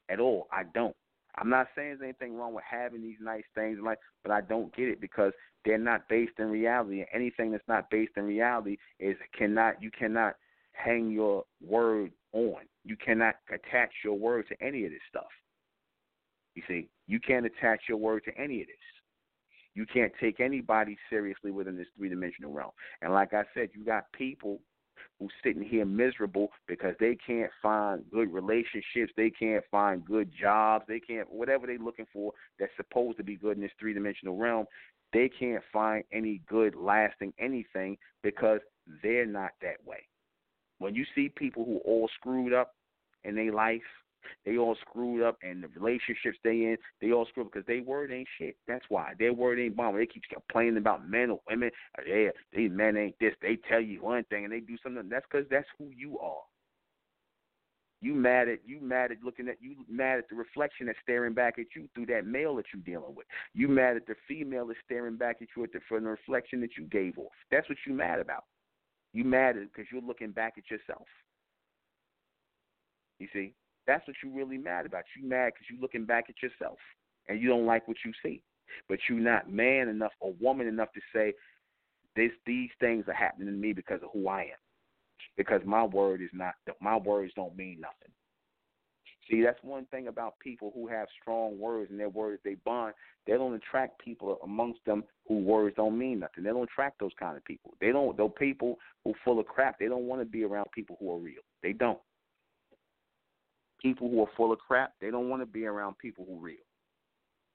at 0.08 0.20
all. 0.20 0.46
I 0.52 0.62
don't. 0.74 0.96
I'm 1.36 1.50
not 1.50 1.66
saying 1.74 1.96
there's 1.98 2.02
anything 2.02 2.36
wrong 2.36 2.54
with 2.54 2.64
having 2.70 3.02
these 3.02 3.16
nice 3.20 3.42
things, 3.54 3.78
like, 3.82 3.98
but 4.22 4.30
I 4.30 4.40
don't 4.40 4.74
get 4.76 4.88
it 4.88 5.00
because 5.00 5.32
they're 5.64 5.78
not 5.78 6.08
based 6.08 6.34
in 6.38 6.46
reality. 6.46 7.00
And 7.00 7.08
anything 7.12 7.50
that's 7.50 7.66
not 7.66 7.90
based 7.90 8.12
in 8.16 8.24
reality 8.24 8.76
is 9.00 9.16
cannot 9.36 9.82
you 9.82 9.90
cannot 9.90 10.34
hang 10.72 11.10
your 11.10 11.44
word 11.64 12.12
on. 12.32 12.62
You 12.84 12.96
cannot 12.96 13.36
attach 13.52 13.90
your 14.04 14.14
word 14.14 14.46
to 14.48 14.64
any 14.64 14.84
of 14.84 14.92
this 14.92 15.00
stuff. 15.08 15.30
You 16.54 16.62
see, 16.68 16.88
you 17.06 17.18
can't 17.18 17.46
attach 17.46 17.82
your 17.88 17.98
word 17.98 18.22
to 18.24 18.38
any 18.38 18.60
of 18.60 18.66
this. 18.68 18.76
You 19.74 19.86
can't 19.86 20.12
take 20.20 20.38
anybody 20.38 20.96
seriously 21.10 21.50
within 21.50 21.76
this 21.76 21.88
three 21.96 22.08
dimensional 22.08 22.52
realm. 22.52 22.70
And 23.02 23.12
like 23.12 23.34
I 23.34 23.42
said, 23.54 23.70
you 23.74 23.84
got 23.84 24.04
people 24.12 24.60
who's 25.18 25.32
sitting 25.42 25.62
here 25.62 25.84
miserable 25.84 26.50
because 26.66 26.94
they 26.98 27.16
can't 27.26 27.50
find 27.62 28.04
good 28.12 28.32
relationships, 28.32 29.12
they 29.16 29.30
can't 29.30 29.64
find 29.70 30.04
good 30.04 30.30
jobs, 30.38 30.84
they 30.88 31.00
can't 31.00 31.30
whatever 31.32 31.66
they're 31.66 31.78
looking 31.78 32.06
for 32.12 32.32
that's 32.58 32.72
supposed 32.76 33.16
to 33.18 33.24
be 33.24 33.36
good 33.36 33.56
in 33.56 33.62
this 33.62 33.70
three 33.78 33.94
dimensional 33.94 34.36
realm, 34.36 34.66
they 35.12 35.28
can't 35.28 35.62
find 35.72 36.04
any 36.12 36.40
good 36.48 36.74
lasting 36.74 37.32
anything 37.38 37.96
because 38.22 38.60
they're 39.02 39.26
not 39.26 39.52
that 39.62 39.76
way. 39.86 40.06
When 40.78 40.94
you 40.94 41.04
see 41.14 41.30
people 41.34 41.64
who 41.64 41.78
all 41.78 42.08
screwed 42.18 42.52
up 42.52 42.74
in 43.22 43.36
their 43.36 43.52
life, 43.52 43.80
they 44.44 44.56
all 44.56 44.76
screwed 44.88 45.22
up, 45.22 45.38
and 45.42 45.62
the 45.62 45.68
relationships 45.68 46.38
they 46.42 46.50
in, 46.50 46.76
they 47.00 47.12
all 47.12 47.26
screwed 47.26 47.46
up 47.46 47.52
because 47.52 47.66
they 47.66 47.80
word 47.80 48.12
ain't 48.12 48.28
shit. 48.38 48.56
That's 48.66 48.84
why 48.88 49.12
their 49.18 49.32
word 49.32 49.58
ain't 49.58 49.76
bomb. 49.76 49.96
They 49.96 50.06
keep 50.06 50.22
complaining 50.32 50.76
about 50.76 51.08
men 51.08 51.30
or 51.30 51.40
women. 51.48 51.70
Uh, 51.98 52.02
yeah, 52.06 52.30
these 52.52 52.70
men 52.70 52.96
ain't 52.96 53.18
this. 53.20 53.34
They 53.42 53.58
tell 53.68 53.80
you 53.80 54.02
one 54.02 54.24
thing 54.24 54.44
and 54.44 54.52
they 54.52 54.60
do 54.60 54.76
something. 54.82 55.08
That's 55.08 55.26
because 55.30 55.46
that's 55.50 55.68
who 55.78 55.90
you 55.96 56.18
are. 56.18 56.42
You 58.04 58.14
mad 58.14 58.48
at 58.50 58.58
you 58.66 58.80
mad 58.82 59.12
at 59.12 59.22
looking 59.24 59.48
at 59.48 59.56
you 59.62 59.76
mad 59.88 60.18
at 60.18 60.28
the 60.28 60.36
reflection 60.36 60.86
that's 60.86 60.98
staring 61.02 61.32
back 61.32 61.58
at 61.58 61.66
you 61.74 61.88
through 61.94 62.04
that 62.06 62.26
male 62.26 62.54
that 62.56 62.66
you're 62.72 62.82
dealing 62.82 63.14
with. 63.16 63.26
You 63.54 63.66
mad 63.66 63.96
at 63.96 64.06
the 64.06 64.14
female 64.28 64.66
that's 64.66 64.78
staring 64.84 65.16
back 65.16 65.38
at 65.40 65.48
you 65.56 65.64
at 65.64 65.72
the 65.72 65.80
from 65.88 66.04
the 66.04 66.10
reflection 66.10 66.60
that 66.60 66.76
you 66.76 66.84
gave 66.84 67.16
off. 67.16 67.32
That's 67.50 67.66
what 67.66 67.78
you 67.86 67.94
mad 67.94 68.20
about. 68.20 68.44
You 69.14 69.24
mad 69.24 69.56
because 69.56 69.90
you're 69.90 70.02
looking 70.02 70.32
back 70.32 70.54
at 70.58 70.70
yourself. 70.70 71.06
You 73.18 73.28
see, 73.32 73.54
that's 73.86 74.06
what 74.06 74.16
you're 74.22 74.32
really 74.32 74.58
mad 74.58 74.86
about. 74.86 75.04
You 75.16 75.28
mad 75.28 75.52
because 75.52 75.66
you're 75.70 75.80
looking 75.80 76.04
back 76.04 76.26
at 76.28 76.42
yourself 76.42 76.78
and 77.28 77.40
you 77.40 77.48
don't 77.48 77.66
like 77.66 77.86
what 77.88 77.96
you 78.04 78.12
see. 78.22 78.42
But 78.88 78.98
you're 79.08 79.18
not 79.18 79.52
man 79.52 79.88
enough 79.88 80.12
or 80.20 80.34
woman 80.40 80.66
enough 80.66 80.92
to 80.94 81.00
say, 81.14 81.34
this 82.16 82.30
these 82.46 82.70
things 82.80 83.04
are 83.08 83.14
happening 83.14 83.48
to 83.48 83.52
me 83.52 83.72
because 83.72 84.00
of 84.02 84.10
who 84.12 84.28
I 84.28 84.42
am. 84.42 84.58
Because 85.36 85.60
my 85.64 85.84
word 85.84 86.22
is 86.22 86.30
not 86.32 86.54
my 86.80 86.96
words 86.96 87.32
don't 87.34 87.56
mean 87.56 87.80
nothing. 87.80 88.12
See, 89.30 89.42
that's 89.42 89.62
one 89.62 89.86
thing 89.86 90.08
about 90.08 90.38
people 90.38 90.70
who 90.74 90.86
have 90.86 91.08
strong 91.20 91.58
words 91.58 91.90
and 91.90 91.98
their 91.98 92.10
words 92.10 92.42
they 92.44 92.56
bond. 92.64 92.94
They 93.26 93.32
don't 93.32 93.54
attract 93.54 94.04
people 94.04 94.38
amongst 94.44 94.84
them 94.84 95.02
who 95.26 95.38
words 95.38 95.76
don't 95.76 95.98
mean 95.98 96.20
nothing. 96.20 96.44
They 96.44 96.50
don't 96.50 96.64
attract 96.64 97.00
those 97.00 97.12
kind 97.18 97.36
of 97.36 97.44
people. 97.44 97.74
They 97.80 97.90
don't. 97.90 98.16
Those 98.16 98.32
people 98.38 98.78
who 99.02 99.14
full 99.24 99.40
of 99.40 99.46
crap. 99.46 99.78
They 99.78 99.88
don't 99.88 100.06
want 100.06 100.20
to 100.20 100.26
be 100.26 100.44
around 100.44 100.66
people 100.74 100.96
who 101.00 101.10
are 101.12 101.18
real. 101.18 101.40
They 101.62 101.72
don't 101.72 101.98
people 103.84 104.08
who 104.08 104.22
are 104.22 104.30
full 104.36 104.50
of 104.50 104.58
crap. 104.58 104.94
They 105.00 105.10
don't 105.10 105.28
want 105.28 105.42
to 105.42 105.46
be 105.46 105.66
around 105.66 105.98
people 105.98 106.24
who 106.26 106.38
are 106.38 106.42
real. 106.42 106.56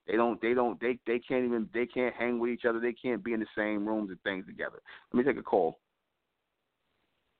They 0.06 0.16
don't. 0.16 0.40
They 0.40 0.54
don't. 0.54 0.80
They 0.80 0.98
they 1.06 1.18
can't 1.18 1.44
even. 1.44 1.68
They 1.74 1.86
can't 1.86 2.14
hang 2.14 2.38
with 2.38 2.50
each 2.50 2.64
other. 2.64 2.80
They 2.80 2.92
can't 2.92 3.22
be 3.22 3.32
in 3.32 3.40
the 3.40 3.46
same 3.56 3.86
rooms 3.86 4.10
and 4.10 4.22
things 4.22 4.46
together. 4.46 4.80
Let 5.12 5.18
me 5.18 5.30
take 5.30 5.40
a 5.40 5.44
call. 5.44 5.78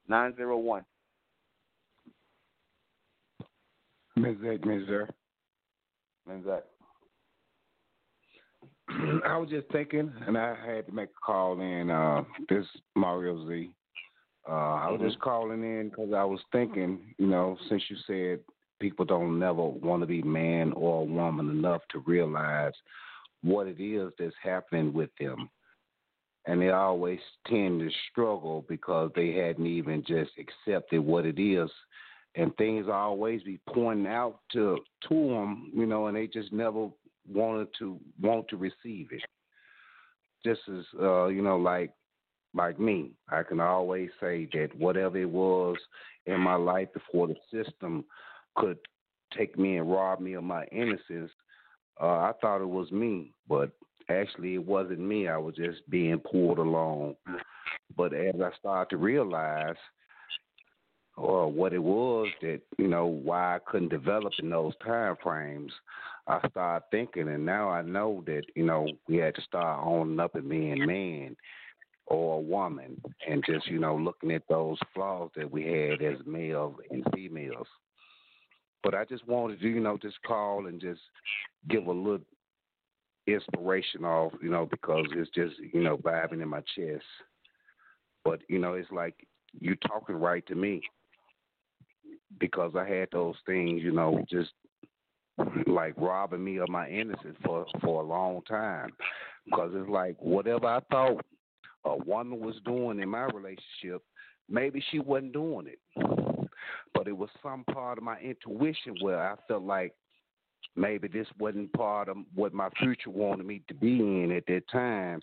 Nine 0.09 0.35
zero 0.37 0.59
one. 0.59 0.85
Menzak, 4.19 4.65
Ms. 4.65 4.83
Zach. 4.89 5.15
Menzak. 6.29 6.62
I 9.27 9.39
was 9.39 9.49
just 9.49 9.69
thinking, 9.73 10.12
and 10.27 10.37
I 10.37 10.55
had 10.55 10.87
to 10.87 10.93
make 10.93 11.09
a 11.09 11.25
call 11.25 11.61
in. 11.61 11.91
Uh, 11.91 12.25
this 12.49 12.67
Mario 12.95 13.49
Z. 13.49 13.71
Uh, 14.49 14.53
I 14.53 14.91
was 14.91 14.99
mm-hmm. 14.99 15.09
just 15.09 15.21
calling 15.21 15.62
in 15.62 15.91
because 15.91 16.12
I 16.15 16.25
was 16.25 16.41
thinking, 16.51 17.15
you 17.19 17.27
know, 17.27 17.57
since 17.69 17.83
you 17.89 17.97
said 18.07 18.41
people 18.81 19.05
don't 19.05 19.39
never 19.39 19.62
want 19.62 20.02
to 20.02 20.07
be 20.07 20.23
man 20.23 20.73
or 20.73 21.07
woman 21.07 21.51
enough 21.51 21.82
to 21.90 22.01
realize 22.01 22.73
what 23.43 23.66
it 23.66 23.81
is 23.81 24.12
that's 24.19 24.35
happening 24.43 24.93
with 24.93 25.11
them. 25.20 25.48
And 26.47 26.61
they 26.61 26.70
always 26.70 27.20
tend 27.47 27.81
to 27.81 27.90
struggle 28.11 28.65
because 28.69 29.11
they 29.15 29.32
hadn't 29.32 29.66
even 29.66 30.02
just 30.07 30.31
accepted 30.39 31.01
what 31.01 31.27
it 31.27 31.40
is. 31.40 31.70
And 32.35 32.57
things 32.57 32.86
always 32.90 33.43
be 33.43 33.61
pointing 33.73 34.07
out 34.07 34.40
to 34.52 34.78
to 35.09 35.15
them, 35.15 35.70
you 35.74 35.85
know, 35.85 36.07
and 36.07 36.16
they 36.16 36.27
just 36.27 36.52
never 36.52 36.89
wanted 37.28 37.69
to 37.81 37.98
want 38.20 38.48
to 38.48 38.57
receive 38.57 39.09
it. 39.11 39.23
Just 40.44 40.61
as 40.69 40.85
uh, 41.01 41.27
you 41.27 41.43
know, 41.43 41.57
like 41.57 41.93
like 42.55 42.78
me, 42.78 43.11
I 43.28 43.43
can 43.43 43.61
always 43.61 44.11
say 44.20 44.48
that 44.52 44.74
whatever 44.77 45.19
it 45.19 45.28
was 45.28 45.77
in 46.27 46.40
my 46.40 46.55
life 46.55 46.89
before 46.93 47.27
the 47.27 47.36
system 47.52 48.05
could 48.56 48.78
take 49.36 49.59
me 49.59 49.77
and 49.77 49.90
rob 49.90 50.20
me 50.20 50.35
of 50.35 50.44
my 50.44 50.64
innocence, 50.66 51.31
uh, 52.01 52.06
I 52.06 52.32
thought 52.40 52.62
it 52.62 52.68
was 52.68 52.90
me, 52.90 53.32
but 53.48 53.70
actually 54.09 54.55
it 54.55 54.64
wasn't 54.64 55.01
me. 55.01 55.28
I 55.28 55.36
was 55.36 55.55
just 55.55 55.89
being 55.90 56.18
pulled 56.18 56.59
along. 56.59 57.16
But 57.97 58.14
as 58.14 58.35
I 58.43 58.51
started 58.59 58.90
to 58.90 58.97
realize, 58.97 59.77
or 61.16 61.44
uh, 61.44 61.47
what 61.47 61.72
it 61.72 61.82
was 61.82 62.28
that 62.40 62.60
you 62.78 62.89
know 62.89 63.06
why 63.06 63.56
I 63.56 63.59
couldn't 63.66 63.90
develop 63.90 64.32
in 64.39 64.48
those 64.48 64.72
time 64.85 65.16
frames, 65.22 65.72
I 66.27 66.47
started 66.48 66.86
thinking, 66.90 67.28
and 67.28 67.44
now 67.44 67.68
I 67.68 67.82
know 67.82 68.22
that 68.27 68.43
you 68.55 68.64
know 68.64 68.89
we 69.09 69.16
had 69.16 69.35
to 69.35 69.43
start 69.43 69.85
owning 69.85 70.20
up 70.20 70.35
and 70.35 70.48
being 70.48 70.86
man 70.86 71.36
or 72.06 72.39
a 72.39 72.40
woman, 72.40 73.01
and 73.28 73.44
just 73.44 73.66
you 73.66 73.78
know 73.78 73.97
looking 73.97 74.31
at 74.32 74.48
those 74.48 74.78
flaws 74.94 75.31
that 75.36 75.51
we 75.51 75.64
had 75.64 76.02
as 76.02 76.18
males 76.27 76.77
and 76.90 77.05
females. 77.14 77.66
But 78.82 78.94
I 78.94 79.05
just 79.05 79.27
wanted 79.27 79.61
to, 79.61 79.69
you 79.69 79.81
know, 79.81 79.98
just 80.01 80.23
call 80.23 80.66
and 80.66 80.81
just 80.81 81.01
give 81.69 81.86
a 81.86 81.93
little 81.93 82.20
inspiration 83.27 84.05
off, 84.05 84.32
you 84.43 84.51
know, 84.51 84.66
because 84.70 85.07
it's 85.15 85.31
just, 85.31 85.55
you 85.73 85.82
know, 85.82 85.98
vibing 85.98 86.43
in 86.43 86.48
my 86.48 86.62
chest. 86.74 87.05
But, 88.24 88.40
you 88.48 88.59
know, 88.59 88.74
it's 88.74 88.90
like 88.90 89.15
you 89.59 89.77
talking 89.77 90.16
right 90.16 90.47
to 90.47 90.55
me 90.55 90.82
because 92.39 92.73
I 92.77 92.89
had 92.89 93.09
those 93.12 93.36
things, 93.47 93.82
you 93.82 93.93
know, 93.93 94.24
just 94.31 94.51
like 95.66 95.94
robbing 95.97 96.44
me 96.44 96.59
of 96.59 96.69
my 96.69 96.89
innocence 96.89 97.36
for 97.44 97.66
for 97.82 98.02
a 98.02 98.07
long 98.07 98.43
time. 98.48 98.90
Because 99.44 99.73
it's 99.74 99.89
like 99.89 100.16
whatever 100.20 100.66
I 100.66 100.81
thought 100.90 101.24
a 101.85 101.97
woman 101.97 102.40
was 102.40 102.57
doing 102.65 103.01
in 103.01 103.09
my 103.09 103.24
relationship, 103.24 104.02
maybe 104.48 104.82
she 104.90 104.98
wasn't 104.98 105.32
doing 105.32 105.66
it, 105.66 105.78
but 106.95 107.09
it 107.09 107.17
was 107.17 107.31
some 107.43 107.65
part 107.65 107.99
of 107.99 108.05
my 108.05 108.19
intuition 108.19 108.97
where 109.01 109.21
I 109.21 109.37
felt 109.49 109.62
like 109.62 109.95
maybe 110.77 111.09
this 111.09 111.27
wasn't 111.39 111.73
part 111.73 112.09
of 112.09 112.17
what 112.35 112.53
my 112.53 112.69
future 112.79 113.11
wanted 113.11 113.47
me 113.47 113.62
to 113.69 113.75
be 113.75 114.01
in 114.01 114.33
at 114.33 114.47
that 114.47 114.69
time, 114.71 115.21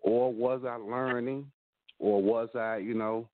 or 0.00 0.32
was 0.32 0.62
I 0.66 0.76
learning, 0.76 1.50
or 1.98 2.22
was 2.22 2.48
I, 2.54 2.78
you 2.78 2.94
know, 2.94 3.28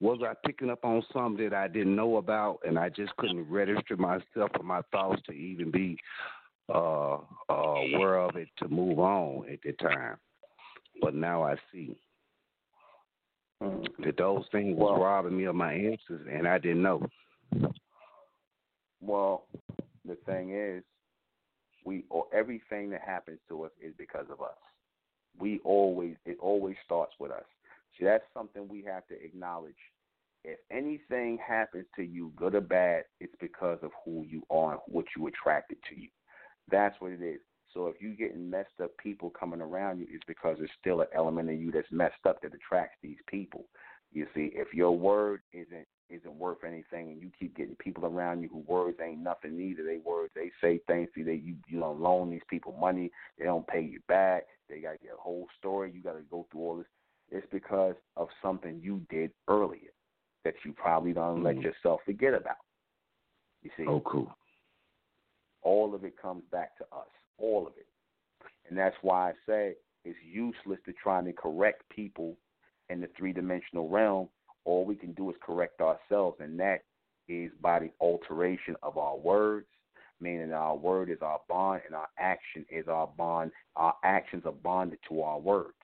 was 0.00 0.20
I 0.22 0.34
picking 0.46 0.70
up 0.70 0.84
on 0.84 1.02
something 1.12 1.48
that 1.48 1.56
I 1.56 1.68
didn't 1.68 1.96
know 1.96 2.16
about, 2.16 2.60
and 2.66 2.78
I 2.78 2.88
just 2.88 3.16
couldn't 3.16 3.50
register 3.50 3.96
myself 3.96 4.50
or 4.56 4.62
my 4.62 4.82
thoughts 4.92 5.22
to 5.26 5.32
even 5.32 5.70
be 5.70 5.96
uh, 6.72 7.18
uh, 7.48 7.52
aware 7.52 8.18
of 8.20 8.36
it 8.36 8.48
to 8.58 8.68
move 8.68 8.98
on 8.98 9.46
at 9.50 9.58
the 9.64 9.72
time. 9.72 10.16
But 11.00 11.14
now 11.14 11.42
I 11.42 11.56
see 11.72 11.96
mm. 13.62 13.84
that 14.04 14.16
those 14.18 14.44
things 14.52 14.76
was 14.76 14.98
robbing 15.00 15.36
me 15.36 15.44
of 15.44 15.54
my 15.54 15.72
answers, 15.72 16.26
and 16.30 16.46
I 16.46 16.58
didn't 16.58 16.82
know. 16.82 17.06
Well, 19.00 19.46
the 20.04 20.16
thing 20.26 20.54
is, 20.54 20.82
we 21.84 22.04
or 22.10 22.26
everything 22.32 22.90
that 22.90 23.00
happens 23.00 23.38
to 23.48 23.64
us 23.64 23.70
is 23.80 23.94
because 23.96 24.26
of 24.30 24.40
us. 24.42 24.56
We 25.38 25.60
always 25.64 26.16
it 26.26 26.38
always 26.40 26.76
starts 26.84 27.12
with 27.18 27.30
us. 27.30 27.44
See, 27.98 28.04
that's 28.04 28.24
something 28.34 28.68
we 28.68 28.82
have 28.84 29.06
to 29.08 29.14
acknowledge. 29.22 29.74
If 30.44 30.58
anything 30.70 31.38
happens 31.46 31.86
to 31.96 32.02
you, 32.02 32.32
good 32.36 32.54
or 32.54 32.60
bad, 32.60 33.04
it's 33.20 33.34
because 33.40 33.78
of 33.82 33.90
who 34.04 34.24
you 34.28 34.42
are 34.50 34.72
and 34.72 34.80
what 34.86 35.06
you 35.16 35.26
attracted 35.26 35.78
to 35.88 36.00
you. 36.00 36.08
That's 36.70 36.94
what 37.00 37.12
it 37.12 37.22
is. 37.22 37.40
So 37.74 37.88
if 37.88 38.00
you 38.00 38.14
getting 38.14 38.48
messed 38.48 38.80
up 38.82 38.96
people 38.98 39.30
coming 39.30 39.60
around 39.60 39.98
you, 39.98 40.06
it's 40.10 40.24
because 40.26 40.56
there's 40.58 40.70
still 40.80 41.00
an 41.00 41.08
element 41.14 41.50
of 41.50 41.60
you 41.60 41.70
that's 41.70 41.90
messed 41.90 42.24
up 42.26 42.40
that 42.42 42.54
attracts 42.54 42.96
these 43.02 43.18
people. 43.28 43.64
You 44.12 44.26
see, 44.34 44.50
if 44.54 44.72
your 44.72 44.96
word 44.96 45.40
isn't 45.52 45.86
isn't 46.10 46.38
worth 46.38 46.64
anything, 46.64 47.10
and 47.10 47.20
you 47.20 47.30
keep 47.38 47.54
getting 47.54 47.76
people 47.76 48.06
around 48.06 48.40
you 48.40 48.48
who 48.48 48.60
words 48.60 48.96
ain't 49.04 49.20
nothing 49.20 49.60
either. 49.60 49.82
They 49.84 49.98
words 49.98 50.32
they 50.34 50.50
say 50.60 50.80
things 50.86 51.08
to 51.14 51.20
you. 51.20 51.26
They 51.26 51.34
you 51.34 51.56
you 51.68 51.80
don't 51.80 52.00
loan 52.00 52.30
these 52.30 52.40
people 52.48 52.74
money. 52.80 53.10
They 53.38 53.44
don't 53.44 53.66
pay 53.66 53.82
you 53.82 54.00
back. 54.08 54.44
They 54.68 54.80
got 54.80 55.02
your 55.02 55.16
whole 55.18 55.46
story. 55.58 55.92
You 55.94 56.02
got 56.02 56.14
to 56.14 56.22
go 56.30 56.46
through 56.50 56.60
all 56.60 56.76
this. 56.76 56.86
It's 57.30 57.46
because 57.52 57.94
of 58.16 58.28
something 58.40 58.80
you 58.82 59.02
did 59.10 59.30
earlier 59.48 59.92
that 60.44 60.54
you 60.64 60.72
probably 60.72 61.12
don't 61.12 61.36
mm-hmm. 61.36 61.46
let 61.46 61.60
yourself 61.60 62.00
forget 62.06 62.32
about. 62.32 62.56
You 63.62 63.70
see? 63.76 63.84
Oh, 63.86 64.00
cool. 64.00 64.34
All 65.62 65.94
of 65.94 66.04
it 66.04 66.14
comes 66.20 66.42
back 66.50 66.76
to 66.78 66.84
us. 66.84 67.08
All 67.38 67.66
of 67.66 67.74
it. 67.76 67.86
And 68.68 68.78
that's 68.78 68.96
why 69.02 69.30
I 69.30 69.32
say 69.46 69.74
it's 70.04 70.18
useless 70.24 70.78
to 70.86 70.92
try 70.92 71.22
to 71.22 71.32
correct 71.32 71.82
people 71.90 72.36
in 72.90 73.00
the 73.00 73.08
three 73.16 73.32
dimensional 73.32 73.88
realm. 73.88 74.28
All 74.64 74.84
we 74.84 74.96
can 74.96 75.12
do 75.12 75.30
is 75.30 75.36
correct 75.42 75.80
ourselves, 75.80 76.38
and 76.40 76.58
that 76.60 76.82
is 77.28 77.50
by 77.60 77.78
the 77.78 77.90
alteration 78.00 78.76
of 78.82 78.98
our 78.98 79.16
words, 79.16 79.66
meaning 80.20 80.52
our 80.52 80.76
word 80.76 81.10
is 81.10 81.18
our 81.22 81.40
bond 81.48 81.82
and 81.86 81.94
our 81.94 82.08
action 82.18 82.64
is 82.70 82.88
our 82.88 83.06
bond. 83.06 83.52
Our 83.76 83.94
actions 84.04 84.44
are 84.46 84.52
bonded 84.52 84.98
to 85.08 85.22
our 85.22 85.38
words. 85.38 85.74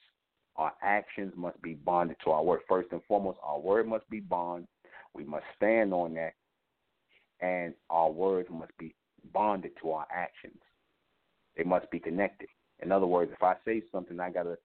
Our 0.57 0.73
actions 0.83 1.33
must 1.37 1.61
be 1.63 1.75
bonded 1.75 2.17
to 2.25 2.31
our 2.31 2.43
word. 2.43 2.61
First 2.69 2.93
and 2.93 3.03
foremost, 3.09 3.39
our 3.43 3.59
word 3.59 3.89
must 3.89 4.09
be 4.09 4.21
bond. 4.21 4.67
We 5.13 5.25
must 5.25 5.45
stand 5.57 5.93
on 5.93 6.15
that. 6.15 6.35
And 7.41 7.75
our 7.91 8.11
words 8.11 8.49
must 8.51 8.77
be 8.79 8.95
bonded 9.33 9.73
to 9.83 9.93
our 9.93 10.07
actions. 10.15 10.61
They 11.57 11.65
must 11.65 11.91
be 11.91 11.99
connected. 11.99 12.49
In 12.83 12.93
other 12.93 13.07
words, 13.07 13.33
if 13.33 13.43
I 13.43 13.55
say 13.65 13.83
something, 13.93 14.19
I 14.21 14.31
got 14.31 14.45
to 14.45 14.57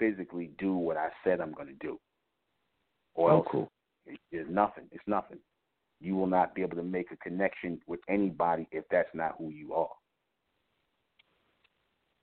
physically 0.00 0.50
do 0.58 0.74
what 0.74 0.96
I 0.96 1.10
said 1.22 1.40
I'm 1.40 1.52
going 1.52 1.68
to 1.68 1.74
do. 1.74 2.00
Or 3.14 3.30
oh, 3.30 3.36
else 3.36 3.46
cool. 3.50 3.72
it's 4.32 4.50
nothing. 4.50 4.84
It's 4.90 5.04
nothing. 5.06 5.38
You 6.00 6.16
will 6.16 6.26
not 6.26 6.54
be 6.54 6.62
able 6.62 6.76
to 6.76 6.82
make 6.82 7.12
a 7.12 7.16
connection 7.16 7.80
with 7.86 8.00
anybody 8.08 8.66
if 8.72 8.84
that's 8.90 9.10
not 9.14 9.36
who 9.38 9.50
you 9.50 9.74
are. 9.74 9.88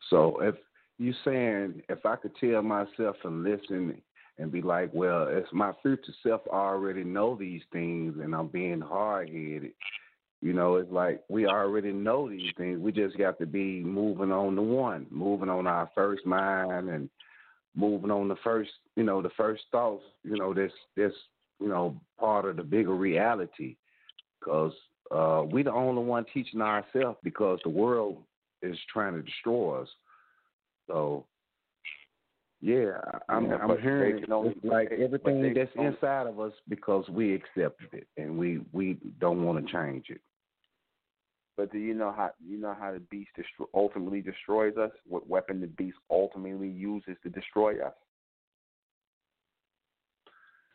So 0.09 0.41
if 0.41 0.55
you're 0.97 1.13
saying 1.23 1.83
if 1.89 2.05
I 2.05 2.15
could 2.15 2.35
tell 2.37 2.61
myself 2.61 3.15
and 3.23 3.43
listen 3.43 4.01
and 4.39 4.51
be 4.51 4.61
like, 4.61 4.89
well, 4.93 5.27
it's 5.29 5.51
my 5.51 5.71
future 5.81 6.13
self 6.23 6.41
already 6.47 7.03
know 7.03 7.35
these 7.35 7.61
things 7.71 8.15
and 8.21 8.33
I'm 8.33 8.47
being 8.47 8.81
hard 8.81 9.29
headed. 9.29 9.73
You 10.41 10.53
know, 10.53 10.75
it's 10.75 10.91
like 10.91 11.23
we 11.29 11.47
already 11.47 11.91
know 11.91 12.29
these 12.29 12.53
things. 12.57 12.79
We 12.79 12.91
just 12.91 13.17
got 13.17 13.39
to 13.39 13.47
be 13.47 13.83
moving 13.83 14.31
on 14.31 14.55
the 14.55 14.61
one, 14.61 15.07
moving 15.09 15.49
on 15.49 15.65
our 15.65 15.89
first 15.95 16.25
mind 16.25 16.89
and 16.89 17.09
moving 17.77 18.11
on 18.11 18.27
the 18.27 18.35
first, 18.43 18.71
you 18.95 19.03
know, 19.03 19.21
the 19.21 19.29
first 19.37 19.63
thoughts. 19.71 20.03
You 20.23 20.37
know, 20.37 20.53
this 20.53 20.71
this 20.95 21.13
you 21.59 21.69
know 21.69 21.95
part 22.19 22.45
of 22.45 22.57
the 22.57 22.63
bigger 22.63 22.95
reality, 22.95 23.77
because 24.39 24.73
uh, 25.11 25.43
we 25.49 25.63
the 25.63 25.71
only 25.71 26.03
one 26.03 26.25
teaching 26.33 26.61
ourselves 26.61 27.17
because 27.23 27.59
the 27.63 27.69
world 27.69 28.17
is 28.61 28.77
trying 28.91 29.13
to 29.13 29.21
destroy 29.21 29.81
us. 29.81 29.89
So 30.87 31.25
yeah, 32.61 32.97
I'm 33.29 33.45
yeah, 33.45 33.57
I'm 33.57 33.79
hearing 33.81 34.23
it's 34.27 34.65
like 34.65 34.91
everything 34.91 35.53
that's 35.53 35.69
inside 35.75 36.27
of 36.27 36.39
us 36.39 36.53
because 36.67 37.07
we 37.09 37.35
accepted 37.35 37.89
it 37.93 38.07
and 38.17 38.37
we 38.37 38.61
we 38.71 38.97
don't 39.19 39.43
want 39.43 39.63
to 39.63 39.71
change 39.71 40.05
it. 40.09 40.21
But 41.57 41.71
do 41.71 41.79
you 41.79 41.95
know 41.95 42.13
how 42.15 42.29
you 42.39 42.57
know 42.57 42.75
how 42.79 42.93
the 42.93 42.99
beast 42.99 43.31
destro- 43.37 43.67
ultimately 43.73 44.21
destroys 44.21 44.77
us? 44.77 44.91
What 45.07 45.27
weapon 45.27 45.59
the 45.59 45.67
beast 45.67 45.97
ultimately 46.09 46.69
uses 46.69 47.17
to 47.23 47.29
destroy 47.29 47.83
us? 47.83 47.95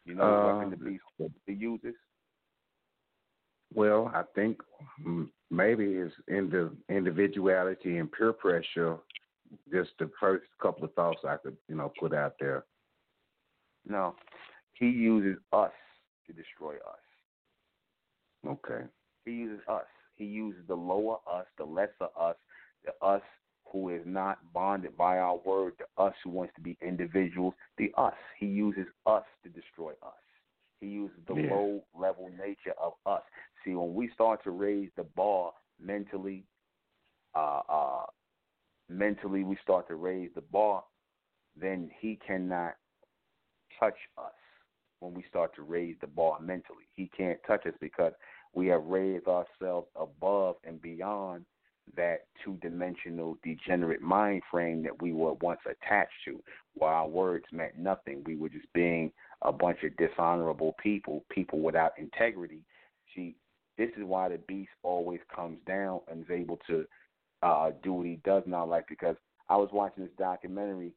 You 0.04 0.16
know 0.16 0.24
what 0.32 0.56
weapon 0.58 0.70
the 0.70 1.24
uh, 1.24 1.28
beast 1.46 1.60
uses? 1.60 1.94
Well, 3.72 4.10
I 4.12 4.24
think 4.34 4.58
maybe 5.50 5.84
it's 5.84 6.14
in 6.26 6.50
the 6.50 6.72
individuality 6.94 7.98
and 7.98 8.10
peer 8.10 8.32
pressure 8.32 8.98
just 9.70 9.90
the 9.98 10.10
first 10.18 10.44
couple 10.60 10.84
of 10.84 10.92
thoughts 10.94 11.20
I 11.26 11.36
could, 11.36 11.56
you 11.68 11.76
know, 11.76 11.92
put 11.98 12.12
out 12.12 12.34
there. 12.40 12.64
No, 13.86 14.14
he 14.74 14.86
uses 14.86 15.40
us 15.52 15.72
to 16.26 16.32
destroy 16.32 16.74
us. 16.74 16.98
Okay. 18.46 18.84
He 19.24 19.32
uses 19.32 19.60
us. 19.68 19.84
He 20.22 20.28
uses 20.28 20.62
the 20.68 20.76
lower 20.76 21.16
us, 21.28 21.46
the 21.58 21.64
lesser 21.64 22.06
us, 22.16 22.36
the 22.84 22.92
us 23.04 23.22
who 23.72 23.88
is 23.88 24.02
not 24.06 24.38
bonded 24.54 24.96
by 24.96 25.18
our 25.18 25.38
word, 25.44 25.72
the 25.80 26.00
us 26.00 26.14
who 26.22 26.30
wants 26.30 26.54
to 26.54 26.60
be 26.60 26.78
individuals, 26.80 27.54
the 27.76 27.90
us. 27.96 28.14
He 28.38 28.46
uses 28.46 28.86
us 29.04 29.24
to 29.42 29.48
destroy 29.48 29.90
us. 30.00 30.22
He 30.80 30.86
uses 30.86 31.16
the 31.26 31.34
yeah. 31.34 31.50
low 31.50 31.82
level 31.98 32.30
nature 32.38 32.74
of 32.80 32.92
us. 33.04 33.22
See, 33.64 33.74
when 33.74 33.94
we 33.94 34.10
start 34.14 34.44
to 34.44 34.52
raise 34.52 34.90
the 34.96 35.02
bar 35.02 35.50
mentally, 35.84 36.44
uh, 37.34 37.62
uh, 37.68 38.06
mentally 38.88 39.42
we 39.42 39.56
start 39.60 39.88
to 39.88 39.96
raise 39.96 40.30
the 40.36 40.40
bar, 40.40 40.84
then 41.60 41.90
he 41.98 42.16
cannot 42.24 42.74
touch 43.80 43.98
us 44.16 44.30
when 45.00 45.14
we 45.14 45.24
start 45.28 45.52
to 45.56 45.62
raise 45.62 45.96
the 46.00 46.06
bar 46.06 46.38
mentally. 46.40 46.86
He 46.94 47.10
can't 47.16 47.40
touch 47.44 47.66
us 47.66 47.74
because 47.80 48.12
we 48.54 48.66
have 48.68 48.84
raised 48.84 49.26
ourselves 49.26 49.88
above 49.96 50.56
and 50.64 50.80
beyond 50.82 51.44
that 51.96 52.26
two 52.44 52.56
dimensional 52.62 53.36
degenerate 53.42 54.00
mind 54.00 54.42
frame 54.50 54.82
that 54.82 55.02
we 55.02 55.12
were 55.12 55.34
once 55.34 55.60
attached 55.66 56.12
to, 56.24 56.40
where 56.74 56.90
our 56.90 57.08
words 57.08 57.44
meant 57.52 57.76
nothing. 57.78 58.22
We 58.24 58.36
were 58.36 58.48
just 58.48 58.72
being 58.72 59.10
a 59.42 59.52
bunch 59.52 59.78
of 59.82 59.96
dishonorable 59.96 60.74
people, 60.82 61.24
people 61.30 61.60
without 61.60 61.92
integrity. 61.98 62.60
See, 63.14 63.34
this 63.76 63.90
is 63.96 64.04
why 64.04 64.28
the 64.28 64.38
beast 64.46 64.70
always 64.82 65.20
comes 65.34 65.58
down 65.66 66.00
and 66.10 66.22
is 66.22 66.30
able 66.30 66.58
to 66.68 66.84
uh, 67.42 67.70
do 67.82 67.92
what 67.92 68.06
he 68.06 68.20
does 68.24 68.44
now. 68.46 68.64
Like 68.64 68.86
because 68.88 69.16
I 69.48 69.56
was 69.56 69.70
watching 69.72 70.04
this 70.04 70.12
documentary, 70.18 70.92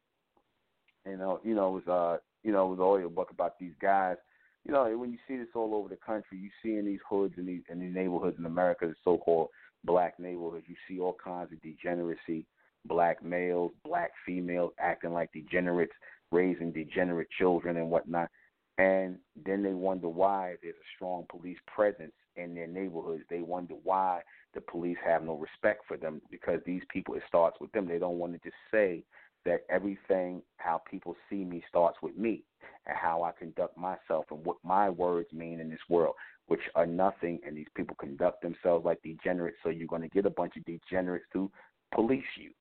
and 1.05 1.21
uh, 1.21 1.37
you 1.43 1.55
know 1.55 1.75
it 1.75 1.85
was 1.85 1.87
uh 1.87 2.17
you 2.43 2.51
know 2.51 2.67
it 2.67 2.77
was 2.77 2.79
audio 2.79 3.09
book 3.09 3.31
about 3.31 3.57
these 3.59 3.73
guys. 3.81 4.17
You 4.65 4.73
know 4.73 4.97
when 4.97 5.11
you 5.11 5.19
see 5.27 5.37
this 5.37 5.47
all 5.53 5.75
over 5.75 5.89
the 5.89 5.95
country, 5.95 6.39
you 6.39 6.49
see 6.63 6.77
in 6.77 6.85
these 6.85 6.99
hoods 7.07 7.35
and 7.37 7.47
these 7.47 7.61
in 7.69 7.79
these 7.79 7.93
neighborhoods 7.93 8.37
in 8.39 8.45
America, 8.45 8.87
the 8.87 8.95
so-called 9.03 9.49
black 9.83 10.19
neighborhoods, 10.19 10.65
you 10.67 10.75
see 10.87 10.99
all 10.99 11.15
kinds 11.23 11.51
of 11.51 11.61
degeneracy. 11.61 12.45
Black 12.87 13.23
males, 13.23 13.71
black 13.83 14.11
females 14.25 14.71
acting 14.79 15.13
like 15.13 15.31
degenerates, 15.31 15.93
raising 16.31 16.71
degenerate 16.71 17.27
children 17.37 17.77
and 17.77 17.89
whatnot. 17.89 18.29
And 18.77 19.17
then 19.45 19.63
they 19.63 19.73
wonder 19.73 20.07
why 20.07 20.55
there's 20.61 20.75
a 20.75 20.91
strong 20.95 21.25
police 21.29 21.57
presence 21.73 22.13
in 22.35 22.53
their 22.53 22.67
neighborhoods. 22.67 23.23
They 23.29 23.41
wonder 23.41 23.75
why 23.83 24.21
the 24.53 24.61
police 24.61 24.97
have 25.05 25.23
no 25.23 25.35
respect 25.35 25.83
for 25.87 25.97
them 25.97 26.21
because 26.29 26.59
these 26.65 26.83
people, 26.91 27.15
it 27.15 27.23
starts 27.27 27.57
with 27.59 27.71
them. 27.71 27.87
They 27.87 27.99
don't 27.99 28.19
want 28.19 28.33
to 28.33 28.39
just 28.39 28.55
say 28.71 29.03
that 29.45 29.61
everything, 29.69 30.41
how 30.57 30.81
people 30.89 31.15
see 31.29 31.43
me, 31.45 31.63
starts 31.69 31.97
with 32.01 32.17
me 32.17 32.43
and 32.87 32.97
how 32.97 33.23
I 33.23 33.31
conduct 33.37 33.77
myself 33.77 34.25
and 34.31 34.43
what 34.43 34.57
my 34.63 34.89
words 34.89 35.31
mean 35.31 35.59
in 35.59 35.69
this 35.69 35.79
world, 35.89 36.15
which 36.47 36.61
are 36.75 36.85
nothing. 36.85 37.39
And 37.45 37.55
these 37.55 37.67
people 37.75 37.95
conduct 37.99 38.41
themselves 38.41 38.85
like 38.85 39.01
degenerates. 39.03 39.57
So 39.63 39.69
you're 39.69 39.87
going 39.87 40.01
to 40.01 40.09
get 40.09 40.25
a 40.25 40.31
bunch 40.31 40.53
of 40.57 40.65
degenerates 40.65 41.25
to 41.33 41.51
police 41.93 42.23
you. 42.37 42.51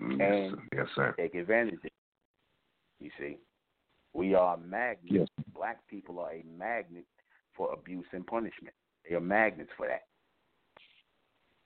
Mm, 0.00 0.22
and 0.22 0.56
yes, 0.74 0.86
sir. 0.94 1.14
take 1.18 1.34
advantage 1.34 1.74
of 1.74 1.84
it. 1.84 1.92
You 3.00 3.10
see? 3.18 3.36
We 4.14 4.34
are 4.34 4.56
magnets. 4.56 5.30
Yes. 5.36 5.44
Black 5.54 5.78
people 5.88 6.18
are 6.20 6.32
a 6.32 6.44
magnet 6.58 7.04
for 7.56 7.72
abuse 7.72 8.06
and 8.12 8.26
punishment. 8.26 8.74
They 9.08 9.14
are 9.14 9.20
magnets 9.20 9.70
for 9.76 9.86
that 9.88 10.02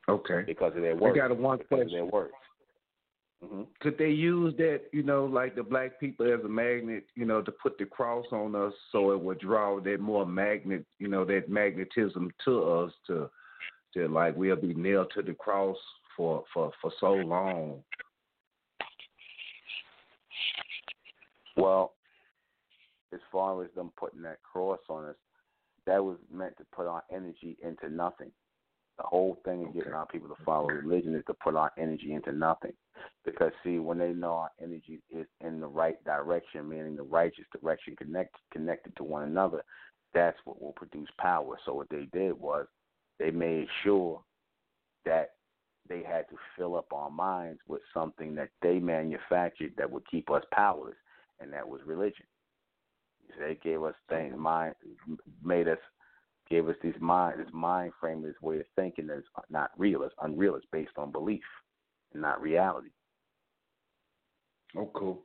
Okay. 0.09 0.43
because 0.47 0.75
of 0.75 0.83
their 0.83 0.93
I 0.93 0.95
words. 0.95 1.17
got 1.17 1.31
a 1.31 1.35
one 1.35 1.59
because 1.59 1.87
of 1.87 1.91
their 1.91 2.05
words. 2.05 2.33
Hmm 3.43 3.63
Could 3.81 3.99
they 3.99 4.11
use 4.11 4.55
that, 4.59 4.83
you 4.93 5.03
know, 5.03 5.25
like 5.25 5.55
the 5.55 5.63
black 5.63 5.99
people 5.99 6.33
as 6.33 6.45
a 6.45 6.49
magnet, 6.49 7.05
you 7.15 7.25
know, 7.25 7.43
to 7.43 7.53
put 7.53 7.79
the 7.79 7.85
cross 7.85 8.27
on 8.33 8.55
us 8.55 8.73
so 8.93 9.13
it 9.13 9.21
would 9.21 9.41
draw 9.41 9.81
that 9.81 10.01
more 10.01 10.27
magnet, 10.27 10.85
you 10.99 11.09
know, 11.09 11.25
that 11.25 11.49
magnetism 11.49 12.31
to 12.45 12.63
us 12.63 12.93
to 13.07 13.31
to 13.95 14.09
like 14.09 14.37
we'll 14.37 14.57
be 14.57 14.75
nailed 14.75 15.13
to 15.15 15.23
the 15.23 15.35
cross 15.35 15.77
for 16.17 16.45
for 16.53 16.73
for 16.81 16.93
so 17.01 17.13
long. 17.13 17.83
Well, 21.57 21.93
as 23.13 23.21
far 23.31 23.63
as 23.63 23.71
them 23.75 23.93
putting 23.99 24.23
that 24.23 24.39
cross 24.43 24.81
on 24.89 25.05
us, 25.05 25.17
that 25.87 26.03
was 26.03 26.17
meant 26.33 26.57
to 26.59 26.65
put 26.75 26.87
our 26.87 27.03
energy 27.13 27.59
into 27.63 27.95
nothing. 27.95 28.31
The 28.99 29.05
whole 29.05 29.39
thing 29.45 29.65
of 29.65 29.75
getting 29.75 29.95
our 29.95 30.07
people 30.07 30.29
to 30.29 30.45
follow 30.45 30.67
religion 30.67 31.15
is 31.15 31.25
to 31.27 31.35
put 31.35 31.57
our 31.57 31.73
energy 31.79 32.13
into 32.13 32.31
nothing. 32.33 32.73
Because 33.25 33.53
see, 33.65 33.79
when 33.79 33.99
they 33.99 34.13
know 34.13 34.33
our 34.33 34.51
energy 34.63 35.01
is 35.11 35.27
in 35.41 35.61
the 35.61 35.67
right 35.67 36.03
direction, 36.05 36.69
meaning 36.69 36.97
the 36.97 37.03
righteous 37.03 37.47
direction, 37.59 37.97
connect 37.97 38.37
connected 38.53 38.95
to 38.97 39.05
one 39.05 39.25
another, 39.25 39.63
that's 40.13 40.39
what 40.45 40.61
will 40.61 40.73
produce 40.73 41.09
power. 41.19 41.59
So 41.65 41.75
what 41.75 41.89
they 41.89 42.07
did 42.13 42.39
was 42.39 42.67
they 43.19 43.31
made 43.31 43.67
sure 43.83 44.23
that 45.05 45.31
they 45.89 46.03
had 46.03 46.29
to 46.29 46.37
fill 46.57 46.77
up 46.77 46.93
our 46.93 47.11
minds 47.11 47.61
with 47.67 47.81
something 47.93 48.35
that 48.35 48.51
they 48.61 48.79
manufactured 48.79 49.73
that 49.77 49.91
would 49.91 50.09
keep 50.09 50.31
us 50.31 50.45
powerless, 50.53 50.95
and 51.41 51.53
that 51.53 51.69
was 51.69 51.81
religion. 51.87 52.27
They 53.39 53.59
gave 53.63 53.83
us 53.83 53.95
things, 54.09 54.35
mind, 54.37 54.75
made 55.43 55.67
us, 55.67 55.79
gave 56.53 56.69
us 56.69 56.77
this 56.83 56.95
mind, 57.01 57.41
this 57.41 57.53
mind 57.53 57.93
frame, 57.99 58.23
this 58.23 58.35
way 58.43 58.61
of 58.61 58.67
thinking 58.77 59.07
that's 59.07 59.23
not 59.49 59.71
real, 59.79 60.03
it's 60.03 60.15
unreal, 60.21 60.55
it's 60.55 60.67
based 60.71 60.93
on 60.99 61.11
belief 61.11 61.43
and 62.13 62.21
not 62.21 62.43
reality. 62.43 62.91
Oh, 64.77 64.91
cool. 64.95 65.23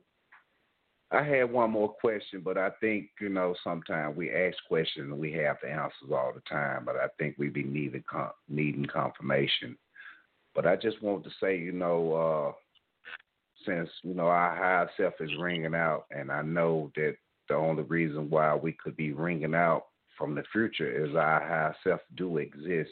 I 1.10 1.22
had 1.22 1.52
one 1.52 1.70
more 1.70 1.92
question, 1.92 2.40
but 2.42 2.56
I 2.56 2.70
think 2.80 3.10
you 3.20 3.28
know 3.28 3.54
sometimes 3.62 4.16
we 4.16 4.30
ask 4.30 4.56
questions 4.68 5.10
and 5.10 5.18
we 5.18 5.32
have 5.32 5.56
the 5.62 5.70
answers 5.70 6.10
all 6.10 6.32
the 6.34 6.40
time, 6.48 6.84
but 6.86 6.96
I 6.96 7.08
think 7.18 7.36
we 7.36 7.48
be 7.48 7.62
needing 7.62 8.04
con- 8.10 8.30
needing 8.48 8.86
confirmation. 8.86 9.76
But 10.54 10.66
I 10.66 10.76
just 10.76 11.02
want 11.02 11.24
to 11.24 11.30
say, 11.42 11.58
you 11.58 11.72
know, 11.72 12.12
uh, 12.14 12.52
since 13.66 13.88
you 14.02 14.14
know 14.14 14.26
our 14.28 14.54
higher 14.54 14.90
self 14.96 15.14
is 15.20 15.30
ringing 15.38 15.74
out, 15.74 16.04
and 16.10 16.30
I 16.30 16.42
know 16.42 16.90
that 16.96 17.16
the 17.48 17.54
only 17.54 17.84
reason 17.84 18.28
why 18.30 18.54
we 18.54 18.72
could 18.72 18.96
be 18.96 19.12
ringing 19.12 19.54
out 19.54 19.87
from 20.18 20.34
the 20.34 20.42
future 20.52 20.90
is 20.90 21.14
our 21.14 21.40
higher 21.40 21.76
self 21.84 22.00
do 22.16 22.38
exist. 22.38 22.90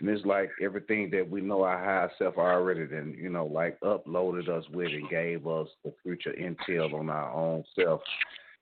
And 0.00 0.08
it's 0.08 0.24
like 0.24 0.50
everything 0.62 1.10
that 1.10 1.28
we 1.28 1.40
know 1.40 1.62
our 1.64 1.78
higher 1.78 2.10
self 2.18 2.38
already 2.38 2.86
then, 2.86 3.16
you 3.18 3.28
know, 3.28 3.46
like 3.46 3.78
uploaded 3.80 4.48
us 4.48 4.64
with 4.72 4.92
and 4.92 5.10
gave 5.10 5.46
us 5.46 5.66
the 5.84 5.92
future 6.02 6.34
intel 6.40 6.94
on 6.94 7.10
our 7.10 7.32
own 7.32 7.64
self. 7.74 8.00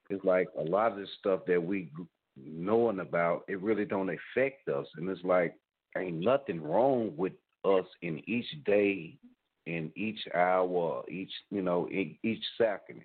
It's 0.09 0.25
like 0.25 0.47
a 0.57 0.63
lot 0.63 0.93
of 0.93 0.97
the 0.97 1.07
stuff 1.19 1.41
that 1.47 1.63
we 1.63 1.91
knowing 2.35 2.99
about, 2.99 3.43
it 3.47 3.61
really 3.61 3.85
don't 3.85 4.09
affect 4.09 4.67
us. 4.67 4.87
And 4.97 5.09
it's 5.09 5.23
like 5.23 5.55
ain't 5.97 6.19
nothing 6.19 6.61
wrong 6.61 7.13
with 7.15 7.33
us 7.65 7.85
in 8.01 8.21
each 8.27 8.47
day, 8.65 9.17
in 9.65 9.91
each 9.95 10.19
hour, 10.35 11.03
each 11.09 11.31
you 11.51 11.61
know, 11.61 11.87
in 11.89 12.17
each 12.23 12.43
second. 12.57 13.01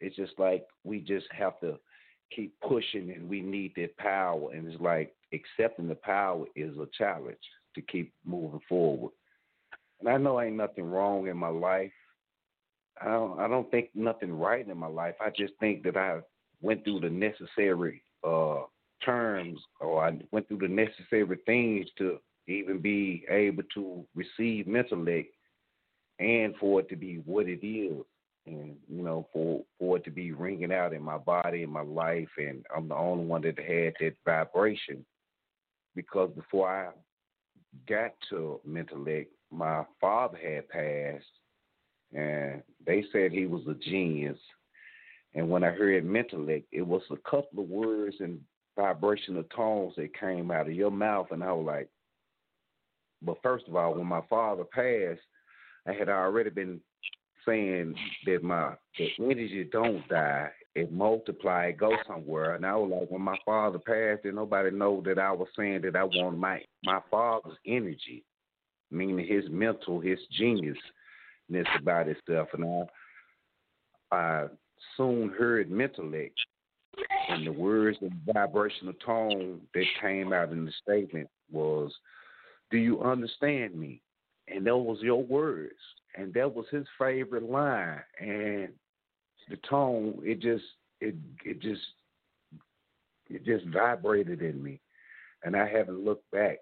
It's 0.00 0.16
just 0.16 0.38
like 0.38 0.66
we 0.82 1.00
just 1.00 1.26
have 1.32 1.58
to 1.60 1.78
keep 2.34 2.54
pushing 2.60 3.10
and 3.10 3.28
we 3.28 3.40
need 3.40 3.72
that 3.76 3.96
power 3.96 4.52
and 4.52 4.66
it's 4.66 4.80
like 4.80 5.14
accepting 5.32 5.88
the 5.88 5.94
power 5.94 6.44
is 6.56 6.76
a 6.76 6.86
challenge 6.96 7.36
to 7.74 7.82
keep 7.82 8.12
moving 8.24 8.60
forward. 8.68 9.12
And 10.00 10.08
I 10.08 10.16
know 10.16 10.40
ain't 10.40 10.56
nothing 10.56 10.84
wrong 10.84 11.28
in 11.28 11.36
my 11.36 11.48
life. 11.48 11.92
I 13.00 13.06
don't 13.06 13.38
I 13.40 13.48
don't 13.48 13.70
think 13.70 13.90
nothing 13.94 14.32
right 14.32 14.66
in 14.66 14.78
my 14.78 14.86
life. 14.86 15.14
I 15.20 15.30
just 15.30 15.54
think 15.60 15.82
that 15.84 15.96
I 15.96 16.20
went 16.62 16.84
through 16.84 17.00
the 17.00 17.10
necessary 17.10 18.02
uh 18.22 18.62
terms 19.04 19.60
or 19.80 20.04
I 20.04 20.18
went 20.30 20.48
through 20.48 20.58
the 20.58 20.68
necessary 20.68 21.38
things 21.46 21.86
to 21.98 22.18
even 22.46 22.80
be 22.80 23.24
able 23.28 23.62
to 23.74 24.04
receive 24.14 24.68
intellect 24.68 25.28
and 26.18 26.54
for 26.60 26.80
it 26.80 26.88
to 26.88 26.96
be 26.96 27.16
what 27.24 27.48
it 27.48 27.66
is 27.66 28.04
and 28.46 28.76
you 28.88 29.02
know 29.02 29.26
for 29.32 29.62
for 29.78 29.96
it 29.96 30.04
to 30.04 30.10
be 30.10 30.32
ringing 30.32 30.72
out 30.72 30.92
in 30.92 31.02
my 31.02 31.18
body 31.18 31.62
and 31.62 31.72
my 31.72 31.82
life 31.82 32.28
and 32.36 32.64
I'm 32.74 32.88
the 32.88 32.94
only 32.94 33.24
one 33.24 33.42
that 33.42 33.58
had 33.58 33.94
that 34.00 34.14
vibration. 34.24 35.04
Because 35.94 36.30
before 36.34 36.68
I 36.68 36.90
got 37.88 38.12
to 38.30 38.60
Mentellect, 38.68 39.28
my 39.50 39.84
father 40.00 40.36
had 40.36 40.68
passed 40.68 41.24
and 42.12 42.62
they 42.86 43.04
said 43.12 43.32
he 43.32 43.46
was 43.46 43.62
a 43.68 43.74
genius. 43.74 44.38
And 45.34 45.48
when 45.48 45.64
I 45.64 45.70
heard 45.70 46.04
Mentellect 46.04 46.64
it 46.72 46.82
was 46.82 47.02
a 47.10 47.28
couple 47.28 47.62
of 47.62 47.68
words 47.68 48.16
and 48.20 48.40
vibrational 48.76 49.44
tones 49.54 49.94
that 49.96 50.18
came 50.18 50.50
out 50.50 50.66
of 50.66 50.74
your 50.74 50.90
mouth 50.90 51.28
and 51.30 51.42
I 51.44 51.52
was 51.52 51.64
like 51.64 51.88
but 53.22 53.38
first 53.42 53.68
of 53.68 53.76
all 53.76 53.94
when 53.94 54.06
my 54.06 54.20
father 54.28 54.64
passed 54.64 55.22
I 55.86 55.92
had 55.92 56.08
already 56.08 56.50
been 56.50 56.80
saying 57.46 57.94
that 58.26 58.42
my 58.42 58.74
the 58.98 59.08
energy 59.18 59.68
don't 59.70 60.06
die, 60.08 60.50
it 60.74 60.92
multiply, 60.92 61.66
it 61.66 61.78
go 61.78 61.92
somewhere. 62.06 62.54
And 62.54 62.66
I 62.66 62.74
was 62.76 62.90
like, 62.90 63.10
when 63.10 63.22
my 63.22 63.36
father 63.44 63.78
passed, 63.78 64.22
did 64.22 64.34
nobody 64.34 64.70
know 64.70 65.02
that 65.04 65.18
I 65.18 65.32
was 65.32 65.48
saying 65.56 65.82
that 65.82 65.96
I 65.96 66.04
want 66.04 66.38
my 66.38 66.62
my 66.84 67.00
father's 67.10 67.56
energy, 67.66 68.24
meaning 68.90 69.26
his 69.26 69.44
mental, 69.50 70.00
his 70.00 70.18
geniusness 70.38 71.66
about 71.78 72.06
his 72.06 72.16
stuff. 72.22 72.48
And 72.52 72.86
I, 74.12 74.16
I 74.16 74.46
soon 74.96 75.30
heard 75.30 75.70
mentellect, 75.70 76.34
and 77.28 77.46
the 77.46 77.52
words 77.52 77.98
and 78.00 78.12
vibrational 78.32 78.94
tone 79.04 79.60
that 79.74 79.84
came 80.00 80.32
out 80.32 80.52
in 80.52 80.64
the 80.64 80.72
statement 80.82 81.28
was, 81.50 81.92
"Do 82.70 82.78
you 82.78 83.02
understand 83.02 83.74
me?" 83.74 84.00
And 84.48 84.66
those 84.66 84.86
was 84.86 84.98
your 85.00 85.22
words 85.22 85.72
and 86.16 86.32
that 86.34 86.52
was 86.52 86.66
his 86.70 86.86
favorite 86.98 87.48
line. 87.48 88.00
And 88.20 88.68
the 89.48 89.56
tone 89.68 90.20
it 90.22 90.40
just 90.40 90.64
it 91.00 91.14
it 91.44 91.60
just 91.60 91.82
it 93.28 93.44
just 93.44 93.66
vibrated 93.72 94.42
in 94.42 94.62
me. 94.62 94.80
And 95.42 95.56
I 95.56 95.68
haven't 95.68 96.04
looked 96.04 96.30
back. 96.30 96.58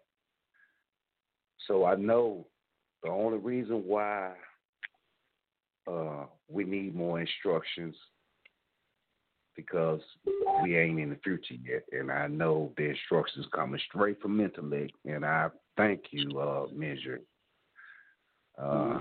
So 1.68 1.84
I 1.84 1.94
know 1.94 2.46
the 3.02 3.10
only 3.10 3.38
reason 3.38 3.84
why 3.86 4.32
uh 5.86 6.26
we 6.48 6.64
need 6.64 6.94
more 6.94 7.20
instructions 7.20 7.96
because 9.54 10.00
we 10.62 10.78
ain't 10.78 10.98
in 10.98 11.10
the 11.10 11.18
future 11.22 11.54
yet. 11.54 11.82
And 11.92 12.10
I 12.10 12.26
know 12.26 12.72
the 12.76 12.90
instructions 12.90 13.46
coming 13.54 13.80
straight 13.88 14.20
from 14.20 14.40
intellect. 14.40 14.92
And 15.04 15.24
I 15.24 15.48
thank 15.76 16.04
you 16.10 16.38
uh 16.40 16.66
measure 16.74 17.20
uh, 18.58 19.00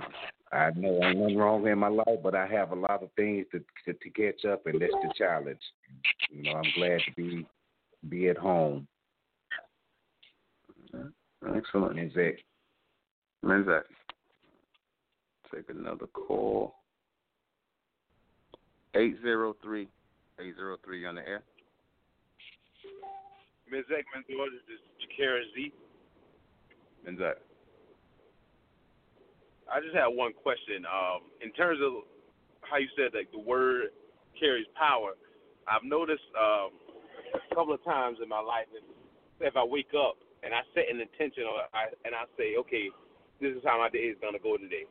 I 0.53 0.71
know 0.75 0.99
ain't 1.03 1.17
nothing 1.17 1.37
wrong 1.37 1.65
in 1.67 1.79
my 1.79 1.87
life, 1.87 2.19
but 2.21 2.35
I 2.35 2.45
have 2.47 2.71
a 2.71 2.75
lot 2.75 3.03
of 3.03 3.09
things 3.15 3.45
to 3.51 3.59
to, 3.85 3.93
to 3.93 4.09
catch 4.09 4.45
up, 4.45 4.65
and 4.65 4.81
that's 4.81 4.91
the 4.91 5.13
challenge. 5.17 5.61
You 6.29 6.43
know, 6.43 6.51
I'm 6.51 6.71
glad 6.75 6.99
to 7.05 7.13
be 7.15 7.45
be 8.09 8.29
at 8.29 8.37
home. 8.37 8.87
Excellent. 11.55 11.99
Is 11.99 12.13
that 12.15 12.33
When's 13.41 13.65
that? 13.65 13.85
Take 15.53 15.69
another 15.69 16.07
call. 16.07 16.75
803 18.93 19.87
803 20.39 21.05
on 21.05 21.15
the 21.15 21.27
air. 21.27 21.43
Ms. 23.71 23.85
Ekman, 23.89 24.23
this 24.27 24.37
is 24.67 24.81
Jakara 24.99 25.41
Z. 25.55 25.73
When's 27.03 27.19
that? 27.19 27.37
I 29.71 29.79
just 29.79 29.95
have 29.95 30.11
one 30.11 30.35
question. 30.35 30.83
Um, 30.83 31.31
in 31.39 31.55
terms 31.55 31.79
of 31.79 32.03
how 32.67 32.75
you 32.75 32.91
said 32.99 33.15
that 33.15 33.31
the 33.31 33.39
word 33.39 33.95
carries 34.35 34.67
power, 34.75 35.15
I've 35.63 35.87
noticed 35.87 36.27
um, 36.35 36.75
a 37.31 37.55
couple 37.55 37.71
of 37.71 37.79
times 37.87 38.19
in 38.19 38.27
my 38.27 38.43
life, 38.43 38.67
if, 38.75 38.83
if 39.39 39.55
I 39.55 39.63
wake 39.63 39.95
up 39.95 40.19
and 40.43 40.51
I 40.51 40.67
set 40.75 40.91
an 40.91 40.99
intention, 40.99 41.47
or 41.47 41.63
I, 41.71 41.87
and 42.03 42.11
I 42.11 42.27
say, 42.35 42.59
okay, 42.59 42.91
this 43.39 43.55
is 43.55 43.63
how 43.63 43.79
my 43.79 43.87
day 43.87 44.11
is 44.11 44.19
gonna 44.19 44.43
go 44.43 44.59
today, 44.59 44.83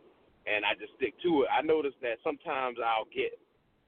and 0.49 0.65
I 0.65 0.73
just 0.81 0.97
stick 0.97 1.13
to 1.29 1.45
it. 1.45 1.53
I 1.53 1.61
notice 1.61 1.95
that 2.01 2.17
sometimes 2.25 2.81
I'll 2.81 3.11
get 3.13 3.37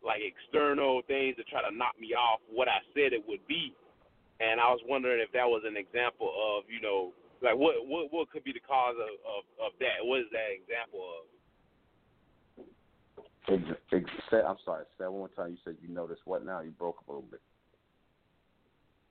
like 0.05 0.21
external 0.21 1.01
things 1.07 1.39
to 1.39 1.45
try 1.49 1.63
to 1.65 1.73
knock 1.73 1.97
me 1.97 2.13
off 2.13 2.43
what 2.51 2.69
I 2.69 2.83
said 2.93 3.15
it 3.17 3.25
would 3.25 3.43
be, 3.49 3.73
and 4.45 4.61
I 4.61 4.69
was 4.69 4.83
wondering 4.85 5.23
if 5.25 5.33
that 5.33 5.47
was 5.47 5.63
an 5.65 5.79
example 5.79 6.29
of 6.29 6.69
you 6.69 6.83
know 6.83 7.15
like 7.43 7.59
what 7.59 7.83
what 7.87 8.13
what 8.13 8.31
could 8.31 8.45
be 8.45 8.53
the 8.53 8.63
cause 8.63 8.95
of 8.97 9.13
of, 9.27 9.43
of 9.59 9.73
that? 9.83 10.01
What 10.03 10.21
is 10.21 10.31
that 10.33 10.55
example 10.55 11.03
of? 11.03 11.23
Ex- 13.51 13.83
ex- 13.91 14.47
I'm 14.47 14.63
sorry. 14.65 14.87
Say 14.99 15.05
one 15.11 15.27
more 15.27 15.35
time. 15.35 15.51
You 15.51 15.61
said 15.67 15.77
you 15.83 15.93
noticed 15.93 16.23
what 16.25 16.47
now? 16.47 16.63
You 16.63 16.71
broke 16.71 17.03
up 17.03 17.09
a 17.09 17.13
little 17.13 17.29
bit. 17.29 17.43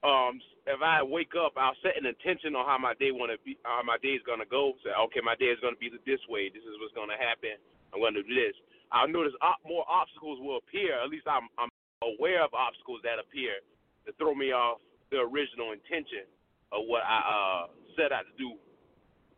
Um, 0.01 0.41
if 0.65 0.81
I 0.81 1.05
wake 1.05 1.37
up, 1.37 1.53
I'll 1.61 1.77
set 1.85 1.93
an 1.93 2.09
intention 2.09 2.57
on 2.57 2.65
how 2.65 2.81
my 2.81 2.97
day 2.97 3.13
want 3.13 3.29
to 3.29 3.37
be, 3.45 3.59
how 3.61 3.85
my 3.85 4.01
day 4.01 4.17
is 4.17 4.25
gonna 4.25 4.49
go. 4.49 4.73
Say, 4.81 4.89
okay, 4.89 5.21
my 5.21 5.35
day 5.37 5.53
is 5.53 5.61
gonna 5.61 5.77
be 5.77 5.93
this 5.93 6.23
way. 6.25 6.49
This 6.49 6.65
is 6.65 6.73
what's 6.81 6.95
gonna 6.97 7.19
happen. 7.19 7.59
I'm 7.93 8.01
gonna 8.01 8.23
do 8.23 8.33
this. 8.33 8.57
I'll 8.89 9.11
notice 9.11 9.35
op- 9.45 9.61
more 9.61 9.85
obstacles 9.85 10.41
will 10.41 10.57
appear. 10.57 10.97
At 10.97 11.11
least 11.11 11.27
I'm 11.27 11.45
I'm 11.61 11.69
aware 12.01 12.41
of 12.41 12.55
obstacles 12.55 13.03
that 13.05 13.21
appear 13.21 13.61
to 14.07 14.15
throw 14.17 14.33
me 14.33 14.55
off 14.55 14.81
the 15.13 15.21
original 15.21 15.75
intention 15.75 16.25
of 16.73 16.87
what 16.87 17.03
I 17.05 17.19
uh, 17.21 17.63
set 17.95 18.11
out 18.11 18.23
to 18.25 18.35
do. 18.37 18.57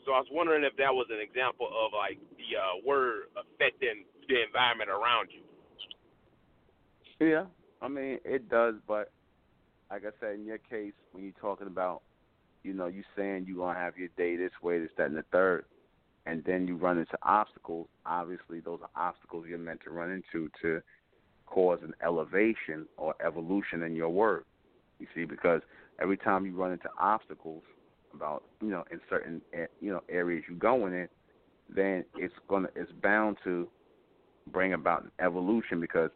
So 0.05 0.11
I 0.11 0.19
was 0.19 0.27
wondering 0.31 0.63
if 0.63 0.75
that 0.77 0.93
was 0.93 1.07
an 1.09 1.19
example 1.19 1.67
of 1.67 1.93
like 1.93 2.19
the 2.35 2.59
uh, 2.59 2.85
word 2.85 3.31
affecting 3.39 4.03
the 4.27 4.43
environment 4.43 4.89
around 4.89 5.29
you. 5.31 5.43
Yeah, 7.19 7.45
I 7.81 7.87
mean 7.87 8.19
it 8.25 8.49
does, 8.49 8.75
but 8.87 9.11
like 9.89 10.03
I 10.05 10.11
said, 10.19 10.35
in 10.35 10.45
your 10.45 10.57
case, 10.57 10.93
when 11.11 11.23
you're 11.23 11.33
talking 11.39 11.67
about, 11.67 12.01
you 12.63 12.73
know, 12.73 12.87
you 12.87 13.03
saying 13.15 13.45
you're 13.47 13.57
gonna 13.57 13.79
have 13.79 13.97
your 13.97 14.09
day 14.17 14.35
this 14.35 14.51
way, 14.61 14.79
this, 14.79 14.89
that, 14.97 15.07
and 15.07 15.17
the 15.17 15.23
third, 15.31 15.65
and 16.25 16.43
then 16.45 16.67
you 16.67 16.75
run 16.75 16.97
into 16.97 17.17
obstacles. 17.23 17.87
Obviously, 18.05 18.59
those 18.59 18.79
are 18.81 18.89
obstacles 19.07 19.45
you're 19.47 19.57
meant 19.57 19.81
to 19.83 19.91
run 19.91 20.11
into 20.11 20.49
to 20.61 20.81
cause 21.45 21.79
an 21.83 21.93
elevation 22.03 22.87
or 22.97 23.13
evolution 23.25 23.83
in 23.83 23.95
your 23.95 24.09
word. 24.09 24.43
You 24.99 25.07
see, 25.13 25.25
because 25.25 25.61
every 26.01 26.17
time 26.17 26.45
you 26.45 26.55
run 26.55 26.71
into 26.71 26.89
obstacles 26.99 27.63
about, 28.13 28.43
you 28.61 28.69
know, 28.69 28.83
in 28.91 28.99
certain, 29.09 29.41
you 29.81 29.91
know, 29.91 30.01
areas 30.09 30.43
you're 30.47 30.57
going 30.57 30.93
in, 30.93 31.07
then 31.73 32.05
it's 32.15 32.33
gonna, 32.47 32.69
it's 32.75 32.91
bound 33.01 33.37
to 33.43 33.67
bring 34.51 34.73
about 34.73 35.05
evolution 35.19 35.79
because 35.79 36.09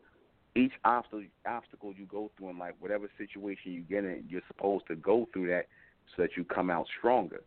each 0.55 0.73
obstacle 0.83 1.23
obstacle 1.45 1.93
you 1.95 2.05
go 2.05 2.31
through 2.37 2.49
in 2.49 2.57
life, 2.57 2.73
whatever 2.79 3.09
situation 3.17 3.71
you 3.71 3.81
get 3.81 4.03
in, 4.03 4.23
you're 4.27 4.41
supposed 4.47 4.87
to 4.87 4.95
go 4.95 5.27
through 5.31 5.47
that 5.47 5.67
so 6.15 6.23
that 6.23 6.31
you 6.35 6.43
come 6.43 6.69
out 6.69 6.87
stronger, 6.97 7.41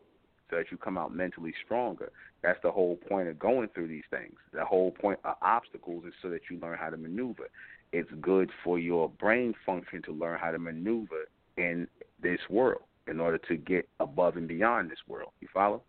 so 0.49 0.57
that 0.57 0.67
you 0.71 0.77
come 0.77 0.97
out 0.97 1.15
mentally 1.15 1.53
stronger. 1.65 2.13
That's 2.43 2.59
the 2.63 2.71
whole 2.71 2.97
point 2.97 3.29
of 3.29 3.39
going 3.39 3.69
through 3.75 3.89
these 3.89 4.05
things. 4.11 4.37
The 4.53 4.65
whole 4.65 4.93
point 4.93 5.19
of 5.25 5.35
obstacles 5.43 6.05
is 6.07 6.15
so 6.23 6.31
that 6.31 6.43
you 6.51 6.59
learn 6.61 6.79
how 6.79 6.91
to 6.91 6.97
maneuver. 6.97 7.49
It's 7.93 8.11
good 8.21 8.51
for 8.63 8.79
your 8.79 9.09
brain 9.09 9.55
function 9.67 10.03
to 10.03 10.13
learn 10.13 10.39
how 10.39 10.53
to 10.53 10.59
maneuver 10.59 11.27
in 11.57 11.89
this 12.23 12.39
world 12.49 12.83
in 13.11 13.19
order 13.21 13.39
to 13.39 13.57
get 13.57 13.89
above 13.99 14.37
and 14.37 14.47
beyond 14.47 14.91
this 14.91 14.99
world. 15.09 15.33
You 15.41 15.49
follow? 15.53 15.83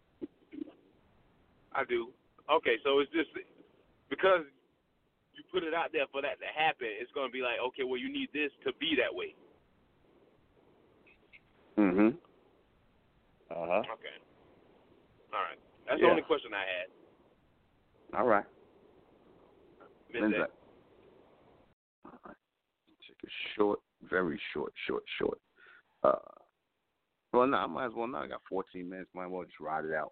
I 1.73 1.85
do. 1.87 2.09
Okay, 2.51 2.75
so 2.83 2.99
it's 2.99 3.11
just 3.11 3.29
because 4.09 4.41
you 5.35 5.43
put 5.53 5.63
it 5.63 5.73
out 5.73 5.93
there 5.93 6.05
for 6.11 6.21
that 6.21 6.39
to 6.41 6.49
happen, 6.53 6.87
it's 6.99 7.11
going 7.13 7.29
to 7.29 7.31
be 7.31 7.41
like, 7.41 7.61
okay, 7.67 7.83
well, 7.85 7.97
you 7.99 8.11
need 8.11 8.29
this 8.33 8.51
to 8.65 8.73
be 8.79 8.97
that 8.97 9.13
way. 9.13 9.35
Mhm. 11.77 12.17
Uh 13.49 13.55
huh. 13.55 13.83
Okay. 13.93 14.17
All 15.33 15.39
right. 15.39 15.59
That's 15.87 15.99
Yeah. 16.01 16.07
the 16.07 16.11
only 16.11 16.23
question 16.23 16.53
I 16.53 16.65
had. 16.65 18.19
All 18.19 18.27
right. 18.27 18.45
Miss 20.11 20.21
When's 20.21 20.33
that. 20.33 20.39
that? 20.39 22.11
All 22.11 22.19
right. 22.25 22.35
Take 23.07 23.23
a 23.23 23.31
short, 23.55 23.79
very 24.01 24.39
short, 24.53 24.73
short, 24.87 25.03
short. 25.17 25.39
Uh, 26.03 26.17
well, 27.33 27.47
no, 27.47 27.57
I 27.57 27.67
might 27.67 27.87
as 27.87 27.93
well 27.95 28.07
not. 28.07 28.23
I 28.23 28.27
got 28.27 28.41
14 28.49 28.89
minutes. 28.89 29.09
Might 29.13 29.25
as 29.25 29.31
well 29.31 29.43
just 29.43 29.59
ride 29.59 29.85
it 29.85 29.93
out. 29.93 30.11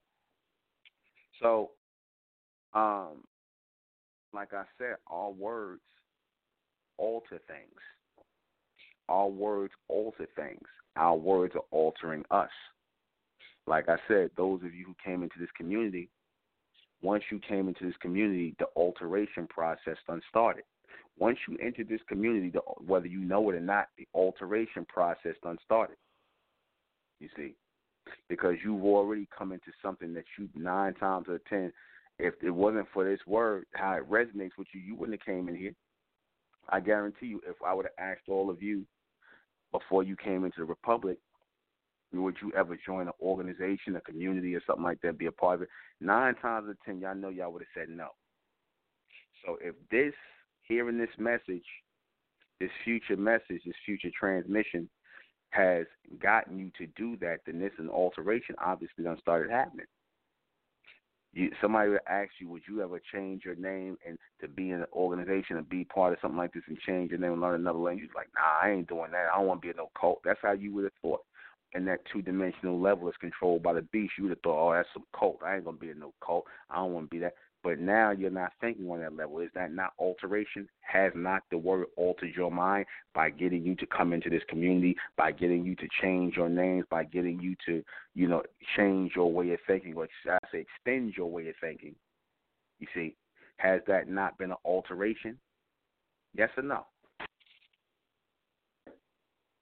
So, 1.41 1.71
um, 2.73 3.23
like 4.33 4.53
I 4.53 4.63
said, 4.77 4.95
our 5.07 5.31
words 5.31 5.81
alter 6.97 7.39
things. 7.47 7.79
Our 9.07 9.27
words 9.27 9.73
alter 9.87 10.27
things. 10.35 10.67
Our 10.95 11.15
words 11.15 11.55
are 11.55 11.65
altering 11.71 12.23
us. 12.31 12.49
Like 13.65 13.89
I 13.89 13.97
said, 14.07 14.31
those 14.37 14.61
of 14.63 14.73
you 14.73 14.85
who 14.85 14.95
came 15.03 15.23
into 15.23 15.39
this 15.39 15.49
community, 15.55 16.09
once 17.01 17.23
you 17.31 17.39
came 17.39 17.67
into 17.67 17.85
this 17.85 17.95
community, 18.01 18.55
the 18.59 18.65
alteration 18.75 19.47
process 19.47 19.95
done 20.07 20.21
started. 20.29 20.63
Once 21.17 21.37
you 21.47 21.57
entered 21.61 21.89
this 21.89 22.01
community, 22.07 22.49
the, 22.49 22.59
whether 22.85 23.07
you 23.07 23.19
know 23.19 23.49
it 23.49 23.55
or 23.55 23.59
not, 23.59 23.87
the 23.97 24.07
alteration 24.13 24.85
process 24.85 25.35
done 25.43 25.57
started. 25.63 25.97
You 27.19 27.29
see, 27.35 27.55
because 28.27 28.55
you've 28.63 28.83
already 28.83 29.27
come 29.35 29.51
into 29.51 29.71
something 29.81 30.13
that 30.13 30.25
you 30.37 30.49
nine 30.55 30.93
times 30.95 31.27
out 31.29 31.35
of 31.35 31.45
ten, 31.45 31.71
if 32.17 32.33
it 32.41 32.51
wasn't 32.51 32.87
for 32.93 33.03
this 33.03 33.19
word, 33.27 33.65
how 33.73 33.93
it 33.93 34.09
resonates 34.09 34.57
with 34.57 34.67
you, 34.73 34.81
you 34.81 34.95
wouldn't 34.95 35.19
have 35.19 35.25
came 35.25 35.47
in 35.49 35.55
here. 35.55 35.73
I 36.69 36.79
guarantee 36.79 37.27
you, 37.27 37.41
if 37.47 37.55
I 37.65 37.73
would 37.73 37.85
have 37.85 38.11
asked 38.11 38.29
all 38.29 38.49
of 38.49 38.61
you 38.61 38.85
before 39.71 40.03
you 40.03 40.15
came 40.15 40.45
into 40.45 40.59
the 40.59 40.65
Republic, 40.65 41.17
would 42.11 42.35
you 42.41 42.51
ever 42.57 42.77
join 42.85 43.07
an 43.07 43.13
organization, 43.21 43.95
a 43.95 44.01
community, 44.01 44.55
or 44.55 44.61
something 44.65 44.83
like 44.83 44.99
that, 45.01 45.17
be 45.17 45.27
a 45.27 45.31
part 45.31 45.55
of 45.55 45.61
it? 45.63 45.69
Nine 46.01 46.35
times 46.35 46.65
out 46.65 46.71
of 46.71 46.77
ten, 46.85 46.99
y'all 46.99 47.15
know 47.15 47.29
y'all 47.29 47.51
would 47.53 47.61
have 47.61 47.87
said 47.87 47.95
no. 47.95 48.09
So 49.45 49.57
if 49.61 49.75
this, 49.91 50.13
hearing 50.63 50.97
this 50.97 51.09
message, 51.17 51.65
this 52.59 52.71
future 52.83 53.17
message, 53.17 53.61
this 53.65 53.75
future 53.85 54.09
transmission 54.17 54.89
has 55.49 55.85
gotten 56.21 56.59
you 56.59 56.71
to 56.77 56.87
do 56.95 57.17
that, 57.17 57.39
then 57.45 57.59
this 57.59 57.71
is 57.73 57.79
an 57.79 57.89
alteration 57.89 58.55
obviously 58.63 59.03
done 59.03 59.17
started 59.21 59.51
happening. 59.51 59.85
You, 61.31 61.51
somebody 61.61 61.91
would 61.91 61.99
ask 62.09 62.31
you, 62.39 62.49
would 62.49 62.63
you 62.67 62.81
ever 62.81 62.99
change 63.13 63.45
your 63.45 63.55
name 63.55 63.97
and 64.07 64.17
to 64.41 64.47
be 64.47 64.71
in 64.71 64.79
an 64.79 64.87
organization 64.93 65.57
and 65.57 65.69
be 65.69 65.85
part 65.85 66.11
of 66.13 66.19
something 66.21 66.37
like 66.37 66.53
this 66.53 66.63
and 66.67 66.79
change 66.79 67.11
your 67.11 67.19
name 67.19 67.33
and 67.33 67.41
learn 67.41 67.59
another 67.59 67.77
language? 67.77 68.09
Like, 68.15 68.29
nah, 68.35 68.67
I 68.67 68.71
ain't 68.71 68.87
doing 68.87 69.11
that. 69.11 69.27
I 69.31 69.37
don't 69.37 69.47
want 69.47 69.61
to 69.61 69.65
be 69.65 69.69
in 69.69 69.77
no 69.77 69.91
cult. 69.99 70.21
That's 70.25 70.39
how 70.41 70.53
you 70.53 70.73
would 70.73 70.85
have 70.85 70.93
thought. 71.01 71.21
And 71.75 71.87
that 71.87 71.99
two 72.11 72.23
dimensional 72.23 72.81
level 72.81 73.07
is 73.09 73.15
controlled 73.21 73.61
by 73.61 73.73
the 73.73 73.83
beast. 73.83 74.13
You 74.17 74.23
would 74.23 74.31
have 74.31 74.41
thought, 74.41 74.69
oh, 74.69 74.73
that's 74.73 74.89
some 74.91 75.05
cult. 75.17 75.39
I 75.45 75.55
ain't 75.55 75.65
gonna 75.65 75.77
be 75.77 75.91
in 75.91 75.99
no 75.99 76.13
cult. 76.25 76.45
I 76.71 76.77
don't 76.77 76.93
want 76.93 77.05
to 77.05 77.15
be 77.15 77.19
that. 77.19 77.35
But 77.61 77.79
now 77.79 78.11
you're 78.11 78.31
not 78.31 78.53
thinking 78.61 78.89
on 78.89 79.01
that 79.01 79.15
level. 79.15 79.39
Is 79.39 79.49
that 79.53 79.73
not 79.73 79.91
alteration? 79.99 80.69
Has 80.81 81.11
not 81.13 81.43
the 81.51 81.57
word 81.57 81.87
altered 81.97 82.33
your 82.35 82.51
mind 82.51 82.85
by 83.13 83.29
getting 83.29 83.63
you 83.63 83.75
to 83.75 83.85
come 83.85 84.13
into 84.13 84.29
this 84.29 84.43
community, 84.47 84.95
by 85.17 85.33
getting 85.33 85.65
you 85.65 85.75
to 85.75 85.87
change 86.01 86.37
your 86.37 86.47
names, 86.47 86.85
by 86.89 87.03
getting 87.03 87.39
you 87.41 87.55
to, 87.65 87.83
you 88.15 88.27
know, 88.27 88.43
change 88.77 89.11
your 89.15 89.31
way 89.31 89.51
of 89.51 89.59
thinking, 89.67 89.93
or 89.95 90.07
I 90.29 90.37
say 90.51 90.65
extend 90.65 91.15
your 91.17 91.29
way 91.29 91.49
of 91.49 91.55
thinking? 91.59 91.95
You 92.79 92.87
see, 92.93 93.15
has 93.57 93.81
that 93.87 94.07
not 94.07 94.37
been 94.37 94.51
an 94.51 94.57
alteration? 94.63 95.37
Yes 96.33 96.49
or 96.55 96.63
no? 96.63 96.85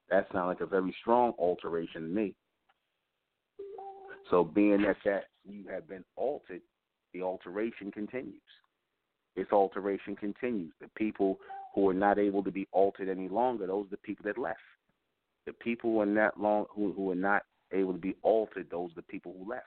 That 0.10 0.28
sounds 0.32 0.48
like 0.48 0.62
a 0.62 0.66
very 0.66 0.96
strong 1.02 1.34
alteration 1.40 2.02
to 2.04 2.08
me. 2.08 2.36
So 4.30 4.44
being 4.44 4.82
that 4.84 4.98
that 5.06 5.26
you 5.46 5.66
have 5.70 5.88
been 5.88 6.04
altered, 6.16 6.62
the 7.14 7.22
alteration 7.22 7.92
continues. 7.92 8.42
This 9.36 9.48
alteration 9.52 10.16
continues. 10.16 10.74
The 10.82 10.90
people 10.96 11.40
who 11.76 11.88
are 11.90 11.94
not 11.94 12.18
able 12.18 12.44
to 12.44 12.52
be 12.52 12.68
altered 12.72 13.08
any 13.08 13.30
longer, 13.30 13.68
those 13.68 13.86
are 13.86 13.92
the 13.92 13.98
people 13.98 14.24
that 14.26 14.38
left. 14.38 14.60
The 15.46 15.54
people 15.54 15.92
who 15.92 16.02
are 16.02 16.06
not 16.06 16.40
long 16.40 16.66
who 16.76 16.92
who 16.92 17.12
are 17.12 17.16
not 17.16 17.44
able 17.72 17.94
to 17.94 18.00
be 18.00 18.16
altered, 18.24 18.68
those 18.72 18.92
are 18.92 18.96
the 18.96 19.02
people 19.04 19.36
who 19.38 19.50
left. 19.50 19.66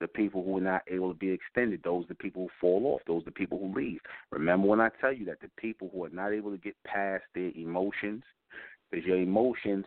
The 0.00 0.08
people 0.08 0.44
who 0.44 0.58
are 0.58 0.60
not 0.60 0.82
able 0.88 1.12
to 1.12 1.18
be 1.18 1.30
extended, 1.30 1.82
those 1.82 2.04
are 2.04 2.08
the 2.08 2.14
people 2.14 2.42
who 2.42 2.50
fall 2.60 2.86
off, 2.94 3.00
those 3.06 3.22
are 3.22 3.26
the 3.26 3.30
people 3.32 3.58
who 3.58 3.74
leave. 3.74 4.00
Remember 4.30 4.68
when 4.68 4.80
I 4.80 4.90
tell 5.00 5.12
you 5.12 5.24
that 5.24 5.40
the 5.40 5.50
people 5.58 5.90
who 5.92 6.04
are 6.04 6.10
not 6.10 6.32
able 6.32 6.52
to 6.52 6.58
get 6.58 6.76
past 6.86 7.24
their 7.34 7.50
emotions, 7.56 8.22
because 8.90 9.06
your 9.06 9.16
emotions 9.16 9.86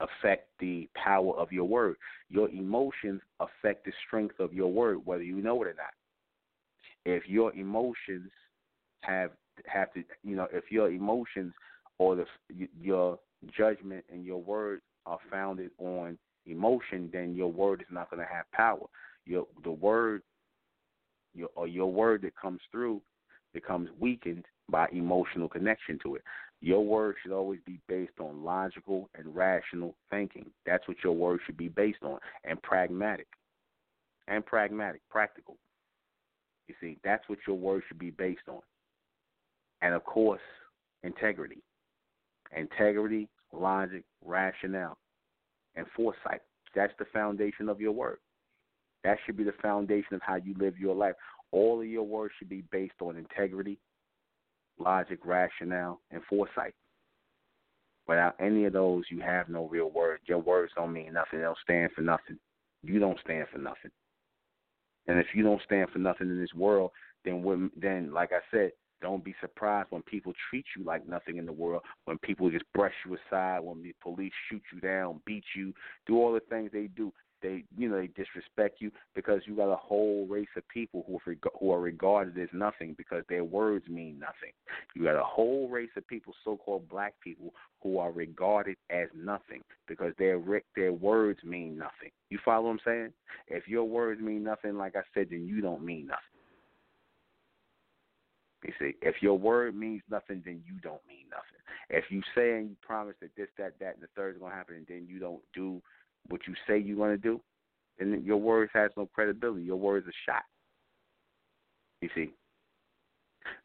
affect 0.00 0.48
the 0.60 0.88
power 0.94 1.34
of 1.36 1.52
your 1.52 1.64
word. 1.64 1.96
Your 2.28 2.48
emotions 2.50 3.20
affect 3.40 3.84
the 3.84 3.92
strength 4.06 4.38
of 4.40 4.52
your 4.52 4.70
word, 4.70 4.98
whether 5.04 5.22
you 5.22 5.36
know 5.36 5.62
it 5.62 5.68
or 5.68 5.74
not. 5.74 5.94
If 7.04 7.28
your 7.28 7.54
emotions 7.54 8.30
have 9.02 9.30
have 9.66 9.92
to, 9.94 10.02
you 10.22 10.36
know, 10.36 10.48
if 10.52 10.64
your 10.70 10.90
emotions 10.90 11.52
or 11.98 12.16
the 12.16 12.26
your 12.80 13.18
judgment 13.56 14.04
and 14.12 14.24
your 14.24 14.42
words 14.42 14.82
are 15.06 15.18
founded 15.30 15.70
on 15.78 16.18
emotion, 16.46 17.08
then 17.12 17.34
your 17.34 17.50
word 17.50 17.80
is 17.80 17.86
not 17.90 18.10
going 18.10 18.20
to 18.20 18.32
have 18.32 18.50
power. 18.52 18.86
Your 19.24 19.46
the 19.64 19.70
word, 19.70 20.22
your 21.34 21.48
or 21.54 21.66
your 21.66 21.90
word 21.90 22.22
that 22.22 22.36
comes 22.36 22.60
through 22.70 23.00
becomes 23.54 23.88
weakened 23.98 24.44
by 24.68 24.88
emotional 24.92 25.48
connection 25.48 25.98
to 26.02 26.16
it. 26.16 26.22
Your 26.60 26.84
word 26.84 27.16
should 27.22 27.32
always 27.32 27.60
be 27.66 27.78
based 27.86 28.18
on 28.18 28.42
logical 28.42 29.08
and 29.14 29.34
rational 29.34 29.94
thinking. 30.10 30.46
That's 30.64 30.86
what 30.88 30.96
your 31.04 31.12
word 31.12 31.40
should 31.44 31.56
be 31.56 31.68
based 31.68 32.02
on, 32.02 32.18
and 32.44 32.60
pragmatic, 32.62 33.28
and 34.26 34.44
pragmatic, 34.44 35.02
practical. 35.10 35.56
You 36.66 36.74
see, 36.80 36.98
that's 37.04 37.28
what 37.28 37.38
your 37.46 37.56
word 37.56 37.82
should 37.86 37.98
be 37.98 38.10
based 38.10 38.48
on. 38.48 38.60
And 39.82 39.94
of 39.94 40.04
course, 40.04 40.40
integrity. 41.02 41.62
Integrity, 42.56 43.28
logic, 43.52 44.04
rationale, 44.24 44.98
and 45.76 45.86
foresight. 45.94 46.40
That's 46.74 46.92
the 46.98 47.04
foundation 47.12 47.68
of 47.68 47.80
your 47.80 47.92
word. 47.92 48.18
That 49.04 49.18
should 49.24 49.36
be 49.36 49.44
the 49.44 49.54
foundation 49.62 50.14
of 50.14 50.22
how 50.22 50.36
you 50.36 50.54
live 50.58 50.78
your 50.78 50.94
life. 50.94 51.14
All 51.52 51.80
of 51.80 51.86
your 51.86 52.02
words 52.02 52.34
should 52.38 52.48
be 52.48 52.64
based 52.72 53.00
on 53.00 53.16
integrity, 53.16 53.78
logic, 54.78 55.20
rationale, 55.24 56.00
and 56.10 56.22
foresight. 56.28 56.74
Without 58.08 58.36
any 58.40 58.64
of 58.66 58.72
those, 58.72 59.04
you 59.10 59.20
have 59.20 59.48
no 59.48 59.66
real 59.66 59.90
word. 59.90 60.20
Your 60.26 60.38
words 60.38 60.72
don't 60.76 60.92
mean 60.92 61.12
nothing. 61.12 61.40
They 61.40 61.44
don't 61.44 61.58
stand 61.62 61.90
for 61.94 62.02
nothing. 62.02 62.38
You 62.82 63.00
don't 63.00 63.18
stand 63.24 63.46
for 63.52 63.58
nothing. 63.58 63.90
And 65.08 65.18
if 65.18 65.26
you 65.34 65.42
don't 65.42 65.62
stand 65.62 65.90
for 65.90 65.98
nothing 65.98 66.28
in 66.28 66.40
this 66.40 66.54
world, 66.54 66.90
then 67.24 67.42
when, 67.42 67.70
then 67.76 68.12
like 68.12 68.30
I 68.32 68.40
said, 68.50 68.72
don't 69.02 69.24
be 69.24 69.34
surprised 69.40 69.88
when 69.90 70.02
people 70.02 70.32
treat 70.48 70.64
you 70.76 70.84
like 70.84 71.06
nothing 71.08 71.36
in 71.36 71.46
the 71.46 71.52
world, 71.52 71.82
when 72.06 72.18
people 72.18 72.50
just 72.50 72.64
brush 72.74 72.94
you 73.04 73.16
aside, 73.16 73.60
when 73.60 73.82
the 73.82 73.94
police 74.02 74.32
shoot 74.48 74.62
you 74.72 74.80
down, 74.80 75.20
beat 75.26 75.44
you, 75.54 75.74
do 76.06 76.16
all 76.16 76.32
the 76.32 76.40
things 76.48 76.70
they 76.72 76.88
do. 76.96 77.12
They, 77.42 77.64
you 77.76 77.88
know, 77.88 77.98
they 77.98 78.08
disrespect 78.08 78.80
you 78.80 78.90
because 79.14 79.42
you 79.44 79.56
got 79.56 79.72
a 79.72 79.76
whole 79.76 80.26
race 80.26 80.48
of 80.56 80.66
people 80.68 81.04
who 81.06 81.16
are, 81.16 81.36
who 81.60 81.70
are 81.70 81.80
regarded 81.80 82.38
as 82.38 82.48
nothing 82.52 82.94
because 82.96 83.24
their 83.28 83.44
words 83.44 83.86
mean 83.88 84.18
nothing. 84.18 84.52
You 84.94 85.04
got 85.04 85.16
a 85.16 85.24
whole 85.24 85.68
race 85.68 85.90
of 85.96 86.06
people, 86.08 86.34
so-called 86.44 86.88
black 86.88 87.14
people, 87.22 87.52
who 87.82 87.98
are 87.98 88.10
regarded 88.10 88.76
as 88.90 89.08
nothing 89.14 89.62
because 89.86 90.12
their 90.18 90.40
their 90.74 90.92
words 90.92 91.38
mean 91.44 91.76
nothing. 91.78 92.10
You 92.30 92.38
follow 92.44 92.64
what 92.64 92.70
I'm 92.72 92.80
saying? 92.84 93.12
If 93.48 93.68
your 93.68 93.84
words 93.84 94.20
mean 94.20 94.42
nothing, 94.42 94.76
like 94.76 94.96
I 94.96 95.02
said, 95.14 95.28
then 95.30 95.46
you 95.46 95.60
don't 95.60 95.84
mean 95.84 96.06
nothing. 96.06 96.22
You 98.64 98.72
see, 98.80 98.94
if 99.02 99.22
your 99.22 99.38
word 99.38 99.76
means 99.76 100.02
nothing, 100.10 100.42
then 100.44 100.62
you 100.66 100.80
don't 100.82 101.02
mean 101.06 101.26
nothing. 101.30 101.60
If 101.88 102.10
you 102.10 102.22
say 102.34 102.58
and 102.58 102.70
you 102.70 102.76
promise 102.82 103.14
that 103.20 103.30
this, 103.36 103.48
that, 103.58 103.74
that, 103.78 103.94
and 103.94 104.02
the 104.02 104.08
third 104.16 104.34
is 104.34 104.40
going 104.40 104.50
to 104.50 104.56
happen, 104.56 104.76
and 104.76 104.86
then 104.88 105.06
you 105.08 105.20
don't 105.20 105.42
do 105.54 105.80
what 106.28 106.46
you 106.46 106.54
say 106.66 106.78
you're 106.78 106.96
going 106.96 107.16
to 107.16 107.22
do, 107.22 107.40
then 107.98 108.22
your 108.24 108.36
words 108.36 108.70
has 108.74 108.90
no 108.96 109.06
credibility. 109.06 109.62
Your 109.62 109.76
words 109.76 110.06
are 110.06 110.12
shot. 110.26 110.42
You 112.02 112.10
see, 112.14 112.30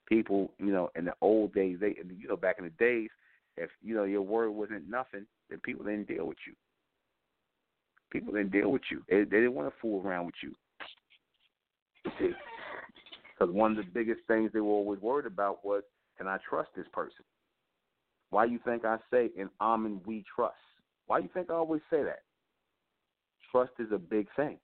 people, 0.07 0.51
you 0.57 0.71
know, 0.71 0.89
in 0.95 1.05
the 1.05 1.13
old 1.21 1.53
days, 1.53 1.77
they, 1.79 1.95
you 2.19 2.27
know, 2.27 2.37
back 2.37 2.55
in 2.59 2.63
the 2.63 2.71
days, 2.71 3.09
if 3.57 3.69
you 3.83 3.93
know 3.93 4.05
your 4.05 4.21
word 4.21 4.51
wasn't 4.51 4.89
nothing, 4.89 5.25
then 5.49 5.59
people 5.59 5.85
didn't 5.85 6.07
deal 6.07 6.25
with 6.25 6.37
you. 6.47 6.53
People 8.11 8.33
didn't 8.33 8.51
deal 8.51 8.71
with 8.71 8.83
you. 8.89 9.03
They, 9.09 9.19
they 9.19 9.37
didn't 9.37 9.53
want 9.53 9.69
to 9.69 9.79
fool 9.81 10.05
around 10.05 10.25
with 10.25 10.35
you. 10.41 10.53
You 12.05 12.11
see, 12.19 12.31
because 13.37 13.53
one 13.53 13.71
of 13.71 13.77
the 13.77 13.91
biggest 13.91 14.21
things 14.27 14.51
they 14.53 14.59
were 14.59 14.71
always 14.71 14.99
worried 15.01 15.25
about 15.25 15.63
was, 15.63 15.83
can 16.17 16.27
I 16.27 16.37
trust 16.47 16.69
this 16.75 16.87
person? 16.93 17.25
Why 18.29 18.45
you 18.45 18.59
think 18.63 18.85
I 18.85 18.97
say 19.11 19.29
in 19.37 19.49
Amen 19.59 20.01
we 20.05 20.23
trust? 20.33 20.55
Why 21.07 21.19
you 21.19 21.29
think 21.33 21.49
I 21.49 21.55
always 21.55 21.81
say 21.89 22.03
that? 22.03 22.21
Trust 23.51 23.73
is 23.79 23.91
a 23.91 23.97
big 23.97 24.27
thing. 24.35 24.57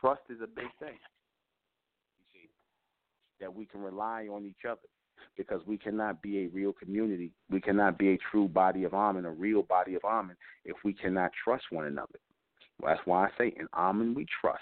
Trust 0.00 0.22
is 0.28 0.38
a 0.42 0.46
big 0.46 0.68
thing. 0.78 0.98
You 2.18 2.24
see, 2.32 2.48
that 3.40 3.52
we 3.52 3.66
can 3.66 3.80
rely 3.80 4.28
on 4.32 4.44
each 4.44 4.64
other 4.68 4.80
because 5.36 5.60
we 5.66 5.76
cannot 5.76 6.22
be 6.22 6.44
a 6.44 6.48
real 6.48 6.72
community. 6.72 7.32
We 7.50 7.60
cannot 7.60 7.98
be 7.98 8.10
a 8.10 8.18
true 8.30 8.48
body 8.48 8.84
of 8.84 8.94
Amen, 8.94 9.24
a 9.24 9.30
real 9.30 9.62
body 9.62 9.94
of 9.94 10.04
Amen, 10.04 10.36
if 10.64 10.76
we 10.84 10.92
cannot 10.92 11.30
trust 11.42 11.64
one 11.70 11.86
another. 11.86 12.18
Well, 12.80 12.94
that's 12.94 13.06
why 13.06 13.26
I 13.26 13.30
say 13.38 13.54
in 13.58 13.66
Amen 13.74 14.14
we 14.14 14.26
trust, 14.40 14.60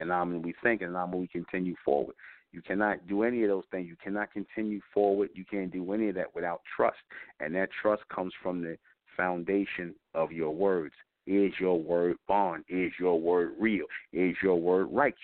in 0.00 0.10
Amen 0.10 0.42
we 0.42 0.54
think, 0.62 0.80
and 0.80 0.90
in 0.90 0.96
Amen 0.96 1.20
we 1.20 1.28
continue 1.28 1.74
forward. 1.84 2.16
You 2.52 2.62
cannot 2.62 3.06
do 3.06 3.22
any 3.22 3.42
of 3.44 3.48
those 3.48 3.64
things. 3.70 3.86
You 3.88 3.96
cannot 4.02 4.32
continue 4.32 4.80
forward. 4.92 5.30
You 5.34 5.44
can't 5.48 5.72
do 5.72 5.92
any 5.92 6.08
of 6.08 6.16
that 6.16 6.34
without 6.34 6.62
trust. 6.76 6.98
And 7.38 7.54
that 7.54 7.68
trust 7.80 8.02
comes 8.12 8.32
from 8.42 8.60
the 8.60 8.76
foundation 9.16 9.94
of 10.14 10.32
your 10.32 10.50
words. 10.50 10.94
Is 11.30 11.52
your 11.60 11.80
word 11.80 12.16
bond? 12.26 12.64
Is 12.68 12.90
your 12.98 13.20
word 13.20 13.52
real? 13.56 13.84
Is 14.12 14.34
your 14.42 14.60
word 14.60 14.88
righteous? 14.90 15.20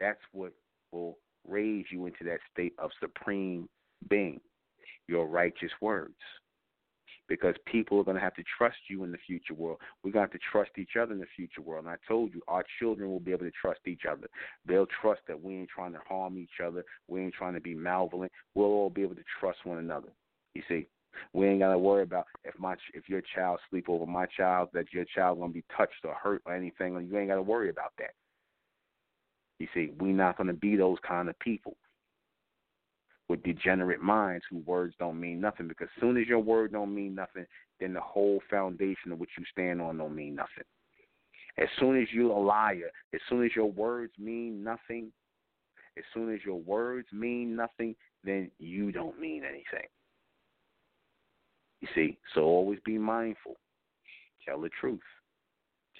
That's 0.00 0.20
what 0.32 0.52
will 0.92 1.16
raise 1.48 1.86
you 1.90 2.04
into 2.04 2.22
that 2.24 2.40
state 2.52 2.74
of 2.78 2.90
supreme 3.00 3.70
being, 4.10 4.38
your 5.08 5.26
righteous 5.26 5.70
words. 5.80 6.12
Because 7.26 7.54
people 7.64 7.98
are 7.98 8.04
going 8.04 8.16
to 8.18 8.22
have 8.22 8.34
to 8.34 8.44
trust 8.58 8.76
you 8.90 9.04
in 9.04 9.12
the 9.12 9.18
future 9.26 9.54
world. 9.54 9.78
We're 10.04 10.12
going 10.12 10.26
to 10.26 10.30
have 10.30 10.38
to 10.38 10.46
trust 10.50 10.72
each 10.76 10.96
other 11.00 11.14
in 11.14 11.18
the 11.18 11.26
future 11.34 11.62
world. 11.62 11.86
And 11.86 11.94
I 11.94 11.96
told 12.06 12.34
you, 12.34 12.42
our 12.48 12.64
children 12.78 13.08
will 13.08 13.20
be 13.20 13.32
able 13.32 13.46
to 13.46 13.52
trust 13.58 13.80
each 13.86 14.02
other. 14.10 14.26
They'll 14.66 14.88
trust 15.00 15.22
that 15.26 15.42
we 15.42 15.54
ain't 15.54 15.70
trying 15.74 15.92
to 15.92 16.00
harm 16.06 16.36
each 16.36 16.60
other. 16.62 16.84
We 17.08 17.22
ain't 17.22 17.32
trying 17.32 17.54
to 17.54 17.60
be 17.62 17.74
malevolent. 17.74 18.30
We'll 18.54 18.66
all 18.66 18.90
be 18.90 19.00
able 19.00 19.14
to 19.14 19.24
trust 19.40 19.64
one 19.64 19.78
another. 19.78 20.08
You 20.54 20.62
see, 20.68 20.86
we 21.32 21.46
ain't 21.46 21.60
gotta 21.60 21.78
worry 21.78 22.02
about 22.02 22.26
if 22.44 22.58
my 22.58 22.74
if 22.94 23.08
your 23.08 23.22
child 23.34 23.60
sleep 23.70 23.88
over 23.88 24.06
my 24.06 24.26
child 24.26 24.68
that 24.72 24.92
your 24.92 25.04
child 25.14 25.38
gonna 25.38 25.52
be 25.52 25.64
touched 25.76 26.04
or 26.04 26.14
hurt 26.14 26.42
or 26.44 26.54
anything. 26.54 26.94
You 26.94 27.18
ain't 27.18 27.28
gotta 27.28 27.42
worry 27.42 27.70
about 27.70 27.92
that. 27.98 28.14
You 29.58 29.68
see, 29.74 29.92
we 30.00 30.12
not 30.12 30.36
gonna 30.36 30.52
be 30.52 30.76
those 30.76 30.98
kind 31.06 31.28
of 31.28 31.38
people 31.38 31.76
with 33.28 33.42
degenerate 33.44 34.02
minds 34.02 34.44
whose 34.50 34.66
words 34.66 34.94
don't 34.98 35.18
mean 35.20 35.40
nothing. 35.40 35.68
Because 35.68 35.88
as 35.96 36.00
soon 36.00 36.16
as 36.16 36.26
your 36.26 36.40
word 36.40 36.72
don't 36.72 36.94
mean 36.94 37.14
nothing, 37.14 37.46
then 37.80 37.94
the 37.94 38.00
whole 38.00 38.40
foundation 38.50 39.12
of 39.12 39.18
what 39.18 39.28
you 39.38 39.44
stand 39.50 39.80
on 39.80 39.98
don't 39.98 40.14
mean 40.14 40.34
nothing. 40.34 40.64
As 41.58 41.68
soon 41.78 42.00
as 42.00 42.08
you're 42.12 42.30
a 42.30 42.38
liar, 42.38 42.90
as 43.14 43.20
soon 43.28 43.44
as 43.44 43.50
your 43.54 43.70
words 43.70 44.12
mean 44.18 44.64
nothing, 44.64 45.12
as 45.98 46.04
soon 46.14 46.32
as 46.32 46.40
your 46.44 46.60
words 46.60 47.06
mean 47.12 47.54
nothing, 47.54 47.94
then 48.24 48.50
you 48.58 48.92
don't 48.92 49.20
mean 49.20 49.44
anything. 49.44 49.88
You 51.82 51.88
see, 51.96 52.18
so 52.34 52.42
always 52.42 52.78
be 52.84 52.96
mindful. 52.96 53.56
Tell 54.46 54.60
the 54.60 54.70
truth. 54.80 55.00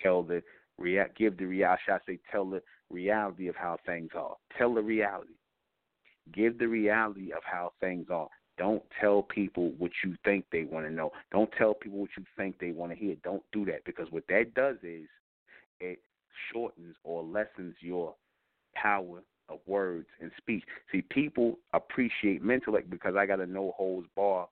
Tell 0.00 0.22
the 0.22 0.42
rea- 0.78 1.10
give 1.16 1.36
the 1.36 1.44
reality. 1.44 1.82
I 1.90 1.98
say 2.06 2.18
tell 2.30 2.48
the 2.48 2.62
reality 2.88 3.48
of 3.48 3.56
how 3.56 3.78
things 3.84 4.10
are. 4.14 4.36
Tell 4.56 4.72
the 4.72 4.82
reality. 4.82 5.34
Give 6.32 6.56
the 6.56 6.68
reality 6.68 7.32
of 7.32 7.42
how 7.44 7.72
things 7.80 8.06
are. 8.10 8.28
Don't 8.58 8.82
tell 9.00 9.22
people 9.22 9.72
what 9.78 9.90
you 10.04 10.14
think 10.24 10.44
they 10.52 10.64
want 10.64 10.86
to 10.86 10.92
know. 10.92 11.10
Don't 11.32 11.50
tell 11.58 11.74
people 11.74 11.98
what 11.98 12.10
you 12.16 12.24
think 12.36 12.58
they 12.60 12.70
want 12.70 12.92
to 12.92 12.98
hear. 12.98 13.16
Don't 13.24 13.42
do 13.52 13.64
that 13.64 13.84
because 13.84 14.06
what 14.10 14.24
that 14.28 14.54
does 14.54 14.76
is 14.84 15.08
it 15.80 15.98
shortens 16.52 16.94
or 17.02 17.24
lessens 17.24 17.74
your 17.80 18.14
power 18.74 19.20
of 19.48 19.58
words 19.66 20.06
and 20.20 20.30
speech. 20.36 20.62
See, 20.92 21.02
people 21.10 21.58
appreciate 21.72 22.42
mental 22.42 22.78
because 22.88 23.16
I 23.16 23.26
got 23.26 23.40
a 23.40 23.46
no 23.46 23.72
holds 23.76 24.06
bar 24.14 24.48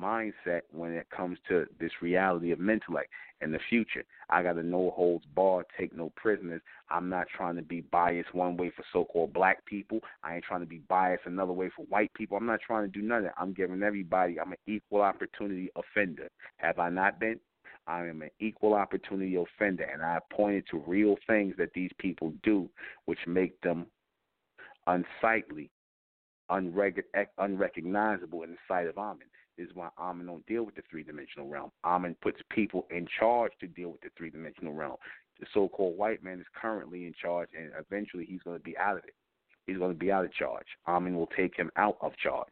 mindset 0.00 0.62
when 0.70 0.92
it 0.92 1.08
comes 1.10 1.38
to 1.48 1.66
this 1.80 1.90
reality 2.00 2.52
of 2.52 2.60
intellect 2.60 3.10
in 3.40 3.52
the 3.52 3.58
future. 3.68 4.04
I 4.30 4.42
got 4.42 4.56
a 4.56 4.62
no 4.62 4.90
holds 4.90 5.24
bar, 5.34 5.64
take 5.78 5.94
no 5.94 6.12
prisoners. 6.16 6.62
I'm 6.90 7.08
not 7.08 7.26
trying 7.34 7.56
to 7.56 7.62
be 7.62 7.82
biased 7.82 8.34
one 8.34 8.56
way 8.56 8.70
for 8.74 8.84
so 8.92 9.04
called 9.04 9.32
black 9.32 9.64
people. 9.66 10.00
I 10.22 10.36
ain't 10.36 10.44
trying 10.44 10.60
to 10.60 10.66
be 10.66 10.82
biased 10.88 11.26
another 11.26 11.52
way 11.52 11.70
for 11.74 11.84
white 11.86 12.12
people. 12.14 12.36
I'm 12.36 12.46
not 12.46 12.60
trying 12.60 12.84
to 12.84 12.90
do 12.90 13.06
none 13.06 13.18
of 13.18 13.24
that. 13.24 13.34
I'm 13.38 13.52
giving 13.52 13.82
everybody, 13.82 14.40
I'm 14.40 14.52
an 14.52 14.58
equal 14.66 15.02
opportunity 15.02 15.70
offender. 15.76 16.28
Have 16.56 16.78
I 16.78 16.88
not 16.88 17.20
been? 17.20 17.38
I 17.86 18.06
am 18.06 18.22
an 18.22 18.30
equal 18.40 18.74
opportunity 18.74 19.36
offender, 19.36 19.84
and 19.84 20.02
I 20.02 20.18
pointed 20.32 20.64
to 20.70 20.82
real 20.86 21.16
things 21.26 21.54
that 21.58 21.72
these 21.72 21.92
people 21.98 22.32
do 22.42 22.68
which 23.04 23.20
make 23.28 23.60
them 23.60 23.86
unsightly, 24.88 25.70
unrecognizable 26.48 28.42
in 28.42 28.50
the 28.50 28.56
sight 28.66 28.86
of 28.86 28.98
Amen 28.98 29.18
is 29.58 29.68
why 29.74 29.88
Amen 29.98 30.26
don't 30.26 30.46
deal 30.46 30.64
with 30.64 30.74
the 30.74 30.82
three 30.90 31.02
dimensional 31.02 31.48
realm. 31.48 31.70
Amen 31.84 32.16
puts 32.22 32.40
people 32.50 32.86
in 32.90 33.06
charge 33.18 33.52
to 33.60 33.66
deal 33.66 33.90
with 33.90 34.00
the 34.00 34.10
three 34.16 34.30
dimensional 34.30 34.72
realm. 34.72 34.96
The 35.40 35.46
so 35.52 35.68
called 35.68 35.98
white 35.98 36.22
man 36.22 36.40
is 36.40 36.46
currently 36.60 37.06
in 37.06 37.14
charge 37.20 37.48
and 37.56 37.70
eventually 37.78 38.24
he's 38.24 38.42
going 38.42 38.58
to 38.58 38.62
be 38.62 38.76
out 38.78 38.96
of 38.96 39.04
it. 39.04 39.14
He's 39.66 39.78
going 39.78 39.92
to 39.92 39.98
be 39.98 40.12
out 40.12 40.24
of 40.24 40.32
charge. 40.32 40.66
Amen 40.86 41.16
will 41.16 41.30
take 41.36 41.56
him 41.56 41.70
out 41.76 41.96
of 42.00 42.16
charge 42.16 42.46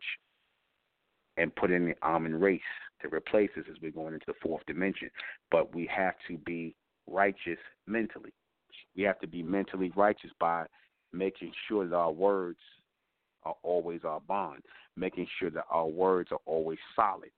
and 1.36 1.54
put 1.54 1.70
in 1.70 1.86
the 1.86 1.94
Amen 2.02 2.40
race 2.40 2.60
to 3.02 3.08
replace 3.08 3.50
us 3.56 3.64
as 3.70 3.76
we're 3.82 3.90
going 3.90 4.14
into 4.14 4.26
the 4.26 4.34
fourth 4.42 4.64
dimension. 4.66 5.10
But 5.50 5.74
we 5.74 5.88
have 5.94 6.14
to 6.28 6.38
be 6.38 6.74
righteous 7.06 7.58
mentally. 7.86 8.32
We 8.96 9.02
have 9.04 9.20
to 9.20 9.26
be 9.26 9.42
mentally 9.42 9.92
righteous 9.96 10.30
by 10.40 10.66
making 11.12 11.52
sure 11.68 11.86
that 11.86 11.94
our 11.94 12.12
words 12.12 12.58
are 13.44 13.56
always 13.62 14.00
our 14.04 14.20
bond, 14.20 14.62
making 14.96 15.26
sure 15.38 15.50
that 15.50 15.64
our 15.70 15.86
words 15.86 16.30
are 16.32 16.40
always 16.46 16.78
solid. 16.96 17.30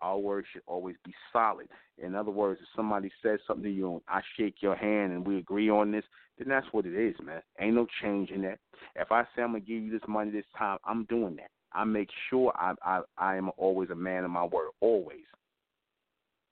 Our 0.00 0.18
words 0.18 0.46
should 0.52 0.62
always 0.66 0.96
be 1.04 1.14
solid. 1.32 1.68
In 1.98 2.14
other 2.14 2.30
words, 2.30 2.60
if 2.62 2.68
somebody 2.76 3.10
says 3.22 3.40
something 3.46 3.64
to 3.64 3.70
you 3.70 3.92
and 3.92 4.00
I 4.08 4.20
shake 4.36 4.56
your 4.60 4.76
hand 4.76 5.12
and 5.12 5.26
we 5.26 5.38
agree 5.38 5.70
on 5.70 5.90
this, 5.90 6.04
then 6.38 6.48
that's 6.48 6.66
what 6.72 6.84
it 6.84 6.94
is, 6.94 7.14
man. 7.24 7.40
Ain't 7.58 7.76
no 7.76 7.86
change 8.02 8.30
in 8.30 8.42
that. 8.42 8.58
If 8.94 9.10
I 9.10 9.22
say 9.22 9.42
I'm 9.42 9.52
gonna 9.52 9.60
give 9.60 9.82
you 9.82 9.90
this 9.90 10.06
money 10.06 10.30
this 10.30 10.44
time, 10.58 10.78
I'm 10.84 11.04
doing 11.04 11.36
that. 11.36 11.50
I 11.72 11.84
make 11.84 12.10
sure 12.28 12.52
I 12.56 12.74
I, 12.82 13.00
I 13.16 13.36
am 13.36 13.50
always 13.56 13.88
a 13.90 13.94
man 13.94 14.24
of 14.24 14.30
my 14.30 14.44
word, 14.44 14.70
always. 14.80 15.24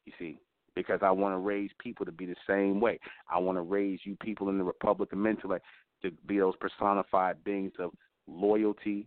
You 0.07 0.13
see, 0.19 0.39
because 0.75 1.01
I 1.03 1.11
want 1.11 1.35
to 1.35 1.39
raise 1.39 1.71
people 1.79 2.07
to 2.07 2.13
be 2.13 2.27
the 2.27 2.37
same 2.47 2.81
way. 2.81 2.99
I 3.31 3.39
want 3.39 3.59
to 3.59 3.63
raise 3.63 4.01
you 4.05 4.17
people 4.23 4.49
in 4.49 4.59
the 4.59 4.65
Republican 4.65 5.23
mentality 5.23 5.65
to 6.03 6.11
be 6.27 6.39
those 6.39 6.55
personified 6.57 7.43
beings 7.45 7.73
of 7.79 7.91
loyalty, 8.27 9.07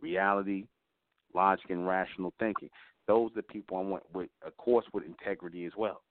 reality, 0.00 0.64
logic, 1.34 1.70
and 1.70 1.86
rational 1.86 2.32
thinking. 2.38 2.70
Those 3.06 3.30
are 3.32 3.36
the 3.36 3.42
people 3.42 3.76
I 3.76 3.80
want 3.80 4.02
with, 4.12 4.30
of 4.46 4.56
course, 4.56 4.86
with 4.92 5.04
integrity 5.04 5.66
as 5.66 5.72
well. 5.76 6.02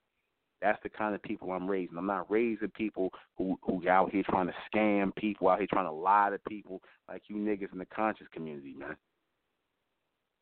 That's 0.62 0.82
the 0.82 0.88
kind 0.88 1.14
of 1.14 1.22
people 1.22 1.52
I'm 1.52 1.68
raising. 1.68 1.98
I'm 1.98 2.06
not 2.06 2.30
raising 2.30 2.70
people 2.70 3.10
who 3.36 3.58
who 3.62 3.86
out 3.88 4.12
here 4.12 4.22
trying 4.22 4.46
to 4.46 4.54
scam 4.72 5.14
people, 5.14 5.48
out 5.48 5.58
here 5.58 5.66
trying 5.70 5.86
to 5.86 5.92
lie 5.92 6.30
to 6.30 6.38
people 6.48 6.80
like 7.08 7.22
you 7.28 7.36
niggas 7.36 7.72
in 7.72 7.78
the 7.78 7.86
conscious 7.86 8.28
community, 8.32 8.74
man. 8.78 8.96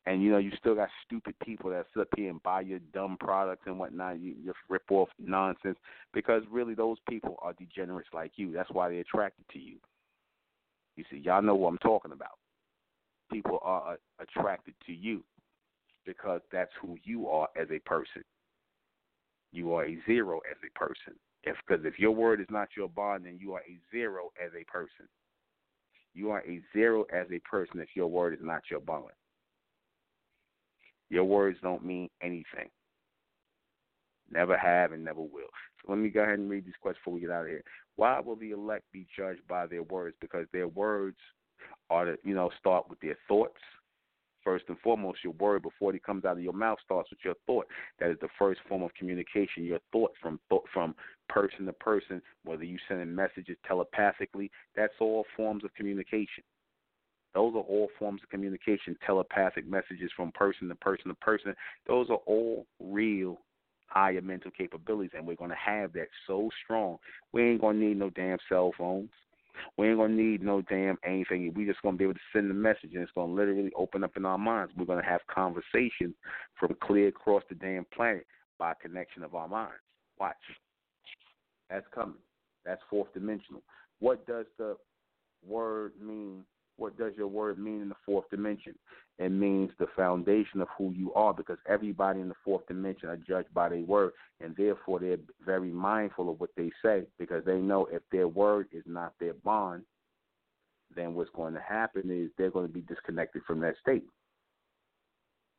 And 0.04 0.22
you 0.22 0.30
know, 0.30 0.38
you 0.38 0.50
still 0.58 0.74
got 0.74 0.88
stupid 1.04 1.34
people 1.44 1.70
that 1.70 1.86
sit 1.94 2.02
up 2.02 2.08
here 2.16 2.30
and 2.30 2.42
buy 2.42 2.60
your 2.62 2.80
dumb 2.92 3.16
products 3.20 3.62
and 3.66 3.78
whatnot, 3.78 4.20
you, 4.20 4.34
your 4.42 4.54
rip 4.68 4.82
off 4.90 5.08
nonsense, 5.18 5.78
because 6.12 6.42
really 6.50 6.74
those 6.74 6.98
people 7.08 7.36
are 7.40 7.52
degenerates 7.52 8.08
like 8.12 8.32
you. 8.36 8.52
That's 8.52 8.70
why 8.70 8.88
they're 8.88 9.00
attracted 9.00 9.44
to 9.52 9.58
you. 9.58 9.76
You 10.96 11.04
see, 11.10 11.18
y'all 11.18 11.42
know 11.42 11.54
what 11.54 11.68
I'm 11.68 11.78
talking 11.78 12.12
about. 12.12 12.38
People 13.32 13.58
are 13.62 13.94
uh, 13.94 13.96
attracted 14.20 14.74
to 14.86 14.92
you 14.92 15.22
because 16.04 16.40
that's 16.52 16.72
who 16.80 16.96
you 17.04 17.28
are 17.28 17.48
as 17.56 17.68
a 17.70 17.78
person 17.80 18.22
you 19.52 19.74
are 19.74 19.84
a 19.84 19.98
zero 20.06 20.40
as 20.50 20.56
a 20.66 20.78
person. 20.78 21.14
If 21.44 21.56
because 21.66 21.84
if 21.84 21.98
your 21.98 22.12
word 22.12 22.40
is 22.40 22.46
not 22.50 22.68
your 22.76 22.88
bond, 22.88 23.26
then 23.26 23.38
you 23.40 23.52
are 23.52 23.60
a 23.60 23.78
zero 23.90 24.30
as 24.42 24.50
a 24.58 24.64
person. 24.70 25.06
You 26.14 26.30
are 26.30 26.40
a 26.40 26.60
zero 26.72 27.04
as 27.12 27.26
a 27.30 27.38
person 27.40 27.80
if 27.80 27.88
your 27.94 28.08
word 28.08 28.34
is 28.34 28.40
not 28.42 28.62
your 28.70 28.80
bond. 28.80 29.04
Your 31.10 31.24
words 31.24 31.58
don't 31.62 31.84
mean 31.84 32.08
anything. 32.22 32.70
Never 34.32 34.56
have 34.56 34.92
and 34.92 35.04
never 35.04 35.20
will. 35.20 35.50
So 35.84 35.92
let 35.92 35.98
me 35.98 36.08
go 36.08 36.22
ahead 36.22 36.38
and 36.38 36.48
read 36.48 36.64
these 36.64 36.74
questions 36.80 37.02
before 37.04 37.14
we 37.14 37.20
get 37.20 37.30
out 37.30 37.44
of 37.44 37.48
here. 37.48 37.64
Why 37.96 38.20
will 38.20 38.36
the 38.36 38.52
elect 38.52 38.84
be 38.92 39.06
judged 39.16 39.46
by 39.48 39.66
their 39.66 39.82
words? 39.82 40.16
Because 40.20 40.46
their 40.52 40.68
words 40.68 41.18
are 41.90 42.06
to, 42.06 42.16
you 42.24 42.34
know, 42.34 42.50
start 42.58 42.88
with 42.88 43.00
their 43.00 43.16
thoughts, 43.28 43.58
first 44.42 44.64
and 44.68 44.78
foremost, 44.80 45.18
your 45.22 45.34
word 45.34 45.62
before 45.62 45.94
it 45.94 46.02
comes 46.02 46.24
out 46.24 46.36
of 46.36 46.42
your 46.42 46.52
mouth 46.52 46.78
starts 46.84 47.10
with 47.10 47.20
your 47.24 47.34
thought. 47.46 47.66
That 47.98 48.10
is 48.10 48.16
the 48.20 48.28
first 48.38 48.60
form 48.68 48.82
of 48.82 48.94
communication. 48.94 49.64
Your 49.64 49.80
thought 49.92 50.12
from 50.20 50.40
from 50.72 50.94
person 51.28 51.66
to 51.66 51.72
person, 51.74 52.20
whether 52.44 52.64
you 52.64 52.78
sending 52.88 53.14
messages 53.14 53.56
telepathically, 53.66 54.50
that's 54.76 54.94
all 55.00 55.24
forms 55.36 55.64
of 55.64 55.74
communication. 55.74 56.44
Those 57.34 57.54
are 57.54 57.60
all 57.60 57.88
forms 57.98 58.22
of 58.22 58.28
communication, 58.28 58.96
telepathic 59.06 59.66
messages 59.66 60.10
from 60.14 60.32
person 60.32 60.68
to 60.68 60.74
person 60.74 61.08
to 61.08 61.14
person. 61.14 61.54
Those 61.86 62.10
are 62.10 62.20
all 62.26 62.66
real 62.78 63.38
higher 63.92 64.22
mental 64.22 64.50
capabilities, 64.50 65.12
and 65.14 65.26
we're 65.26 65.36
going 65.36 65.50
to 65.50 65.56
have 65.56 65.92
that 65.94 66.08
so 66.26 66.48
strong. 66.64 66.98
We 67.32 67.42
ain't 67.42 67.60
going 67.60 67.80
to 67.80 67.86
need 67.86 67.98
no 67.98 68.10
damn 68.10 68.38
cell 68.48 68.72
phones. 68.76 69.10
We 69.76 69.88
ain't 69.88 69.98
gonna 69.98 70.14
need 70.14 70.42
no 70.42 70.62
damn 70.62 70.98
anything. 71.04 71.52
We 71.54 71.66
just 71.66 71.82
gonna 71.82 71.96
be 71.96 72.04
able 72.04 72.14
to 72.14 72.20
send 72.32 72.48
the 72.48 72.54
message, 72.54 72.90
and 72.94 73.02
it's 73.02 73.12
gonna 73.14 73.32
literally 73.32 73.70
open 73.76 74.02
up 74.02 74.16
in 74.16 74.24
our 74.24 74.38
minds. 74.38 74.72
We're 74.76 74.86
gonna 74.86 75.04
have 75.04 75.20
conversations 75.32 76.14
from 76.58 76.74
clear 76.82 77.08
across 77.08 77.42
the 77.48 77.54
damn 77.54 77.84
planet 77.94 78.26
by 78.58 78.72
connection 78.80 79.22
of 79.22 79.34
our 79.34 79.48
minds. 79.48 79.74
Watch, 80.18 80.36
that's 81.68 81.86
coming. 81.94 82.18
That's 82.64 82.80
fourth 82.88 83.12
dimensional. 83.12 83.62
What 84.00 84.26
does 84.26 84.46
the 84.58 84.76
word 85.46 85.92
mean 86.00 86.44
what 86.82 86.98
does 86.98 87.12
your 87.16 87.28
word 87.28 87.60
mean 87.60 87.80
in 87.80 87.88
the 87.88 87.94
fourth 88.04 88.28
dimension? 88.28 88.74
It 89.20 89.28
means 89.28 89.70
the 89.78 89.86
foundation 89.94 90.60
of 90.60 90.66
who 90.76 90.90
you 90.90 91.14
are 91.14 91.32
because 91.32 91.58
everybody 91.68 92.20
in 92.20 92.28
the 92.28 92.34
fourth 92.44 92.66
dimension 92.66 93.08
are 93.08 93.16
judged 93.16 93.54
by 93.54 93.68
their 93.68 93.82
word 93.82 94.12
and 94.40 94.56
therefore 94.56 94.98
they're 94.98 95.18
very 95.46 95.70
mindful 95.70 96.28
of 96.28 96.40
what 96.40 96.50
they 96.56 96.72
say 96.84 97.04
because 97.20 97.44
they 97.44 97.58
know 97.58 97.86
if 97.92 98.02
their 98.10 98.26
word 98.26 98.66
is 98.72 98.82
not 98.84 99.12
their 99.20 99.34
bond, 99.34 99.84
then 100.96 101.14
what's 101.14 101.30
going 101.36 101.54
to 101.54 101.60
happen 101.60 102.10
is 102.10 102.32
they're 102.36 102.50
going 102.50 102.66
to 102.66 102.72
be 102.72 102.80
disconnected 102.80 103.42
from 103.46 103.60
that 103.60 103.76
state. 103.80 104.04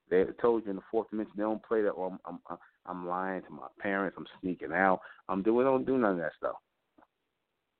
They 0.09 0.25
told 0.41 0.65
you 0.65 0.71
in 0.71 0.75
the 0.75 0.83
fourth 0.91 1.09
dimension 1.09 1.33
they 1.37 1.43
don't 1.43 1.63
play 1.63 1.81
that. 1.83 1.91
Or 1.91 2.11
I'm, 2.11 2.19
I'm, 2.25 2.39
uh, 2.49 2.57
I'm 2.85 3.07
lying 3.07 3.43
to 3.43 3.49
my 3.49 3.67
parents. 3.79 4.17
I'm 4.19 4.27
sneaking 4.41 4.73
out. 4.73 4.99
I'm 5.29 5.41
doing. 5.41 5.65
Don't 5.65 5.85
do 5.85 5.97
none 5.97 6.11
of 6.11 6.17
that 6.17 6.33
stuff. 6.37 6.57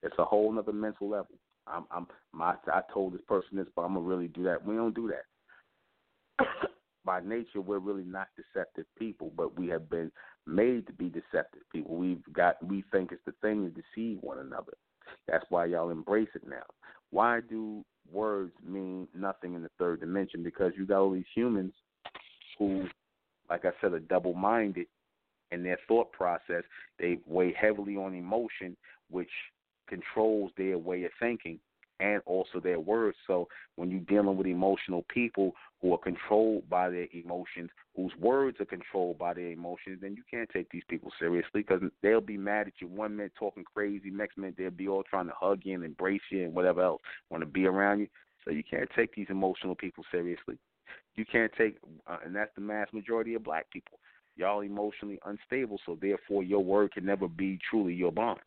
It's 0.01 0.15
a 0.17 0.23
whole 0.23 0.57
other 0.57 0.71
mental 0.71 1.09
level. 1.09 1.35
I'm, 1.67 1.85
I'm 1.91 2.07
my, 2.33 2.55
I 2.71 2.81
told 2.93 3.13
this 3.13 3.21
person 3.27 3.57
this, 3.57 3.67
but 3.75 3.83
I'm 3.83 3.93
gonna 3.93 4.05
really 4.05 4.27
do 4.27 4.43
that. 4.43 4.65
We 4.65 4.75
don't 4.75 4.95
do 4.95 5.09
that. 5.09 6.45
By 7.05 7.19
nature, 7.19 7.61
we're 7.61 7.79
really 7.79 8.03
not 8.03 8.27
deceptive 8.37 8.85
people, 8.97 9.31
but 9.35 9.57
we 9.57 9.67
have 9.67 9.89
been 9.89 10.11
made 10.47 10.87
to 10.87 10.93
be 10.93 11.09
deceptive 11.09 11.61
people. 11.71 11.95
We've 11.95 12.23
got, 12.31 12.65
we 12.65 12.83
think 12.91 13.11
it's 13.11 13.25
the 13.25 13.33
thing 13.41 13.63
to 13.63 13.69
deceive 13.69 14.19
one 14.21 14.39
another. 14.39 14.73
That's 15.27 15.45
why 15.49 15.65
y'all 15.65 15.89
embrace 15.89 16.29
it 16.33 16.47
now. 16.47 16.63
Why 17.11 17.41
do 17.41 17.83
words 18.11 18.53
mean 18.65 19.07
nothing 19.15 19.53
in 19.53 19.61
the 19.61 19.69
third 19.77 19.99
dimension? 19.99 20.43
Because 20.43 20.71
you 20.77 20.85
got 20.85 21.01
all 21.01 21.11
these 21.11 21.25
humans 21.35 21.73
who, 22.57 22.85
like 23.49 23.65
I 23.65 23.71
said, 23.81 23.93
are 23.93 23.99
double 23.99 24.33
minded 24.33 24.87
in 25.51 25.63
their 25.63 25.77
thought 25.87 26.11
process. 26.11 26.63
They 26.99 27.19
weigh 27.27 27.53
heavily 27.53 27.95
on 27.95 28.15
emotion, 28.15 28.75
which 29.09 29.29
controls 29.87 30.51
their 30.57 30.77
way 30.77 31.03
of 31.03 31.11
thinking 31.19 31.59
and 31.99 32.21
also 32.25 32.59
their 32.59 32.79
words. 32.79 33.17
So 33.27 33.47
when 33.75 33.89
you're 33.89 34.01
dealing 34.01 34.37
with 34.37 34.47
emotional 34.47 35.05
people 35.13 35.53
who 35.81 35.93
are 35.93 35.97
controlled 35.97 36.69
by 36.69 36.89
their 36.89 37.07
emotions, 37.13 37.69
whose 37.95 38.11
words 38.19 38.57
are 38.59 38.65
controlled 38.65 39.17
by 39.17 39.33
their 39.33 39.51
emotions, 39.51 39.99
then 40.01 40.15
you 40.15 40.23
can't 40.29 40.49
take 40.49 40.69
these 40.71 40.83
people 40.89 41.11
seriously 41.19 41.61
because 41.61 41.81
they'll 42.01 42.21
be 42.21 42.37
mad 42.37 42.67
at 42.67 42.73
you. 42.79 42.87
One 42.87 43.15
minute 43.15 43.33
talking 43.37 43.63
crazy, 43.73 44.09
next 44.09 44.37
minute 44.37 44.55
they'll 44.57 44.69
be 44.69 44.87
all 44.87 45.03
trying 45.03 45.27
to 45.27 45.33
hug 45.39 45.61
you 45.63 45.75
and 45.75 45.83
embrace 45.83 46.21
you 46.29 46.43
and 46.43 46.53
whatever 46.53 46.81
else, 46.81 47.01
want 47.29 47.41
to 47.41 47.47
be 47.47 47.65
around 47.65 47.99
you. 47.99 48.07
So 48.43 48.51
you 48.51 48.63
can't 48.63 48.89
take 48.95 49.15
these 49.15 49.27
emotional 49.29 49.75
people 49.75 50.03
seriously. 50.11 50.57
You 51.15 51.25
can't 51.25 51.51
take, 51.57 51.77
uh, 52.07 52.17
and 52.25 52.35
that's 52.35 52.51
the 52.55 52.61
mass 52.61 52.87
majority 52.91 53.35
of 53.35 53.43
black 53.43 53.69
people. 53.71 53.99
Y'all 54.35 54.61
emotionally 54.61 55.19
unstable, 55.25 55.79
so 55.85 55.97
therefore 56.01 56.43
your 56.43 56.63
word 56.63 56.91
can 56.91 57.05
never 57.05 57.27
be 57.27 57.59
truly 57.69 57.93
your 57.93 58.11
bond. 58.11 58.39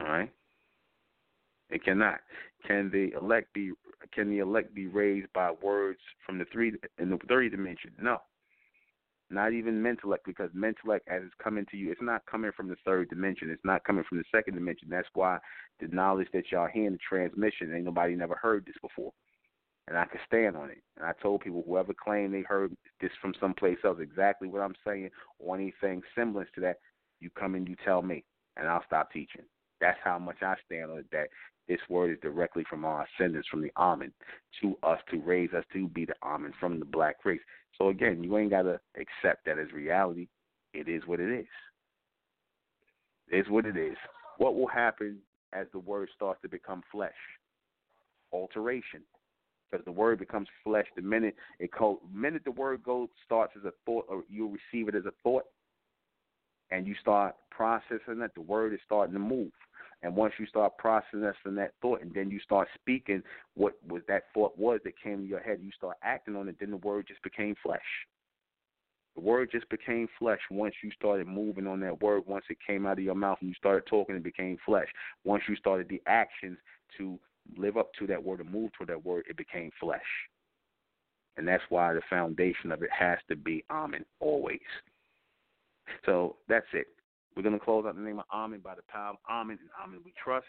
All 0.00 0.06
right. 0.06 0.32
It 1.70 1.84
cannot. 1.84 2.20
Can 2.66 2.90
the 2.90 3.12
elect 3.18 3.52
be? 3.54 3.72
Can 4.12 4.30
the 4.30 4.40
elect 4.40 4.74
be 4.74 4.86
raised 4.86 5.32
by 5.32 5.52
words 5.62 6.00
from 6.26 6.38
the 6.38 6.44
three 6.52 6.72
in 6.98 7.10
the 7.10 7.18
third 7.28 7.50
dimension? 7.50 7.92
No. 8.00 8.18
Not 9.30 9.54
even 9.54 9.86
intellect, 9.86 10.26
because 10.26 10.50
intellect, 10.54 11.08
as 11.08 11.22
it's 11.24 11.32
coming 11.42 11.64
to 11.70 11.76
you, 11.78 11.90
it's 11.90 12.02
not 12.02 12.26
coming 12.26 12.50
from 12.54 12.68
the 12.68 12.76
third 12.84 13.08
dimension. 13.08 13.48
It's 13.48 13.64
not 13.64 13.82
coming 13.84 14.04
from 14.06 14.18
the 14.18 14.24
second 14.30 14.54
dimension. 14.54 14.88
That's 14.90 15.08
why 15.14 15.38
the 15.80 15.88
knowledge 15.88 16.28
that 16.34 16.52
y'all 16.52 16.68
hear 16.68 16.86
in 16.86 16.92
the 16.92 16.98
transmission, 16.98 17.72
ain't 17.74 17.86
nobody 17.86 18.14
never 18.14 18.34
heard 18.34 18.66
this 18.66 18.76
before. 18.82 19.12
And 19.88 19.96
I 19.96 20.04
can 20.04 20.20
stand 20.26 20.54
on 20.54 20.68
it. 20.70 20.82
And 20.98 21.06
I 21.06 21.12
told 21.22 21.40
people, 21.40 21.64
whoever 21.66 21.94
claimed 21.94 22.34
they 22.34 22.42
heard 22.42 22.76
this 23.00 23.10
from 23.22 23.32
someplace 23.40 23.78
else, 23.84 23.98
exactly 24.02 24.48
what 24.48 24.60
I'm 24.60 24.74
saying, 24.86 25.08
or 25.38 25.56
anything 25.56 26.02
semblance 26.14 26.50
to 26.56 26.60
that, 26.60 26.76
you 27.20 27.30
come 27.30 27.54
and 27.54 27.66
you 27.66 27.76
tell 27.86 28.02
me, 28.02 28.24
and 28.58 28.68
I'll 28.68 28.84
stop 28.84 29.10
teaching. 29.12 29.42
That's 29.82 29.98
how 30.02 30.18
much 30.18 30.36
I 30.42 30.54
stand 30.64 30.92
on 30.92 30.98
it. 30.98 31.06
That 31.10 31.28
this 31.68 31.80
word 31.90 32.12
is 32.12 32.18
directly 32.22 32.64
from 32.70 32.84
our 32.84 33.04
ascendants, 33.18 33.48
from 33.48 33.62
the 33.62 33.72
Amen, 33.76 34.12
to 34.62 34.78
us 34.84 35.00
to 35.10 35.18
raise 35.20 35.52
us 35.52 35.64
to 35.72 35.88
be 35.88 36.06
the 36.06 36.14
Amen 36.22 36.54
from 36.58 36.78
the 36.78 36.84
black 36.86 37.16
race. 37.24 37.40
So 37.76 37.88
again, 37.88 38.22
you 38.22 38.38
ain't 38.38 38.50
gotta 38.50 38.80
accept 38.96 39.44
that 39.46 39.58
as 39.58 39.72
reality. 39.72 40.28
It 40.72 40.88
is 40.88 41.02
what 41.06 41.18
it 41.20 41.36
is. 41.36 41.46
It 43.28 43.38
is 43.38 43.50
what 43.50 43.66
it 43.66 43.76
is. 43.76 43.96
What 44.38 44.54
will 44.54 44.68
happen 44.68 45.18
as 45.52 45.66
the 45.72 45.80
word 45.80 46.08
starts 46.14 46.40
to 46.42 46.48
become 46.48 46.82
flesh? 46.90 47.10
Alteration. 48.32 49.02
Because 49.70 49.84
the 49.84 49.92
word 49.92 50.20
becomes 50.20 50.48
flesh 50.62 50.86
the 50.94 51.02
minute 51.02 51.34
it 51.58 51.72
co- 51.72 52.00
minute 52.14 52.42
the 52.44 52.50
word 52.52 52.82
goes 52.84 53.08
starts 53.24 53.54
as 53.56 53.64
a 53.64 53.72
thought 53.84 54.04
or 54.08 54.22
you 54.28 54.46
receive 54.46 54.88
it 54.88 54.94
as 54.94 55.06
a 55.06 55.12
thought 55.22 55.44
and 56.70 56.86
you 56.86 56.94
start 57.00 57.34
processing 57.50 58.18
that, 58.18 58.34
the 58.34 58.40
word 58.40 58.72
is 58.72 58.80
starting 58.84 59.12
to 59.12 59.20
move. 59.20 59.50
And 60.02 60.16
once 60.16 60.34
you 60.38 60.46
start 60.46 60.76
processing 60.78 61.54
that 61.54 61.72
thought, 61.80 62.02
and 62.02 62.12
then 62.12 62.30
you 62.30 62.40
start 62.40 62.68
speaking 62.74 63.22
what 63.54 63.74
was 63.86 64.02
that 64.08 64.24
thought 64.34 64.58
was 64.58 64.80
that 64.84 65.00
came 65.00 65.22
to 65.22 65.26
your 65.26 65.40
head, 65.40 65.60
you 65.62 65.70
start 65.76 65.96
acting 66.02 66.36
on 66.36 66.48
it. 66.48 66.56
Then 66.58 66.70
the 66.70 66.76
word 66.78 67.06
just 67.06 67.22
became 67.22 67.54
flesh. 67.62 67.80
The 69.14 69.20
word 69.20 69.50
just 69.52 69.68
became 69.68 70.08
flesh 70.18 70.40
once 70.50 70.74
you 70.82 70.90
started 70.92 71.26
moving 71.26 71.66
on 71.66 71.80
that 71.80 72.00
word. 72.00 72.22
Once 72.26 72.44
it 72.48 72.56
came 72.66 72.86
out 72.86 72.98
of 72.98 73.04
your 73.04 73.14
mouth 73.14 73.38
and 73.40 73.48
you 73.48 73.54
started 73.54 73.86
talking, 73.86 74.16
it 74.16 74.24
became 74.24 74.56
flesh. 74.64 74.88
Once 75.24 75.42
you 75.48 75.56
started 75.56 75.88
the 75.88 76.00
actions 76.06 76.58
to 76.98 77.18
live 77.56 77.76
up 77.76 77.92
to 77.98 78.06
that 78.06 78.22
word 78.22 78.40
and 78.40 78.50
move 78.50 78.70
toward 78.72 78.88
that 78.88 79.04
word, 79.04 79.24
it 79.28 79.36
became 79.36 79.70
flesh. 79.78 80.00
And 81.36 81.46
that's 81.46 81.62
why 81.68 81.92
the 81.92 82.02
foundation 82.10 82.72
of 82.72 82.82
it 82.82 82.90
has 82.90 83.18
to 83.28 83.36
be 83.36 83.64
Amen 83.70 84.04
always. 84.20 84.60
So 86.06 86.36
that's 86.48 86.66
it. 86.72 86.86
We're 87.36 87.42
going 87.42 87.58
to 87.58 87.64
close 87.64 87.84
out 87.86 87.94
the 87.94 88.02
name 88.02 88.18
of 88.18 88.24
Amen 88.32 88.60
by 88.62 88.74
the 88.74 88.82
power 88.88 89.10
of 89.10 89.16
Amen 89.30 89.58
and 89.60 89.70
Amen 89.82 90.00
we 90.04 90.12
trust. 90.22 90.46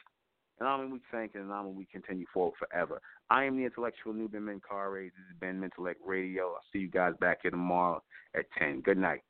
And 0.60 0.68
Amen 0.68 0.92
we 0.92 1.00
thank 1.12 1.36
and 1.36 1.52
Amen 1.52 1.76
we 1.76 1.86
continue 1.86 2.26
forward 2.34 2.54
forever. 2.60 3.02
I 3.30 3.46
am 3.46 3.58
the 3.58 3.64
intellectual 3.66 4.14
Nuben 4.14 4.42
Menkarayzz. 4.42 5.06
This 5.06 5.26
has 5.30 5.40
been 5.40 5.60
Mentellect 5.60 5.96
Radio. 6.06 6.50
I'll 6.50 6.62
see 6.72 6.80
you 6.80 6.90
guys 6.90 7.14
back 7.20 7.40
here 7.42 7.52
tomorrow 7.52 8.02
at 8.36 8.46
10. 8.60 8.82
Good 8.82 8.98
night. 8.98 9.22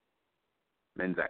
Menzak. 0.99 1.29